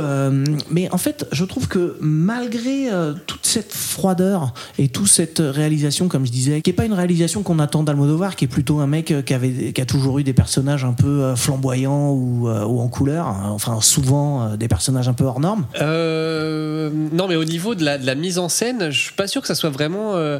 mais 0.70 0.90
en 0.92 0.98
fait, 0.98 1.26
je 1.32 1.44
trouve 1.44 1.68
que 1.68 1.96
malgré 2.00 2.88
toute 3.26 3.44
cette 3.44 3.72
froideur 3.72 4.54
et 4.78 4.88
toute 4.88 5.08
cette 5.08 5.42
réalisation, 5.44 6.08
comme 6.08 6.24
je 6.24 6.32
disais, 6.32 6.62
qui 6.62 6.70
est 6.70 6.74
pas 6.74 6.84
une 6.84 6.94
réalisation 6.94 7.42
qu'on 7.42 7.58
attend 7.58 7.82
d'Almodovar, 7.82 8.36
qui 8.36 8.44
est 8.44 8.48
plutôt 8.48 8.80
un 8.80 8.86
mec 8.86 9.12
qui 9.24 9.34
avait, 9.34 9.72
qui 9.72 9.80
a 9.80 9.86
toujours 9.86 10.18
eu 10.18 10.24
des 10.24 10.32
personnages 10.32 10.84
un 10.84 10.94
peu 10.94 11.34
flamboyants 11.34 12.10
ou, 12.10 12.48
ou 12.48 12.80
en 12.80 12.88
couleur, 12.88 13.26
hein, 13.26 13.50
enfin 13.50 13.80
souvent 13.80 14.21
euh, 14.22 14.56
des 14.56 14.68
personnages 14.68 15.08
un 15.08 15.14
peu 15.14 15.24
hors 15.24 15.40
normes. 15.40 15.66
Euh, 15.80 16.90
non, 17.12 17.28
mais 17.28 17.36
au 17.36 17.44
niveau 17.44 17.74
de 17.74 17.84
la, 17.84 17.98
de 17.98 18.06
la 18.06 18.14
mise 18.14 18.38
en 18.38 18.48
scène, 18.48 18.90
je 18.90 18.98
suis 18.98 19.12
pas 19.14 19.26
sûr 19.26 19.40
que 19.40 19.48
ça 19.48 19.54
soit 19.54 19.70
vraiment. 19.70 20.14
euh, 20.16 20.38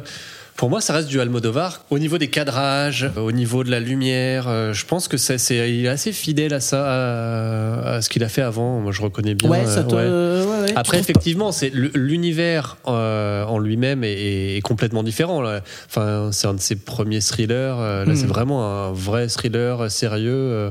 pour 0.55 0.69
moi, 0.69 0.81
ça 0.81 0.93
reste 0.93 1.07
du 1.07 1.19
Almodovar. 1.19 1.83
Au 1.89 1.97
niveau 1.97 2.19
des 2.19 2.29
cadrages, 2.29 3.09
au 3.17 3.31
niveau 3.31 3.63
de 3.63 3.71
la 3.71 3.79
lumière, 3.79 4.45
euh, 4.47 4.71
je 4.71 4.85
pense 4.85 5.07
que 5.07 5.17
c'est, 5.17 5.37
est 5.51 5.87
assez 5.87 6.11
fidèle 6.11 6.53
à 6.53 6.59
ça, 6.59 6.83
à, 6.85 7.95
à 7.95 8.01
ce 8.03 8.09
qu'il 8.09 8.23
a 8.23 8.29
fait 8.29 8.43
avant. 8.43 8.79
Moi, 8.79 8.91
je 8.91 9.01
reconnais 9.01 9.33
bien. 9.33 9.49
ouais, 9.49 9.65
ça 9.65 9.83
te. 9.83 9.95
ouais. 9.95 10.03
ouais, 10.03 10.61
ouais, 10.61 10.65
tu 10.67 10.73
Après, 10.75 10.99
effectivement, 10.99 11.51
c'est 11.51 11.71
l'univers 11.73 12.77
euh, 12.87 13.43
en 13.45 13.57
lui-même 13.57 14.03
est, 14.03 14.57
est 14.57 14.61
complètement 14.61 15.01
différent. 15.01 15.41
là. 15.41 15.61
Enfin, 15.87 16.29
c'est 16.31 16.45
un 16.45 16.53
de 16.53 16.61
ses 16.61 16.75
premiers 16.75 17.19
thrillers. 17.21 17.77
euh, 17.79 18.05
Là, 18.05 18.13
c'est 18.15 18.27
vraiment 18.27 18.63
un 18.89 18.91
vrai 18.91 19.27
thriller 19.29 19.89
sérieux. 19.89 20.31
euh, 20.35 20.69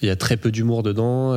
Il 0.00 0.08
y 0.08 0.10
a 0.10 0.16
très 0.16 0.38
peu 0.38 0.50
d'humour 0.50 0.82
dedans. 0.82 1.34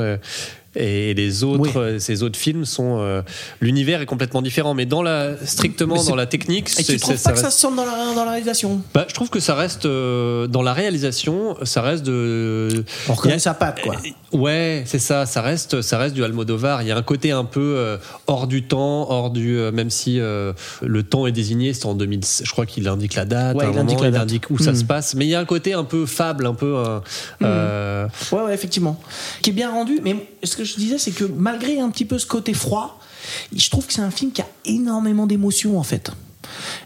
Et 0.76 1.14
les 1.14 1.44
autres, 1.44 1.62
Oui. 1.64 1.70
euh, 1.76 2.00
ces 2.00 2.24
autres 2.24 2.38
films 2.40 2.66
sont 2.66 2.98
euh, 3.00 3.22
l'univers 3.60 4.02
est 4.02 4.06
complètement 4.06 4.42
différent, 4.42 4.74
mais 4.74 4.86
dans 4.86 5.02
la 5.04 5.36
strictement 5.46 6.02
dans 6.04 6.16
la 6.16 6.26
technique, 6.26 6.70
Et 6.80 6.84
tu 6.84 6.98
trouves 6.98 7.22
pas 7.22 7.34
que 7.34 7.40
ça 7.40 7.52
se 7.52 7.60
sent 7.60 7.76
dans 7.76 7.86
la, 7.86 8.14
dans 8.16 8.24
la 8.26 8.32
réalisation? 8.32 8.82
Bah, 8.94 9.06
je 9.10 9.14
trouve 9.14 9.30
que 9.30 9.40
ça 9.40 9.56
reste 9.56 9.86
euh, 9.86 10.48
dans 10.48 10.62
la 10.62 10.74
réalisation, 10.74 11.58
ça 11.64 11.82
reste 11.82 12.04
de. 12.04 12.84
On 13.10 13.14
reconnaît 13.14 13.36
a- 13.36 13.40
sa 13.40 13.54
patte, 13.54 13.82
quoi. 13.82 13.96
Ouais, 14.34 14.84
c'est 14.86 15.00
ça. 15.00 15.26
Ça 15.26 15.42
reste, 15.42 15.82
ça 15.82 15.98
reste 15.98 16.16
du 16.16 16.24
Almodovar. 16.24 16.82
Il 16.84 16.88
y 16.88 16.92
a 16.92 16.96
un 16.98 17.02
côté 17.02 17.32
un 17.32 17.44
peu 17.44 17.74
euh, 17.78 17.98
hors 18.28 18.48
du 18.48 18.64
temps, 18.64 19.10
hors 19.12 19.30
du. 19.30 19.56
même 19.74 19.90
si 19.90 20.20
le 20.20 21.04
temps 21.04 21.28
est 21.28 21.32
désigné, 21.34 21.74
c'est 21.74 21.86
en 21.86 21.94
2000. 21.96 22.22
Je 22.44 22.52
crois 22.52 22.66
qu'il 22.66 22.88
indique 22.88 23.16
la 23.16 23.26
date. 23.26 23.58
Ouais, 23.58 23.66
il 23.72 23.78
indique 23.78 23.98
moment, 23.98 24.10
il 24.10 24.16
indique 24.16 24.50
où 24.50 24.58
ça 24.58 24.72
Mm. 24.72 24.76
se 24.76 24.84
passe. 24.86 25.16
Mais 25.16 25.26
il 25.26 25.30
y 25.30 25.36
a 25.36 25.40
un 25.42 25.46
côté 25.46 25.74
un 25.74 25.84
peu 25.84 26.06
fable, 26.06 26.46
un 26.46 26.54
peu. 26.54 26.76
euh, 27.42 28.08
Ouais, 28.32 28.42
ouais, 28.42 28.54
effectivement. 28.54 29.00
Qui 29.42 29.50
est 29.50 29.54
bien 29.54 29.72
rendu. 29.72 30.00
Mais 30.04 30.16
ce 30.44 30.56
que 30.64 30.70
je 30.70 30.76
disais, 30.76 30.98
c'est 30.98 31.12
que 31.12 31.24
malgré 31.24 31.80
un 31.80 31.90
petit 31.90 32.06
peu 32.06 32.18
ce 32.18 32.26
côté 32.26 32.54
froid, 32.54 33.00
je 33.56 33.70
trouve 33.70 33.86
que 33.86 33.94
c'est 33.94 34.02
un 34.02 34.12
film 34.12 34.32
qui 34.32 34.42
a 34.42 34.48
énormément 34.66 35.28
d'émotions, 35.28 35.78
en 35.78 35.84
fait. 35.84 36.12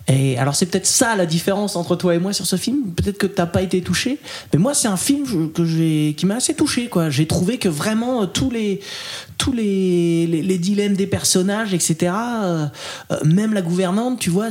Et 0.08 0.38
alors, 0.38 0.56
c'est 0.56 0.66
peut-être 0.66 0.86
ça 0.86 1.16
la 1.16 1.26
différence 1.26 1.76
entre 1.76 1.96
toi 1.96 2.14
et 2.16 2.20
moi 2.20 2.34
sur 2.34 2.46
ce 2.46 2.56
film. 2.56 2.92
Peut-être 2.92 3.18
que 3.18 3.28
t'as 3.28 3.46
pas 3.46 3.62
été 3.62 3.82
touché. 3.82 4.20
Mais 4.54 4.60
moi, 4.60 4.74
c'est 4.74 4.88
un 4.88 4.98
film 4.98 5.52
que 5.52 5.66
j'ai, 5.66 6.14
qui 6.18 6.26
m'a 6.26 6.36
assez 6.36 6.54
touché. 6.54 6.90
J'ai 7.10 7.28
trouvé 7.28 7.58
que 7.58 7.70
vraiment 7.70 8.24
euh, 8.24 8.26
tous 8.26 8.52
les, 8.52 8.82
dilemmes 10.60 10.96
des 10.96 11.08
personnages, 11.08 11.74
etc., 11.74 12.14
euh, 12.14 12.68
euh, 13.12 13.18
même 13.24 13.54
la 13.54 13.62
gouvernante, 13.62 14.20
tu 14.20 14.30
vois, 14.30 14.50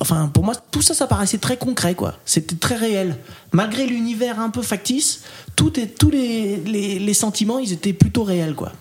enfin, 0.00 0.30
pour 0.32 0.44
moi, 0.44 0.54
tout 0.70 0.82
ça, 0.82 0.94
ça 0.94 1.06
paraissait 1.06 1.38
très 1.38 1.56
concret. 1.56 1.96
C'était 2.24 2.56
très 2.56 2.76
réel. 2.76 3.16
Malgré 3.52 3.86
l'univers 3.86 4.38
un 4.40 4.50
peu 4.50 4.62
factice, 4.62 5.22
tout 5.56 5.78
est, 5.78 5.98
tous 5.98 6.10
les, 6.10 6.56
les, 6.58 6.98
les 6.98 7.14
sentiments, 7.14 7.58
ils 7.58 7.72
étaient 7.72 7.92
plutôt 7.92 8.22
réels, 8.22 8.54
quoi. 8.54 8.72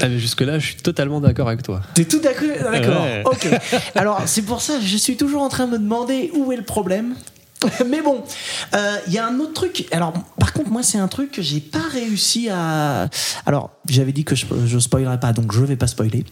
ah, 0.00 0.08
mais 0.08 0.18
Jusque-là, 0.18 0.58
je 0.58 0.66
suis 0.66 0.76
totalement 0.76 1.20
d'accord 1.20 1.48
avec 1.48 1.62
toi. 1.62 1.80
T'es 1.94 2.04
tout 2.04 2.18
d'accord 2.20 2.48
D'accord. 2.72 3.02
Ouais. 3.02 3.22
Ok. 3.24 3.48
Alors, 3.94 4.22
c'est 4.26 4.42
pour 4.42 4.60
ça 4.60 4.78
que 4.78 4.84
je 4.84 4.96
suis 4.96 5.16
toujours 5.16 5.42
en 5.42 5.48
train 5.48 5.66
de 5.66 5.72
me 5.72 5.78
demander 5.78 6.30
où 6.34 6.50
est 6.52 6.56
le 6.56 6.64
problème. 6.64 7.14
Mais 7.88 8.02
bon, 8.02 8.22
euh, 8.74 8.96
il 9.06 9.14
y 9.14 9.18
a 9.18 9.26
un 9.26 9.38
autre 9.40 9.54
truc. 9.54 9.86
Alors, 9.90 10.12
par 10.38 10.52
contre, 10.52 10.68
moi, 10.70 10.82
c'est 10.82 10.98
un 10.98 11.08
truc 11.08 11.30
que 11.30 11.40
j'ai 11.40 11.60
pas 11.60 11.86
réussi 11.90 12.50
à. 12.50 13.08
Alors, 13.46 13.70
j'avais 13.88 14.12
dit 14.12 14.24
que 14.24 14.34
je, 14.34 14.44
je 14.66 14.78
spoilerais 14.78 15.18
pas, 15.18 15.32
donc 15.32 15.50
je 15.52 15.60
vais 15.64 15.76
pas 15.76 15.86
spoiler. 15.86 16.24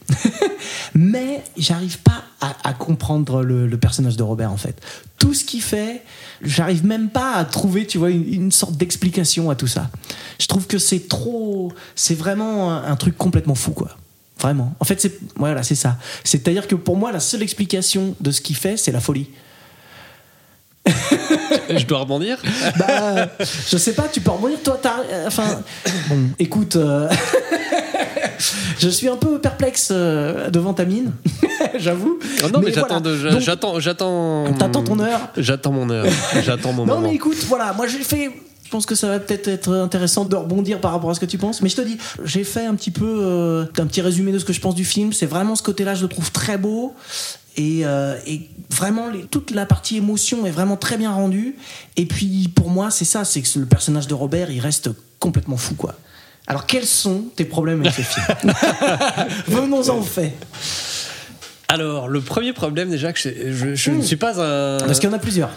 Mais 0.95 1.43
j'arrive 1.57 1.99
pas 2.01 2.23
à, 2.43 2.55
à 2.65 2.73
comprendre 2.75 3.43
le, 3.43 3.67
le 3.67 3.77
personnage 3.79 4.17
de 4.19 4.23
Robert, 4.23 4.53
en 4.53 4.57
fait. 4.59 4.79
Tout 5.19 5.33
ce 5.33 5.45
qu'il 5.45 5.63
fait, 5.63 6.03
j'arrive 6.43 6.85
même 6.85 7.09
pas 7.09 7.35
à 7.35 7.45
trouver, 7.45 7.87
tu 7.87 7.99
vois, 7.99 8.11
une, 8.11 8.33
une 8.33 8.53
sorte 8.53 8.77
d'explication 8.77 9.51
à 9.51 9.55
tout 9.55 9.67
ça. 9.67 9.91
Je 10.41 10.47
trouve 10.47 10.67
que 10.67 10.79
c'est 10.79 11.09
trop. 11.09 11.73
C'est 11.95 12.15
vraiment 12.15 12.73
un, 12.73 12.85
un 12.91 12.97
truc 12.97 13.17
complètement 13.17 13.55
fou, 13.55 13.73
quoi. 13.73 13.97
Vraiment. 14.41 14.75
En 14.81 14.85
fait, 14.85 15.01
c'est 15.01 15.19
voilà, 15.37 15.63
c'est 15.63 15.75
ça. 15.77 15.99
C'est-à-dire 16.25 16.67
que 16.67 16.75
pour 16.75 16.97
moi, 16.97 17.13
la 17.13 17.21
seule 17.21 17.43
explication 17.43 18.17
de 18.21 18.31
ce 18.31 18.41
qu'il 18.41 18.57
fait, 18.57 18.77
c'est 18.77 18.91
la 18.93 19.01
folie. 19.01 19.29
je 20.87 21.85
dois 21.87 21.99
rebondir. 22.01 22.39
Bah, 22.77 23.29
je 23.71 23.77
sais 23.77 23.93
pas, 23.93 24.09
tu 24.13 24.21
peux 24.21 24.33
rebondir. 24.33 24.59
Toi, 24.65 24.79
t'as. 24.83 25.01
euh, 25.09 25.27
Enfin, 25.29 25.63
bon, 26.09 26.31
écoute, 26.41 26.75
euh, 26.77 27.09
je 28.79 28.89
suis 28.89 29.09
un 29.09 29.17
peu 29.17 29.39
perplexe 29.39 29.89
euh, 29.93 30.51
devant 30.51 30.75
ta 30.75 30.85
mine, 30.85 31.13
j'avoue. 31.79 32.19
Oh 32.45 32.49
non, 32.53 32.61
mais, 32.61 32.73
j'attends, 32.73 33.03
j'attends, 33.41 33.81
j'attends. 33.81 34.53
T'attends 34.59 34.83
ton 34.83 34.99
heure 35.01 35.21
J'attends 35.37 35.73
mon 35.73 35.89
heure. 35.91 36.07
J'attends 36.43 36.73
mon 36.73 36.87
Non, 36.87 36.95
moment. 36.97 37.09
mais 37.09 37.15
écoute, 37.15 37.37
voilà, 37.49 37.73
moi 37.73 37.87
j'ai 37.87 37.99
fait. 37.99 38.31
pense 38.71 38.87
que 38.87 38.95
ça 38.95 39.07
va 39.09 39.19
peut-être 39.21 39.49
être 39.49 39.73
intéressant 39.75 40.25
de 40.25 40.35
rebondir 40.35 40.81
par 40.81 40.93
rapport 40.93 41.11
à 41.11 41.15
ce 41.15 41.21
que 41.21 41.27
tu 41.27 41.37
penses. 41.39 41.61
Mais 41.63 41.69
je 41.69 41.77
te 41.77 41.83
dis, 41.83 41.99
j'ai 42.25 42.43
fait 42.45 42.65
un 42.67 42.75
petit 42.75 42.91
peu 42.91 43.05
euh, 43.07 43.65
un 43.79 43.87
petit 43.87 44.01
résumé 44.01 44.33
de 44.33 44.39
ce 44.39 44.45
que 44.47 44.53
je 44.55 44.61
pense 44.61 44.75
du 44.75 44.85
film. 44.85 45.13
C'est 45.13 45.27
vraiment 45.27 45.55
ce 45.57 45.63
côté-là, 45.63 45.95
je 45.95 46.03
le 46.03 46.09
trouve 46.09 46.33
très 46.33 46.57
beau. 46.59 46.95
Et, 47.59 47.83
euh, 47.85 48.17
et 48.27 48.49
vraiment, 48.71 49.11
les- 49.11 49.25
toute 49.25 49.51
la 49.51 49.67
partie 49.67 49.99
émotion 49.99 50.47
est 50.47 50.51
vraiment 50.51 50.79
très 50.79 50.97
bien 50.97 51.11
rendue. 51.13 51.57
Et 51.97 52.07
puis, 52.07 52.49
pour 52.55 52.71
moi, 52.71 52.91
c'est 52.91 53.05
ça, 53.05 53.25
c'est 53.27 53.43
que 53.43 53.59
le 53.59 53.67
personnage 53.67 54.07
de 54.07 54.15
Robert, 54.15 54.51
il 54.51 54.61
reste 54.61 54.89
complètement 55.19 55.59
fou, 55.59 55.75
quoi. 55.75 55.95
Alors, 56.47 56.67
quels 56.67 56.87
sont 56.87 57.25
tes 57.37 57.45
problèmes 57.45 57.81
avec 57.81 57.93
ce 57.95 58.03
film 58.03 58.53
Venons-en 59.49 59.99
au 59.99 60.03
fait. 60.03 60.33
Alors, 61.69 62.09
le 62.09 62.21
premier 62.21 62.53
problème, 62.53 62.91
déjà, 62.91 63.13
que 63.13 63.19
je, 63.19 63.53
je- 63.53 63.75
je 63.75 63.91
ne 63.93 64.03
suis 64.03 64.17
pas 64.17 64.41
un. 64.43 64.79
Parce 64.79 64.99
qu'il 65.01 65.09
y 65.09 65.13
en 65.13 65.17
a 65.17 65.21
plusieurs. 65.21 65.51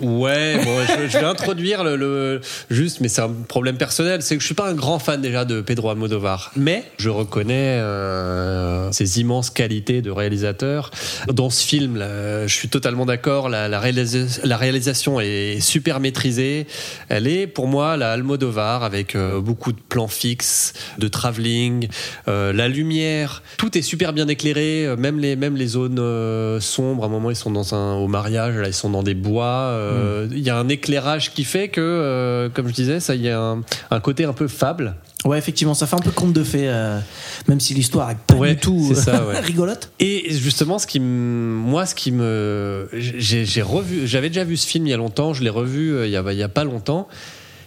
Ouais, 0.00 0.60
je, 1.08 1.18
vais 1.18 1.24
introduire 1.24 1.84
le, 1.84 2.40
juste, 2.70 3.00
mais 3.00 3.08
c'est 3.08 3.20
un 3.20 3.30
problème 3.48 3.76
personnel, 3.76 4.22
c'est 4.22 4.34
que 4.36 4.40
je 4.40 4.46
suis 4.46 4.54
pas 4.54 4.68
un 4.68 4.74
grand 4.74 4.98
fan 4.98 5.20
déjà 5.20 5.44
de 5.44 5.60
Pedro 5.60 5.90
Almodovar, 5.90 6.50
mais 6.56 6.84
je 6.98 7.08
reconnais 7.08 7.78
euh, 7.80 8.90
ses 8.92 9.20
immenses 9.20 9.50
qualités 9.50 10.02
de 10.02 10.10
réalisateur. 10.10 10.90
Dans 11.28 11.50
ce 11.50 11.64
film, 11.64 11.98
je 11.98 12.52
suis 12.52 12.68
totalement 12.68 13.06
d'accord, 13.06 13.48
la, 13.48 13.68
la, 13.68 13.80
réalisa- 13.80 14.40
la 14.44 14.56
réalisation 14.56 15.20
est 15.20 15.60
super 15.60 16.00
maîtrisée. 16.00 16.66
Elle 17.08 17.26
est 17.26 17.46
pour 17.46 17.66
moi 17.68 17.96
la 17.96 18.12
Almodovar 18.12 18.82
avec 18.84 19.14
euh, 19.14 19.40
beaucoup 19.40 19.72
de 19.72 19.80
plans 19.88 20.08
fixes, 20.08 20.72
de 20.98 21.08
travelling, 21.08 21.88
euh, 22.28 22.52
la 22.52 22.68
lumière, 22.68 23.42
tout 23.56 23.76
est 23.78 23.82
super 23.82 24.12
bien 24.12 24.28
éclairé, 24.28 24.88
même 24.96 25.18
les 25.20 25.66
zones 25.66 26.60
sombres. 26.60 27.04
À 27.04 27.06
un 27.06 27.10
moment, 27.10 27.30
ils 27.30 27.36
sont 27.36 27.52
au 27.54 28.08
mariage, 28.08 28.56
là, 28.56 28.68
ils 28.68 28.74
sont 28.74 28.90
dans 28.90 29.02
des 29.02 29.14
bois. 29.14 29.78
Euh, 29.82 30.28
Il 30.30 30.40
y 30.40 30.50
a 30.50 30.56
un 30.56 30.68
éclairage 30.68 31.32
qui 31.32 31.44
fait 31.44 31.68
que, 31.68 31.80
euh, 31.80 32.48
comme 32.48 32.68
je 32.68 32.72
disais, 32.74 33.00
ça, 33.00 33.14
il 33.14 33.22
y 33.22 33.28
a 33.28 33.38
un, 33.40 33.62
un 33.90 34.00
côté 34.00 34.24
un 34.24 34.32
peu 34.32 34.48
fable. 34.48 34.94
Ouais, 35.24 35.38
effectivement, 35.38 35.74
ça 35.74 35.86
fait 35.86 35.94
un 35.94 36.00
peu 36.00 36.10
conte 36.10 36.32
de 36.32 36.42
fées, 36.42 36.68
euh, 36.68 36.98
même 37.46 37.60
si 37.60 37.74
l'histoire 37.74 38.10
est 38.10 38.16
pas 38.26 38.34
Ouais, 38.34 38.54
du 38.54 38.60
tout 38.60 38.92
ça, 38.94 39.24
ouais. 39.26 39.38
rigolote. 39.38 39.90
Et 40.00 40.32
justement, 40.34 40.78
ce 40.80 40.86
qui 40.86 40.98
moi, 40.98 41.86
ce 41.86 41.94
qui 41.94 42.10
me, 42.10 42.88
j'ai 42.92 43.62
revu, 43.62 44.06
j'avais 44.08 44.28
déjà 44.30 44.42
vu 44.44 44.56
ce 44.56 44.66
film 44.66 44.86
il 44.86 44.90
y 44.90 44.94
a 44.94 44.96
longtemps, 44.96 45.32
je 45.32 45.44
l'ai 45.44 45.50
revu 45.50 46.04
il 46.04 46.10
y 46.10 46.16
a, 46.16 46.24
il 46.32 46.38
y 46.38 46.42
a 46.42 46.48
pas 46.48 46.64
longtemps, 46.64 47.06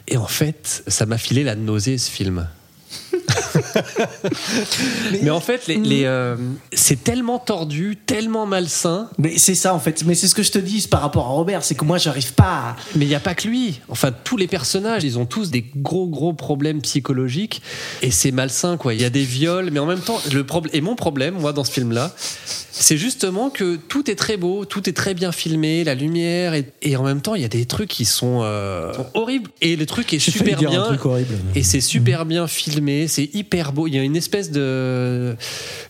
et 0.10 0.18
en 0.18 0.28
fait, 0.28 0.84
ça 0.88 1.06
m'a 1.06 1.18
filé 1.18 1.44
la 1.46 1.56
nausée 1.56 1.98
ce 1.98 2.12
film. 2.12 2.46
Mais, 5.22 5.30
en 5.30 5.40
fait, 5.40 5.68
les, 5.68 5.78
les, 5.78 6.06
euh, 6.06 6.36
c'est 6.74 7.04
tellement 7.04 7.40
tordu, 7.40 7.98
tellement 8.06 8.46
malsain. 8.46 9.10
Mais 9.18 9.38
c'est 9.38 9.56
ça 9.56 9.74
en 9.74 9.80
fait. 9.80 10.04
Mais 10.06 10.16
c'est 10.16 10.28
ce 10.28 10.36
que 10.36 10.44
je 10.44 10.52
te 10.52 10.60
dis 10.60 10.88
par 10.88 11.02
rapport 11.02 11.26
à 11.26 11.30
Robert, 11.30 11.64
c'est 11.64 11.76
que 11.76 11.86
moi 11.86 11.98
j'arrive 11.98 12.34
pas. 12.34 12.44
À... 12.44 12.76
Mais 12.96 13.06
il 13.06 13.10
n'y 13.10 13.16
a 13.16 13.20
pas 13.20 13.36
que 13.36 13.48
lui. 13.48 13.82
Enfin, 13.90 14.12
tous 14.12 14.38
les 14.38 14.48
personnages, 14.48 15.04
ils 15.04 15.18
ont 15.18 15.26
tous 15.26 15.52
des 15.52 15.66
gros, 15.76 16.08
gros 16.08 16.34
problèmes 16.34 16.82
psychologiques. 16.82 17.62
Et 18.02 18.12
c'est 18.12 18.32
malsain, 18.32 18.78
quoi. 18.78 18.94
Il 18.94 19.02
y 19.02 19.06
a 19.06 19.10
des 19.10 19.24
viols, 19.24 19.70
mais 19.72 19.80
en 19.80 19.86
même 19.86 20.00
temps, 20.00 20.20
le 20.32 20.44
problème. 20.44 20.74
Et 20.76 20.82
mon 20.82 20.96
problème, 20.96 21.36
moi, 21.40 21.54
dans 21.54 21.64
ce 21.64 21.72
film-là, 21.72 22.14
c'est 22.78 22.98
justement 22.98 23.50
que 23.50 23.78
tout 23.78 24.10
est 24.12 24.16
très 24.16 24.38
beau, 24.38 24.66
tout 24.66 24.90
est 24.90 24.94
très 24.94 25.14
bien 25.14 25.32
filmé, 25.32 25.84
la 25.84 25.96
lumière, 25.96 26.54
et, 26.54 26.66
et 26.82 26.98
en 26.98 27.04
même 27.04 27.22
temps, 27.22 27.36
il 27.36 27.42
y 27.42 27.46
a 27.46 27.50
des 27.50 27.66
trucs 27.66 27.90
qui 27.90 28.06
sont, 28.06 28.42
euh, 28.44 28.94
sont 28.94 29.08
horribles. 29.14 29.50
Et 29.62 29.76
le 29.76 29.86
truc 29.86 30.14
est 30.14 30.20
super 30.20 30.60
bien. 30.60 30.84
truc 30.84 31.06
horrible. 31.06 31.36
Et 31.56 31.64
c'est 31.64 31.82
super 31.82 32.26
bien 32.26 32.48
filmé, 32.48 33.05
c'est 33.08 33.30
hyper 33.34 33.72
beau. 33.74 33.88
Il 33.88 33.96
y 33.96 34.00
a 34.00 34.04
une 34.04 34.16
espèce 34.16 34.52
de 34.52 35.36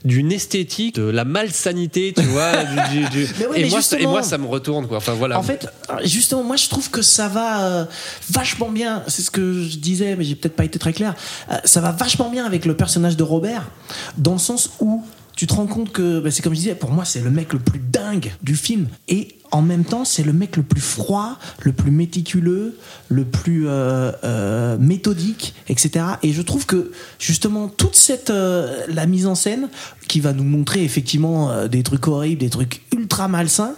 d'une 0.03 0.31
esthétique, 0.31 0.95
de 0.95 1.03
la 1.03 1.25
malsanité, 1.25 2.13
tu 2.15 2.23
vois. 2.35 2.63
du- 2.63 2.99
du- 2.99 3.09
du- 3.09 3.27
Mais 3.39 3.47
ouais, 3.47 3.61
et, 3.61 3.69
moi, 3.69 3.81
ça- 3.81 3.99
et 3.99 4.05
moi, 4.05 4.23
ça 4.23 4.37
me 4.37 4.47
retourne, 4.47 4.87
quoi. 4.87 4.97
Enfin 4.97 5.13
voilà. 5.13 5.39
En 5.39 5.43
fait, 5.43 5.67
justement, 6.03 6.43
moi 6.43 6.55
je 6.55 6.69
trouve 6.69 6.89
que 6.89 7.01
ça 7.01 7.27
va 7.27 7.63
euh, 7.65 7.85
vachement 8.29 8.69
bien. 8.69 9.03
C'est 9.07 9.21
ce 9.21 9.31
que 9.31 9.63
je 9.63 9.77
disais, 9.77 10.15
mais 10.15 10.23
j'ai 10.23 10.35
peut-être 10.35 10.55
pas 10.55 10.65
été 10.65 10.79
très 10.79 10.93
clair. 10.93 11.15
Euh, 11.51 11.55
ça 11.65 11.81
va 11.81 11.91
vachement 11.91 12.29
bien 12.29 12.45
avec 12.45 12.65
le 12.65 12.75
personnage 12.75 13.17
de 13.17 13.23
Robert, 13.23 13.69
dans 14.17 14.33
le 14.33 14.39
sens 14.39 14.71
où 14.79 15.03
tu 15.35 15.47
te 15.47 15.53
rends 15.53 15.67
compte 15.67 15.91
que, 15.91 16.19
bah, 16.19 16.31
c'est 16.31 16.41
comme 16.41 16.53
je 16.53 16.59
disais, 16.59 16.75
pour 16.75 16.91
moi 16.91 17.05
c'est 17.05 17.21
le 17.21 17.29
mec 17.29 17.53
le 17.53 17.59
plus 17.59 17.79
dingue 17.79 18.31
du 18.41 18.55
film. 18.55 18.87
Et 19.07 19.35
en 19.51 19.61
même 19.61 19.85
temps, 19.85 20.05
c'est 20.05 20.23
le 20.23 20.33
mec 20.33 20.57
le 20.57 20.63
plus 20.63 20.81
froid, 20.81 21.37
le 21.61 21.71
plus 21.71 21.91
méticuleux, 21.91 22.77
le 23.09 23.25
plus 23.25 23.67
euh, 23.67 24.11
euh, 24.23 24.77
méthodique, 24.77 25.53
etc. 25.69 26.05
Et 26.23 26.33
je 26.33 26.41
trouve 26.41 26.65
que 26.65 26.91
justement 27.19 27.67
toute 27.67 27.95
cette 27.95 28.29
euh, 28.31 28.83
la 28.87 29.05
mise 29.05 29.27
en 29.27 29.35
scène 29.35 29.69
qui 30.07 30.19
va 30.19 30.33
nous 30.33 30.43
montrer 30.43 30.83
effectivement 30.83 31.67
des 31.67 31.83
trucs 31.83 32.07
horribles, 32.07 32.41
des 32.41 32.49
trucs 32.49 32.81
ultra 32.93 33.27
malsains, 33.27 33.75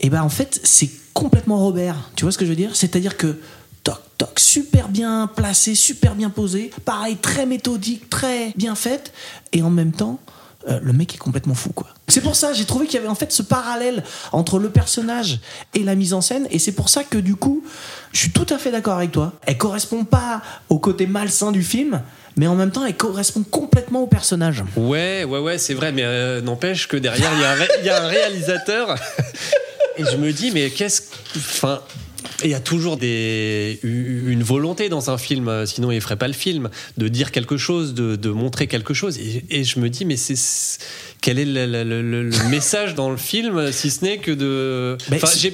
et 0.00 0.10
ben 0.10 0.22
en 0.22 0.28
fait 0.28 0.60
c'est 0.64 0.90
complètement 1.14 1.58
Robert. 1.58 2.10
Tu 2.14 2.24
vois 2.24 2.32
ce 2.32 2.38
que 2.38 2.44
je 2.44 2.50
veux 2.50 2.56
dire? 2.56 2.74
C'est-à-dire 2.74 3.16
que 3.16 3.38
toc 3.84 4.00
toc 4.18 4.38
super 4.38 4.88
bien 4.88 5.28
placé, 5.34 5.74
super 5.74 6.14
bien 6.14 6.30
posé, 6.30 6.70
pareil 6.84 7.16
très 7.16 7.46
méthodique, 7.46 8.10
très 8.10 8.52
bien 8.56 8.74
fait, 8.74 9.12
et 9.52 9.62
en 9.62 9.70
même 9.70 9.92
temps 9.92 10.20
euh, 10.68 10.78
le 10.82 10.92
mec 10.92 11.14
est 11.14 11.18
complètement 11.18 11.54
fou 11.54 11.70
quoi. 11.72 11.88
C'est 12.08 12.20
pour 12.20 12.36
ça 12.36 12.52
j'ai 12.52 12.64
trouvé 12.64 12.86
qu'il 12.86 12.94
y 12.96 12.98
avait 12.98 13.08
en 13.08 13.14
fait 13.14 13.32
ce 13.32 13.42
parallèle 13.42 14.02
entre 14.32 14.58
le 14.58 14.68
personnage 14.70 15.40
et 15.74 15.80
la 15.84 15.94
mise 15.94 16.12
en 16.14 16.20
scène, 16.20 16.46
et 16.50 16.58
c'est 16.58 16.72
pour 16.72 16.88
ça 16.88 17.04
que 17.04 17.18
du 17.18 17.36
coup 17.36 17.62
je 18.12 18.18
suis 18.20 18.30
tout 18.30 18.46
à 18.50 18.58
fait 18.58 18.70
d'accord 18.70 18.96
avec 18.98 19.12
toi. 19.12 19.32
Elle 19.46 19.58
correspond 19.58 20.04
pas 20.04 20.42
au 20.68 20.78
côté 20.78 21.06
malsain 21.06 21.52
du 21.52 21.62
film. 21.62 22.00
Mais 22.38 22.46
en 22.46 22.54
même 22.54 22.70
temps, 22.70 22.84
elle 22.84 22.94
correspond 22.94 23.42
complètement 23.50 24.02
au 24.02 24.06
personnage. 24.06 24.62
Ouais, 24.76 25.24
ouais, 25.24 25.38
ouais, 25.38 25.56
c'est 25.56 25.72
vrai, 25.72 25.90
mais 25.90 26.02
euh, 26.04 26.42
n'empêche 26.42 26.86
que 26.86 26.98
derrière, 26.98 27.30
il 27.32 27.38
y, 27.82 27.86
y 27.86 27.88
a 27.88 28.02
un 28.04 28.06
réalisateur. 28.08 28.94
Et 29.96 30.04
je 30.04 30.18
me 30.18 30.30
dis, 30.34 30.50
mais 30.50 30.68
qu'est-ce. 30.68 31.00
que- 31.00 31.66
Il 32.44 32.50
y 32.50 32.54
a 32.54 32.60
toujours 32.60 32.96
des, 32.96 33.78
une 33.82 34.42
volonté 34.42 34.88
dans 34.88 35.10
un 35.10 35.18
film, 35.18 35.48
euh, 35.48 35.64
sinon 35.66 35.90
il 35.90 36.00
ferait 36.00 36.16
pas 36.16 36.28
le 36.28 36.34
film, 36.34 36.68
de 36.98 37.08
dire 37.08 37.30
quelque 37.32 37.56
chose, 37.56 37.94
de, 37.94 38.16
de 38.16 38.30
montrer 38.30 38.66
quelque 38.66 38.92
chose. 38.94 39.18
Et, 39.18 39.44
et 39.50 39.64
je 39.64 39.80
me 39.80 39.88
dis, 39.88 40.04
mais 40.04 40.16
c'est 40.16 40.34
quel 41.22 41.38
est 41.38 41.44
le, 41.46 41.66
le- 41.66 42.02
le- 42.02 42.22
le 42.28 42.48
message 42.50 42.94
dans 42.94 43.10
le 43.10 43.16
film, 43.16 43.72
si 43.72 43.90
ce 43.90 44.04
n'est 44.04 44.18
que 44.18 44.30
de. 44.32 44.98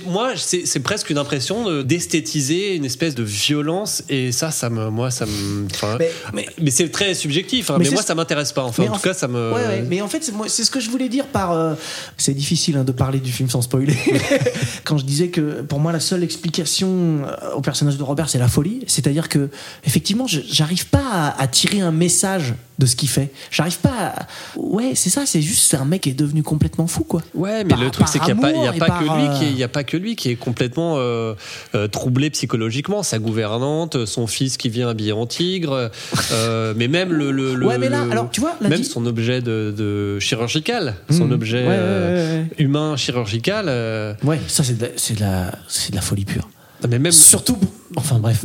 Moi, 0.06 0.32
c'est 0.36 0.80
presque 0.80 1.10
une 1.10 1.18
impression 1.18 1.64
de- 1.64 1.82
d'esthétiser 1.82 2.74
une 2.74 2.84
espèce 2.84 3.14
de 3.14 3.22
violence, 3.22 4.02
et 4.08 4.32
ça, 4.32 4.50
ça 4.50 4.68
me, 4.68 4.90
moi, 4.90 5.10
ça 5.10 5.26
me. 5.26 5.66
Mais- 5.98 6.10
mais, 6.34 6.46
mais- 6.60 6.70
c'est 6.72 6.88
très 6.90 7.14
subjectif. 7.14 7.70
hein, 7.70 7.76
Mais 7.78 7.90
moi, 7.90 8.02
ça 8.02 8.14
m'intéresse 8.14 8.52
pas. 8.52 8.64
Enfin, 8.64 8.84
en 8.84 8.94
tout 8.96 9.00
cas, 9.02 9.14
ça 9.14 9.28
me. 9.28 9.52
Ouais, 9.52 9.66
ouais, 9.66 9.84
mais 9.88 10.00
en 10.02 10.08
fait, 10.08 10.28
c'est 10.48 10.64
ce 10.64 10.70
que 10.70 10.80
je 10.80 10.90
voulais 10.90 11.08
dire 11.08 11.26
par. 11.26 11.52
euh, 11.52 11.74
C'est 12.16 12.34
difficile 12.34 12.76
hein, 12.76 12.84
de 12.84 12.92
parler 12.92 13.20
du 13.20 13.30
film 13.30 13.48
sans 13.48 13.62
spoiler. 13.62 13.96
Quand 14.84 14.98
je 14.98 15.04
disais 15.04 15.28
que 15.28 15.62
pour 15.62 15.78
moi, 15.78 15.92
la 15.92 16.00
seule 16.00 16.24
explication 16.24 16.71
euh, 16.82 17.54
au 17.54 17.60
personnage 17.60 17.96
de 17.98 18.02
Robert, 18.02 18.28
c'est 18.28 18.38
la 18.38 18.48
folie. 18.48 18.84
C'est-à-dire 18.86 19.28
que, 19.28 19.50
effectivement, 19.84 20.26
j'arrive 20.26 20.86
pas 20.86 21.04
à, 21.12 21.42
à 21.42 21.46
tirer 21.46 21.80
un 21.80 21.92
message 21.92 22.54
de 22.78 22.86
ce 22.86 22.96
qu'il 22.96 23.08
fait. 23.08 23.30
J'arrive 23.50 23.78
pas 23.78 23.92
à... 24.16 24.26
Ouais, 24.56 24.92
c'est 24.94 25.10
ça, 25.10 25.24
c'est 25.26 25.42
juste, 25.42 25.62
c'est 25.70 25.76
un 25.76 25.84
mec 25.84 26.00
qui 26.02 26.10
est 26.10 26.14
devenu 26.14 26.42
complètement 26.42 26.86
fou, 26.86 27.04
quoi. 27.04 27.22
Ouais, 27.34 27.62
mais 27.64 27.70
Par- 27.70 27.80
le 27.80 27.90
truc, 27.90 28.08
c'est 28.08 28.18
qu'il 28.18 28.34
n'y 28.34 28.40
a, 28.40 28.42
pas- 28.42 28.50
il 28.52 28.62
y 28.64 28.66
a 28.66 28.72
pas 28.72 28.86
par, 28.86 28.98
que 29.00 29.04
lui 29.04 29.38
qui 29.38 29.44
est, 29.44 29.48
euh, 29.48 29.50
il 29.52 29.58
y 29.58 29.62
a 29.62 29.68
pas 29.68 29.84
que 29.84 29.96
lui 29.96 30.16
qui 30.16 30.30
est 30.30 30.34
complètement 30.36 30.94
euh, 30.96 31.34
euh, 31.74 31.86
troublé 31.86 32.30
psychologiquement. 32.30 33.02
Sa 33.02 33.18
gouvernante, 33.18 34.04
son 34.06 34.26
fils 34.26 34.56
qui 34.56 34.68
vient 34.68 34.88
habillé 34.88 35.12
en 35.12 35.26
tigre, 35.26 35.90
euh, 36.32 36.74
mais 36.76 36.88
même 36.88 37.12
le, 37.12 37.30
le- 37.30 37.54
le- 37.54 37.66
Ouais, 37.66 37.78
mais 37.78 37.88
là, 37.88 38.04
le- 38.04 38.10
alors, 38.10 38.30
tu 38.30 38.40
vois, 38.40 38.56
là, 38.60 38.68
même 38.68 38.82
son 38.82 39.06
objet 39.06 39.40
de, 39.42 39.72
de 39.76 40.18
chirurgical, 40.18 40.96
son 41.10 41.26
Mhm. 41.26 41.32
objet 41.32 41.62
Ouais, 41.62 41.68
ouais, 41.68 41.74
euh, 41.78 42.40
ouais, 42.42 42.46
humain 42.58 42.96
chirurgical. 42.96 43.66
euh, 43.68 44.14
Ouais, 44.24 44.40
ça, 44.48 44.64
c'est 44.64 44.76
de, 44.78 44.86
de, 44.86 45.20
la- 45.20 45.52
c'est 45.68 45.90
de 45.90 45.96
la 45.96 46.02
folie 46.02 46.24
pure. 46.24 46.48
Mais 46.88 46.98
même 46.98 47.12
Surtout. 47.12 47.58
Enfin 47.96 48.18
bref. 48.18 48.44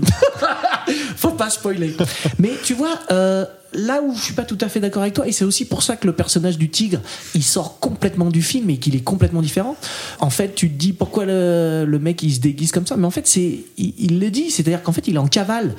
Faut 1.17 1.31
pas 1.31 1.49
spoiler. 1.49 1.95
Mais 2.39 2.51
tu 2.63 2.73
vois, 2.73 2.99
euh, 3.11 3.45
là 3.73 4.01
où 4.01 4.13
je 4.15 4.21
suis 4.21 4.33
pas 4.33 4.43
tout 4.43 4.57
à 4.61 4.69
fait 4.69 4.79
d'accord 4.79 5.01
avec 5.01 5.13
toi, 5.13 5.27
et 5.27 5.31
c'est 5.31 5.45
aussi 5.45 5.65
pour 5.65 5.83
ça 5.83 5.95
que 5.95 6.07
le 6.07 6.13
personnage 6.13 6.57
du 6.57 6.69
tigre, 6.69 6.99
il 7.35 7.43
sort 7.43 7.79
complètement 7.79 8.29
du 8.29 8.41
film 8.41 8.69
et 8.69 8.77
qu'il 8.77 8.95
est 8.95 9.03
complètement 9.03 9.41
différent. 9.41 9.75
En 10.19 10.29
fait, 10.29 10.55
tu 10.55 10.69
te 10.69 10.75
dis 10.77 10.93
pourquoi 10.93 11.25
le, 11.25 11.97
mec 12.01 12.23
il 12.23 12.33
se 12.33 12.39
déguise 12.39 12.71
comme 12.71 12.85
ça, 12.87 12.97
mais 12.97 13.05
en 13.05 13.11
fait, 13.11 13.27
c'est, 13.27 13.59
il, 13.77 14.19
le 14.19 14.29
dit, 14.31 14.49
c'est-à-dire 14.51 14.81
qu'en 14.83 14.91
fait, 14.91 15.07
il 15.07 15.15
est 15.15 15.19
en 15.19 15.27
cavale. 15.27 15.75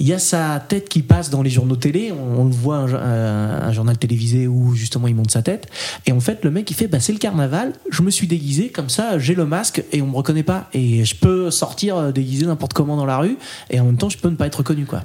Il 0.00 0.06
y 0.06 0.12
a 0.12 0.18
sa 0.18 0.62
tête 0.66 0.88
qui 0.88 1.02
passe 1.02 1.30
dans 1.30 1.42
les 1.42 1.50
journaux 1.50 1.76
télé, 1.76 2.12
on, 2.12 2.42
on 2.42 2.44
le 2.44 2.50
voit 2.52 2.76
un, 2.76 2.94
un- 2.94 3.62
un 3.68 3.72
journal 3.72 3.98
télévisé 3.98 4.46
où 4.46 4.74
justement 4.74 5.08
il 5.08 5.14
monte 5.14 5.30
sa 5.30 5.42
tête, 5.42 5.68
et 6.06 6.12
en 6.12 6.20
fait, 6.20 6.44
le 6.44 6.50
mec 6.50 6.70
il 6.70 6.74
fait, 6.74 6.88
bah 6.88 7.00
c'est 7.00 7.12
le 7.12 7.18
carnaval, 7.18 7.72
je 7.90 8.02
me 8.02 8.10
suis 8.10 8.26
déguisé 8.26 8.68
comme 8.70 8.88
ça, 8.88 9.18
j'ai 9.18 9.34
le 9.34 9.46
masque 9.46 9.82
et 9.92 10.02
on 10.02 10.06
me 10.06 10.16
reconnaît 10.16 10.42
pas, 10.42 10.68
et 10.72 11.04
je 11.04 11.14
peux 11.16 11.50
sortir 11.50 11.96
euh, 11.96 12.12
déguisé 12.12 12.46
n'importe 12.46 12.72
comment 12.72 12.96
dans 12.96 13.06
la 13.06 13.18
rue, 13.18 13.36
et 13.70 13.80
en 13.80 13.84
même 13.84 13.96
temps, 13.96 14.08
je 14.08 14.18
peux 14.18 14.28
ne 14.28 14.36
pas 14.36 14.46
être 14.46 14.56
reconnu, 14.56 14.86
quoi 14.86 15.02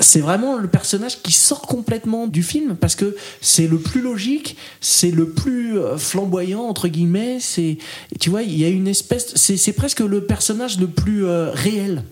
c'est 0.00 0.20
vraiment 0.20 0.56
le 0.56 0.68
personnage 0.68 1.22
qui 1.22 1.32
sort 1.32 1.62
complètement 1.62 2.26
du 2.26 2.42
film 2.42 2.76
parce 2.76 2.94
que 2.94 3.16
c'est 3.40 3.66
le 3.66 3.78
plus 3.78 4.00
logique, 4.00 4.56
c'est 4.80 5.10
le 5.10 5.30
plus 5.30 5.78
euh, 5.78 5.96
flamboyant 5.96 6.62
entre 6.62 6.88
guillemets. 6.88 7.38
C'est, 7.40 7.78
tu 8.20 8.30
vois, 8.30 8.42
il 8.42 8.56
y 8.56 8.64
a 8.64 8.68
une 8.68 8.88
espèce, 8.88 9.34
c'est, 9.36 9.72
presque 9.72 10.00
le 10.00 10.24
personnage 10.24 10.78
le 10.78 10.86
plus 10.86 11.26
euh, 11.26 11.50
réel. 11.50 12.04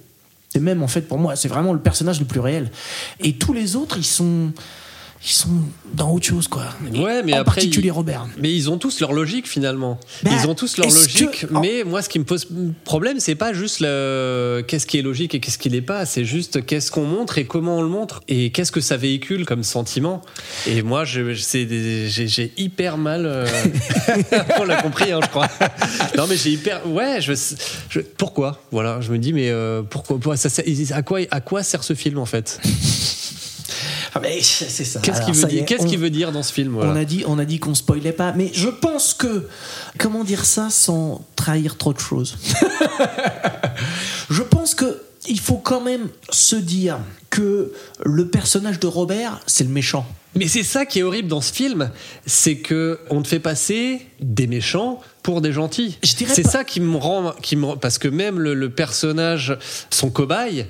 C'est 0.51 0.61
même 0.61 0.83
en 0.83 0.89
fait 0.89 1.03
pour 1.03 1.19
moi, 1.19 1.37
c'est 1.37 1.49
vraiment 1.49 1.73
le 1.73 1.81
personnage 1.81 2.19
le 2.21 2.27
plus 2.27 2.41
réel. 2.41 2.71
Et 3.21 3.35
tous 3.35 3.53
les 3.53 3.77
autres, 3.77 3.97
ils 3.99 4.05
sont 4.05 4.53
ils 5.23 5.29
sont 5.33 5.51
dans 5.93 6.11
autre 6.13 6.25
chose, 6.25 6.49
quoi. 6.49 6.63
Ouais, 6.95 7.23
mais 7.23 7.35
en 7.35 7.41
après, 7.41 7.57
particulier 7.57 7.89
ils- 7.89 7.93
Robert. 7.93 8.27
Mais 8.39 8.55
ils 8.55 8.71
ont 8.71 8.79
tous 8.79 9.01
leur 9.01 9.13
logique 9.13 9.47
finalement. 9.47 10.01
Bah, 10.23 10.31
ils 10.33 10.49
ont 10.49 10.55
tous 10.55 10.79
leur 10.79 10.87
logique. 10.89 11.47
que- 11.47 11.59
Mais 11.61 11.85
moi, 11.85 12.01
ce 12.01 12.09
qui 12.09 12.19
me 12.19 12.25
pose 12.25 12.49
problème, 12.85 13.21
c'est 13.21 13.35
pas 13.35 13.53
juste 13.53 13.81
le 13.81 14.65
qu'est-ce 14.67 14.87
qui 14.87 14.99
est 14.99 15.03
logique 15.03 15.35
et 15.35 15.41
qu'est-ce 15.41 15.59
qui 15.59 15.69
l'est 15.69 15.83
pas. 15.83 16.07
C'est 16.07 16.25
juste 16.25 16.65
qu'est-ce 16.65 16.91
qu'on 16.91 17.05
montre 17.05 17.37
et 17.37 17.45
comment 17.45 17.77
on 17.79 17.83
le 17.83 17.89
montre 17.89 18.23
et 18.29 18.51
qu'est-ce 18.51 18.73
que 18.73 18.81
ça 18.81 18.97
véhicule 18.97 19.45
comme 19.45 19.63
sentiment. 19.63 20.23
Et 20.67 20.81
moi, 20.83 21.05
j'ai, 21.05 22.53
hyper 22.57 22.97
mal. 22.97 23.27
euh, 23.27 23.47
on 24.59 24.65
l'a 24.65 24.81
compris, 24.81 25.13
hein, 25.13 25.21
je 25.23 25.29
crois. 25.29 25.49
Non, 26.17 26.27
mais 26.29 26.37
j'ai 26.39 26.51
hyper. 26.53 26.87
Ouais, 26.89 27.21
je, 27.21 27.35
je- 27.91 28.01
pourquoi? 28.01 28.63
Voilà, 28.73 29.01
je 29.03 29.13
me 29.13 29.19
dis, 29.19 29.35
mais 29.35 29.51
euh, 29.51 29.83
pourquoi, 29.83 30.17
pourquoi 30.17 30.37
ça, 30.39 30.49
à 30.95 31.03
quoi, 31.03 31.21
à 31.31 31.41
quoi 31.43 31.63
sert 31.63 31.85
ce 31.85 31.93
film 31.95 32.19
en 32.19 32.27
fait? 32.27 32.59
Ah, 34.15 34.21
mais 34.21 34.41
c'est 34.43 34.85
ça. 34.85 35.01
Qu'est-ce 35.01 35.23
qu'il 35.23 35.35
veut 35.35 35.47
dire 35.49 35.65
qu'il 35.67 35.99
veut 35.99 36.33
dans 36.33 36.43
ce 36.43 36.53
film 36.53 36.77
On 36.77 36.97
a 36.97 37.05
dit, 37.05 37.25
on 37.27 37.39
a 37.39 37.45
dit 37.45 37.59
qu'on 37.59 37.75
spoilait 37.75 38.13
pas, 38.13 38.33
mais 38.33 38.51
je 38.53 38.69
pense 38.69 39.15
que 39.15 39.47
comment 39.99 40.25
dire 40.25 40.45
ça 40.45 40.69
sans 40.71 41.25
trahir 41.37 41.77
trop 41.77 41.93
de 41.93 42.01
choses? 42.01 42.37
je 44.31 44.43
pense 44.43 44.75
que 44.75 45.03
il 45.29 45.39
faut 45.39 45.59
quand 45.59 45.81
même 45.81 46.09
se 46.31 46.57
dire 46.57 46.99
que 47.29 47.73
le 48.05 48.29
personnage 48.29 48.81
de 48.81 48.87
Robert, 48.87 49.41
c'est 49.47 49.65
le 49.65 49.71
méchant. 49.71 50.07
Mais 50.35 50.47
c'est 50.47 50.63
ça 50.63 50.87
qui 50.87 51.01
est 51.01 51.03
horrible 51.03 51.29
dans 51.29 51.41
ce 51.41 51.53
film, 51.53 51.91
c'est 52.25 52.57
que 52.57 53.01
on 53.11 53.21
te 53.21 53.29
fait 53.29 53.41
passer 53.41 54.07
des 54.21 54.47
méchants 54.47 55.01
pour 55.23 55.41
des 55.41 55.53
gentils. 55.53 55.99
C'est 56.03 56.47
ça 56.47 56.65
qui 56.65 56.81
me 56.81 56.97
rend, 56.97 57.33
qui 57.43 57.57
me 57.57 57.67
rend- 57.67 57.77
parce 57.77 57.99
que 57.99 58.09
même 58.09 58.39
le, 58.39 58.55
le 58.55 58.71
personnage, 58.71 59.59
son 59.91 60.11
cobaye, 60.11 60.67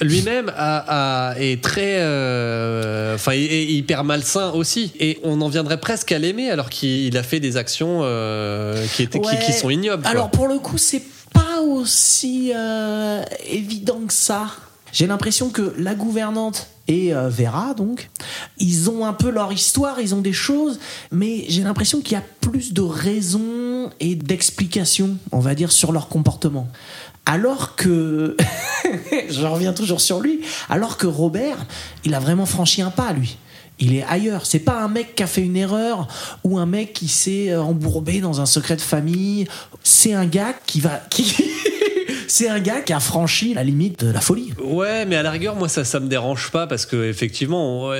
lui-même 0.00 0.52
a, 0.56 1.30
a- 1.32 1.38
est 1.38 1.62
très, 1.62 1.96
euh, 2.00 3.14
enfin, 3.14 3.34
hyper 3.34 4.04
malsain 4.04 4.50
aussi, 4.52 4.92
et 5.00 5.18
on 5.22 5.40
en 5.40 5.48
viendrait 5.48 5.80
presque 5.80 6.12
à 6.12 6.18
l'aimer 6.18 6.50
alors 6.50 6.70
qu'il 6.70 7.16
a 7.16 7.22
fait 7.22 7.40
des 7.40 7.56
actions 7.56 8.00
euh, 8.02 8.84
qui 8.94 9.02
étaient, 9.02 9.20
qui- 9.20 9.26
Ouais. 9.28 9.38
qui, 9.44 9.52
sont 9.52 9.70
ignobles. 9.70 10.02
quoi. 10.02 10.10
Alors 10.10 10.30
pour 10.30 10.48
le 10.48 10.58
coup, 10.58 10.78
c'est 10.78 11.02
pas 11.32 11.60
aussi 11.62 12.52
euh, 12.54 13.22
évident 13.50 14.00
que 14.06 14.12
ça. 14.12 14.46
J'ai 14.92 15.06
l'impression 15.06 15.50
que 15.50 15.74
la 15.78 15.94
gouvernante 15.94 16.68
et 16.90 17.12
Vera, 17.12 17.74
donc, 17.74 18.08
ils 18.58 18.88
ont 18.88 19.04
un 19.04 19.12
peu 19.12 19.28
leur 19.28 19.52
histoire, 19.52 20.00
ils 20.00 20.14
ont 20.14 20.22
des 20.22 20.32
choses, 20.32 20.78
mais 21.12 21.44
j'ai 21.50 21.62
l'impression 21.62 22.00
qu'il 22.00 22.12
y 22.12 22.16
a 22.16 22.22
plus 22.40 22.72
de 22.72 22.80
raisons 22.80 23.90
et 24.00 24.14
d'explications, 24.14 25.18
on 25.30 25.40
va 25.40 25.54
dire, 25.54 25.70
sur 25.70 25.92
leur 25.92 26.08
comportement. 26.08 26.66
Alors 27.30 27.76
que, 27.76 28.38
je 29.28 29.44
reviens 29.44 29.74
toujours 29.74 30.00
sur 30.00 30.20
lui, 30.20 30.40
alors 30.70 30.96
que 30.96 31.06
Robert, 31.06 31.58
il 32.06 32.14
a 32.14 32.20
vraiment 32.20 32.46
franchi 32.46 32.80
un 32.80 32.90
pas, 32.90 33.12
lui. 33.12 33.36
Il 33.78 33.94
est 33.94 34.02
ailleurs. 34.04 34.46
C'est 34.46 34.60
pas 34.60 34.82
un 34.82 34.88
mec 34.88 35.14
qui 35.14 35.22
a 35.22 35.26
fait 35.26 35.42
une 35.42 35.56
erreur 35.56 36.08
ou 36.42 36.58
un 36.58 36.64
mec 36.64 36.94
qui 36.94 37.06
s'est 37.06 37.54
embourbé 37.54 38.20
dans 38.20 38.40
un 38.40 38.46
secret 38.46 38.76
de 38.76 38.80
famille. 38.80 39.46
C'est 39.82 40.14
un 40.14 40.24
gars 40.24 40.54
qui 40.64 40.80
va. 40.80 41.02
Qui... 41.10 41.36
C'est 42.28 42.48
un 42.48 42.60
gars 42.60 42.82
qui 42.82 42.92
a 42.92 43.00
franchi 43.00 43.54
la 43.54 43.64
limite 43.64 44.04
de 44.04 44.12
la 44.12 44.20
folie. 44.20 44.52
Ouais, 44.62 45.06
mais 45.06 45.16
à 45.16 45.22
la 45.22 45.30
rigueur, 45.30 45.56
moi 45.56 45.68
ça, 45.68 45.84
ça 45.84 45.98
me 45.98 46.08
dérange 46.08 46.50
pas 46.50 46.66
parce 46.66 46.86
que 46.86 47.08
effectivement, 47.08 47.90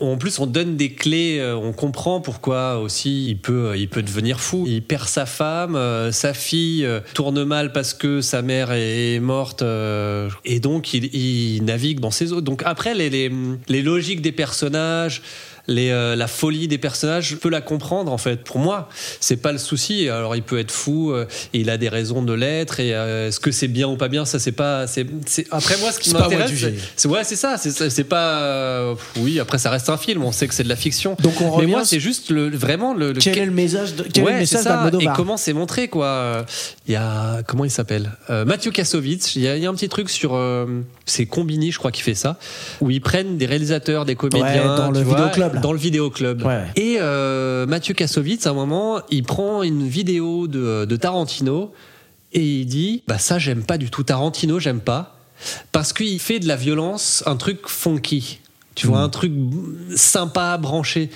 en 0.00 0.16
plus 0.16 0.38
on 0.38 0.46
donne 0.46 0.76
des 0.76 0.94
clés, 0.94 1.38
euh, 1.38 1.54
on 1.54 1.72
comprend 1.72 2.20
pourquoi 2.20 2.78
aussi 2.78 3.26
il 3.28 3.38
peut, 3.38 3.74
il 3.76 3.88
peut 3.88 4.02
devenir 4.02 4.40
fou. 4.40 4.64
Il 4.66 4.82
perd 4.82 5.06
sa 5.06 5.26
femme, 5.26 5.76
euh, 5.76 6.12
sa 6.12 6.34
fille 6.34 6.84
euh, 6.84 7.00
tourne 7.12 7.44
mal 7.44 7.72
parce 7.72 7.94
que 7.94 8.20
sa 8.20 8.42
mère 8.42 8.72
est, 8.72 9.20
morte 9.20 9.62
euh, 9.62 10.28
et 10.44 10.60
donc 10.60 10.94
il, 10.94 11.62
navigue 11.64 12.00
dans 12.00 12.10
ses 12.10 12.32
eaux. 12.32 12.40
Donc 12.40 12.62
après 12.64 12.94
les, 12.94 13.30
les 13.68 13.82
logiques 13.82 14.22
des 14.22 14.32
personnages. 14.32 15.22
Les, 15.66 15.90
euh, 15.90 16.14
la 16.14 16.26
folie 16.26 16.68
des 16.68 16.76
personnages, 16.76 17.28
je 17.30 17.36
peux 17.36 17.48
la 17.48 17.62
comprendre 17.62 18.12
en 18.12 18.18
fait. 18.18 18.44
Pour 18.44 18.58
moi, 18.58 18.88
c'est 19.20 19.36
pas 19.38 19.50
le 19.50 19.56
souci. 19.58 20.08
Alors 20.10 20.36
il 20.36 20.42
peut 20.42 20.58
être 20.58 20.70
fou, 20.70 21.12
euh, 21.12 21.24
et 21.54 21.60
il 21.60 21.70
a 21.70 21.78
des 21.78 21.88
raisons 21.88 22.22
de 22.22 22.34
l'être. 22.34 22.80
Et 22.80 22.94
euh, 22.94 23.28
est-ce 23.28 23.40
que 23.40 23.50
c'est 23.50 23.68
bien 23.68 23.88
ou 23.88 23.96
pas 23.96 24.08
bien 24.08 24.24
Ça, 24.26 24.38
c'est 24.38 24.52
pas. 24.52 24.86
C'est 24.86 25.06
c'est- 25.26 25.46
après 25.50 25.78
moi, 25.78 25.90
ce 25.90 26.00
qui 26.00 26.10
C'est 26.10 26.18
m'intéresse, 26.18 26.50
c'est- 26.96 27.08
ouais, 27.08 27.24
c'est 27.24 27.36
ça. 27.36 27.56
C'est 27.56 27.70
c'est- 27.90 28.04
pas. 28.04 28.40
euh, 28.42 28.94
oui, 29.16 29.40
après 29.40 29.56
ça 29.56 29.70
reste 29.70 29.88
un 29.88 29.96
film. 29.96 30.22
On 30.24 30.32
sait 30.32 30.46
que 30.48 30.54
c'est 30.54 30.64
de 30.64 30.68
la 30.68 30.76
fiction. 30.76 31.16
Donc 31.22 31.40
on 31.40 31.58
Mais 31.58 31.66
moi, 31.66 31.84
c'est 31.86 32.00
juste 32.00 32.30
le 32.30 32.50
vraiment 32.50 32.92
le. 32.92 33.12
le- 33.12 33.20
Quel 33.20 33.38
est 33.38 33.46
le 33.46 33.50
message 33.52 33.94
de, 33.94 34.02
quel 34.02 34.28
est 34.28 34.32
le 34.32 34.38
message 34.40 34.62
ça. 34.64 34.90
Et 35.00 35.06
comment 35.16 35.36
c'est 35.38 35.54
montré, 35.54 35.88
quoi. 35.88 36.44
Il 36.86 36.92
y 36.92 36.96
a. 36.96 37.42
Comment 37.46 37.64
il 37.64 37.70
s'appelle 37.70 38.10
Euh, 38.28 38.44
Mathieu 38.44 38.70
Kassovitz. 38.70 39.34
Il 39.36 39.42
y, 39.42 39.48
a- 39.48 39.56
il 39.56 39.62
y 39.62 39.66
a 39.66 39.70
un 39.70 39.74
petit 39.74 39.88
truc 39.88 40.10
sur. 40.10 40.34
euh, 40.34 40.66
c'est 41.06 41.24
Combini, 41.26 41.72
je 41.72 41.78
crois, 41.78 41.90
qui 41.90 42.02
fait 42.02 42.14
ça. 42.14 42.38
Où 42.82 42.90
ils 42.90 43.00
prennent 43.00 43.38
des 43.38 43.46
réalisateurs, 43.46 44.04
des 44.04 44.14
comédiens. 44.14 44.76
dans 44.76 44.90
le 44.90 44.98
tu 44.98 45.04
vois, 45.04 45.28
vidéoclub, 45.28 45.53
Dans 45.60 45.72
le 45.72 45.78
vidéoclub. 45.78 46.42
Ouais. 46.42 46.64
Et 46.76 46.96
euh, 47.00 47.66
Mathieu 47.66 47.94
Kassovitz, 47.94 48.46
à 48.46 48.50
un 48.50 48.54
moment, 48.54 49.00
il 49.10 49.22
prend 49.22 49.62
une 49.62 49.86
vidéo 49.86 50.46
de, 50.46 50.84
de 50.84 50.96
Tarantino 50.96 51.72
et 52.32 52.60
il 52.60 52.66
dit 52.66 53.02
Bah, 53.06 53.18
ça, 53.18 53.38
j'aime 53.38 53.62
pas 53.62 53.78
du 53.78 53.90
tout. 53.90 54.02
Tarantino, 54.02 54.58
j'aime 54.58 54.80
pas. 54.80 55.18
Parce 55.72 55.92
qu'il 55.92 56.20
fait 56.20 56.38
de 56.38 56.48
la 56.48 56.56
violence 56.56 57.22
un 57.26 57.36
truc 57.36 57.68
funky. 57.68 58.40
Tu 58.74 58.86
vois, 58.86 59.00
un 59.00 59.08
truc 59.08 59.32
sympa, 59.94 60.56
branché. 60.58 61.10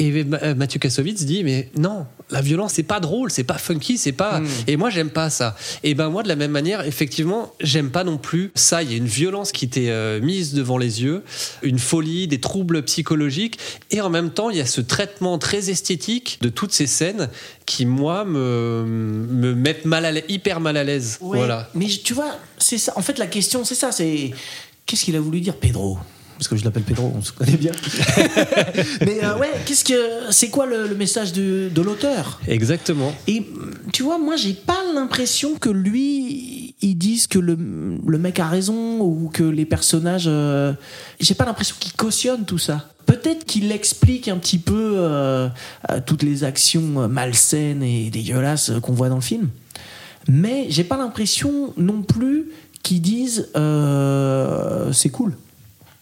Et 0.00 0.24
Ma- 0.24 0.54
Mathieu 0.54 0.80
Kassovitz 0.80 1.24
dit 1.24 1.44
mais 1.44 1.68
non, 1.76 2.06
la 2.30 2.40
violence 2.40 2.72
c'est 2.72 2.82
pas 2.82 2.98
drôle, 3.00 3.30
c'est 3.30 3.44
pas 3.44 3.58
funky, 3.58 3.98
c'est 3.98 4.12
pas. 4.12 4.40
Et 4.66 4.76
moi 4.76 4.88
j'aime 4.90 5.10
pas 5.10 5.30
ça. 5.30 5.54
Et 5.84 5.94
ben 5.94 6.08
moi 6.08 6.22
de 6.22 6.28
la 6.28 6.36
même 6.36 6.50
manière, 6.50 6.84
effectivement, 6.86 7.52
j'aime 7.60 7.90
pas 7.90 8.02
non 8.02 8.16
plus 8.18 8.50
ça. 8.54 8.82
Il 8.82 8.90
y 8.90 8.94
a 8.94 8.96
une 8.96 9.06
violence 9.06 9.52
qui 9.52 9.68
t'est 9.68 9.90
euh, 9.90 10.20
mise 10.20 10.54
devant 10.54 10.78
les 10.78 11.02
yeux, 11.02 11.22
une 11.62 11.78
folie, 11.78 12.26
des 12.28 12.40
troubles 12.40 12.82
psychologiques, 12.82 13.58
et 13.90 14.00
en 14.00 14.08
même 14.10 14.30
temps 14.30 14.48
il 14.50 14.56
y 14.56 14.60
a 14.60 14.66
ce 14.66 14.80
traitement 14.80 15.38
très 15.38 15.68
esthétique 15.70 16.38
de 16.40 16.48
toutes 16.48 16.72
ces 16.72 16.86
scènes 16.86 17.28
qui 17.66 17.84
moi 17.86 18.24
me 18.24 18.84
me 18.86 19.54
mettent 19.54 19.84
mal 19.84 20.04
à 20.06 20.12
hyper 20.28 20.60
mal 20.60 20.76
à 20.78 20.84
l'aise. 20.84 21.18
Ouais, 21.20 21.36
Voilà. 21.38 21.68
Mais 21.74 21.86
tu 21.86 22.14
vois, 22.14 22.36
c'est 22.58 22.78
ça. 22.78 22.92
En 22.96 23.02
fait, 23.02 23.18
la 23.18 23.26
question, 23.26 23.64
c'est 23.64 23.74
ça. 23.74 23.92
C'est 23.92 24.30
qu'est-ce 24.86 25.04
qu'il 25.04 25.14
a 25.16 25.20
voulu 25.20 25.40
dire, 25.40 25.56
Pedro? 25.56 25.98
Parce 26.40 26.48
que 26.48 26.56
je 26.56 26.64
l'appelle 26.64 26.84
Pedro, 26.84 27.12
on 27.14 27.20
se 27.20 27.32
connaît 27.32 27.58
bien. 27.58 27.72
mais 29.02 29.22
euh, 29.22 29.36
ouais, 29.36 29.50
qu'est-ce 29.66 29.84
que 29.84 30.30
c'est 30.30 30.48
quoi 30.48 30.64
le, 30.64 30.88
le 30.88 30.94
message 30.94 31.34
de, 31.34 31.68
de 31.68 31.82
l'auteur? 31.82 32.40
Exactement. 32.48 33.14
Et 33.26 33.46
tu 33.92 34.02
vois, 34.04 34.16
moi, 34.16 34.36
j'ai 34.36 34.54
pas 34.54 34.78
l'impression 34.94 35.56
que 35.56 35.68
lui, 35.68 36.74
ils 36.80 36.94
disent 36.94 37.26
que 37.26 37.38
le, 37.38 37.58
le 38.06 38.18
mec 38.18 38.40
a 38.40 38.48
raison 38.48 39.00
ou 39.02 39.28
que 39.30 39.42
les 39.42 39.66
personnages. 39.66 40.24
euh, 40.28 40.72
j'ai 41.20 41.34
pas 41.34 41.44
l'impression 41.44 41.76
qu'il 41.78 41.92
cautionne 41.92 42.46
tout 42.46 42.56
ça. 42.56 42.88
Peut-être 43.04 43.44
qu'il 43.44 43.70
explique 43.70 44.26
un 44.28 44.38
petit 44.38 44.58
peu 44.58 44.94
euh, 44.96 45.46
euh, 45.90 46.00
toutes 46.06 46.22
les 46.22 46.42
actions 46.42 47.06
malsaines 47.06 47.82
et 47.82 48.08
dégueulasses 48.08 48.72
qu'on 48.80 48.94
voit 48.94 49.10
dans 49.10 49.16
le 49.16 49.20
film. 49.20 49.50
Mais 50.26 50.68
j'ai 50.70 50.84
pas 50.84 50.96
l'impression 50.96 51.74
non 51.76 52.00
plus 52.00 52.46
qu'ils 52.82 53.02
disent 53.02 53.50
c'est 54.92 55.10
cool. 55.10 55.34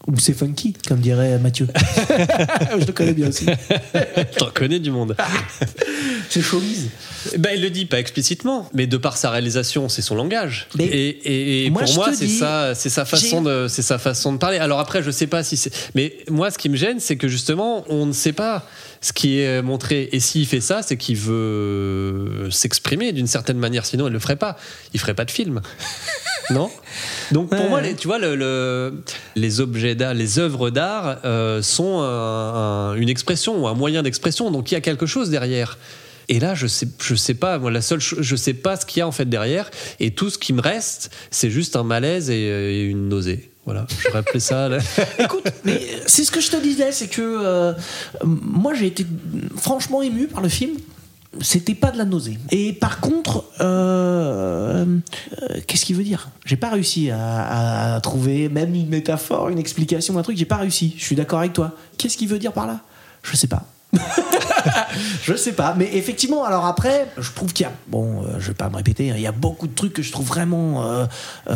Ou 0.08 0.18
c'est 0.18 0.32
funky, 0.32 0.74
comme 0.88 1.00
dirait 1.00 1.38
Mathieu. 1.38 1.68
Je 2.80 2.86
le 2.86 2.92
connais 2.92 3.12
bien 3.12 3.28
aussi. 3.28 3.44
T'en 4.38 4.50
connais 4.54 4.78
du 4.80 4.90
monde. 4.90 5.14
C'est 6.30 6.42
showbiz. 6.42 6.88
Ben, 7.38 7.52
il 7.54 7.62
le 7.62 7.70
dit 7.70 7.86
pas 7.86 7.98
explicitement, 7.98 8.68
mais 8.74 8.86
de 8.86 8.96
par 8.98 9.16
sa 9.16 9.30
réalisation, 9.30 9.88
c'est 9.88 10.02
son 10.02 10.14
langage. 10.14 10.66
Mais 10.76 10.84
et 10.84 11.08
et- 11.08 11.66
et 11.66 11.70
moi, 11.70 11.82
pour 11.84 11.94
moi, 11.94 12.10
c'est 12.14 12.28
ça, 12.28 12.74
c'est 12.74 12.90
sa 12.90 13.04
façon 13.06 13.40
de, 13.42 13.66
c'est 13.68 13.80
sa 13.82 13.98
façon 13.98 14.32
de 14.34 14.38
parler. 14.38 14.58
Alors 14.58 14.78
après, 14.78 15.02
je 15.02 15.10
sais 15.10 15.26
pas 15.26 15.42
si 15.42 15.56
c'est, 15.56 15.72
mais 15.94 16.14
moi, 16.30 16.50
ce 16.50 16.58
qui 16.58 16.68
me 16.68 16.76
gêne, 16.76 17.00
c'est 17.00 17.16
que 17.16 17.28
justement, 17.28 17.84
on 17.88 18.04
ne 18.04 18.12
sait 18.12 18.32
pas 18.34 18.66
ce 19.00 19.12
qui 19.14 19.40
est 19.40 19.62
montré. 19.62 20.10
Et 20.12 20.20
s'il 20.20 20.46
fait 20.46 20.60
ça, 20.60 20.82
c'est 20.82 20.98
qu'il 20.98 21.16
veut 21.16 22.48
s'exprimer 22.50 23.12
d'une 23.12 23.26
certaine 23.26 23.58
manière. 23.58 23.86
Sinon, 23.86 24.08
il 24.08 24.12
le 24.12 24.18
ferait 24.18 24.36
pas. 24.36 24.56
Il 24.92 25.00
ferait 25.00 25.14
pas 25.14 25.24
de 25.24 25.30
film. 25.30 25.60
Non 26.50 26.70
Donc 27.32 27.50
pour 27.50 27.60
Ouais. 27.60 27.68
moi, 27.68 27.80
les- 27.80 27.94
tu 27.94 28.06
vois, 28.08 28.18
le, 28.18 28.34
le- 28.36 29.02
les 29.36 29.60
objets 29.60 29.94
d'art, 29.94 30.14
les 30.14 30.38
œuvres 30.38 30.70
d'art 30.70 31.18
euh, 31.24 31.60
sont 31.62 32.00
un- 32.00 32.92
un- 32.92 32.94
une 32.94 33.08
expression 33.08 33.62
ou 33.62 33.68
un 33.68 33.74
moyen 33.74 34.02
d'expression. 34.02 34.50
Donc 34.50 34.70
il 34.70 34.74
y 34.74 34.76
a 34.76 34.80
quelque 34.80 35.06
chose 35.06 35.30
derrière. 35.30 35.78
Et 36.30 36.40
là, 36.40 36.54
je 36.54 36.66
sais, 36.66 36.86
je 37.02 37.14
sais 37.14 37.32
pas. 37.34 37.58
Moi, 37.58 37.70
la 37.70 37.80
seule, 37.80 38.00
je 38.00 38.36
sais 38.36 38.52
pas 38.54 38.76
ce 38.76 38.84
qu'il 38.84 38.98
y 38.98 39.02
a 39.02 39.08
en 39.08 39.12
fait 39.12 39.24
derrière. 39.28 39.70
Et 39.98 40.10
tout 40.10 40.28
ce 40.30 40.36
qui 40.38 40.52
me 40.52 40.60
reste, 40.60 41.10
c'est 41.30 41.50
juste 41.50 41.74
un 41.76 41.84
malaise 41.84 42.28
et, 42.30 42.34
et 42.42 42.82
une 42.84 43.08
nausée. 43.08 43.50
Voilà. 43.64 43.86
Je 43.98 44.08
rappelais 44.10 44.40
ça. 44.40 44.68
là. 44.68 44.78
Écoute, 45.18 45.44
mais 45.64 45.80
c'est 46.06 46.24
ce 46.24 46.30
que 46.30 46.40
je 46.40 46.50
te 46.50 46.56
disais, 46.56 46.92
c'est 46.92 47.08
que 47.08 47.20
euh, 47.22 47.72
moi 48.24 48.72
j'ai 48.74 48.86
été 48.86 49.06
franchement 49.56 50.00
ému 50.02 50.26
par 50.26 50.40
le 50.42 50.48
film. 50.48 50.72
C'était 51.40 51.74
pas 51.74 51.90
de 51.90 51.98
la 51.98 52.04
nausée. 52.04 52.38
Et 52.50 52.72
par 52.72 53.00
contre, 53.00 53.44
euh, 53.60 54.84
euh, 55.42 55.60
qu'est-ce 55.66 55.84
qu'il 55.84 55.96
veut 55.96 56.04
dire? 56.04 56.30
J'ai 56.44 56.56
pas 56.56 56.70
réussi 56.70 57.10
à, 57.10 57.98
trouver 58.02 58.48
même 58.48 58.74
une 58.74 58.88
métaphore, 58.88 59.48
une 59.48 59.58
explication, 59.58 60.18
un 60.18 60.22
truc. 60.22 60.36
J'ai 60.36 60.44
pas 60.44 60.56
réussi. 60.56 60.94
Je 60.96 61.04
suis 61.04 61.16
d'accord 61.16 61.40
avec 61.40 61.52
toi. 61.52 61.72
Qu'est-ce 61.96 62.16
qu'il 62.16 62.28
veut 62.28 62.38
dire 62.38 62.52
par 62.52 62.66
là? 62.66 62.80
Je 63.22 63.36
sais 63.36 63.46
pas. 63.46 63.64
je 65.22 65.34
sais 65.34 65.52
pas, 65.52 65.74
mais 65.76 65.88
effectivement, 65.94 66.44
alors 66.44 66.66
après, 66.66 67.08
je 67.16 67.32
trouve 67.32 67.52
qu'il 67.54 67.64
y 67.64 67.68
a, 67.68 67.72
bon, 67.86 68.22
euh, 68.22 68.38
je 68.38 68.48
vais 68.48 68.54
pas 68.54 68.68
me 68.68 68.76
répéter, 68.76 69.10
hein, 69.10 69.14
il 69.16 69.22
y 69.22 69.26
a 69.26 69.32
beaucoup 69.32 69.66
de 69.66 69.74
trucs 69.74 69.94
que 69.94 70.02
je 70.02 70.12
trouve 70.12 70.26
vraiment 70.26 70.84
euh, 70.84 71.06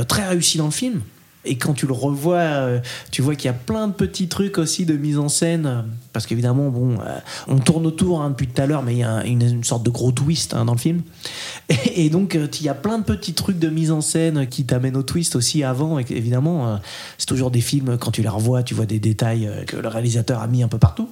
très 0.08 0.26
réussis 0.26 0.56
dans 0.56 0.64
le 0.64 0.70
film. 0.70 1.02
Et 1.44 1.56
quand 1.56 1.74
tu 1.74 1.86
le 1.86 1.92
revois, 1.92 2.36
euh, 2.36 2.80
tu 3.10 3.20
vois 3.20 3.34
qu'il 3.34 3.46
y 3.46 3.48
a 3.48 3.52
plein 3.52 3.88
de 3.88 3.92
petits 3.92 4.28
trucs 4.28 4.58
aussi 4.58 4.86
de 4.86 4.96
mise 4.96 5.18
en 5.18 5.28
scène. 5.28 5.66
euh, 5.66 5.82
Parce 6.12 6.26
qu'évidemment, 6.26 6.68
bon, 6.68 7.00
euh, 7.00 7.18
on 7.48 7.58
tourne 7.58 7.84
autour 7.86 8.22
hein, 8.22 8.30
depuis 8.30 8.46
tout 8.46 8.62
à 8.62 8.66
l'heure, 8.66 8.82
mais 8.82 8.94
il 8.94 8.98
y 8.98 9.04
a 9.04 9.24
une, 9.26 9.64
sorte 9.64 9.82
de 9.82 9.90
gros 9.90 10.12
twist 10.12 10.54
hein, 10.54 10.64
dans 10.64 10.74
le 10.74 10.78
film. 10.78 11.02
Et, 11.68 12.06
et 12.06 12.10
donc, 12.10 12.34
il 12.34 12.62
y 12.64 12.68
a 12.68 12.74
plein 12.74 12.98
de 12.98 13.04
petits 13.04 13.34
trucs 13.34 13.58
de 13.58 13.68
mise 13.68 13.90
en 13.90 14.00
scène 14.00 14.46
qui 14.46 14.64
t'amènent 14.64 14.96
au 14.96 15.02
twist 15.02 15.36
aussi 15.36 15.64
avant. 15.64 15.98
Et 15.98 16.06
évidemment, 16.10 16.78
c'est 17.18 17.26
toujours 17.26 17.50
des 17.50 17.60
films, 17.60 17.96
quand 17.98 18.10
tu 18.10 18.22
les 18.22 18.28
revois, 18.28 18.62
tu 18.62 18.74
vois 18.74 18.86
des 18.86 18.98
détails 18.98 19.48
que 19.66 19.76
le 19.76 19.88
réalisateur 19.88 20.40
a 20.40 20.46
mis 20.46 20.62
un 20.62 20.68
peu 20.68 20.78
partout. 20.78 21.08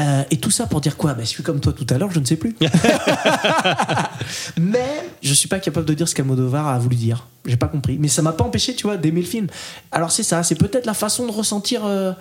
Euh, 0.00 0.24
et 0.30 0.38
tout 0.38 0.50
ça 0.50 0.66
pour 0.66 0.80
dire 0.80 0.96
quoi? 0.96 1.14
Bah, 1.14 1.22
Je 1.22 1.28
suis 1.28 1.42
comme 1.42 1.60
toi 1.60 1.72
tout 1.72 1.86
à 1.90 1.98
l'heure, 1.98 2.10
je 2.10 2.18
ne 2.18 2.24
sais 2.24 2.36
plus. 2.36 2.56
Mais 4.60 5.08
je 5.22 5.32
suis 5.32 5.48
pas 5.48 5.60
capable 5.60 5.86
de 5.86 5.94
dire 5.94 6.08
ce 6.08 6.14
qu'Almodovar 6.14 6.66
a 6.66 6.78
voulu 6.78 6.96
dire. 6.96 7.28
J'ai 7.46 7.56
pas 7.56 7.68
compris. 7.68 7.98
Mais 7.98 8.08
ça 8.08 8.22
m'a 8.22 8.32
pas 8.32 8.44
empêché, 8.44 8.74
tu 8.74 8.84
vois, 8.84 8.96
d'aimer 8.96 9.20
le 9.20 9.26
film. 9.26 9.46
Alors 9.92 10.10
c'est 10.10 10.24
ça, 10.24 10.42
c'est 10.42 10.56
peut-être 10.56 10.86
la 10.86 10.94
façon 10.94 11.26
de 11.26 11.32
ressentir 11.32 11.84
euh, 11.84 12.12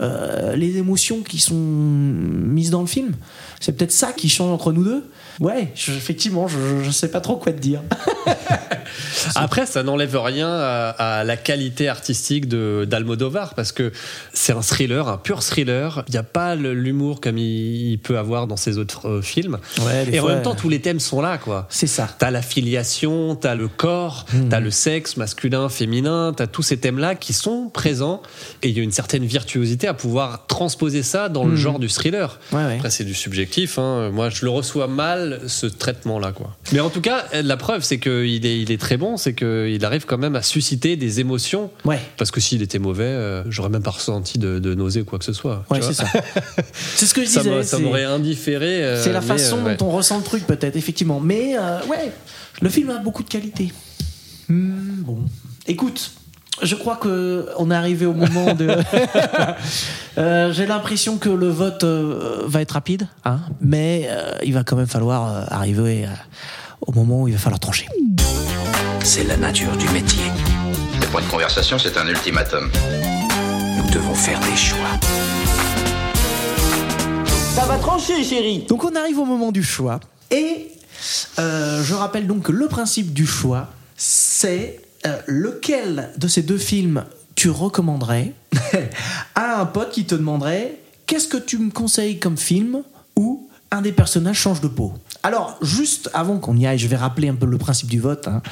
euh, 0.00 0.54
les 0.54 0.76
émotions 0.76 1.22
qui 1.22 1.40
sont 1.40 1.56
mises 1.56 2.70
dans 2.70 2.80
le 2.80 2.86
film. 2.86 3.14
C'est 3.58 3.72
peut-être 3.72 3.92
ça 3.92 4.12
qui 4.12 4.28
change 4.28 4.50
entre 4.52 4.72
nous 4.72 4.84
deux. 4.84 5.04
Ouais, 5.40 5.72
je- 5.74 5.92
effectivement, 5.92 6.46
je, 6.48 6.58
je 6.82 6.90
sais 6.90 7.10
pas 7.10 7.20
trop 7.20 7.36
quoi 7.36 7.52
te 7.52 7.58
dire. 7.60 7.82
Après, 9.36 9.66
ça 9.66 9.82
n'enlève 9.82 10.16
rien 10.18 10.48
à, 10.50 10.88
à 11.20 11.24
la 11.24 11.36
qualité 11.36 11.88
artistique 11.88 12.48
de 12.48 12.86
d'Almodovar 12.88 13.54
parce 13.54 13.72
que 13.72 13.92
c'est 14.32 14.52
un 14.52 14.62
thriller, 14.62 15.08
un 15.08 15.16
pur 15.18 15.42
thriller. 15.42 16.04
Il 16.08 16.12
n'y 16.12 16.16
a 16.18 16.22
pas 16.22 16.54
l'humour 16.56 17.20
comme 17.20 17.38
il, 17.38 17.92
il 17.92 17.98
peut 17.98 18.18
avoir 18.18 18.46
dans 18.46 18.56
ses 18.56 18.78
autres 18.78 19.08
euh, 19.08 19.22
films. 19.22 19.58
Ouais, 19.82 20.06
Et 20.12 20.20
en 20.20 20.26
même 20.28 20.42
temps, 20.42 20.52
euh, 20.52 20.56
tous 20.58 20.68
les 20.68 20.80
thèmes 20.80 21.00
sont 21.00 21.20
là, 21.20 21.38
quoi. 21.38 21.66
C'est 21.70 21.86
ça. 21.86 22.08
T'as 22.18 22.30
la 22.30 22.42
filiation, 22.42 23.34
t'as 23.36 23.54
le 23.54 23.68
corps, 23.68 24.26
Hmm. 24.32 24.48
t'as 24.48 24.60
le 24.60 24.70
sexe 24.70 25.16
masculin, 25.16 25.68
féminin, 25.68 26.32
t'as 26.36 26.46
tous 26.46 26.62
ces 26.62 26.76
thèmes-là 26.78 27.14
qui 27.14 27.32
sont 27.32 27.68
présents 27.68 28.22
et 28.62 28.68
il 28.68 28.76
y 28.76 28.80
a 28.80 28.82
une 28.82 28.92
certaine 28.92 29.24
virtuosité 29.24 29.86
à 29.88 29.94
pouvoir 29.94 30.46
transposer 30.46 31.02
ça 31.02 31.28
dans 31.28 31.44
le 31.44 31.52
Hmm. 31.52 31.56
genre 31.56 31.78
du 31.78 31.88
thriller. 31.88 32.38
Ouais, 32.52 32.64
ouais. 32.64 32.74
Après, 32.76 32.90
c'est 32.90 33.04
du 33.04 33.14
subjectif. 33.14 33.78
hein. 33.78 34.10
Moi, 34.12 34.30
je 34.30 34.44
le 34.44 34.50
reçois 34.50 34.86
mal, 34.88 35.29
ce 35.46 35.66
traitement-là. 35.66 36.32
quoi. 36.32 36.56
Mais 36.72 36.80
en 36.80 36.90
tout 36.90 37.00
cas, 37.00 37.24
la 37.42 37.56
preuve, 37.56 37.82
c'est 37.82 37.98
qu'il 37.98 38.44
est, 38.46 38.60
il 38.60 38.70
est 38.72 38.80
très 38.80 38.96
bon, 38.96 39.16
c'est 39.16 39.34
qu'il 39.34 39.84
arrive 39.84 40.06
quand 40.06 40.18
même 40.18 40.36
à 40.36 40.42
susciter 40.42 40.96
des 40.96 41.20
émotions. 41.20 41.70
Ouais. 41.84 42.00
Parce 42.16 42.30
que 42.30 42.40
s'il 42.40 42.62
était 42.62 42.78
mauvais, 42.78 43.04
euh, 43.04 43.42
j'aurais 43.50 43.68
même 43.70 43.82
pas 43.82 43.90
ressenti 43.90 44.38
de, 44.38 44.58
de 44.58 44.74
nausée 44.74 45.02
ou 45.02 45.04
quoi 45.04 45.18
que 45.18 45.24
ce 45.24 45.32
soit. 45.32 45.64
Ouais, 45.70 45.80
c'est 45.82 45.94
ça. 45.94 46.06
c'est 46.72 47.06
ce 47.06 47.14
que 47.14 47.22
je 47.22 47.28
Ça 47.28 47.42
disais. 47.42 47.62
ça 47.62 47.78
m'aurait 47.78 48.04
indifféré. 48.04 48.84
euh, 48.84 49.02
C'est 49.02 49.12
la 49.12 49.20
façon 49.20 49.58
euh, 49.58 49.64
ouais. 49.64 49.76
dont 49.76 49.86
on 49.86 49.90
ressent 49.92 50.18
le 50.18 50.24
truc, 50.24 50.46
peut-être, 50.46 50.76
effectivement. 50.76 51.20
Mais 51.20 51.56
ouais, 51.88 52.12
le 52.60 52.68
film 52.68 52.90
a 52.90 52.98
beaucoup 52.98 53.22
de 53.22 53.28
qualité. 53.28 53.72
Hmm, 54.48 55.02
bon, 55.02 55.18
écoute, 55.66 56.10
je 56.62 56.74
crois 56.74 56.96
que 56.96 57.48
on 57.56 57.70
est 57.70 57.74
arrivé 57.74 58.06
au 58.06 58.14
moment 58.14 58.54
de. 58.54 58.76
Euh, 60.18 60.52
J'ai 60.52 60.66
l'impression 60.66 61.18
que 61.18 61.28
le 61.28 61.48
vote 61.48 61.84
euh, 61.84 62.42
va 62.44 62.60
être 62.60 62.72
rapide, 62.72 63.06
hein, 63.24 63.38
mais 63.60 64.08
euh, 64.10 64.32
il 64.42 64.52
va 64.52 64.64
quand 64.64 64.76
même 64.76 64.88
falloir 64.88 65.50
arriver 65.52 66.06
au 66.80 66.92
moment 66.92 67.22
où 67.22 67.28
il 67.28 67.32
va 67.32 67.38
falloir 67.38 67.60
trancher. 67.60 67.86
C'est 69.02 69.24
la 69.24 69.36
nature 69.36 69.76
du 69.76 69.88
métier. 69.90 70.24
C'est 71.00 71.10
pas 71.12 71.20
une 71.20 71.28
conversation, 71.28 71.78
c'est 71.78 71.96
un 71.96 72.06
ultimatum. 72.08 72.70
Nous 73.76 73.90
devons 73.90 74.14
faire 74.14 74.40
des 74.40 74.56
choix. 74.56 74.98
Donc 78.68 78.84
on 78.84 78.94
arrive 78.96 79.18
au 79.18 79.24
moment 79.24 79.52
du 79.52 79.62
choix. 79.62 80.00
Et 80.30 80.72
euh, 81.38 81.82
je 81.82 81.94
rappelle 81.94 82.26
donc 82.26 82.44
que 82.44 82.52
le 82.52 82.68
principe 82.68 83.12
du 83.12 83.26
choix, 83.26 83.68
c'est 83.96 84.80
lequel 85.26 86.10
de 86.18 86.28
ces 86.28 86.42
deux 86.42 86.58
films 86.58 87.04
tu 87.34 87.48
recommanderais 87.50 88.34
à 89.34 89.60
un 89.60 89.66
pote 89.66 89.90
qui 89.90 90.04
te 90.04 90.14
demanderait 90.14 90.78
qu'est-ce 91.06 91.28
que 91.28 91.38
tu 91.38 91.58
me 91.58 91.70
conseilles 91.70 92.18
comme 92.18 92.36
film 92.36 92.82
où 93.16 93.48
un 93.70 93.82
des 93.82 93.92
personnages 93.92 94.38
change 94.38 94.60
de 94.60 94.68
peau? 94.68 94.92
Alors, 95.22 95.56
juste 95.60 96.10
avant 96.14 96.38
qu'on 96.38 96.56
y 96.56 96.66
aille, 96.66 96.78
je 96.78 96.86
vais 96.88 96.96
rappeler 96.96 97.28
un 97.28 97.34
peu 97.34 97.46
le 97.46 97.58
principe 97.58 97.88
du 97.88 98.00
vote. 98.00 98.26
hein. 98.28 98.42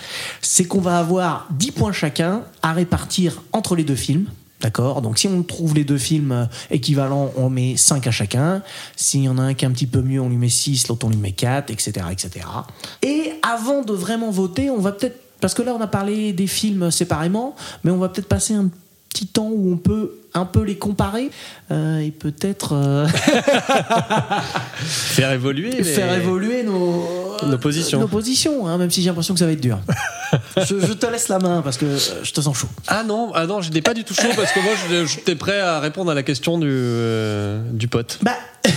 C'est 0.42 0.64
qu'on 0.64 0.80
va 0.80 0.98
avoir 0.98 1.48
10 1.52 1.72
points 1.72 1.92
chacun 1.92 2.42
à 2.62 2.72
répartir 2.72 3.42
entre 3.52 3.76
les 3.76 3.84
deux 3.84 3.94
films. 3.94 4.26
D'accord? 4.60 5.02
Donc, 5.02 5.18
si 5.18 5.28
on 5.28 5.42
trouve 5.44 5.74
les 5.74 5.84
deux 5.84 5.98
films 5.98 6.32
euh, 6.32 6.44
équivalents, 6.70 7.30
on 7.36 7.48
met 7.48 7.76
5 7.76 8.06
à 8.08 8.10
chacun. 8.10 8.62
S'il 8.96 9.22
y 9.22 9.28
en 9.28 9.38
a 9.38 9.42
un 9.42 9.54
qui 9.54 9.64
est 9.64 9.68
un 9.68 9.72
petit 9.72 9.86
peu 9.86 10.02
mieux, 10.02 10.20
on 10.20 10.28
lui 10.28 10.36
met 10.36 10.48
6, 10.48 10.88
l'autre 10.88 11.06
on 11.06 11.10
lui 11.10 11.16
met 11.16 11.32
4, 11.32 11.70
etc., 11.70 11.92
etc. 12.10 12.44
Et 13.02 13.34
avant 13.42 13.82
de 13.82 13.92
vraiment 13.92 14.30
voter, 14.30 14.68
on 14.70 14.80
va 14.80 14.92
peut-être. 14.92 15.27
Parce 15.40 15.54
que 15.54 15.62
là, 15.62 15.74
on 15.74 15.80
a 15.80 15.86
parlé 15.86 16.32
des 16.32 16.46
films 16.46 16.90
séparément, 16.90 17.54
mais 17.84 17.90
on 17.90 17.98
va 17.98 18.08
peut-être 18.08 18.28
passer 18.28 18.54
un 18.54 18.70
petit 19.08 19.26
temps 19.26 19.48
où 19.48 19.72
on 19.72 19.76
peut 19.76 20.12
un 20.38 20.44
peu 20.46 20.62
les 20.62 20.76
comparer 20.76 21.30
euh, 21.70 21.98
et 21.98 22.10
peut-être 22.10 22.72
euh, 22.74 23.06
Faire 24.78 25.32
évoluer. 25.32 25.70
les- 25.70 25.84
faire 25.84 26.12
évoluer 26.14 26.62
nos, 26.62 27.36
Nos 27.46 27.58
positions. 27.58 28.00
nos 28.00 28.08
positions, 28.08 28.66
hein, 28.66 28.78
même 28.78 28.90
si 28.90 29.02
j'ai 29.02 29.08
l'impression 29.08 29.34
que 29.34 29.40
ça 29.40 29.46
va 29.46 29.52
être 29.52 29.60
dur. 29.60 29.78
je, 30.56 30.80
je 30.80 30.92
te 30.92 31.06
laisse 31.06 31.28
la 31.28 31.38
main 31.38 31.62
parce 31.62 31.76
que 31.76 31.86
euh, 31.86 31.98
je 32.22 32.32
te 32.32 32.40
sens 32.40 32.56
chaud. 32.56 32.68
Ah 32.86 33.02
non, 33.02 33.32
ah 33.34 33.46
non, 33.46 33.60
j'étais 33.60 33.82
pas 33.82 33.94
du 33.94 34.04
tout 34.04 34.14
chaud 34.14 34.28
parce 34.36 34.52
que 34.52 34.60
moi, 34.60 34.72
je- 34.88 35.06
j'étais 35.06 35.34
prêt 35.36 35.60
à 35.60 35.80
répondre 35.80 36.10
à 36.10 36.14
la 36.14 36.22
question 36.22 36.58
du, 36.58 36.68
euh, 36.70 37.60
du 37.72 37.88
pote. 37.88 38.18
Bah, 38.22 38.36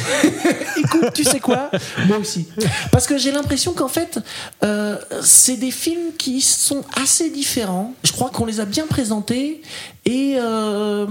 écoute, 0.77 1.13
tu 1.13 1.23
sais 1.23 1.39
quoi? 1.39 1.69
Moi 2.07 2.17
aussi. 2.17 2.47
Parce 2.91 3.07
que 3.07 3.17
j'ai 3.17 3.31
l'impression 3.31 3.73
qu'en 3.73 3.87
fait, 3.87 4.19
euh, 4.63 4.95
c'est 5.21 5.57
des 5.57 5.71
films 5.71 6.11
qui 6.17 6.41
sont 6.41 6.83
assez 7.01 7.29
différents. 7.29 7.93
Je 8.03 8.11
crois 8.11 8.29
qu'on 8.29 8.45
les 8.45 8.59
a 8.59 8.65
bien 8.65 8.87
présentés 8.87 9.61
et 10.05 10.35
euh, 10.39 11.05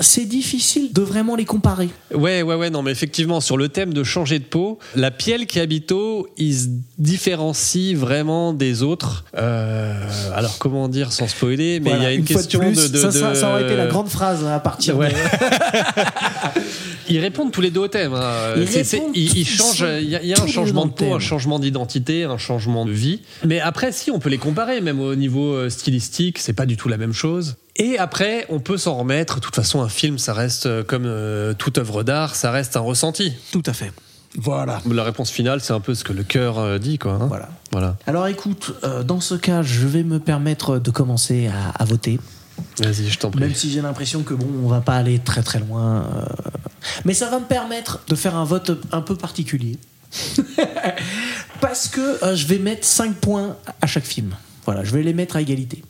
c'est 0.00 0.24
difficile 0.24 0.92
de 0.92 1.02
vraiment 1.02 1.36
les 1.36 1.44
comparer. 1.44 1.88
Ouais, 2.14 2.42
ouais, 2.42 2.54
ouais, 2.54 2.70
non, 2.70 2.82
mais 2.82 2.90
effectivement, 2.90 3.40
sur 3.40 3.56
le 3.56 3.68
thème 3.68 3.92
de 3.94 4.04
changer 4.04 4.38
de 4.38 4.44
peau, 4.44 4.78
la 4.94 5.10
Piel 5.10 5.46
qui 5.46 5.60
Habito, 5.60 6.28
il 6.36 6.54
se 6.54 6.66
différencie 6.98 7.94
vraiment 7.96 8.52
des 8.52 8.82
autres. 8.82 9.24
Euh, 9.36 9.94
alors, 10.34 10.58
comment 10.58 10.88
dire 10.88 11.12
sans 11.12 11.28
spoiler, 11.28 11.80
mais 11.80 11.90
il 11.96 12.02
y 12.02 12.06
a 12.06 12.12
une, 12.12 12.26
fois 12.26 12.36
de 12.36 12.46
question 12.46 12.60
plus, 12.60 12.76
de, 12.76 12.88
de- 12.88 12.98
ça, 12.98 13.10
ça- 13.12 13.34
ça 13.34 13.50
aurait 13.50 13.64
été 13.64 13.76
la 13.76 13.86
grande 13.86 14.08
phrase 14.08 14.44
à 14.44 14.58
partir 14.60 14.96
Ouais. 14.96 15.10
de. 15.10 15.14
Ils 17.08 17.20
répondent 17.20 17.52
tous 17.52 17.60
les 17.60 17.70
deux 17.70 17.80
au 17.80 17.88
thème. 17.88 18.14
hein. 18.14 18.54
Ils 18.56 18.62
ils- 19.14 19.38
ils 19.38 19.46
changent. 19.46 19.84
Il 20.00 20.08
y 20.08 20.26
y 20.28 20.34
a 20.34 20.42
un 20.42 20.46
changement 20.46 20.86
de 20.86 20.90
peau, 20.92 21.14
un 21.14 21.20
changement 21.20 21.58
d'identité, 21.58 22.24
un 22.24 22.38
changement 22.38 22.84
de 22.84 22.90
vie. 22.90 23.20
Mais 23.44 23.60
après, 23.60 23.92
si, 23.92 24.10
on 24.10 24.18
peut 24.18 24.28
les 24.28 24.38
comparer, 24.38 24.80
même 24.80 25.00
au 25.00 25.14
niveau 25.14 25.52
euh, 25.54 25.70
stylistique, 25.70 26.38
c'est 26.38 26.52
pas 26.52 26.66
du 26.66 26.76
tout 26.76 26.88
la 26.88 26.96
même 26.96 27.12
chose. 27.12 27.56
Et 27.76 27.98
après, 27.98 28.46
on 28.48 28.58
peut 28.58 28.78
s'en 28.78 28.96
remettre. 28.96 29.36
De 29.36 29.40
toute 29.40 29.54
façon, 29.54 29.82
un 29.82 29.88
film, 29.88 30.18
ça 30.18 30.32
reste 30.32 30.66
euh, 30.66 30.82
comme 30.82 31.04
euh, 31.06 31.52
toute 31.54 31.78
œuvre 31.78 32.02
d'art, 32.02 32.34
ça 32.34 32.50
reste 32.50 32.76
un 32.76 32.80
ressenti. 32.80 33.32
Tout 33.52 33.62
à 33.66 33.72
fait. 33.72 33.92
Voilà. 34.38 34.80
La 34.90 35.04
réponse 35.04 35.30
finale, 35.30 35.60
c'est 35.60 35.72
un 35.72 35.80
peu 35.80 35.94
ce 35.94 36.04
que 36.04 36.12
le 36.12 36.22
cœur 36.22 36.58
euh, 36.58 36.78
dit, 36.78 36.98
quoi. 36.98 37.12
hein. 37.12 37.26
Voilà. 37.26 37.48
Voilà. 37.72 37.96
Alors 38.06 38.26
écoute, 38.28 38.74
euh, 38.84 39.02
dans 39.02 39.20
ce 39.20 39.34
cas, 39.34 39.62
je 39.62 39.86
vais 39.86 40.02
me 40.04 40.18
permettre 40.18 40.78
de 40.78 40.90
commencer 40.90 41.48
à, 41.48 41.70
à 41.70 41.84
voter. 41.84 42.18
Vas-y, 42.78 43.08
je 43.08 43.18
t'en 43.18 43.30
prie. 43.30 43.40
Même 43.40 43.54
si 43.54 43.70
j'ai 43.70 43.82
l'impression 43.82 44.22
que 44.22 44.32
bon, 44.34 44.46
on 44.64 44.68
va 44.68 44.80
pas 44.80 44.94
aller 44.94 45.18
très 45.18 45.42
très 45.42 45.58
loin. 45.58 46.04
euh, 46.16 46.24
Mais 47.04 47.12
ça 47.14 47.28
va 47.30 47.38
me 47.38 47.44
permettre 47.44 48.00
de 48.08 48.14
faire 48.14 48.34
un 48.36 48.44
vote 48.44 48.70
un 48.92 49.02
peu 49.02 49.16
particulier. 49.16 49.78
Parce 51.60 51.88
que 51.88 52.24
euh, 52.24 52.36
je 52.36 52.46
vais 52.46 52.58
mettre 52.58 52.86
5 52.86 53.14
points 53.16 53.56
à 53.80 53.86
chaque 53.86 54.04
film. 54.04 54.34
Voilà, 54.64 54.84
je 54.84 54.90
vais 54.92 55.02
les 55.02 55.12
mettre 55.14 55.36
à 55.36 55.40
égalité. 55.42 55.82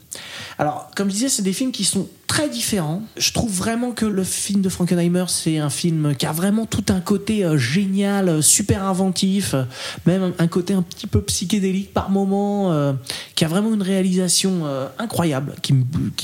Alors, 0.58 0.90
comme 0.96 1.08
je 1.08 1.14
disais, 1.14 1.28
c'est 1.28 1.42
des 1.42 1.52
films 1.52 1.70
qui 1.70 1.84
sont 1.84 2.08
très 2.26 2.48
différents. 2.48 3.02
Je 3.18 3.30
trouve 3.32 3.52
vraiment 3.52 3.92
que 3.92 4.06
le 4.06 4.24
film 4.24 4.62
de 4.62 4.68
Frankenheimer, 4.70 5.26
c'est 5.28 5.58
un 5.58 5.68
film 5.68 6.14
qui 6.16 6.24
a 6.24 6.32
vraiment 6.32 6.64
tout 6.64 6.84
un 6.88 7.00
côté 7.00 7.44
euh, 7.44 7.58
génial, 7.58 8.28
euh, 8.28 8.42
super 8.42 8.84
inventif, 8.84 9.52
euh, 9.52 9.64
même 10.06 10.32
un, 10.38 10.46
côté 10.46 10.72
un 10.72 10.80
petit 10.80 11.06
peu 11.06 11.20
psychédélique 11.22 11.92
par 11.92 12.08
moment, 12.10 12.94
qui 13.34 13.44
a 13.44 13.48
vraiment 13.48 13.74
une 13.74 13.82
réalisation 13.82 14.64
incroyable, 14.98 15.54
qui, 15.62 15.72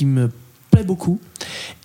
me- 0.05 0.29
plaît 0.71 0.83
beaucoup. 0.83 1.19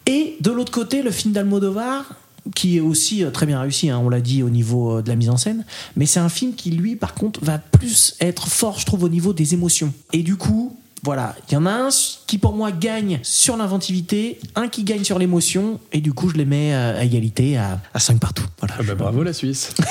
Et 0.07 0.37
de 0.41 0.51
l'autre 0.51 0.73
côté, 0.73 1.03
le 1.03 1.11
film 1.11 1.35
d'Almodovar, 1.35 2.15
qui 2.55 2.79
est 2.79 2.81
aussi 2.81 3.25
très 3.33 3.45
bien 3.45 3.61
réussi, 3.61 3.91
hein, 3.91 4.01
on 4.03 4.09
l'a 4.09 4.21
dit 4.21 4.43
au 4.43 4.49
niveau 4.49 5.03
de 5.03 5.09
la 5.09 5.17
mise 5.17 5.29
en 5.29 5.37
scène, 5.37 5.65
mais 5.97 6.07
c'est 6.07 6.21
un 6.21 6.31
film 6.31 6.55
qui, 6.55 6.71
lui, 6.71 6.97
par 6.97 7.13
contre, 7.15 7.45
va 7.45 7.59
plus 7.59 8.15
être 8.21 8.49
fort, 8.49 8.79
je 8.79 8.87
trouve, 8.87 9.03
au 9.05 9.09
niveau 9.11 9.33
des 9.35 9.53
émotions. 9.53 9.93
Et 10.13 10.23
du 10.23 10.37
coup, 10.37 10.79
voilà, 11.05 11.35
il 11.49 11.55
y 11.55 11.57
en 11.57 11.67
a 11.67 11.71
un 11.71 11.89
qui 12.27 12.39
pour 12.39 12.53
moi 12.55 12.73
gagne 12.73 13.21
sur 13.23 13.57
l'inventivité, 13.57 14.41
un 14.57 14.69
qui 14.69 14.83
gagne 14.85 15.05
sur 15.05 15.19
l'émotion, 15.19 15.79
et 15.93 16.01
du 16.01 16.13
coup 16.13 16.29
je 16.29 16.35
les 16.37 16.45
mets 16.45 16.75
à 16.75 17.05
égalité 17.05 17.57
à, 17.57 17.81
à 17.95 18.01
5 18.01 18.19
partout. 18.19 18.45
Voilà, 18.59 18.75
Ah 18.79 18.83
bah, 18.83 18.95
bravo 18.95 19.23
la 19.23 19.33
Suisse. 19.33 19.73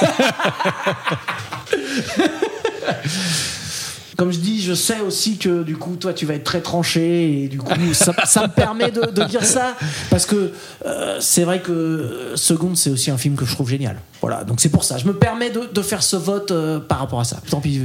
Comme 4.17 4.31
je 4.31 4.39
dis, 4.39 4.63
je 4.63 4.73
sais 4.73 4.99
aussi 5.01 5.37
que 5.37 5.61
du 5.61 5.77
coup, 5.77 5.95
toi, 5.95 6.11
tu 6.11 6.25
vas 6.25 6.33
être 6.33 6.43
très 6.43 6.61
tranché 6.61 7.43
et 7.43 7.47
du 7.47 7.59
coup, 7.59 7.93
ça, 7.93 8.15
ça 8.25 8.47
me 8.47 8.51
permet 8.51 8.89
de, 8.89 9.11
de 9.11 9.23
dire 9.25 9.45
ça 9.45 9.75
parce 10.09 10.25
que 10.25 10.53
euh, 10.87 11.17
c'est 11.21 11.43
vrai 11.43 11.61
que 11.61 11.71
euh, 11.71 12.35
Seconde, 12.35 12.75
c'est 12.77 12.89
aussi 12.89 13.11
un 13.11 13.17
film 13.19 13.35
que 13.35 13.45
je 13.45 13.51
trouve 13.53 13.69
génial. 13.69 14.01
Voilà, 14.19 14.43
donc 14.43 14.59
c'est 14.59 14.69
pour 14.69 14.83
ça. 14.83 14.97
Je 14.97 15.05
me 15.05 15.13
permets 15.13 15.51
de, 15.51 15.69
de 15.71 15.81
faire 15.83 16.01
ce 16.01 16.15
vote 16.15 16.49
euh, 16.49 16.79
par 16.79 16.97
rapport 16.97 17.19
à 17.19 17.25
ça. 17.25 17.37
Tant 17.47 17.61
pis, 17.61 17.79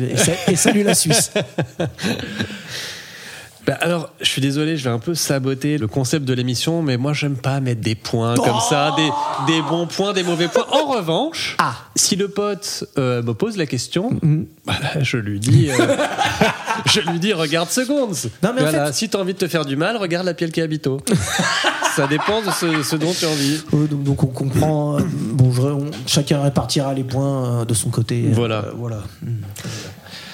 et 0.49 0.57
salut 0.57 0.83
la 0.85 0.95
Suisse. 0.95 1.33
Bah, 3.67 3.79
alors, 3.81 4.11
je 4.21 4.27
suis 4.29 4.43
désolé, 4.43 4.77
je 4.77 4.83
vais 4.85 4.91
un 4.91 4.99
peu 4.99 5.15
saboter 5.15 5.79
le 5.79 5.87
concept 5.87 6.25
de 6.25 6.35
l'émission, 6.35 6.83
mais 6.83 6.97
moi, 6.97 7.13
j'aime 7.13 7.37
pas 7.37 7.61
mettre 7.61 7.81
des 7.81 7.95
points 7.95 8.35
comme 8.35 8.59
ça, 8.69 8.93
des, 8.97 9.53
des 9.53 9.63
bons 9.63 9.87
points, 9.87 10.13
des 10.13 10.25
mauvais 10.25 10.49
points. 10.49 10.67
En 10.73 10.87
revanche, 10.91 11.55
Ah. 11.61 11.75
si 11.95 12.17
le 12.17 12.27
pote 12.29 12.85
euh, 12.99 13.23
me 13.23 13.35
pose 13.35 13.57
la 13.57 13.67
question, 13.67 14.19
bah, 14.67 14.75
je 15.01 15.17
lui 15.17 15.39
dis, 15.39 15.71
euh, 15.71 15.97
je 16.87 17.01
lui 17.01 17.21
dis, 17.21 17.33
regarde 17.33 17.69
Seconds. 17.71 18.09
Non, 18.43 18.51
mais 18.55 18.63
en 18.63 18.65
voilà, 18.65 18.87
fait- 18.87 18.93
si 18.95 19.09
t'as 19.09 19.19
envie 19.21 19.35
de 19.35 19.39
te 19.39 19.47
faire 19.47 19.65
du 19.65 19.77
mal, 19.77 19.97
regarde 19.97 20.27
la 20.27 20.35
Piel 20.35 20.51
Habito. 20.61 20.99
ça 21.95 22.09
dépend 22.09 22.41
de 22.43 22.51
ce, 22.51 22.83
ce 22.83 22.97
dont 22.97 23.13
tu 23.13 23.25
as 23.25 23.29
envie. 23.29 23.61
Euh, 23.75 23.87
donc, 23.87 24.03
donc 24.03 24.23
on 24.25 24.27
comprend. 24.29 24.97
euh, 24.99 25.03
bon, 25.33 25.53
je- 25.53 25.63
on- 25.63 25.91
chacun 26.07 26.43
répartira 26.43 26.95
les 26.95 27.05
points 27.05 27.65
de 27.65 27.75
son 27.75 27.91
côté. 27.91 28.25
Voilà. 28.33 28.65
voilà. 28.77 29.03
Hmm. 29.23 29.29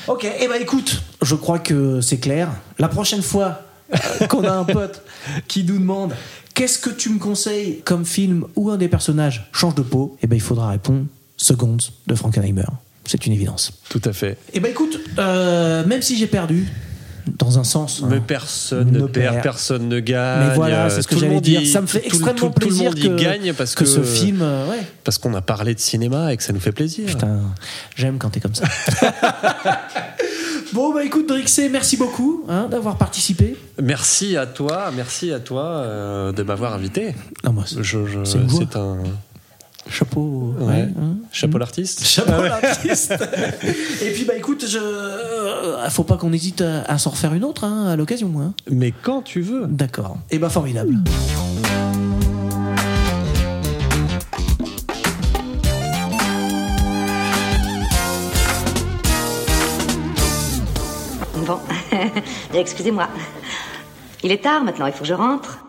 Ok, 0.08 0.24
et 0.24 0.32
eh 0.40 0.48
ben 0.48 0.60
écoute, 0.60 1.02
je 1.20 1.34
crois 1.34 1.58
que 1.58 2.00
c'est 2.00 2.16
clair. 2.16 2.48
La 2.78 2.88
prochaine 2.88 3.20
fois 3.20 3.60
euh, 3.92 4.26
qu'on 4.26 4.42
a 4.44 4.52
un 4.52 4.64
pote 4.64 5.02
qui 5.48 5.64
nous 5.64 5.78
demande 5.78 6.14
qu'est-ce 6.54 6.78
que 6.78 6.88
tu 6.88 7.10
me 7.10 7.18
conseilles 7.18 7.82
comme 7.84 8.06
film 8.06 8.46
où 8.56 8.70
un 8.70 8.78
des 8.78 8.88
personnages? 8.88 9.50
Change 9.52 9.74
de 9.74 9.82
peau, 9.82 10.16
et 10.22 10.26
ben 10.26 10.36
il 10.36 10.40
faudra 10.40 10.70
répondre 10.70 11.04
Seconds 11.36 11.76
de 12.06 12.14
Frankenheimer. 12.14 12.64
C'est 13.04 13.26
une 13.26 13.34
évidence. 13.34 13.72
Tout 13.90 14.00
à 14.04 14.14
fait. 14.14 14.38
Et 14.54 14.60
ben 14.60 14.70
écoute, 14.70 14.98
euh, 15.18 15.84
même 15.84 16.00
si 16.00 16.16
j'ai 16.16 16.26
perdu, 16.26 16.66
dans 17.38 17.58
un 17.58 17.64
sens. 17.64 18.02
Mais 18.08 18.16
hein, 18.16 18.22
personne 18.26 18.90
ne 18.90 19.00
perd, 19.06 19.12
perd. 19.34 19.42
personne 19.42 19.88
ne 19.88 20.00
gagne. 20.00 20.48
mais 20.48 20.54
voilà, 20.54 20.90
c'est 20.90 21.02
ce 21.02 21.08
que 21.08 21.14
Tout 21.14 21.20
j'allais 21.20 21.40
dire. 21.40 21.60
y- 21.62 21.66
Ça 21.66 21.80
me 21.80 21.86
fait 21.86 22.00
tout- 22.00 22.06
extrêmement 22.06 22.38
tout- 22.38 22.50
plaisir 22.50 22.90
Tout 22.94 23.02
le 23.02 23.08
monde 23.10 23.16
que, 23.18 23.22
y 23.22 23.24
gagne 23.24 23.52
parce 23.54 23.74
que 23.74 23.80
que, 23.84 23.90
ce 23.90 24.02
film, 24.02 24.38
euh, 24.42 24.68
ouais, 24.70 24.80
Parce 25.04 25.18
qu'on 25.18 25.34
a 25.34 25.40
parlé 25.42 25.74
de 25.74 25.80
cinéma 25.80 26.32
et 26.32 26.36
que 26.36 26.42
ça 26.42 26.52
nous 26.52 26.60
fait 26.60 26.72
plaisir. 26.72 27.06
Putain, 27.06 27.40
j'aime 27.96 28.18
quand 28.18 28.30
t'es 28.30 28.40
comme 28.40 28.54
ça. 28.54 28.64
bon, 30.72 30.92
bah 30.92 31.04
écoute, 31.04 31.28
Drixé, 31.28 31.68
merci 31.68 31.96
beaucoup 31.96 32.44
hein, 32.48 32.68
d'avoir 32.70 32.96
participé. 32.96 33.56
Merci 33.82 34.36
à 34.36 34.46
toi, 34.46 34.90
merci 34.94 35.32
à 35.32 35.40
toi 35.40 35.64
euh, 35.64 36.32
de 36.32 36.42
m'avoir 36.42 36.74
invité. 36.74 37.14
Non, 37.44 37.52
moi, 37.52 37.64
c'est- 37.66 37.82
Je, 37.82 38.06
je- 38.06 38.24
C'est 38.24 38.38
c'est 38.50 38.76
un 38.76 38.98
chapeau. 39.90 40.54
ouais. 40.60 40.66
ouais, 40.66 40.88
hein. 41.00 41.16
chapeau 41.32 41.58
l'artiste. 41.58 42.04
Chapeau 42.06 42.42
l'artiste. 42.42 43.14
Et 44.02 44.10
puis, 44.12 44.24
bah 44.24 44.34
écoute, 44.36 44.64
je... 44.66 44.78
euh, 44.78 45.88
faut 45.90 46.04
pas 46.04 46.16
qu'on 46.16 46.32
hésite 46.32 46.60
à, 46.60 46.82
à 46.82 46.98
s'en 46.98 47.10
refaire 47.10 47.34
une 47.34 47.44
autre 47.44 47.64
hein, 47.64 47.86
à 47.86 47.96
l'occasion. 47.96 48.32
Hein. 48.40 48.54
Mais 48.70 48.92
quand 49.02 49.22
tu 49.22 49.40
veux. 49.40 49.66
D'accord. 49.66 50.18
Et 50.30 50.38
bah, 50.38 50.48
formidable. 50.48 50.94
Bon, 61.46 61.58
excusez-moi. 62.54 63.08
Il 64.22 64.32
est 64.32 64.42
tard 64.42 64.64
maintenant, 64.64 64.86
il 64.86 64.92
faut 64.92 65.00
que 65.02 65.06
je 65.06 65.14
rentre. 65.14 65.64